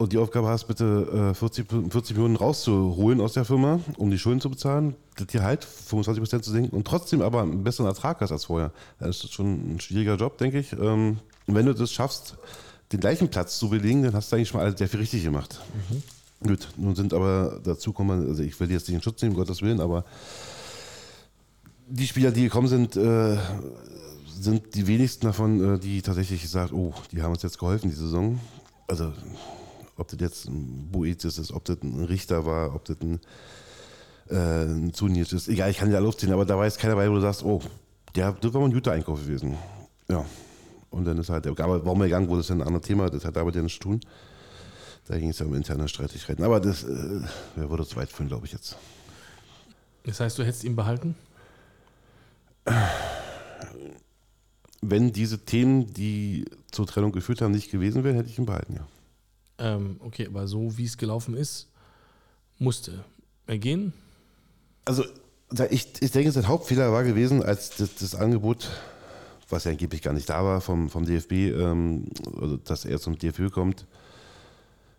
und 0.00 0.14
die 0.14 0.18
Aufgabe 0.18 0.48
hast, 0.48 0.64
bitte 0.64 1.32
äh, 1.32 1.34
40, 1.34 1.70
40 1.90 2.16
Millionen 2.16 2.36
rauszuholen 2.36 3.20
aus 3.20 3.34
der 3.34 3.44
Firma, 3.44 3.80
um 3.98 4.10
die 4.10 4.18
Schulden 4.18 4.40
zu 4.40 4.48
bezahlen, 4.48 4.96
das 5.18 5.26
Gehalt 5.26 5.62
25 5.62 6.22
Prozent 6.22 6.42
zu 6.42 6.50
senken 6.52 6.74
und 6.74 6.86
trotzdem 6.86 7.20
aber 7.20 7.42
einen 7.42 7.62
besseren 7.62 7.86
Ertrag 7.86 8.18
hast 8.22 8.32
als 8.32 8.46
vorher, 8.46 8.72
dann 8.98 9.10
ist 9.10 9.22
das 9.22 9.30
schon 9.30 9.74
ein 9.74 9.78
schwieriger 9.78 10.14
Job, 10.14 10.38
denke 10.38 10.58
ich. 10.58 10.72
Ähm, 10.72 11.18
und 11.46 11.54
wenn 11.54 11.66
du 11.66 11.74
das 11.74 11.92
schaffst, 11.92 12.38
den 12.92 13.00
gleichen 13.00 13.28
Platz 13.28 13.58
zu 13.58 13.68
belegen, 13.68 14.02
dann 14.02 14.14
hast 14.14 14.32
du 14.32 14.36
eigentlich 14.36 14.48
schon 14.48 14.60
mal 14.60 14.64
alles 14.64 14.78
sehr 14.78 14.88
viel 14.88 15.00
richtig 15.00 15.22
gemacht. 15.22 15.60
Gut, 16.46 16.68
nun 16.78 16.96
sind 16.96 17.12
aber 17.12 17.60
dazu 17.62 17.92
kommen, 17.92 18.26
also 18.26 18.42
ich 18.42 18.58
will 18.58 18.70
jetzt 18.70 18.88
nicht 18.88 18.96
in 18.96 19.02
Schutz 19.02 19.20
nehmen, 19.20 19.34
um 19.34 19.38
Gottes 19.38 19.60
Willen, 19.60 19.80
aber 19.80 20.06
die 21.88 22.06
Spieler, 22.06 22.30
die 22.30 22.44
gekommen 22.44 22.68
sind, 22.68 22.96
äh, 22.96 23.36
sind 24.26 24.74
die 24.74 24.86
wenigsten 24.86 25.26
davon, 25.26 25.74
äh, 25.74 25.78
die 25.78 26.00
tatsächlich 26.00 26.40
gesagt, 26.40 26.72
oh, 26.72 26.94
die 27.12 27.20
haben 27.20 27.32
uns 27.32 27.42
jetzt 27.42 27.58
geholfen, 27.58 27.90
die 27.90 27.96
Saison. 27.96 28.40
Also, 28.88 29.12
ob 30.00 30.08
das 30.08 30.18
jetzt 30.20 30.46
ein 30.46 30.88
Boetius 30.90 31.38
ist, 31.38 31.52
ob 31.52 31.64
das 31.64 31.78
ein 31.82 32.04
Richter 32.04 32.46
war, 32.46 32.74
ob 32.74 32.84
das 32.86 32.96
ein, 33.02 33.20
äh, 34.30 34.64
ein 34.64 34.94
Zunic 34.94 35.32
ist, 35.32 35.48
egal, 35.48 35.70
ich 35.70 35.78
kann 35.78 35.90
die 35.90 35.96
alle 35.96 36.08
aufziehen, 36.08 36.32
aber 36.32 36.44
da 36.44 36.58
weiß 36.58 36.78
keiner 36.78 36.96
bei, 36.96 37.08
wo 37.08 37.14
du 37.14 37.20
sagst, 37.20 37.44
oh, 37.44 37.60
der, 38.14 38.32
das 38.32 38.52
war 38.52 38.60
mal 38.60 38.68
ein 38.68 38.72
guter 38.72 38.92
Einkauf 38.92 39.20
gewesen. 39.20 39.56
Ja. 40.08 40.24
Und 40.90 41.04
dann 41.04 41.18
ist 41.18 41.28
halt, 41.28 41.46
aber 41.46 41.84
warum 41.84 42.00
er 42.00 42.06
gegangen 42.06 42.28
wurde, 42.28 42.40
ist 42.40 42.48
ja 42.48 42.56
ein 42.56 42.62
anderes 42.62 42.86
Thema, 42.86 43.08
das 43.10 43.24
hat 43.24 43.36
damit 43.36 43.54
ja 43.54 43.62
nichts 43.62 43.78
zu 43.78 43.84
tun. 43.84 44.00
Da 45.06 45.18
ging 45.18 45.28
es 45.28 45.38
ja 45.38 45.46
um 45.46 45.54
interne 45.54 45.86
Streitigkeiten. 45.88 46.42
Aber 46.44 46.60
das 46.60 46.82
äh, 46.82 47.20
würde 47.56 47.86
zu 47.86 47.96
weit 47.96 48.10
führen, 48.10 48.28
glaube 48.28 48.46
ich 48.46 48.52
jetzt. 48.52 48.76
Das 50.04 50.18
heißt, 50.18 50.38
du 50.38 50.44
hättest 50.44 50.64
ihn 50.64 50.74
behalten? 50.74 51.14
Wenn 54.80 55.12
diese 55.12 55.38
Themen, 55.44 55.92
die 55.92 56.46
zur 56.70 56.86
Trennung 56.86 57.12
geführt 57.12 57.40
haben, 57.40 57.52
nicht 57.52 57.70
gewesen 57.70 58.02
wären, 58.02 58.16
hätte 58.16 58.30
ich 58.30 58.38
ihn 58.38 58.46
behalten, 58.46 58.74
ja. 58.76 58.86
Ähm, 59.60 60.00
okay, 60.00 60.26
aber 60.26 60.48
so 60.48 60.76
wie 60.78 60.86
es 60.86 60.96
gelaufen 60.96 61.36
ist, 61.36 61.68
musste 62.58 63.04
er 63.46 63.58
gehen. 63.58 63.92
Also, 64.86 65.04
ich, 65.70 65.86
ich 66.00 66.10
denke, 66.10 66.32
sein 66.32 66.48
Hauptfehler 66.48 66.92
war 66.92 67.04
gewesen, 67.04 67.42
als 67.42 67.76
das, 67.76 67.94
das 67.96 68.14
Angebot, 68.14 68.70
was 69.50 69.64
ja 69.64 69.72
angeblich 69.72 70.00
gar 70.00 70.14
nicht 70.14 70.30
da 70.30 70.42
war, 70.44 70.60
vom, 70.60 70.88
vom 70.88 71.04
DFB, 71.04 71.32
ähm, 71.32 72.06
also, 72.40 72.56
dass 72.56 72.86
er 72.86 72.98
zum 73.00 73.18
DFB 73.18 73.52
kommt, 73.52 73.86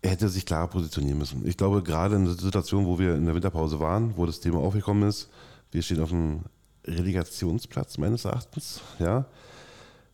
er 0.00 0.10
hätte 0.10 0.28
sich 0.28 0.46
klarer 0.46 0.68
positionieren 0.68 1.18
müssen. 1.18 1.46
Ich 1.46 1.56
glaube, 1.56 1.82
gerade 1.82 2.16
in 2.16 2.24
der 2.24 2.34
Situation, 2.34 2.86
wo 2.86 2.98
wir 2.98 3.16
in 3.16 3.24
der 3.24 3.34
Winterpause 3.34 3.80
waren, 3.80 4.16
wo 4.16 4.26
das 4.26 4.40
Thema 4.40 4.58
aufgekommen 4.58 5.08
ist, 5.08 5.28
wir 5.70 5.82
stehen 5.82 6.02
auf 6.02 6.12
einem 6.12 6.42
Relegationsplatz 6.84 7.98
meines 7.98 8.24
Erachtens, 8.24 8.80
ja. 8.98 9.26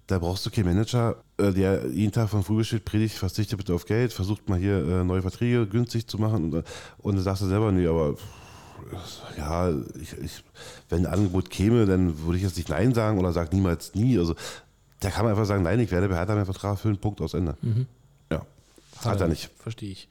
Da 0.07 0.19
brauchst 0.19 0.47
du 0.47 0.51
keinen 0.51 0.67
Manager, 0.67 1.23
der 1.39 1.87
jeden 1.89 2.13
Tag 2.13 2.29
von 2.29 2.43
früh 2.43 2.65
spät 2.65 2.85
predigt, 2.85 3.15
verzichte 3.15 3.57
bitte 3.57 3.75
auf 3.75 3.87
Geld, 3.87 4.13
versucht 4.13 4.49
mal 4.49 4.59
hier 4.59 4.79
äh, 4.79 5.05
neue 5.05 5.23
Verträge 5.23 5.67
günstig 5.67 6.07
zu 6.07 6.19
machen 6.19 6.53
und, 6.53 6.65
und 6.99 7.15
dann 7.15 7.23
sagst 7.23 7.43
du 7.43 7.47
selber, 7.47 7.73
nee, 7.73 7.87
aber 7.87 8.17
ja, 9.37 9.71
ich, 10.01 10.13
ich, 10.19 10.45
wenn 10.89 11.07
ein 11.07 11.13
Angebot 11.13 11.51
käme, 11.51 11.87
dann 11.87 12.21
würde 12.23 12.39
ich 12.39 12.43
jetzt 12.43 12.57
nicht 12.57 12.69
Nein 12.69 12.95
sagen 12.95 13.19
oder 13.19 13.33
sage 13.33 13.55
niemals 13.55 13.95
nie. 13.95 14.19
Also 14.19 14.35
da 15.01 15.11
kann 15.11 15.25
man 15.25 15.33
einfach 15.33 15.47
sagen, 15.47 15.63
nein, 15.63 15.81
ich 15.81 15.91
werde 15.91 16.09
bei 16.09 16.17
Hertha 16.17 16.35
meinen 16.35 16.45
Vertrag 16.45 16.73
erfüllen, 16.73 16.99
Punkt 16.99 17.21
aus 17.21 17.35
Ende. 17.35 17.57
Ja, 18.31 18.47
hat 19.05 19.21
er 19.21 19.29
nicht. 19.29 19.51
Verstehe 19.59 19.91
ich. 19.91 20.09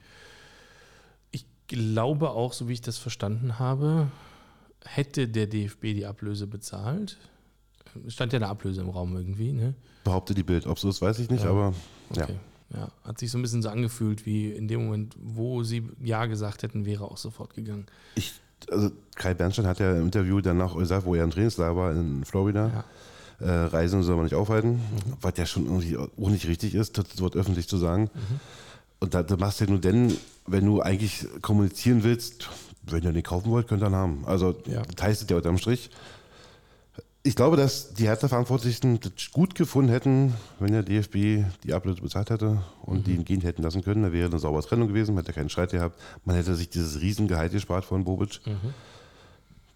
Ich 1.30 1.44
glaube 1.66 2.30
auch, 2.30 2.52
so 2.52 2.68
wie 2.68 2.74
ich 2.74 2.80
das 2.80 2.98
verstanden 2.98 3.58
habe, 3.58 4.08
hätte 4.84 5.28
der 5.28 5.46
DFB 5.46 5.82
die 5.94 6.06
Ablöse 6.06 6.46
bezahlt. 6.46 7.18
Stand 8.08 8.32
ja 8.32 8.38
eine 8.38 8.48
Ablöse 8.48 8.80
im 8.80 8.88
Raum 8.88 9.16
irgendwie, 9.16 9.52
ne? 9.52 9.74
Behaupte 10.04 10.34
die 10.34 10.42
Bild. 10.42 10.66
Ob 10.66 10.78
so 10.78 10.88
ist, 10.88 11.00
weiß 11.02 11.18
ich 11.18 11.30
nicht, 11.30 11.44
Ja. 11.44 11.50
aber 11.50 11.74
ja. 12.14 12.24
Okay. 12.24 12.36
Ja. 12.74 12.88
Hat 13.04 13.18
sich 13.18 13.30
so 13.30 13.38
ein 13.38 13.42
bisschen 13.42 13.62
so 13.62 13.68
angefühlt, 13.70 14.26
wie 14.26 14.50
in 14.50 14.68
dem 14.68 14.84
Moment, 14.84 15.14
wo 15.18 15.62
sie 15.62 15.88
Ja 16.02 16.26
gesagt 16.26 16.62
hätten, 16.62 16.84
wäre 16.84 17.04
auch 17.04 17.16
sofort 17.16 17.54
gegangen. 17.54 17.86
Ich, 18.14 18.34
also 18.70 18.90
Kai 19.14 19.32
Bernstein 19.34 19.66
hat 19.66 19.78
ja 19.80 19.96
im 19.96 20.04
Interview 20.06 20.40
danach 20.42 20.76
gesagt, 20.76 21.06
wo 21.06 21.14
er 21.14 21.24
im 21.24 21.30
Trainingslager 21.30 21.74
war 21.76 21.92
in 21.92 22.24
Florida, 22.26 22.84
Ja. 23.40 23.46
äh, 23.46 23.64
Reisen 23.68 24.02
soll 24.02 24.16
man 24.16 24.24
nicht 24.24 24.34
aufhalten, 24.34 24.80
was 25.22 25.32
ja 25.38 25.46
schon 25.46 25.64
irgendwie 25.64 25.96
auch 25.96 26.28
nicht 26.30 26.46
richtig 26.46 26.74
ist, 26.74 26.98
das 26.98 27.20
Wort 27.22 27.36
öffentlich 27.36 27.68
zu 27.68 27.78
sagen. 27.78 28.10
Und 29.00 29.14
da, 29.14 29.22
da 29.22 29.36
machst 29.36 29.60
du 29.60 29.64
ja 29.64 29.70
nur 29.70 29.80
denn, 29.80 30.12
wenn 30.46 30.66
du 30.66 30.82
eigentlich 30.82 31.26
kommunizieren 31.40 32.02
willst, 32.04 32.48
wenn 32.82 33.02
ihr 33.02 33.12
den 33.12 33.22
kaufen 33.22 33.50
wollt, 33.50 33.68
könnt 33.68 33.82
ihr 33.82 33.86
ihn 33.88 33.94
haben. 33.94 34.24
Also 34.26 34.54
Ja. 34.66 34.82
das 34.82 35.06
heißt 35.06 35.22
es 35.22 35.30
ja 35.30 35.36
unterm 35.36 35.56
Strich. 35.56 35.88
Ich 37.24 37.34
glaube, 37.34 37.56
dass 37.56 37.92
die 37.94 38.04
Hertha-Verantwortlichen 38.06 39.00
das 39.00 39.30
gut 39.32 39.54
gefunden 39.54 39.90
hätten, 39.90 40.34
wenn 40.60 40.72
der 40.72 40.82
DFB 40.82 41.44
die 41.64 41.74
Ablöse 41.74 42.00
bezahlt 42.00 42.30
hätte 42.30 42.62
und 42.82 43.06
die 43.06 43.14
ihn 43.14 43.24
gehen 43.24 43.40
hätten 43.40 43.62
lassen 43.62 43.82
können. 43.82 44.02
Da 44.02 44.12
wäre 44.12 44.30
eine 44.30 44.38
saubere 44.38 44.62
Trennung 44.62 44.88
gewesen, 44.88 45.14
man 45.14 45.24
hätte 45.24 45.34
keinen 45.34 45.50
Streit 45.50 45.72
gehabt. 45.72 46.00
Man 46.24 46.36
hätte 46.36 46.54
sich 46.54 46.70
dieses 46.70 47.00
Riesengehalt 47.00 47.52
gespart 47.52 47.84
von 47.84 48.04
Bobic. 48.04 48.40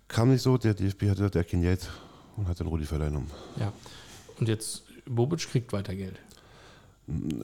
Kam 0.08 0.30
nicht 0.30 0.42
so, 0.42 0.56
der 0.56 0.74
DFB 0.74 1.10
hatte 1.10 1.30
der 1.30 1.44
kein 1.44 1.62
Geld 1.62 1.88
und 2.36 2.46
hat 2.48 2.60
dann 2.60 2.68
Rudi 2.68 2.84
Völler 2.84 3.06
genommen. 3.06 3.30
Ja. 3.58 3.72
Und 4.38 4.48
jetzt, 4.48 4.84
Bobic 5.06 5.40
kriegt 5.40 5.72
weiter 5.72 5.94
Geld. 5.94 6.18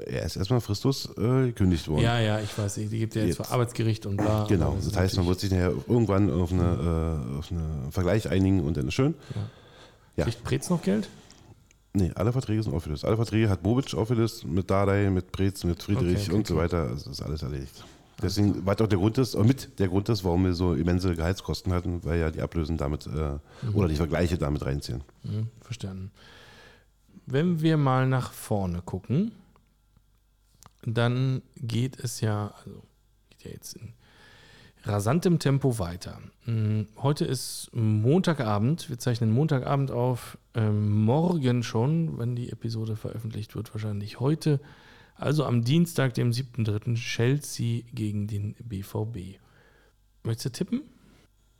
Er 0.06 0.22
ist 0.24 0.36
erstmal 0.36 0.60
fristlos 0.60 1.10
äh, 1.18 1.46
gekündigt 1.46 1.88
worden. 1.88 2.02
Ja, 2.02 2.20
ja, 2.20 2.38
ich 2.40 2.56
weiß, 2.56 2.74
die 2.74 2.86
gibt 2.86 3.16
ja 3.16 3.22
jetzt, 3.22 3.36
Jetzt. 3.38 3.46
vor 3.48 3.50
Arbeitsgericht 3.52 4.06
und 4.06 4.16
bla. 4.16 4.46
Genau, 4.48 4.76
das 4.82 4.96
heißt, 4.96 5.16
man 5.16 5.26
wird 5.26 5.40
sich 5.40 5.50
nachher 5.50 5.72
irgendwann 5.88 6.30
auf, 6.30 6.52
eine, 6.52 6.62
äh, 7.34 7.38
auf 7.38 7.50
einen 7.50 7.90
Vergleich 7.90 8.28
einigen 8.30 8.60
und 8.60 8.76
dann 8.76 8.86
ist 8.88 8.94
schön. 8.94 9.14
ja. 9.34 9.42
Kriegt 10.24 10.44
Preetz 10.44 10.70
noch 10.70 10.82
Geld? 10.82 11.08
Nee, 11.94 12.12
alle 12.14 12.32
Verträge 12.32 12.62
sind 12.62 12.74
aufgelöst. 12.74 13.04
Alle 13.04 13.16
Verträge 13.16 13.48
hat 13.48 13.62
Bobic 13.62 13.94
aufgelöst 13.94 14.44
mit 14.44 14.70
Dardai, 14.70 15.10
mit 15.10 15.32
Brez, 15.32 15.64
mit 15.64 15.82
Friedrich 15.82 16.16
Okay, 16.16 16.26
okay, 16.26 16.36
und 16.36 16.46
so 16.46 16.56
weiter. 16.56 16.88
Also 16.88 17.10
ist 17.10 17.22
alles 17.22 17.42
erledigt. 17.42 17.84
Deswegen, 18.20 18.66
was 18.66 18.80
auch 18.80 18.88
der 18.88 18.98
Grund 18.98 19.16
ist, 19.18 19.34
und 19.34 19.46
mit 19.46 19.78
der 19.78 19.88
Grund 19.88 20.08
ist, 20.08 20.24
warum 20.24 20.44
wir 20.44 20.54
so 20.54 20.74
immense 20.74 21.14
Gehaltskosten 21.14 21.72
hatten, 21.72 22.04
weil 22.04 22.18
ja 22.18 22.30
die 22.30 22.42
Ablösen 22.42 22.76
damit 22.76 23.06
äh, 23.06 23.38
oder 23.72 23.88
die 23.88 23.94
Vergleiche 23.94 24.38
damit 24.38 24.64
reinziehen. 24.64 25.02
Hm, 25.22 25.48
verstanden. 25.60 26.10
Wenn 27.26 27.60
wir 27.60 27.76
mal 27.76 28.08
nach 28.08 28.32
vorne 28.32 28.82
gucken, 28.82 29.32
dann 30.82 31.42
geht 31.56 31.98
es 32.02 32.20
ja, 32.20 32.52
also 32.58 32.82
geht 33.30 33.44
ja 33.44 33.50
jetzt 33.52 33.74
in 33.74 33.92
rasantem 34.88 35.38
Tempo 35.38 35.78
weiter. 35.78 36.18
Hm, 36.44 36.86
Heute 36.96 37.24
ist 37.24 37.70
Montagabend, 37.72 38.88
wir 38.88 38.98
zeichnen 38.98 39.30
Montagabend 39.30 39.90
auf, 39.90 40.38
ähm, 40.54 41.04
morgen 41.04 41.62
schon, 41.62 42.18
wenn 42.18 42.34
die 42.34 42.50
Episode 42.50 42.96
veröffentlicht 42.96 43.54
wird, 43.54 43.72
wahrscheinlich 43.74 44.20
heute. 44.20 44.60
Also 45.14 45.44
am 45.44 45.64
Dienstag, 45.64 46.14
dem 46.14 46.30
7.3. 46.32 46.94
Chelsea 46.94 47.82
gegen 47.92 48.26
den 48.28 48.54
BVB. 48.54 49.38
Möchtest 50.22 50.46
du 50.46 50.50
tippen? 50.50 50.82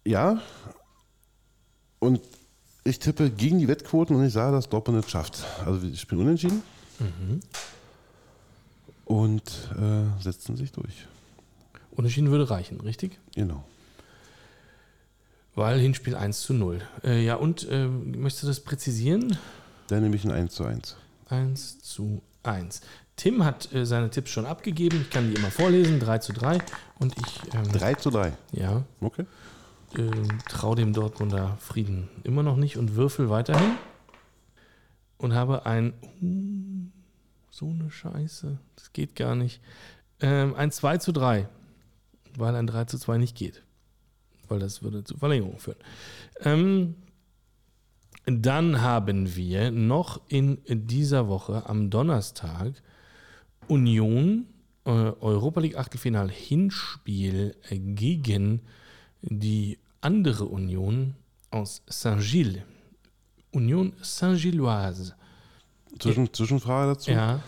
Ja, 0.06 0.40
und 1.98 2.20
ich 2.84 2.98
tippe 2.98 3.30
gegen 3.30 3.58
die 3.58 3.68
Wettquoten 3.68 4.16
und 4.16 4.24
ich 4.24 4.32
sage, 4.32 4.52
dass 4.52 4.68
Dortmund 4.68 5.04
es 5.04 5.10
schafft. 5.10 5.44
Also 5.66 5.86
ich 5.86 6.06
bin 6.06 6.18
unentschieden 6.20 6.62
und 9.04 9.42
äh, 9.76 10.22
setzen 10.22 10.56
sich 10.56 10.72
durch. 10.72 11.06
Unentschieden 11.98 12.30
würde 12.30 12.48
reichen, 12.48 12.80
richtig? 12.80 13.18
Genau. 13.34 13.64
Weil 15.56 15.80
Hinspiel 15.80 16.14
1 16.14 16.42
zu 16.42 16.54
0. 16.54 16.80
Äh, 17.02 17.24
ja, 17.24 17.34
und 17.34 17.68
äh, 17.68 17.88
möchtest 17.88 18.44
du 18.44 18.46
das 18.46 18.60
präzisieren? 18.60 19.36
Dann 19.88 20.04
nehme 20.04 20.14
ich 20.14 20.24
ein 20.24 20.30
1 20.30 20.54
zu 20.54 20.62
1. 20.64 20.96
1 21.28 21.80
zu 21.80 22.22
1. 22.44 22.82
Tim 23.16 23.44
hat 23.44 23.72
äh, 23.74 23.84
seine 23.84 24.10
Tipps 24.10 24.30
schon 24.30 24.46
abgegeben. 24.46 25.00
Ich 25.00 25.10
kann 25.10 25.28
die 25.28 25.34
immer 25.34 25.50
vorlesen. 25.50 25.98
3 25.98 26.18
zu 26.18 26.32
3. 26.32 26.58
Und 27.00 27.16
ich 27.18 27.52
ähm, 27.52 27.64
3 27.72 27.94
zu 27.94 28.10
3. 28.10 28.32
ja, 28.52 28.84
Okay. 29.00 29.24
äh, 29.96 30.08
traue 30.48 30.76
dem 30.76 30.92
Dortmunder 30.92 31.58
Frieden 31.58 32.08
immer 32.22 32.44
noch 32.44 32.56
nicht 32.56 32.76
und 32.76 32.94
würfel 32.94 33.28
weiterhin. 33.28 33.72
Und 35.16 35.34
habe 35.34 35.66
ein. 35.66 35.94
Uh, 36.22 36.92
so 37.50 37.68
eine 37.70 37.90
Scheiße. 37.90 38.56
Das 38.76 38.92
geht 38.92 39.16
gar 39.16 39.34
nicht. 39.34 39.60
Ähm, 40.20 40.54
ein 40.54 40.70
2 40.70 40.98
zu 40.98 41.10
3. 41.10 41.48
Weil 42.38 42.54
ein 42.56 42.66
3 42.66 42.84
zu 42.84 42.98
2 42.98 43.18
nicht 43.18 43.36
geht. 43.36 43.62
Weil 44.48 44.58
das 44.60 44.82
würde 44.82 45.04
zu 45.04 45.16
Verlängerung 45.16 45.58
führen. 45.58 45.78
Ähm, 46.40 46.94
dann 48.26 48.80
haben 48.82 49.34
wir 49.36 49.70
noch 49.70 50.20
in 50.28 50.58
dieser 50.66 51.28
Woche 51.28 51.64
am 51.66 51.90
Donnerstag 51.90 52.72
Union 53.68 54.46
äh, 54.84 54.90
Europa 54.90 55.60
League 55.60 55.76
Achtelfinal 55.76 56.30
Hinspiel 56.30 57.56
äh, 57.68 57.78
gegen 57.78 58.62
die 59.22 59.78
andere 60.00 60.44
Union 60.46 61.14
aus 61.50 61.82
Saint-Gilles. 61.86 62.62
Union 63.52 63.92
Saint-Gilloise. 64.02 65.14
Zwischen, 65.98 66.32
Zwischenfrage 66.32 66.92
dazu. 66.92 67.10
Ja, 67.10 67.40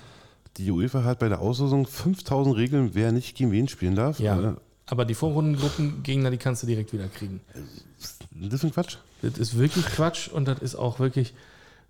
Die 0.57 0.71
UEFA 0.71 1.05
hat 1.05 1.19
bei 1.19 1.29
der 1.29 1.41
Auslosung 1.41 1.87
5000 1.87 2.57
Regeln, 2.57 2.91
wer 2.95 3.13
nicht 3.13 3.37
gegen 3.37 3.53
wen 3.53 3.69
spielen 3.69 3.95
darf. 3.95 4.19
ja. 4.19 4.57
Aber 4.91 5.05
die 5.05 5.15
Vorrundengruppengegner, 5.15 6.33
die 6.33 6.37
kannst 6.37 6.65
du 6.65 6.67
direkt 6.67 6.93
wieder 6.93 7.07
kriegen. 7.07 7.41
Das 8.33 8.55
ist 8.55 8.65
ein 8.65 8.73
Quatsch. 8.73 8.97
Das 9.23 9.39
ist 9.39 9.57
wirklich 9.57 9.87
Quatsch 9.87 10.29
und 10.29 10.49
das 10.49 10.59
ist 10.59 10.75
auch 10.75 10.99
wirklich 10.99 11.33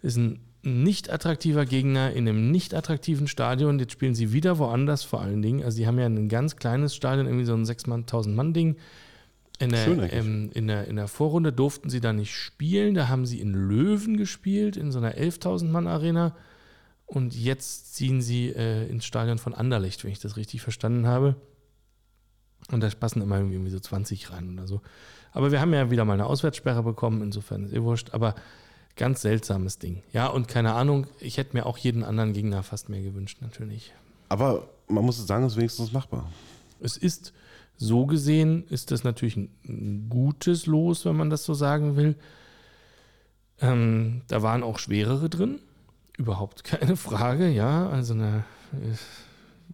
ist 0.02 0.16
ein 0.16 0.40
nicht 0.62 1.10
attraktiver 1.10 1.64
Gegner 1.64 2.12
in 2.12 2.28
einem 2.28 2.50
nicht 2.50 2.74
attraktiven 2.74 3.26
Stadion. 3.26 3.78
Jetzt 3.78 3.92
spielen 3.92 4.14
sie 4.14 4.34
wieder 4.34 4.58
woanders 4.58 5.02
vor 5.02 5.22
allen 5.22 5.40
Dingen. 5.40 5.64
Also 5.64 5.78
die 5.78 5.86
haben 5.86 5.98
ja 5.98 6.04
ein 6.04 6.28
ganz 6.28 6.56
kleines 6.56 6.94
Stadion, 6.94 7.26
irgendwie 7.26 7.46
so 7.46 7.54
ein 7.54 7.64
6.000 7.64 8.28
Mann 8.34 8.52
Ding. 8.52 8.76
In 9.58 9.70
der, 9.70 9.84
Schön 9.84 10.06
ähm, 10.10 10.50
in, 10.52 10.66
der, 10.66 10.86
in 10.86 10.96
der 10.96 11.08
Vorrunde 11.08 11.54
durften 11.54 11.88
sie 11.88 12.02
da 12.02 12.12
nicht 12.12 12.34
spielen. 12.34 12.94
Da 12.94 13.08
haben 13.08 13.24
sie 13.24 13.40
in 13.40 13.54
Löwen 13.54 14.18
gespielt, 14.18 14.76
in 14.76 14.92
so 14.92 14.98
einer 14.98 15.14
11.000 15.14 15.68
Mann 15.68 15.86
Arena. 15.86 16.36
Und 17.06 17.34
jetzt 17.34 17.94
ziehen 17.94 18.20
sie 18.20 18.50
äh, 18.50 18.86
ins 18.88 19.06
Stadion 19.06 19.38
von 19.38 19.54
Anderlecht, 19.54 20.04
wenn 20.04 20.12
ich 20.12 20.20
das 20.20 20.36
richtig 20.36 20.60
verstanden 20.60 21.06
habe. 21.06 21.36
Und 22.70 22.82
da 22.82 22.88
passen 22.88 23.22
immer 23.22 23.38
irgendwie 23.38 23.70
so 23.70 23.80
20 23.80 24.32
rein 24.32 24.52
oder 24.52 24.66
so. 24.66 24.80
Aber 25.32 25.52
wir 25.52 25.60
haben 25.60 25.72
ja 25.72 25.90
wieder 25.90 26.04
mal 26.04 26.14
eine 26.14 26.26
Auswärtssperre 26.26 26.82
bekommen, 26.82 27.22
insofern 27.22 27.64
ist 27.64 27.72
eh 27.72 27.82
wurscht. 27.82 28.10
Aber 28.12 28.34
ganz 28.96 29.22
seltsames 29.22 29.78
Ding. 29.78 30.02
Ja, 30.12 30.26
und 30.26 30.48
keine 30.48 30.74
Ahnung, 30.74 31.06
ich 31.20 31.38
hätte 31.38 31.56
mir 31.56 31.66
auch 31.66 31.78
jeden 31.78 32.04
anderen 32.04 32.32
Gegner 32.32 32.62
fast 32.62 32.88
mehr 32.88 33.02
gewünscht, 33.02 33.38
natürlich. 33.40 33.92
Aber 34.28 34.68
man 34.88 35.04
muss 35.04 35.24
sagen, 35.26 35.44
es 35.44 35.52
ist 35.52 35.58
wenigstens 35.58 35.92
machbar. 35.92 36.30
Es 36.80 36.96
ist 36.96 37.32
so 37.76 38.06
gesehen, 38.06 38.64
ist 38.68 38.90
das 38.90 39.04
natürlich 39.04 39.36
ein, 39.36 40.06
gutes 40.10 40.66
Los, 40.66 41.04
wenn 41.06 41.16
man 41.16 41.30
das 41.30 41.44
so 41.44 41.54
sagen 41.54 41.96
will. 41.96 42.14
Ähm, 43.60 44.22
da 44.28 44.42
waren 44.42 44.62
auch 44.62 44.78
schwerere 44.78 45.28
drin, 45.28 45.60
überhaupt 46.18 46.64
keine 46.64 46.96
Frage, 47.08 47.48
ja. 47.48 47.88
Also 47.88 48.14
äh, 48.14 48.42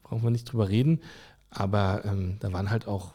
brauchen 0.02 0.22
wir 0.22 0.30
nicht 0.30 0.44
drüber 0.44 0.68
reden. 0.68 1.00
Aber 1.50 2.02
ähm, 2.04 2.36
da 2.40 2.52
waren 2.52 2.70
halt 2.70 2.86
auch, 2.86 3.12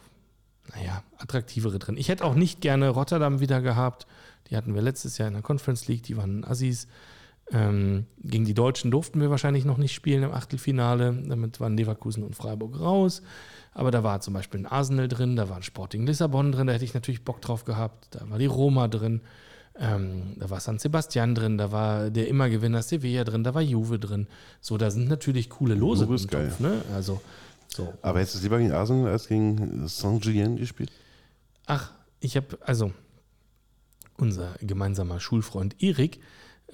naja, 0.74 1.02
attraktivere 1.18 1.78
drin. 1.78 1.96
Ich 1.96 2.08
hätte 2.08 2.24
auch 2.24 2.34
nicht 2.34 2.60
gerne 2.60 2.88
Rotterdam 2.88 3.40
wieder 3.40 3.60
gehabt. 3.60 4.06
Die 4.48 4.56
hatten 4.56 4.74
wir 4.74 4.82
letztes 4.82 5.18
Jahr 5.18 5.28
in 5.28 5.34
der 5.34 5.42
Conference 5.42 5.88
League, 5.88 6.02
die 6.02 6.16
waren 6.16 6.44
Assis. 6.44 6.88
Ähm, 7.50 8.06
gegen 8.18 8.44
die 8.44 8.54
Deutschen 8.54 8.90
durften 8.90 9.20
wir 9.20 9.28
wahrscheinlich 9.28 9.64
noch 9.64 9.76
nicht 9.76 9.92
spielen 9.92 10.22
im 10.22 10.32
Achtelfinale. 10.32 11.12
Damit 11.26 11.60
waren 11.60 11.76
Leverkusen 11.76 12.22
und 12.22 12.34
Freiburg 12.34 12.80
raus. 12.80 13.22
Aber 13.74 13.90
da 13.90 14.02
war 14.02 14.20
zum 14.20 14.34
Beispiel 14.34 14.60
ein 14.60 14.66
Arsenal 14.66 15.08
drin, 15.08 15.36
da 15.36 15.48
war 15.48 15.56
ein 15.56 15.62
Sporting 15.62 16.06
Lissabon 16.06 16.52
drin, 16.52 16.66
da 16.66 16.74
hätte 16.74 16.84
ich 16.84 16.94
natürlich 16.94 17.24
Bock 17.24 17.40
drauf 17.40 17.64
gehabt. 17.64 18.08
Da 18.10 18.28
war 18.28 18.38
die 18.38 18.46
Roma 18.46 18.88
drin, 18.88 19.22
ähm, 19.78 20.34
da 20.36 20.50
war 20.50 20.60
San 20.60 20.78
Sebastian 20.78 21.34
drin, 21.34 21.56
da 21.56 21.72
war 21.72 22.10
der 22.10 22.28
Immergewinner 22.28 22.82
Sevilla 22.82 23.24
drin, 23.24 23.44
da 23.44 23.54
war 23.54 23.62
Juve 23.62 23.98
drin. 23.98 24.26
So, 24.60 24.76
da 24.76 24.90
sind 24.90 25.08
natürlich 25.08 25.48
coole 25.48 25.74
Lose 25.74 26.04
ist 26.12 26.24
im 26.24 26.30
geil. 26.30 26.48
Topf, 26.48 26.60
ne? 26.60 26.82
Also, 26.94 27.22
so. 27.74 27.94
Aber 28.02 28.18
hättest 28.20 28.34
du 28.34 28.38
es 28.38 28.42
lieber 28.44 28.58
gegen 28.58 28.72
Arsenal 28.72 29.10
als 29.10 29.28
gegen 29.28 29.86
Saint-Gilles 29.88 30.58
gespielt? 30.58 30.92
Ach, 31.66 31.92
ich 32.20 32.36
habe, 32.36 32.58
also, 32.60 32.92
unser 34.16 34.54
gemeinsamer 34.60 35.20
Schulfreund 35.20 35.82
Erik 35.82 36.20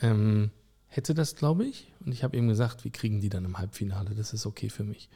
ähm, 0.00 0.50
hätte 0.86 1.14
das, 1.14 1.36
glaube 1.36 1.64
ich. 1.64 1.90
Und 2.04 2.12
ich 2.12 2.24
habe 2.24 2.36
ihm 2.36 2.48
gesagt, 2.48 2.84
wir 2.84 2.90
kriegen 2.90 3.20
die 3.20 3.28
dann 3.28 3.44
im 3.44 3.58
Halbfinale. 3.58 4.14
Das 4.14 4.32
ist 4.32 4.46
okay 4.46 4.68
für 4.68 4.84
mich. 4.84 5.08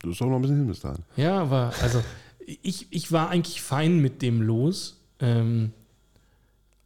Du 0.00 0.08
bist 0.08 0.22
auch 0.22 0.26
noch 0.26 0.36
ein 0.36 0.42
bisschen 0.42 0.58
hin 0.58 0.66
bis 0.66 0.80
dahin. 0.80 1.04
Ja, 1.16 1.40
aber 1.40 1.72
also 1.82 2.02
ich, 2.62 2.86
ich 2.90 3.12
war 3.12 3.30
eigentlich 3.30 3.62
fein 3.62 3.98
mit 3.98 4.22
dem 4.22 4.42
Los. 4.42 4.98
Ähm, 5.20 5.72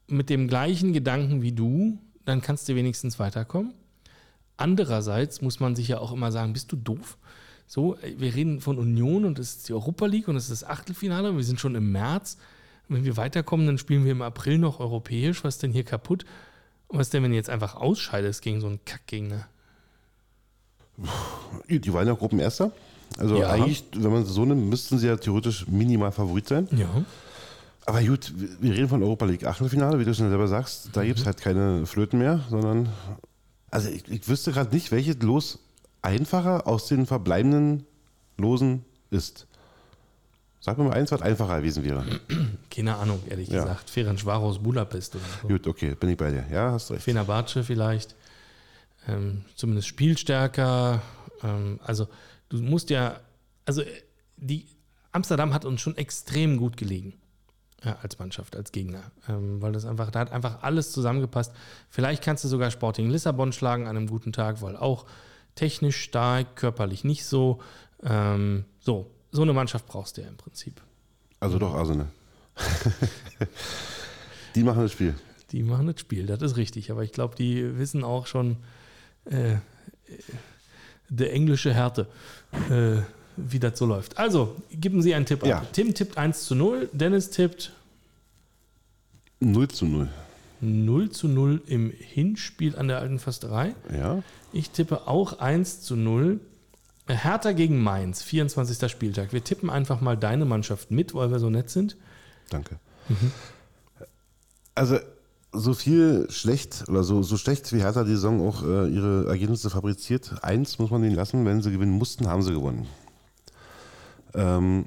mit 0.08 0.30
dem 0.30 0.46
gleichen 0.46 0.92
Gedanken 0.92 1.42
wie 1.42 1.52
du, 1.52 1.98
dann 2.24 2.40
kannst 2.40 2.68
du 2.68 2.74
wenigstens 2.74 3.18
weiterkommen. 3.18 3.74
Andererseits 4.56 5.42
muss 5.42 5.60
man 5.60 5.74
sich 5.74 5.88
ja 5.88 5.98
auch 5.98 6.12
immer 6.12 6.32
sagen, 6.32 6.52
bist 6.52 6.70
du 6.72 6.76
doof? 6.76 7.18
So, 7.66 7.96
äh, 7.96 8.14
wir 8.18 8.34
reden 8.34 8.60
von 8.60 8.78
Union 8.78 9.24
und 9.24 9.38
es 9.38 9.56
ist 9.56 9.68
die 9.68 9.72
Europa 9.72 10.06
League 10.06 10.28
und 10.28 10.36
es 10.36 10.44
ist 10.50 10.62
das 10.62 10.68
Achtelfinale 10.68 11.30
und 11.30 11.36
wir 11.36 11.44
sind 11.44 11.60
schon 11.60 11.74
im 11.74 11.92
März. 11.92 12.36
Und 12.88 12.96
wenn 12.96 13.04
wir 13.04 13.16
weiterkommen, 13.16 13.66
dann 13.66 13.78
spielen 13.78 14.04
wir 14.04 14.12
im 14.12 14.22
April 14.22 14.58
noch 14.58 14.78
europäisch. 14.80 15.42
Was 15.44 15.56
ist 15.56 15.62
denn 15.62 15.72
hier 15.72 15.84
kaputt? 15.84 16.24
Und 16.88 16.98
was 16.98 17.10
denn, 17.10 17.22
wenn 17.24 17.30
du 17.32 17.36
jetzt 17.36 17.50
einfach 17.50 17.74
ausscheidest 17.74 18.42
gegen 18.42 18.60
so 18.60 18.68
einen 18.68 18.78
Kackgegner? 18.84 19.46
Die 21.68 21.92
waren 21.92 22.06
ja 22.06 22.14
Gruppenerster. 22.14 22.70
Also 23.18 23.36
Ja. 23.38 23.50
eigentlich, 23.50 23.84
wenn 23.94 24.10
man 24.12 24.22
es 24.22 24.28
so 24.28 24.44
nimmt, 24.44 24.68
müssten 24.68 24.98
sie 24.98 25.06
ja 25.08 25.16
theoretisch 25.16 25.66
minimal 25.66 26.12
Favorit 26.12 26.48
sein. 26.48 26.68
Ja. 26.76 26.88
Aber 27.86 28.02
gut, 28.02 28.32
wir 28.60 28.72
reden 28.72 28.88
von 28.88 29.02
Europa 29.02 29.26
League 29.26 29.44
Achtelfinale, 29.44 29.98
wie 29.98 30.04
du 30.04 30.12
schon 30.14 30.28
selber 30.28 30.48
sagst. 30.48 30.90
Da 30.92 31.04
gibt 31.04 31.20
es 31.20 31.26
halt 31.26 31.38
keine 31.40 31.86
Flöten 31.86 32.18
mehr, 32.18 32.40
sondern. 32.50 32.88
Also 33.70 33.88
ich, 33.90 34.08
ich 34.08 34.26
wüsste 34.28 34.52
gerade 34.52 34.74
nicht, 34.74 34.90
welches 34.90 35.20
Los 35.22 35.58
einfacher 36.02 36.66
aus 36.66 36.86
den 36.88 37.06
verbleibenden 37.06 37.86
Losen 38.38 38.84
ist. 39.10 39.46
Sag 40.60 40.78
mir 40.78 40.84
mal 40.84 40.94
eins, 40.94 41.12
was 41.12 41.22
einfacher 41.22 41.58
gewesen 41.58 41.84
wäre. 41.84 42.04
Keine 42.70 42.96
Ahnung, 42.96 43.20
ehrlich 43.28 43.48
Ja. 43.48 43.62
gesagt. 43.62 43.88
Ferencvaros 43.90 44.58
Budapest 44.58 45.14
oder 45.14 45.24
so. 45.42 45.48
Gut, 45.48 45.66
okay, 45.66 45.94
bin 45.94 46.10
ich 46.10 46.16
bei 46.16 46.30
dir. 46.30 46.44
Ja, 46.50 46.72
hast 46.72 46.90
recht. 46.90 47.02
Fenerbahce 47.02 47.62
vielleicht. 47.62 48.14
Ähm, 49.08 49.44
zumindest 49.54 49.86
spielstärker. 49.88 51.00
Ähm, 51.42 51.78
also 51.84 52.08
du 52.48 52.58
musst 52.62 52.90
ja, 52.90 53.20
also 53.64 53.82
äh, 53.82 53.86
die 54.36 54.66
Amsterdam 55.12 55.54
hat 55.54 55.64
uns 55.64 55.80
schon 55.80 55.96
extrem 55.96 56.56
gut 56.56 56.76
gelegen. 56.76 57.14
Ja, 57.84 57.98
als 58.02 58.18
Mannschaft, 58.18 58.56
als 58.56 58.72
Gegner. 58.72 59.02
Ähm, 59.28 59.62
weil 59.62 59.70
das 59.72 59.84
einfach, 59.84 60.10
da 60.10 60.18
hat 60.20 60.32
einfach 60.32 60.62
alles 60.62 60.90
zusammengepasst. 60.90 61.52
Vielleicht 61.88 62.24
kannst 62.24 62.42
du 62.42 62.48
sogar 62.48 62.70
Sporting 62.72 63.08
Lissabon 63.10 63.52
schlagen 63.52 63.84
an 63.86 63.96
einem 63.96 64.08
guten 64.08 64.32
Tag, 64.32 64.60
weil 64.62 64.76
auch 64.76 65.06
technisch 65.56 65.96
stark, 66.00 66.54
körperlich 66.54 67.02
nicht 67.02 67.24
so. 67.24 67.60
Ähm, 68.04 68.64
so, 68.78 69.10
so 69.32 69.42
eine 69.42 69.52
Mannschaft 69.52 69.86
brauchst 69.86 70.16
du 70.16 70.20
ja 70.22 70.28
im 70.28 70.36
Prinzip. 70.36 70.80
Also 71.40 71.58
doch 71.58 71.74
Arsenal. 71.74 72.06
die 74.54 74.62
machen 74.62 74.82
das 74.82 74.92
Spiel. 74.92 75.14
Die 75.52 75.62
machen 75.62 75.86
das 75.88 76.00
Spiel, 76.00 76.26
das 76.26 76.40
ist 76.42 76.56
richtig. 76.56 76.90
Aber 76.90 77.02
ich 77.02 77.12
glaube, 77.12 77.34
die 77.36 77.78
wissen 77.78 78.04
auch 78.04 78.26
schon 78.26 78.56
äh, 79.24 79.56
der 81.08 81.32
englische 81.32 81.72
Härte, 81.72 82.06
äh, 82.70 83.02
wie 83.36 83.58
das 83.58 83.78
so 83.78 83.86
läuft. 83.86 84.18
Also, 84.18 84.56
geben 84.70 85.02
Sie 85.02 85.14
einen 85.14 85.26
Tipp 85.26 85.44
Ja. 85.44 85.58
ab. 85.58 85.72
Tim 85.72 85.94
tippt 85.94 86.16
1 86.16 86.44
zu 86.46 86.54
0, 86.54 86.88
Dennis 86.92 87.30
tippt 87.30 87.72
0 89.40 89.68
zu 89.68 89.84
0. 89.86 90.08
0 90.60 91.10
zu 91.10 91.28
0 91.28 91.62
im 91.66 91.90
Hinspiel 91.90 92.76
an 92.76 92.88
der 92.88 92.98
Alten 92.98 93.18
Försterei. 93.18 93.74
Ja. 93.92 94.22
Ich 94.52 94.70
tippe 94.70 95.06
auch 95.06 95.38
1 95.38 95.82
zu 95.82 95.96
0. 95.96 96.40
Hertha 97.08 97.52
gegen 97.52 97.82
Mainz, 97.82 98.22
24. 98.22 98.90
Spieltag. 98.90 99.32
Wir 99.32 99.44
tippen 99.44 99.70
einfach 99.70 100.00
mal 100.00 100.16
deine 100.16 100.44
Mannschaft 100.44 100.90
mit, 100.90 101.14
weil 101.14 101.30
wir 101.30 101.38
so 101.38 101.50
nett 101.50 101.70
sind. 101.70 101.96
Danke. 102.50 102.78
Also, 104.74 104.98
so 105.52 105.74
viel 105.74 106.26
schlecht 106.30 106.84
oder 106.88 107.02
so, 107.02 107.22
so 107.22 107.36
schlecht 107.36 107.72
wie 107.72 107.80
Hertha 107.80 108.04
die 108.04 108.10
Saison 108.10 108.46
auch 108.46 108.62
äh, 108.62 108.88
ihre 108.88 109.26
Ergebnisse 109.26 109.70
fabriziert, 109.70 110.42
eins 110.42 110.78
muss 110.78 110.90
man 110.90 111.02
ihnen 111.02 111.14
lassen, 111.14 111.44
wenn 111.44 111.62
sie 111.62 111.70
gewinnen 111.70 111.92
mussten, 111.92 112.28
haben 112.28 112.42
sie 112.42 112.52
gewonnen. 112.52 112.86
Ähm, 114.34 114.86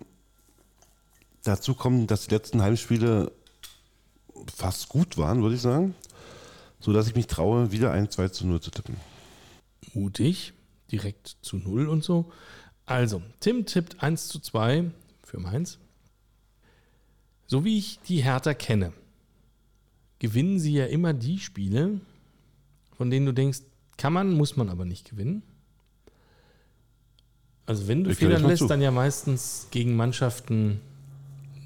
dazu 1.43 1.73
kommt, 1.73 2.11
dass 2.11 2.27
die 2.27 2.35
letzten 2.35 2.61
Heimspiele 2.61 3.31
fast 4.53 4.89
gut 4.89 5.17
waren, 5.17 5.41
würde 5.41 5.55
ich 5.55 5.61
sagen, 5.61 5.95
sodass 6.79 7.07
ich 7.07 7.15
mich 7.15 7.27
traue, 7.27 7.71
wieder 7.71 7.91
ein 7.91 8.09
2 8.09 8.29
zu 8.29 8.47
0 8.47 8.61
zu 8.61 8.71
tippen. 8.71 8.95
Mutig, 9.93 10.53
direkt 10.91 11.37
zu 11.41 11.57
0 11.57 11.87
und 11.87 12.03
so. 12.03 12.31
Also, 12.85 13.21
Tim 13.39 13.65
tippt 13.65 14.01
1 14.01 14.27
zu 14.27 14.39
2 14.39 14.91
für 15.23 15.39
Mainz. 15.39 15.77
So 17.47 17.63
wie 17.65 17.77
ich 17.77 17.99
die 18.07 18.23
Hertha 18.23 18.53
kenne, 18.53 18.93
gewinnen 20.19 20.59
sie 20.59 20.73
ja 20.73 20.85
immer 20.85 21.13
die 21.13 21.39
Spiele, 21.39 21.99
von 22.95 23.09
denen 23.09 23.25
du 23.25 23.33
denkst, 23.33 23.61
kann 23.97 24.13
man, 24.13 24.33
muss 24.33 24.55
man 24.55 24.69
aber 24.69 24.85
nicht 24.85 25.09
gewinnen. 25.09 25.43
Also 27.65 27.87
wenn 27.87 28.03
du 28.03 28.09
Ich 28.09 28.17
Federn 28.17 28.45
lässt, 28.45 28.59
zu. 28.59 28.67
dann 28.67 28.81
ja 28.81 28.91
meistens 28.91 29.67
gegen 29.71 29.95
Mannschaften, 29.95 30.79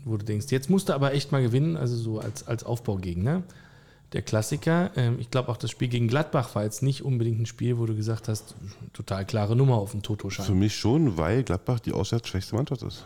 wo 0.06 0.18
du 0.18 0.26
denkst, 0.26 0.48
jetzt 0.50 0.70
musst 0.70 0.90
du 0.90 0.94
aber 0.94 1.14
echt 1.14 1.32
mal 1.32 1.42
gewinnen, 1.42 1.78
also 1.78 1.96
so 1.96 2.20
als, 2.20 2.48
als 2.48 2.64
Aufbaugegner. 2.64 3.44
Der 4.14 4.22
Klassiker, 4.22 4.92
ähm, 4.96 5.18
ich 5.20 5.32
glaube 5.32 5.50
auch 5.50 5.58
das 5.58 5.72
Spiel 5.72 5.88
gegen 5.88 6.08
Gladbach 6.08 6.54
war 6.54 6.64
jetzt 6.64 6.84
nicht 6.84 7.04
unbedingt 7.04 7.40
ein 7.40 7.46
Spiel, 7.48 7.80
wo 7.80 7.86
du 7.86 7.96
gesagt 7.96 8.28
hast, 8.28 8.56
total 8.94 9.26
klare 9.26 9.56
Nummer 9.56 9.76
auf 9.76 9.92
dem 9.92 10.02
Für 10.02 10.08
Toto-Schein. 10.08 10.60
mich 10.60 10.76
schon, 10.76 11.18
weil 11.18 11.44
Gladbach 11.44 11.80
die 11.80 11.94
auswärts 11.94 12.28
schwächste 12.28 12.56
Mannschaft 12.56 12.84
ist. 12.84 13.06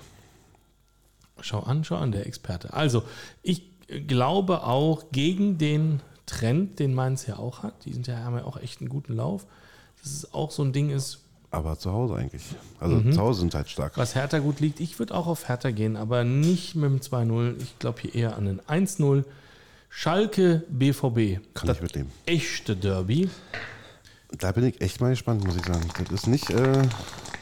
Schau 1.40 1.60
an, 1.60 1.84
schau 1.84 1.96
an, 1.96 2.12
der 2.12 2.26
Experte. 2.26 2.74
Also, 2.74 3.04
ich 3.42 3.64
glaube 4.08 4.64
auch 4.64 5.06
gegen 5.12 5.58
den 5.58 6.02
Trend, 6.26 6.80
den 6.80 6.94
Mainz 6.94 7.26
ja 7.26 7.38
auch 7.38 7.64
hat, 7.64 7.86
die 7.86 7.94
sind 7.94 8.08
ja, 8.08 8.18
haben 8.18 8.36
ja 8.36 8.44
auch 8.44 8.58
echt 8.58 8.82
einen 8.82 8.90
guten 8.90 9.16
Lauf, 9.16 9.46
dass 10.02 10.12
es 10.12 10.34
auch 10.34 10.52
so 10.52 10.64
ein 10.64 10.74
Ding 10.74 10.90
ist, 10.90 11.24
Aber 11.50 11.80
zu 11.80 11.94
Hause 11.94 12.16
eigentlich. 12.16 12.44
Also 12.80 12.98
Mhm. 12.98 13.14
zu 13.14 13.22
Hause 13.22 13.40
sind 13.42 13.56
halt 13.56 13.70
stark. 13.70 13.98
was 13.98 14.16
Hertha 14.16 14.40
gut 14.40 14.60
liegt. 14.60 14.80
Ich 14.82 15.00
würde 15.00 15.16
auch 15.16 15.28
auf 15.28 15.48
Hertha 15.48 15.72
gehen, 15.72 15.96
aber 15.96 16.24
nicht 16.24 16.76
mit 16.76 16.90
dem 16.90 17.00
2-0. 17.02 17.56
Ich 17.62 17.80
glaube 17.80 18.02
hier 18.02 18.16
eher 18.16 18.36
an 18.38 18.48
ein 18.48 18.60
1-0. 18.86 19.24
Schalke 19.90 20.64
BVB. 20.70 21.40
Kann 21.54 21.68
das 21.68 21.78
ich 21.78 21.84
mitnehmen. 21.84 22.12
echte 22.26 22.76
Derby. 22.76 23.30
Da 24.38 24.52
bin 24.52 24.66
ich 24.66 24.82
echt 24.82 25.00
mal 25.00 25.10
gespannt, 25.12 25.46
muss 25.46 25.56
ich 25.56 25.66
sagen. 25.66 25.88
Das 25.98 26.12
ist 26.12 26.28
nicht, 26.28 26.50
äh, 26.50 26.82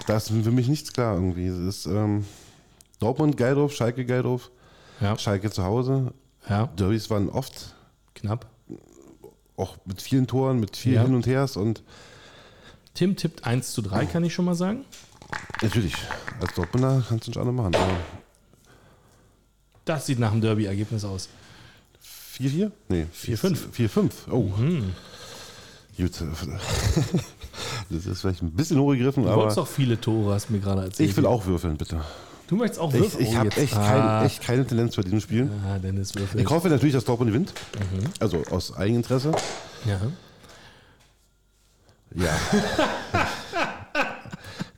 da 0.06 0.18
ist 0.18 0.30
für 0.30 0.52
mich 0.52 0.68
nichts 0.68 0.94
klar 0.94 1.15
irgendwie. 1.15 1.48
Es 1.48 1.57
ist 1.57 1.86
ähm, 1.88 2.23
Dortmund 2.99 3.36
geil 3.38 3.56
drauf, 3.56 3.73
Schalke 3.73 4.06
geil 4.06 4.22
drauf, 4.22 4.52
Ja, 5.02 5.18
Schalke 5.18 5.49
zu 5.49 5.64
Hause. 5.64 6.14
ja, 6.48 6.68
Derbys 6.68 7.10
waren 7.10 7.30
oft 7.30 7.76
knapp. 8.14 8.45
auch 9.57 9.77
mit 9.86 10.02
vielen 10.02 10.27
Toren, 10.27 10.60
mit 10.60 10.77
viel 10.77 10.94
Ja. 10.94 11.02
Hin 11.03 11.15
und 11.15 11.26
Hers 11.27 11.57
und 11.57 11.82
Tim 12.95 13.15
tippt 13.15 13.45
1 13.45 13.73
zu 13.73 13.81
3, 13.84 14.05
kann 14.07 14.23
ich 14.23 14.34
schon 14.34 14.45
mal 14.45 14.55
sagen. 14.55 14.84
natürlich, 15.61 15.93
als 16.41 16.53
Dortmunder 16.55 17.03
kannst 17.07 17.27
du 17.27 17.31
nicht 17.31 17.38
alle 17.39 17.51
machen. 17.51 17.76
Das 19.85 20.05
sieht 20.07 20.17
nach 20.19 20.31
einem 20.31 20.41
Derby-Ergebnis 20.41 21.05
aus. 21.05 21.30
4-4? 22.39 22.72
Nee, 22.89 23.05
4-5. 23.13 23.57
4-5. 23.72 24.11
Oh, 24.31 24.43
Mhm. 24.57 24.93
gut. 25.97 26.11
Das 27.89 28.05
ist 28.05 28.22
vielleicht 28.22 28.41
ein 28.41 28.51
bisschen 28.51 28.80
hochgegriffen, 28.80 29.23
Du 29.23 29.30
aber 29.30 29.38
wolltest 29.43 29.57
doch 29.57 29.67
viele 29.67 29.99
Tore, 30.01 30.34
hast 30.34 30.49
du 30.49 30.53
mir 30.53 30.59
gerade 30.59 30.81
erzählt. 30.84 31.09
ich 31.09 31.15
will 31.17 31.26
auch 31.26 31.45
würfeln, 31.45 31.77
bitte. 31.77 32.01
Du 32.47 32.55
möchtest 32.55 32.80
auch 32.81 32.93
Ich, 32.93 32.99
würfeln? 32.99 33.23
ich 33.26 33.34
Oh, 33.34 33.38
habe 33.38 33.55
echt, 33.55 33.76
ah. 33.76 34.19
kein, 34.19 34.26
echt 34.27 34.41
keine 34.43 34.65
Tendenz 34.67 34.95
bei 34.95 35.01
diesem 35.03 35.19
Spiel. 35.22 35.49
Ah, 35.67 35.77
Dennis 35.80 36.13
würfelt. 36.15 36.43
Ich 36.43 36.49
hoffe 36.49 36.69
natürlich, 36.69 36.93
dass 36.93 37.05
Dortmund 37.05 37.31
gewinnt. 37.31 37.53
Mhm. 37.93 38.03
Also 38.19 38.43
aus 38.51 38.76
Eigeninteresse. 38.76 39.31
Ja. 39.85 39.99
Ja. 42.15 42.37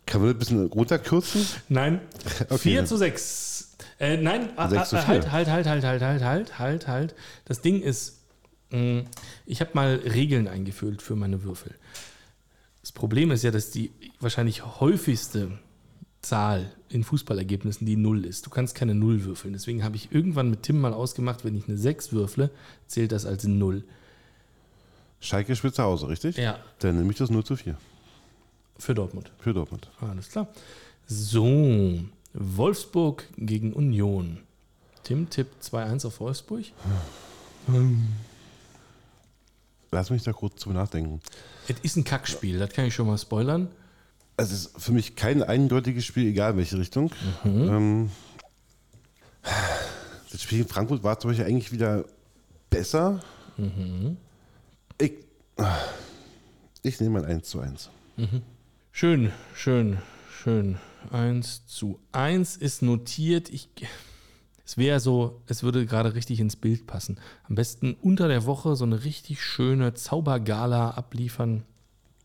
Kann 0.05 0.21
man 0.21 0.29
das 0.29 0.35
ein 0.35 0.39
bisschen 0.39 0.65
runterkürzen? 0.67 1.45
Nein. 1.69 2.01
Okay. 2.49 2.57
4 2.57 2.85
zu 2.85 2.97
6. 2.97 3.75
Äh, 3.99 4.17
nein, 4.17 4.49
ah, 4.55 4.69
6 4.69 4.89
zu 4.89 4.97
ah, 4.97 5.01
4. 5.01 5.07
halt, 5.07 5.31
halt, 5.31 5.47
halt, 5.49 5.67
halt, 5.67 5.83
halt, 5.83 6.01
halt, 6.01 6.23
halt, 6.23 6.59
halt, 6.59 6.87
halt. 6.87 7.15
Das 7.45 7.61
Ding 7.61 7.81
ist, 7.81 8.19
mh, 8.69 9.03
ich 9.45 9.59
habe 9.61 9.71
mal 9.73 9.95
Regeln 9.95 10.47
eingeführt 10.47 11.01
für 11.01 11.15
meine 11.15 11.43
Würfel. 11.43 11.75
Das 12.81 12.91
Problem 12.91 13.31
ist 13.31 13.43
ja, 13.43 13.51
dass 13.51 13.71
die 13.71 13.91
wahrscheinlich 14.19 14.79
häufigste 14.79 15.59
Zahl 16.21 16.71
in 16.89 17.03
Fußballergebnissen 17.03 17.85
die 17.85 17.95
0 17.95 18.25
ist. 18.25 18.45
Du 18.45 18.49
kannst 18.49 18.75
keine 18.75 18.95
0 18.95 19.25
würfeln. 19.25 19.53
Deswegen 19.53 19.83
habe 19.83 19.95
ich 19.95 20.11
irgendwann 20.11 20.49
mit 20.49 20.63
Tim 20.63 20.79
mal 20.79 20.93
ausgemacht, 20.93 21.43
wenn 21.43 21.55
ich 21.55 21.67
eine 21.67 21.77
6 21.77 22.11
würfle, 22.11 22.49
zählt 22.87 23.11
das 23.11 23.25
als 23.25 23.43
0. 23.45 23.83
Schalke 25.19 25.55
spielt 25.55 25.75
zu 25.75 25.83
Hause, 25.83 26.07
richtig? 26.07 26.37
Ja, 26.37 26.59
Dann 26.79 26.97
nehme 26.97 27.11
ich 27.11 27.17
das 27.17 27.29
0 27.29 27.43
zu 27.43 27.55
4 27.55 27.75
für 28.79 28.93
Dortmund. 28.93 29.31
für 29.39 29.53
Dortmund. 29.53 29.89
Alles 30.01 30.29
klar. 30.29 30.47
So, 31.07 31.99
Wolfsburg 32.33 33.23
gegen 33.37 33.73
Union. 33.73 34.39
Tim 35.03 35.29
tippt 35.29 35.63
2-1 35.63 36.05
auf 36.07 36.19
Wolfsburg. 36.19 36.65
Lass 39.91 40.09
mich 40.09 40.23
da 40.23 40.33
kurz 40.33 40.61
drüber 40.61 40.75
nachdenken. 40.79 41.21
Es 41.67 41.77
ist 41.81 41.95
ein 41.95 42.03
Kackspiel, 42.03 42.59
das 42.59 42.71
kann 42.71 42.85
ich 42.85 42.93
schon 42.93 43.07
mal 43.07 43.17
spoilern. 43.17 43.69
Es 44.35 44.51
ist 44.51 44.79
für 44.79 44.91
mich 44.91 45.15
kein 45.15 45.41
eindeutiges 45.41 46.05
Spiel, 46.05 46.27
egal 46.27 46.51
in 46.51 46.57
welche 46.57 46.77
Richtung. 46.77 47.09
Ähm, 47.43 48.11
das 50.31 50.43
Spiel 50.43 50.59
in 50.59 50.67
Frankfurt 50.67 51.03
war 51.03 51.19
zum 51.19 51.31
Beispiel 51.31 51.45
eigentlich 51.47 51.71
wieder 51.71 52.05
besser. 52.69 53.21
Ich, 54.99 55.13
ich 56.81 56.99
nehme 56.99 57.19
ein 57.19 57.25
1 57.25 57.49
zu 57.49 57.59
1. 57.59 57.89
Schön, 58.91 59.31
schön, 59.53 59.97
schön. 60.31 60.77
1 61.11 61.67
zu 61.67 61.99
1 62.11 62.57
ist 62.57 62.81
notiert. 62.81 63.49
Ich, 63.49 63.69
es 64.65 64.77
wäre 64.77 64.99
so, 64.99 65.41
es 65.45 65.61
würde 65.61 65.85
gerade 65.85 66.15
richtig 66.15 66.39
ins 66.39 66.55
Bild 66.55 66.87
passen. 66.87 67.19
Am 67.47 67.55
besten 67.55 67.95
unter 68.01 68.27
der 68.27 68.45
Woche 68.45 68.75
so 68.75 68.85
eine 68.85 69.03
richtig 69.03 69.41
schöne 69.41 69.93
Zaubergala 69.93 70.91
abliefern 70.91 71.63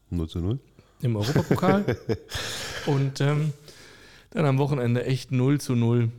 0 0.08 0.28
zu 0.28 0.38
0. 0.40 0.58
im 1.02 1.16
Europapokal. 1.16 1.96
und 2.86 3.20
ähm, 3.20 3.52
dann 4.30 4.46
am 4.46 4.58
Wochenende 4.58 5.04
echt 5.04 5.30
0 5.30 5.60
zu 5.60 5.74
0 5.74 6.10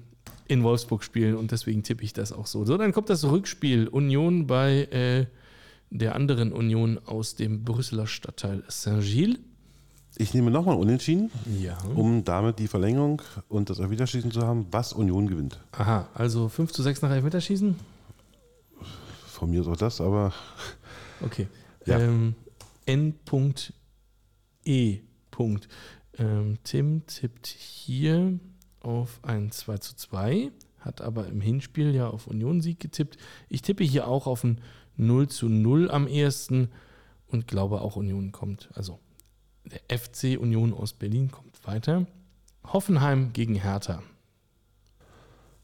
in 0.48 0.62
Wolfsburg 0.62 1.04
spielen 1.04 1.36
und 1.36 1.52
deswegen 1.52 1.82
tippe 1.82 2.04
ich 2.04 2.14
das 2.14 2.32
auch 2.32 2.46
so. 2.46 2.64
So, 2.64 2.78
dann 2.78 2.92
kommt 2.92 3.10
das 3.10 3.24
Rückspiel. 3.24 3.88
Union 3.88 4.46
bei 4.46 4.84
äh, 4.92 5.26
der 5.98 6.15
anderen 6.15 6.52
Union 6.52 6.99
aus 7.06 7.36
dem 7.36 7.64
Brüsseler 7.64 8.07
Stadtteil 8.07 8.64
Saint-Gilles. 8.68 9.40
Ich 10.15 10.34
nehme 10.34 10.52
nochmal 10.52 10.76
Unentschieden, 10.76 11.32
Ja. 11.60 11.78
um 11.95 12.24
damit 12.24 12.60
die 12.60 12.68
Verlängerung 12.68 13.22
und 13.49 13.70
das 13.70 13.80
Erwiderschießen 13.80 14.32
zu 14.32 14.41
haben, 14.41 14.68
was 14.72 14.94
Union 14.94 15.28
gewinnt. 15.28 15.60
Aha, 15.72 16.07
also 16.14 16.49
5 16.49 16.72
zu 16.72 16.84
6 16.84 17.02
nach 17.02 17.10
Elfmeterschießen? 17.11 17.76
Von 19.28 19.49
mir 19.49 19.61
ist 19.61 19.68
auch 19.68 19.78
das, 19.78 20.02
aber 20.02 20.34
Okay. 21.22 21.48
Ja. 21.86 21.99
Ähm, 21.99 22.36
N.E. 22.86 23.14
Punkt. 25.32 25.68
Ähm, 26.20 26.57
Tim 26.64 27.07
tippt 27.07 27.48
hier 27.48 28.40
auf 28.82 29.20
ein 29.24 29.52
2 29.52 29.78
zu 29.78 29.95
2, 29.95 30.52
hat 30.80 31.02
aber 31.02 31.26
im 31.28 31.41
Hinspiel 31.41 31.95
ja 31.95 32.07
auf 32.07 32.28
Union-Sieg 32.28 32.80
getippt. 32.80 33.18
Ich 33.49 33.64
tippe 33.64 33.84
hier 33.84 34.07
auch 34.07 34.28
auf 34.28 34.44
ein 34.44 34.61
0 34.98 35.28
zu 35.28 35.49
0 35.49 35.90
am 35.91 36.07
ehesten 36.07 36.70
und 37.28 37.48
glaube 37.48 37.82
auch 37.82 37.95
Union 37.95 38.32
kommt. 38.32 38.70
Also 38.74 38.99
der 39.65 39.82
FC 39.98 40.38
Union 40.40 40.74
aus 40.74 40.94
Berlin 40.94 41.32
kommt 41.32 41.65
weiter. 41.65 42.06
Hoffenheim 42.65 43.34
gegen 43.34 43.56
Hertha. 43.56 44.02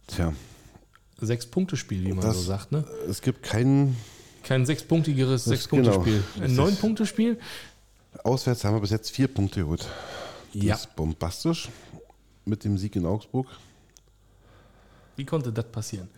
tja, 0.07 0.33
Sechs-Punkte-Spiel, 1.21 2.05
wie 2.05 2.13
man 2.13 2.21
Das- 2.21 2.35
so 2.37 2.41
sagt, 2.43 2.71
ne? 2.71 2.83
es 3.07 3.21
gibt 3.21 3.43
keinen. 3.43 3.95
Kein 4.43 4.65
sechspunktigeres 4.65 5.43
Sechs-Punkte-Spiel. 5.45 6.23
genau. 6.35 6.45
Ein 6.45 6.55
Neun-Punkte-Spiel? 6.55 7.37
Auswärts 8.23 8.63
haben 8.63 8.75
wir 8.75 8.79
bis 8.81 8.89
jetzt 8.89 9.11
vier 9.11 9.27
Punkte 9.27 9.59
geholt. 9.61 9.85
Ja. 10.53 10.69
Das 10.73 10.85
ist 10.85 10.95
bombastisch. 10.95 11.69
Mit 12.45 12.63
dem 12.63 12.77
Sieg 12.77 12.95
in 12.95 13.05
Augsburg. 13.05 13.47
Wie 15.17 15.25
konnte 15.25 15.51
das 15.51 15.65
passieren? 15.71 16.09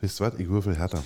Wisst 0.00 0.20
ihr 0.20 0.26
was? 0.32 0.38
Ich 0.38 0.48
würfel 0.48 0.74
härter. 0.76 1.02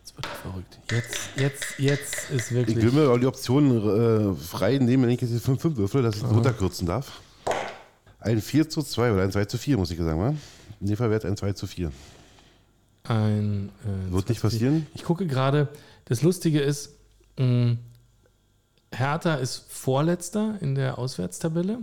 Jetzt 0.00 0.16
wird 0.16 0.26
er 0.26 0.30
verrückt. 0.50 0.78
Jetzt, 0.90 1.18
jetzt, 1.36 1.78
jetzt 1.78 2.30
ist 2.30 2.50
Ich 2.50 2.56
wirklich. 2.56 2.76
will 2.82 2.92
mir 2.92 3.10
auch 3.10 3.18
die 3.18 3.26
Option 3.26 4.32
äh, 4.32 4.34
frei 4.34 4.78
nehmen, 4.78 5.04
wenn 5.04 5.10
ich 5.10 5.20
jetzt 5.20 5.32
5-5 5.46 5.76
würfel, 5.76 6.02
dass 6.02 6.16
ich 6.16 6.24
runterkürzen 6.24 6.86
darf. 6.86 7.20
Ein 8.20 8.40
4 8.40 8.68
zu 8.68 8.82
2 8.82 9.12
oder 9.12 9.22
ein 9.22 9.32
2 9.32 9.44
zu 9.46 9.58
4, 9.58 9.76
muss 9.76 9.90
ich 9.90 9.98
sagen. 9.98 10.20
Wa? 10.20 10.34
In 10.80 10.86
dem 10.86 10.96
Fall 10.96 11.10
wäre 11.10 11.18
es 11.18 11.24
ein 11.24 11.36
2 11.36 11.52
zu 11.52 11.66
4. 11.66 11.92
Ein, 13.04 13.70
äh, 13.84 14.12
Wird 14.12 14.28
nicht 14.28 14.40
passieren? 14.42 14.86
Ich 14.94 15.02
gucke 15.04 15.26
gerade, 15.26 15.68
das 16.04 16.22
Lustige 16.22 16.60
ist, 16.60 16.90
mh, 17.38 17.76
Hertha 18.92 19.34
ist 19.36 19.64
Vorletzter 19.68 20.56
in 20.60 20.74
der 20.74 20.98
Auswärtstabelle. 20.98 21.78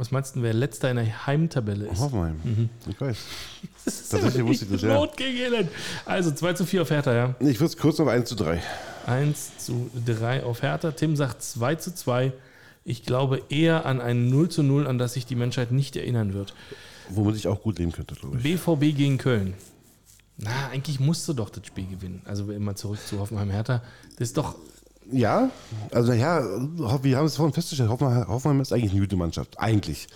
Was 0.00 0.10
meinst 0.10 0.34
du, 0.34 0.40
wer 0.40 0.54
Letzter 0.54 0.88
in 0.88 0.96
der 0.96 1.26
Heimtabelle 1.26 1.84
ist? 1.84 2.00
Hoffenheim. 2.00 2.70
Ich 2.88 2.98
weiß. 2.98 3.18
Das 3.84 4.00
ist 4.00 4.08
Tatsächlich 4.08 4.46
wusste 4.46 4.64
ich 4.64 4.70
das, 4.70 4.80
ja. 4.80 4.94
Not 4.94 5.14
gegen 5.14 5.36
Elend. 5.36 5.70
Also 6.06 6.30
2 6.30 6.54
zu 6.54 6.64
4 6.64 6.82
auf 6.82 6.90
Hertha, 6.90 7.12
ja. 7.12 7.34
Ich 7.40 7.60
würde 7.60 7.66
es 7.66 7.76
kurz 7.76 8.00
auf 8.00 8.08
1 8.08 8.26
zu 8.26 8.34
3. 8.34 8.62
1 9.04 9.58
zu 9.58 9.90
3 10.06 10.44
auf 10.44 10.62
Hertha. 10.62 10.92
Tim 10.92 11.16
sagt 11.16 11.42
2 11.42 11.74
zu 11.74 11.94
2. 11.94 12.32
Ich 12.82 13.04
glaube 13.04 13.42
eher 13.50 13.84
an 13.84 14.00
ein 14.00 14.30
0 14.30 14.48
zu 14.48 14.62
0, 14.62 14.86
an 14.86 14.96
das 14.96 15.12
sich 15.12 15.26
die 15.26 15.34
Menschheit 15.34 15.70
nicht 15.70 15.96
erinnern 15.96 16.32
wird. 16.32 16.54
Womit 17.10 17.36
ich 17.36 17.46
auch 17.46 17.60
gut 17.60 17.78
leben 17.78 17.92
könnte, 17.92 18.14
glaube 18.14 18.38
ich. 18.38 18.42
BVB 18.42 18.96
gegen 18.96 19.18
Köln. 19.18 19.52
Na, 20.38 20.70
eigentlich 20.72 20.98
musst 20.98 21.28
du 21.28 21.34
doch 21.34 21.50
das 21.50 21.66
Spiel 21.66 21.86
gewinnen. 21.86 22.22
Also 22.24 22.50
immer 22.50 22.74
zurück 22.74 23.00
zu 23.06 23.18
Hoffenheim 23.18 23.50
Hertha. 23.50 23.82
Das 24.18 24.28
ist 24.28 24.38
doch. 24.38 24.56
Ja, 25.12 25.50
also 25.92 26.12
ja, 26.12 26.40
wir 27.02 27.16
haben 27.16 27.26
es 27.26 27.36
vorhin 27.36 27.52
festgestellt, 27.52 27.90
Hoffenheim, 27.90 28.28
Hoffenheim 28.28 28.60
ist 28.60 28.72
eigentlich 28.72 28.92
eine 28.92 29.00
gute 29.00 29.16
Mannschaft. 29.16 29.58
Eigentlich. 29.58 30.08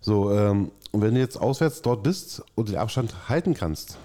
So, 0.00 0.32
ähm, 0.32 0.70
und 0.92 1.02
wenn 1.02 1.14
du 1.14 1.20
jetzt 1.20 1.36
auswärts 1.40 1.82
dort 1.82 2.02
bist 2.02 2.42
und 2.54 2.68
den 2.68 2.76
Abstand 2.76 3.28
halten 3.28 3.54
kannst, 3.54 3.96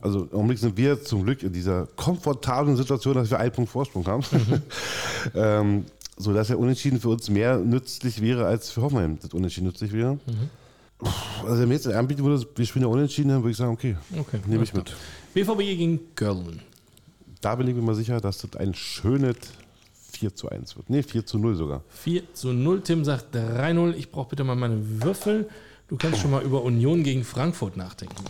also 0.00 0.24
im 0.24 0.32
Augenblick 0.34 0.58
sind 0.58 0.76
wir 0.76 1.02
zum 1.02 1.24
Glück 1.24 1.42
in 1.42 1.52
dieser 1.52 1.86
komfortablen 1.96 2.76
Situation, 2.76 3.14
dass 3.14 3.30
wir 3.30 3.38
einen 3.38 3.52
Punkt 3.52 3.70
Vorsprung 3.70 4.06
haben, 4.06 4.24
ähm, 5.34 5.84
so 6.16 6.32
dass 6.32 6.48
der 6.48 6.58
Unentschieden 6.58 7.00
für 7.00 7.10
uns 7.10 7.28
mehr 7.28 7.58
nützlich 7.58 8.22
wäre, 8.22 8.46
als 8.46 8.70
für 8.70 8.82
Hoffenheim 8.82 9.18
das 9.20 9.32
Unentschieden 9.34 9.66
nützlich 9.66 9.92
wäre. 9.92 10.18
Also 11.44 11.60
wenn 11.60 11.68
mir 11.68 11.74
jetzt 11.74 11.86
anbieten 11.88 12.24
würde, 12.24 12.46
wir 12.54 12.66
spielen 12.66 12.84
ja 12.84 12.88
Unentschieden, 12.90 13.28
dann 13.30 13.42
würde 13.42 13.50
ich 13.50 13.56
sagen, 13.56 13.72
okay, 13.72 13.96
Okay, 14.18 14.38
nehme 14.46 14.64
ich 14.64 14.72
mit. 14.72 14.94
BVB 15.34 15.58
gegen 15.58 16.00
Köln. 16.14 16.60
Da 17.40 17.54
bin 17.54 17.68
ich 17.68 17.74
mir 17.74 17.82
mal 17.82 17.94
sicher, 17.94 18.20
dass 18.20 18.38
das 18.38 18.56
ein 18.56 18.74
schönes 18.74 19.36
4 20.20 20.34
zu 20.34 20.50
1 20.50 20.76
wird. 20.76 20.90
Nee, 20.90 21.02
4 21.02 21.24
zu 21.24 21.38
0 21.38 21.54
sogar. 21.54 21.82
4 21.88 22.34
zu 22.34 22.52
0. 22.52 22.82
Tim 22.82 23.06
sagt 23.06 23.34
3-0. 23.34 23.94
Ich 23.94 24.10
brauche 24.10 24.28
bitte 24.28 24.44
mal 24.44 24.54
meine 24.54 25.02
Würfel. 25.02 25.48
Du 25.88 25.96
kannst 25.96 26.20
schon 26.20 26.30
mal 26.30 26.42
über 26.42 26.62
Union 26.62 27.02
gegen 27.02 27.24
Frankfurt 27.24 27.78
nachdenken. 27.78 28.22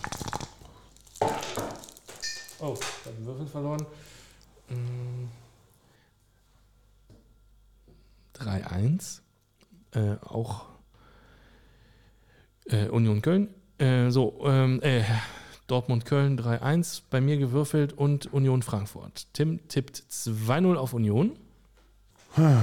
Oh, 2.59 2.77
ich 2.77 3.05
habe 3.05 3.25
Würfel 3.25 3.47
verloren. 3.47 3.85
Mm. 4.69 5.27
3-1. 8.39 9.19
Äh, 9.91 10.15
auch 10.25 10.67
äh, 12.67 12.87
Union 12.87 13.21
Köln. 13.21 13.49
Äh, 13.79 14.11
so, 14.11 14.45
ähm, 14.45 14.81
äh, 14.81 15.03
Dortmund 15.67 16.05
Köln 16.05 16.39
3-1. 16.39 17.01
Bei 17.09 17.19
mir 17.19 17.35
gewürfelt 17.35 17.91
und 17.91 18.31
Union 18.31 18.61
Frankfurt. 18.61 19.27
Tim 19.33 19.67
tippt 19.67 19.97
2-0 20.09 20.75
auf 20.75 20.93
Union. 20.93 21.37
Hm. 22.35 22.57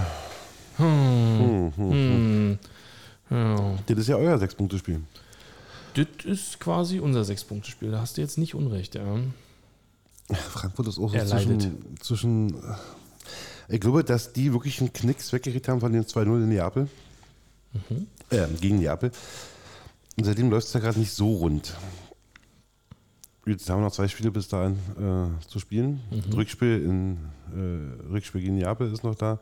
Hm. 1.77 2.59
Ja. 3.31 3.77
Das 3.87 3.99
ist 3.99 4.09
ja 4.09 4.17
euer 4.17 4.39
Sechs-Punkte-Spiel. 4.39 5.01
Das 5.95 6.07
ist 6.25 6.61
quasi 6.61 7.01
unser 7.01 7.25
Sechs-Punkte-Spiel. 7.25 7.91
Da 7.91 8.01
hast 8.01 8.17
du 8.17 8.21
jetzt 8.21 8.39
nicht 8.39 8.55
Unrecht, 8.55 8.95
ja. 8.95 9.19
Frankfurt 10.31 10.89
ist 10.89 10.99
auch 10.99 11.11
so 11.13 11.19
zwischen, 11.25 11.97
zwischen. 12.01 12.55
äh, 12.55 13.75
Ich 13.75 13.81
glaube, 13.81 14.05
dass 14.05 14.33
die 14.33 14.53
wirklich 14.53 14.81
einen 14.81 14.93
Knicks 14.93 15.33
weggekriegt 15.33 15.69
haben 15.69 15.81
von 15.81 15.93
den 15.93 16.05
2-0 16.05 16.23
in 16.45 16.49
Neapel. 16.51 16.89
Mhm. 17.73 18.07
Äh, 18.31 18.47
gegen 18.61 18.79
Neapel. 18.79 19.11
Und 20.17 20.25
seitdem 20.25 20.51
läuft 20.51 20.67
es 20.69 20.73
ja 20.73 20.81
gerade 20.81 20.99
nicht 20.99 21.13
so 21.13 21.33
rund. 21.35 21.75
Jetzt 23.49 23.69
haben 23.71 23.81
wir 23.81 23.87
noch 23.87 23.93
zwei 23.93 24.09
Spiele 24.09 24.31
bis 24.31 24.49
dahin 24.49 24.77
äh, 24.99 25.47
zu 25.49 25.59
spielen. 25.59 26.01
Mhm. 26.11 26.33
Rückspiel, 26.35 26.83
in, 26.83 27.17
äh, 27.55 28.13
Rückspiel 28.13 28.43
gegen 28.43 28.57
Neapel 28.57 28.93
ist 28.93 29.03
noch 29.05 29.15
da. 29.15 29.39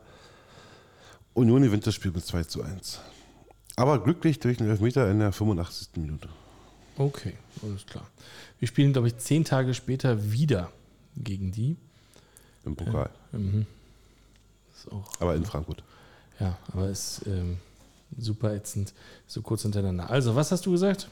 Union 1.33 1.61
gewinnt 1.61 1.85
das 1.85 1.93
Spiel 1.93 2.11
mit 2.11 2.25
2 2.25 2.43
zu 2.45 2.63
1. 2.63 2.99
Aber 3.75 4.01
glücklich 4.01 4.39
durch 4.39 4.57
den 4.57 4.69
Elfmeter 4.69 5.09
in 5.11 5.19
der 5.19 5.31
85. 5.31 5.89
Minute. 5.97 6.29
Okay, 6.97 7.33
alles 7.61 7.85
klar. 7.85 8.07
Wir 8.59 8.67
spielen, 8.67 8.91
glaube 8.91 9.07
ich, 9.09 9.17
zehn 9.17 9.43
Tage 9.43 9.73
später 9.75 10.31
wieder 10.31 10.71
gegen 11.15 11.51
die. 11.51 11.75
Im 12.65 12.75
Pokal. 12.75 13.11
Mhm. 13.33 13.67
Ist 14.75 14.91
auch, 14.91 15.11
Aber 15.19 15.35
in 15.35 15.45
Frankfurt. 15.45 15.83
ja, 16.39 16.57
aber 16.73 16.89
ist 16.89 17.21
ähm, 17.27 17.57
super 18.17 18.53
ätzend, 18.53 18.93
so 19.27 19.41
kurz 19.41 19.61
hintereinander. 19.61 20.09
Also, 20.09 20.35
was 20.35 20.51
hast 20.51 20.65
du 20.65 20.71
gesagt? 20.71 21.07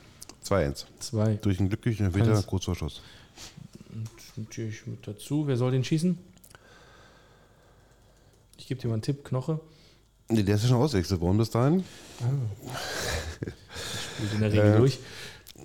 2-1. 0.46 0.86
Zwei. 1.00 1.34
Durch 1.42 1.60
einen 1.60 1.70
glücklichen 1.70 2.14
Eins. 2.14 2.46
kurz 2.48 2.66
vor 2.66 2.76
Schluss. 2.76 3.02
Natürlich 4.38 4.86
mit 4.86 5.08
dazu. 5.08 5.48
Wer 5.48 5.58
soll 5.58 5.72
den 5.72 5.84
schießen? 5.84 6.18
Ich 8.58 8.68
gebe 8.68 8.82
dir 8.82 8.88
mal 8.88 8.96
einen 8.96 9.02
Tipp, 9.02 9.24
Knoche. 9.24 9.60
Nee, 10.30 10.44
der 10.44 10.56
ist 10.56 10.64
ja 10.64 10.70
schon 10.70 10.78
auswechselt 10.82 11.22
worden 11.22 11.38
bis 11.38 11.50
dahin. 11.52 11.84
Spielt 14.18 14.34
in 14.34 14.40
der 14.42 14.52
Regel 14.52 14.66
Äh, 14.74 14.78
durch. 14.78 15.00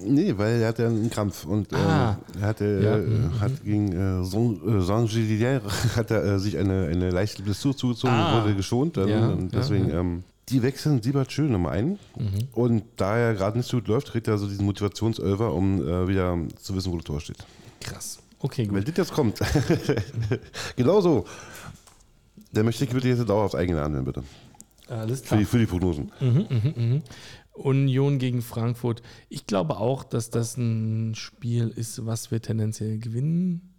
Nee, 0.02 0.32
weil 0.38 0.60
er 0.62 0.68
hatte 0.68 0.86
einen 0.86 1.10
Krampf 1.10 1.44
und 1.44 1.72
Ah. 1.74 2.18
äh, 2.36 2.40
er 2.40 2.46
hatte, 2.46 2.80
Ja, 2.82 2.96
äh, 2.96 3.00
mhm, 3.00 3.40
hat 3.40 3.62
gegen 3.64 3.92
äh, 3.92 4.20
äh, 4.20 4.82
Saint-Gillier 4.82 5.60
hat 5.96 6.10
er 6.10 6.24
äh, 6.24 6.38
sich 6.38 6.56
eine, 6.58 6.86
eine 6.86 7.10
leichte 7.10 7.42
Blessur 7.42 7.76
zugezogen 7.76 8.14
Ah. 8.14 8.42
wurde 8.42 8.54
geschont. 8.54 8.96
Dann, 8.96 9.08
Ja, 9.08 9.28
und 9.28 9.52
deswegen, 9.54 9.90
ja. 9.90 10.00
Ähm, 10.00 10.24
die 10.50 10.62
wechseln 10.62 11.02
Siebert 11.02 11.32
schön 11.32 11.52
nochmal 11.52 11.78
ein. 11.78 11.98
Mhm. 12.16 12.48
Und 12.52 12.84
da 12.96 13.16
er 13.16 13.34
gerade 13.34 13.56
nicht 13.56 13.68
so 13.68 13.78
gut 13.78 13.88
läuft, 13.88 14.08
kriegt 14.08 14.28
er 14.28 14.38
so 14.38 14.48
diesen 14.48 14.66
Motivationsölver, 14.66 15.52
um 15.54 15.80
äh, 15.86 16.08
wieder 16.08 16.38
zu 16.56 16.74
wissen, 16.74 16.92
wo 16.92 16.96
das 16.96 17.04
Tor 17.04 17.20
steht. 17.20 17.44
Krass. 17.80 18.18
Okay, 18.38 18.66
Wenn 18.70 18.84
gut. 18.84 18.88
das 18.88 18.96
jetzt 18.96 19.12
kommt, 19.12 19.38
genau 20.76 21.00
so, 21.00 21.26
dann 22.52 22.64
möchte 22.64 22.84
ich 22.84 22.90
bitte 22.90 23.08
jetzt 23.08 23.28
dauerhaft 23.28 23.54
eigene 23.54 23.82
anwenden, 23.82 24.04
bitte. 24.06 24.24
Alles 24.88 25.20
Für 25.20 25.26
klar. 25.26 25.38
die, 25.40 25.44
für 25.44 25.58
die 25.58 25.66
Prognosen. 25.66 26.10
Mhm, 26.20 26.46
mhm, 26.48 26.74
mhm. 26.76 27.02
Union 27.52 28.18
gegen 28.18 28.42
Frankfurt. 28.42 29.02
Ich 29.28 29.46
glaube 29.46 29.76
auch, 29.76 30.04
dass 30.04 30.30
das 30.30 30.56
ein 30.56 31.14
Spiel 31.14 31.68
ist, 31.68 32.06
was 32.06 32.30
wir 32.30 32.40
tendenziell 32.40 32.98
gewinnen 32.98 33.74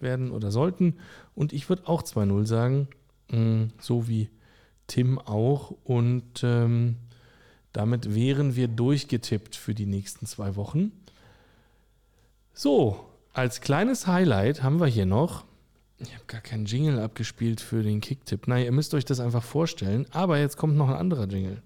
werden 0.00 0.30
oder 0.30 0.50
sollten. 0.50 0.96
Und 1.34 1.52
ich 1.52 1.68
würde 1.68 1.86
auch 1.86 2.02
2-0 2.02 2.46
sagen, 2.46 2.88
mm, 3.30 3.72
so 3.80 4.08
wie 4.08 4.30
Tim 4.88 5.18
auch. 5.18 5.70
Und 5.84 6.42
ähm, 6.42 6.96
damit 7.72 8.14
wären 8.14 8.56
wir 8.56 8.66
durchgetippt 8.66 9.54
für 9.54 9.74
die 9.74 9.86
nächsten 9.86 10.26
zwei 10.26 10.56
Wochen. 10.56 10.90
So, 12.52 13.08
als 13.32 13.60
kleines 13.60 14.08
Highlight 14.08 14.64
haben 14.64 14.80
wir 14.80 14.88
hier 14.88 15.06
noch. 15.06 15.44
Ich 15.98 16.12
habe 16.14 16.24
gar 16.26 16.40
keinen 16.40 16.66
Jingle 16.66 16.98
abgespielt 17.00 17.60
für 17.60 17.82
den 17.82 18.00
Kicktipp. 18.00 18.48
Nein, 18.48 18.64
ihr 18.64 18.72
müsst 18.72 18.94
euch 18.94 19.04
das 19.04 19.20
einfach 19.20 19.44
vorstellen. 19.44 20.06
Aber 20.10 20.38
jetzt 20.38 20.56
kommt 20.56 20.76
noch 20.76 20.88
ein 20.88 20.96
anderer 20.96 21.26
Jingle. 21.26 21.62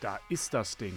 Da 0.00 0.18
ist 0.28 0.54
das 0.54 0.76
Ding. 0.76 0.94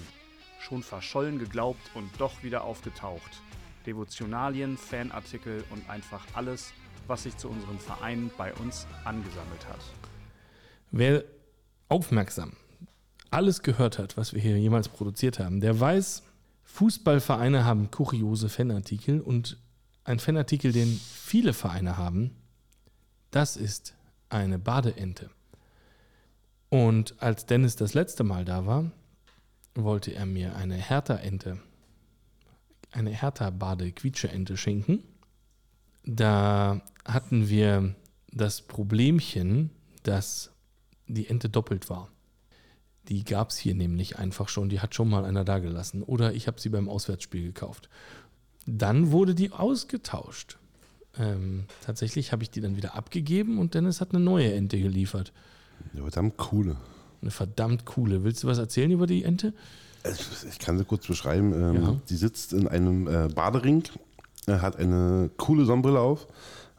Schon 0.59 0.83
verschollen 0.83 1.39
geglaubt 1.39 1.81
und 1.95 2.09
doch 2.19 2.43
wieder 2.43 2.63
aufgetaucht. 2.63 3.41
Devotionalien, 3.85 4.77
Fanartikel 4.77 5.63
und 5.71 5.89
einfach 5.89 6.25
alles, 6.33 6.71
was 7.07 7.23
sich 7.23 7.35
zu 7.37 7.49
unserem 7.49 7.79
Verein 7.79 8.29
bei 8.37 8.53
uns 8.55 8.85
angesammelt 9.05 9.67
hat. 9.67 9.81
Wer 10.91 11.23
aufmerksam 11.91 12.53
alles 13.31 13.63
gehört 13.63 13.97
hat, 13.97 14.17
was 14.17 14.33
wir 14.33 14.41
hier 14.41 14.59
jemals 14.59 14.89
produziert 14.89 15.39
haben, 15.39 15.61
der 15.61 15.79
weiß, 15.79 16.23
Fußballvereine 16.65 17.65
haben 17.65 17.89
kuriose 17.89 18.49
Fanartikel 18.49 19.21
und 19.21 19.57
ein 20.03 20.19
Fanartikel, 20.19 20.71
den 20.71 20.87
viele 20.87 21.53
Vereine 21.53 21.97
haben, 21.97 22.31
das 23.31 23.55
ist 23.55 23.95
eine 24.29 24.59
Badeente. 24.59 25.29
Und 26.69 27.21
als 27.21 27.45
Dennis 27.45 27.75
das 27.75 27.93
letzte 27.93 28.23
Mal 28.23 28.45
da 28.45 28.65
war, 28.65 28.91
wollte 29.75 30.13
er 30.13 30.25
mir 30.25 30.55
eine 30.55 30.75
Hertha-Ente, 30.75 31.59
eine 32.91 33.11
Hertha-Bade-Quietsche-Ente 33.11 34.57
schenken. 34.57 35.03
Da 36.03 36.81
hatten 37.05 37.49
wir 37.49 37.95
das 38.31 38.61
Problemchen, 38.61 39.69
dass 40.03 40.50
die 41.13 41.27
Ente 41.27 41.49
doppelt 41.49 41.89
war. 41.89 42.09
Die 43.07 43.23
gab 43.23 43.49
es 43.49 43.57
hier 43.57 43.73
nämlich 43.73 44.19
einfach 44.19 44.47
schon, 44.47 44.69
die 44.69 44.79
hat 44.79 44.93
schon 44.93 45.09
mal 45.09 45.25
einer 45.25 45.43
da 45.43 45.59
gelassen. 45.59 46.03
Oder 46.03 46.33
ich 46.33 46.47
habe 46.47 46.61
sie 46.61 46.69
beim 46.69 46.87
Auswärtsspiel 46.87 47.43
gekauft. 47.43 47.89
Dann 48.67 49.11
wurde 49.11 49.33
die 49.35 49.51
ausgetauscht. 49.51 50.57
ähm, 51.17 51.65
tatsächlich 51.83 52.31
habe 52.31 52.43
ich 52.43 52.51
die 52.51 52.61
dann 52.61 52.77
wieder 52.77 52.95
abgegeben 52.95 53.57
und 53.57 53.73
Dennis 53.73 53.99
hat 54.01 54.13
eine 54.13 54.23
neue 54.23 54.53
Ente 54.53 54.79
geliefert. 54.79 55.33
Eine 55.91 56.03
verdammt 56.03 56.37
coole. 56.37 56.77
Eine 57.21 57.31
verdammt 57.31 57.85
coole. 57.85 58.23
Willst 58.23 58.43
du 58.43 58.47
was 58.47 58.59
erzählen 58.59 58.91
über 58.91 59.07
die 59.07 59.23
Ente? 59.23 59.53
Ich 60.47 60.57
kann 60.59 60.77
sie 60.77 60.85
kurz 60.85 61.05
beschreiben. 61.07 61.53
Ähm, 61.53 61.83
Ja. 61.83 62.01
Die 62.09 62.15
sitzt 62.15 62.53
in 62.53 62.67
einem 62.67 63.07
äh, 63.07 63.27
Badering, 63.33 63.83
äh, 64.47 64.53
hat 64.59 64.77
eine 64.77 65.29
coole 65.37 65.65
Sonnenbrille 65.65 65.99
auf, 65.99 66.27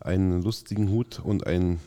einen 0.01 0.43
lustigen 0.43 0.89
Hut 0.89 1.19
und 1.19 1.47
einen 1.47 1.81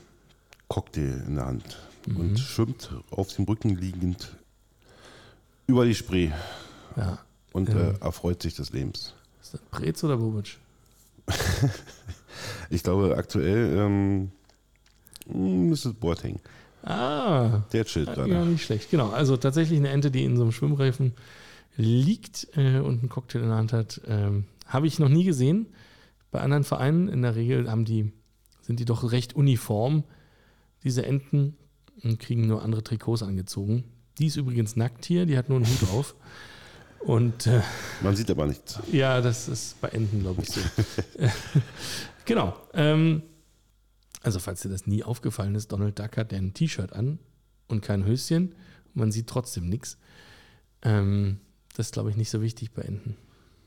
Cocktail 0.67 1.23
in 1.27 1.35
der 1.35 1.45
Hand 1.47 1.77
und 2.07 2.39
schwimmt 2.39 2.91
auf 3.11 3.33
dem 3.35 3.45
Rücken 3.45 3.75
liegend 3.75 4.35
über 5.67 5.85
die 5.85 5.95
Spree 5.95 6.31
Ja. 6.95 7.19
und 7.53 7.69
Ja. 7.69 7.89
äh, 7.91 7.93
erfreut 8.01 8.41
sich 8.43 8.55
des 8.55 8.71
Lebens. 8.71 9.13
Ist 9.41 9.53
das 9.55 9.61
Brez 9.71 10.03
oder 10.03 10.17
Bobic? 10.17 10.57
Ich 12.69 12.83
glaube, 12.83 13.15
aktuell 13.17 13.77
ähm, 13.77 14.31
Mrs. 15.27 15.93
Boateng. 15.93 16.39
Ah, 16.83 17.61
Der 17.71 17.85
chillt 17.85 18.07
ja, 18.09 18.13
gerade. 18.13 18.45
nicht 18.45 18.63
schlecht. 18.65 18.91
Genau, 18.91 19.09
also 19.09 19.37
tatsächlich 19.37 19.79
eine 19.79 19.89
Ente, 19.89 20.11
die 20.11 20.23
in 20.23 20.35
so 20.35 20.43
einem 20.43 20.51
Schwimmreifen 20.51 21.13
liegt 21.77 22.47
äh, 22.57 22.79
und 22.79 22.99
einen 22.99 23.09
Cocktail 23.09 23.39
in 23.41 23.47
der 23.47 23.57
Hand 23.57 23.73
hat. 23.73 24.01
Ähm, 24.07 24.45
Habe 24.67 24.87
ich 24.87 24.99
noch 24.99 25.09
nie 25.09 25.23
gesehen. 25.23 25.67
Bei 26.31 26.41
anderen 26.41 26.63
Vereinen 26.63 27.07
in 27.07 27.21
der 27.21 27.35
Regel 27.35 27.71
haben 27.71 27.85
die, 27.85 28.11
sind 28.61 28.79
die 28.79 28.85
doch 28.85 29.11
recht 29.11 29.35
uniform, 29.35 30.03
diese 30.83 31.05
Enten, 31.05 31.55
und 32.03 32.19
kriegen 32.19 32.47
nur 32.47 32.61
andere 32.63 32.83
Trikots 32.83 33.23
angezogen. 33.23 33.83
Die 34.19 34.27
ist 34.27 34.37
übrigens 34.37 34.75
nackt 34.75 35.05
hier, 35.05 35.25
die 35.25 35.37
hat 35.37 35.49
nur 35.49 35.57
einen 35.57 35.67
Hut 35.67 35.89
auf. 35.89 36.15
Und 36.99 37.45
äh, 37.47 37.61
Man 38.01 38.15
sieht 38.15 38.31
aber 38.31 38.47
nichts. 38.47 38.79
ja, 38.91 39.21
das 39.21 39.47
ist 39.47 39.79
bei 39.79 39.89
Enten, 39.89 40.21
glaube 40.21 40.41
ich, 40.41 40.49
so. 40.49 40.61
genau. 42.25 42.55
Ähm, 42.73 43.21
also, 44.23 44.39
falls 44.39 44.61
dir 44.61 44.69
das 44.69 44.87
nie 44.87 45.03
aufgefallen 45.03 45.53
ist, 45.53 45.71
Donald 45.71 45.99
Duck 45.99 46.17
hat 46.17 46.31
ja 46.31 46.39
ein 46.39 46.53
T-Shirt 46.53 46.93
an 46.93 47.19
und 47.67 47.81
kein 47.83 48.05
Höschen. 48.05 48.55
Man 48.95 49.11
sieht 49.11 49.27
trotzdem 49.27 49.69
nichts. 49.69 49.97
Ähm, 50.81 51.39
das 51.75 51.87
ist, 51.87 51.93
glaube 51.93 52.09
ich, 52.09 52.15
nicht 52.17 52.31
so 52.31 52.41
wichtig 52.41 52.71
bei 52.71 52.81
Enten. 52.81 53.17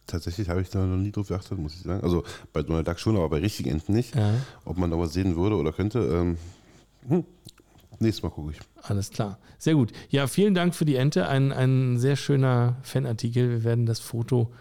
Tatsächlich 0.08 0.48
habe 0.48 0.62
ich 0.62 0.70
da 0.70 0.84
noch 0.84 0.96
nie 0.96 1.12
drauf 1.12 1.28
geachtet, 1.28 1.58
muss 1.58 1.74
ich 1.74 1.82
sagen. 1.82 2.02
Also 2.02 2.24
bei 2.52 2.62
Donald 2.62 2.88
Duck 2.88 2.98
schon, 2.98 3.16
aber 3.16 3.28
bei 3.28 3.38
richtigen 3.38 3.68
Enten 3.70 3.92
nicht. 3.92 4.16
Ja, 4.16 4.34
Ob 4.64 4.78
man 4.78 4.90
da 4.90 4.98
was 4.98 5.12
sehen 5.12 5.36
würde 5.36 5.54
oder 5.56 5.72
könnte. 5.72 5.98
Ähm, 6.00 6.38
hm. 7.06 7.24
Nächstes 8.00 8.22
Mal 8.22 8.30
gucke 8.30 8.52
ich. 8.52 8.58
alles 8.82 9.10
klar. 9.10 9.38
Sehr 9.58 9.74
gut. 9.74 9.92
Ja, 10.08 10.26
vielen 10.28 10.54
Dank 10.54 10.74
für 10.74 10.84
die 10.84 10.94
Ente. 10.96 11.26
Ein, 11.28 11.52
ein 11.52 11.98
sehr 11.98 12.14
schöner 12.16 12.76
Fanartikel. 12.82 13.50
Wir 13.50 13.64
werden 13.64 13.86
das 13.86 13.98
Foto 13.98 14.52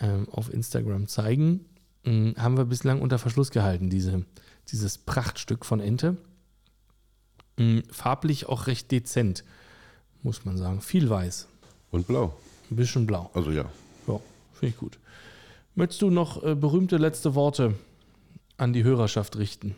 ähm, 0.00 0.26
auf 0.30 0.52
Instagram 0.52 1.06
zeigen. 1.06 1.66
Ähm, 2.04 2.34
haben 2.38 2.56
wir 2.56 2.64
bislang 2.64 3.02
unter 3.02 3.18
Verschluss 3.18 3.50
gehalten, 3.50 3.90
diese, 3.90 4.24
dieses 4.68 4.96
Prachtstück 4.98 5.66
von 5.66 5.80
Ente. 5.80 6.16
Ähm, 7.58 7.82
farblich 7.90 8.46
auch 8.48 8.66
recht 8.66 8.90
dezent, 8.90 9.44
muss 10.22 10.44
man 10.46 10.56
sagen. 10.56 10.80
Viel 10.80 11.10
weiß, 11.10 11.46
Und 11.90 12.06
blau. 12.06 12.34
ein 12.70 12.76
bisschen 12.76 13.06
blau. 13.06 13.30
Also 13.34 13.50
ja. 13.50 13.66
Ja, 14.08 14.18
finde 14.54 14.72
ich 14.74 14.78
gut. 14.78 14.98
Möchtest 15.74 16.00
du 16.02 16.10
noch 16.10 16.42
äh, 16.42 16.54
berühmte 16.54 16.96
letzte 16.96 17.34
Worte 17.34 17.74
an 18.56 18.72
die 18.72 18.82
Hörerschaft 18.84 19.36
richten? 19.36 19.74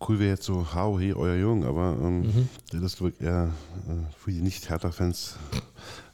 Cool 0.00 0.18
wäre 0.18 0.30
jetzt 0.30 0.44
so, 0.44 0.74
hau, 0.74 0.98
hey, 0.98 1.14
euer 1.14 1.36
Jung, 1.36 1.64
aber 1.64 1.96
ähm, 2.00 2.20
Mhm. 2.22 2.48
das 2.72 2.82
ist 2.82 2.96
glaube 2.98 3.12
ich 3.16 3.24
eher 3.24 3.52
äh, 3.88 4.14
für 4.18 4.32
die 4.32 4.42
Nicht-Hertha-Fans 4.42 5.36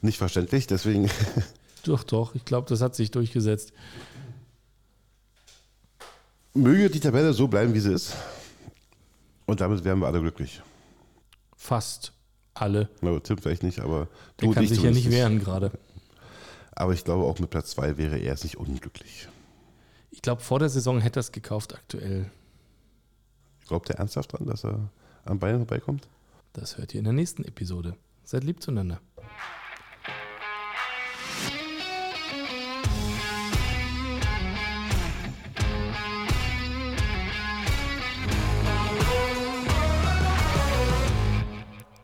nicht 0.00 0.18
verständlich. 0.18 0.66
Deswegen 0.66 1.10
Doch, 1.84 2.04
doch, 2.04 2.34
ich 2.34 2.44
glaube, 2.44 2.68
das 2.68 2.82
hat 2.82 2.94
sich 2.94 3.10
durchgesetzt. 3.10 3.72
möge 6.54 6.90
die 6.90 7.00
Tabelle 7.00 7.32
so 7.32 7.48
bleiben, 7.48 7.74
wie 7.74 7.80
sie 7.80 7.92
ist. 7.92 8.14
Und 9.46 9.60
damit 9.60 9.82
wären 9.84 9.98
wir 10.00 10.06
alle 10.06 10.20
glücklich. 10.20 10.62
Fast 11.56 12.12
alle. 12.54 12.88
Na, 13.00 13.18
Tim 13.20 13.38
vielleicht 13.38 13.62
nicht, 13.62 13.80
aber 13.80 14.08
Der 14.40 14.48
und 14.48 14.54
kann 14.54 14.64
ich 14.64 14.70
sich 14.70 14.82
ja 14.82 14.90
nicht 14.90 15.10
wehren 15.10 15.38
gerade. 15.40 15.72
Aber 16.72 16.92
ich 16.92 17.04
glaube, 17.04 17.24
auch 17.24 17.38
mit 17.38 17.50
Platz 17.50 17.70
2 17.70 17.96
wäre 17.98 18.18
er 18.18 18.34
nicht 18.42 18.56
unglücklich. 18.56 19.28
Ich 20.10 20.22
glaube, 20.22 20.42
vor 20.42 20.58
der 20.58 20.68
Saison 20.68 21.00
hätte 21.00 21.18
er 21.18 21.22
es 21.22 21.32
gekauft 21.32 21.74
aktuell. 21.74 22.30
Glaubt 23.70 23.88
er 23.88 24.00
ernsthaft 24.00 24.32
dran, 24.32 24.48
dass 24.48 24.64
er 24.64 24.90
an 25.24 25.38
Bayern 25.38 25.58
vorbeikommt? 25.58 26.08
Das 26.54 26.76
hört 26.76 26.92
ihr 26.92 26.98
in 26.98 27.04
der 27.04 27.12
nächsten 27.12 27.44
Episode. 27.44 27.94
Seid 28.24 28.42
lieb 28.42 28.60
zueinander. 28.60 29.00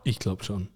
Ich 0.05 0.19
glaube 0.19 0.45
schon. 0.45 0.69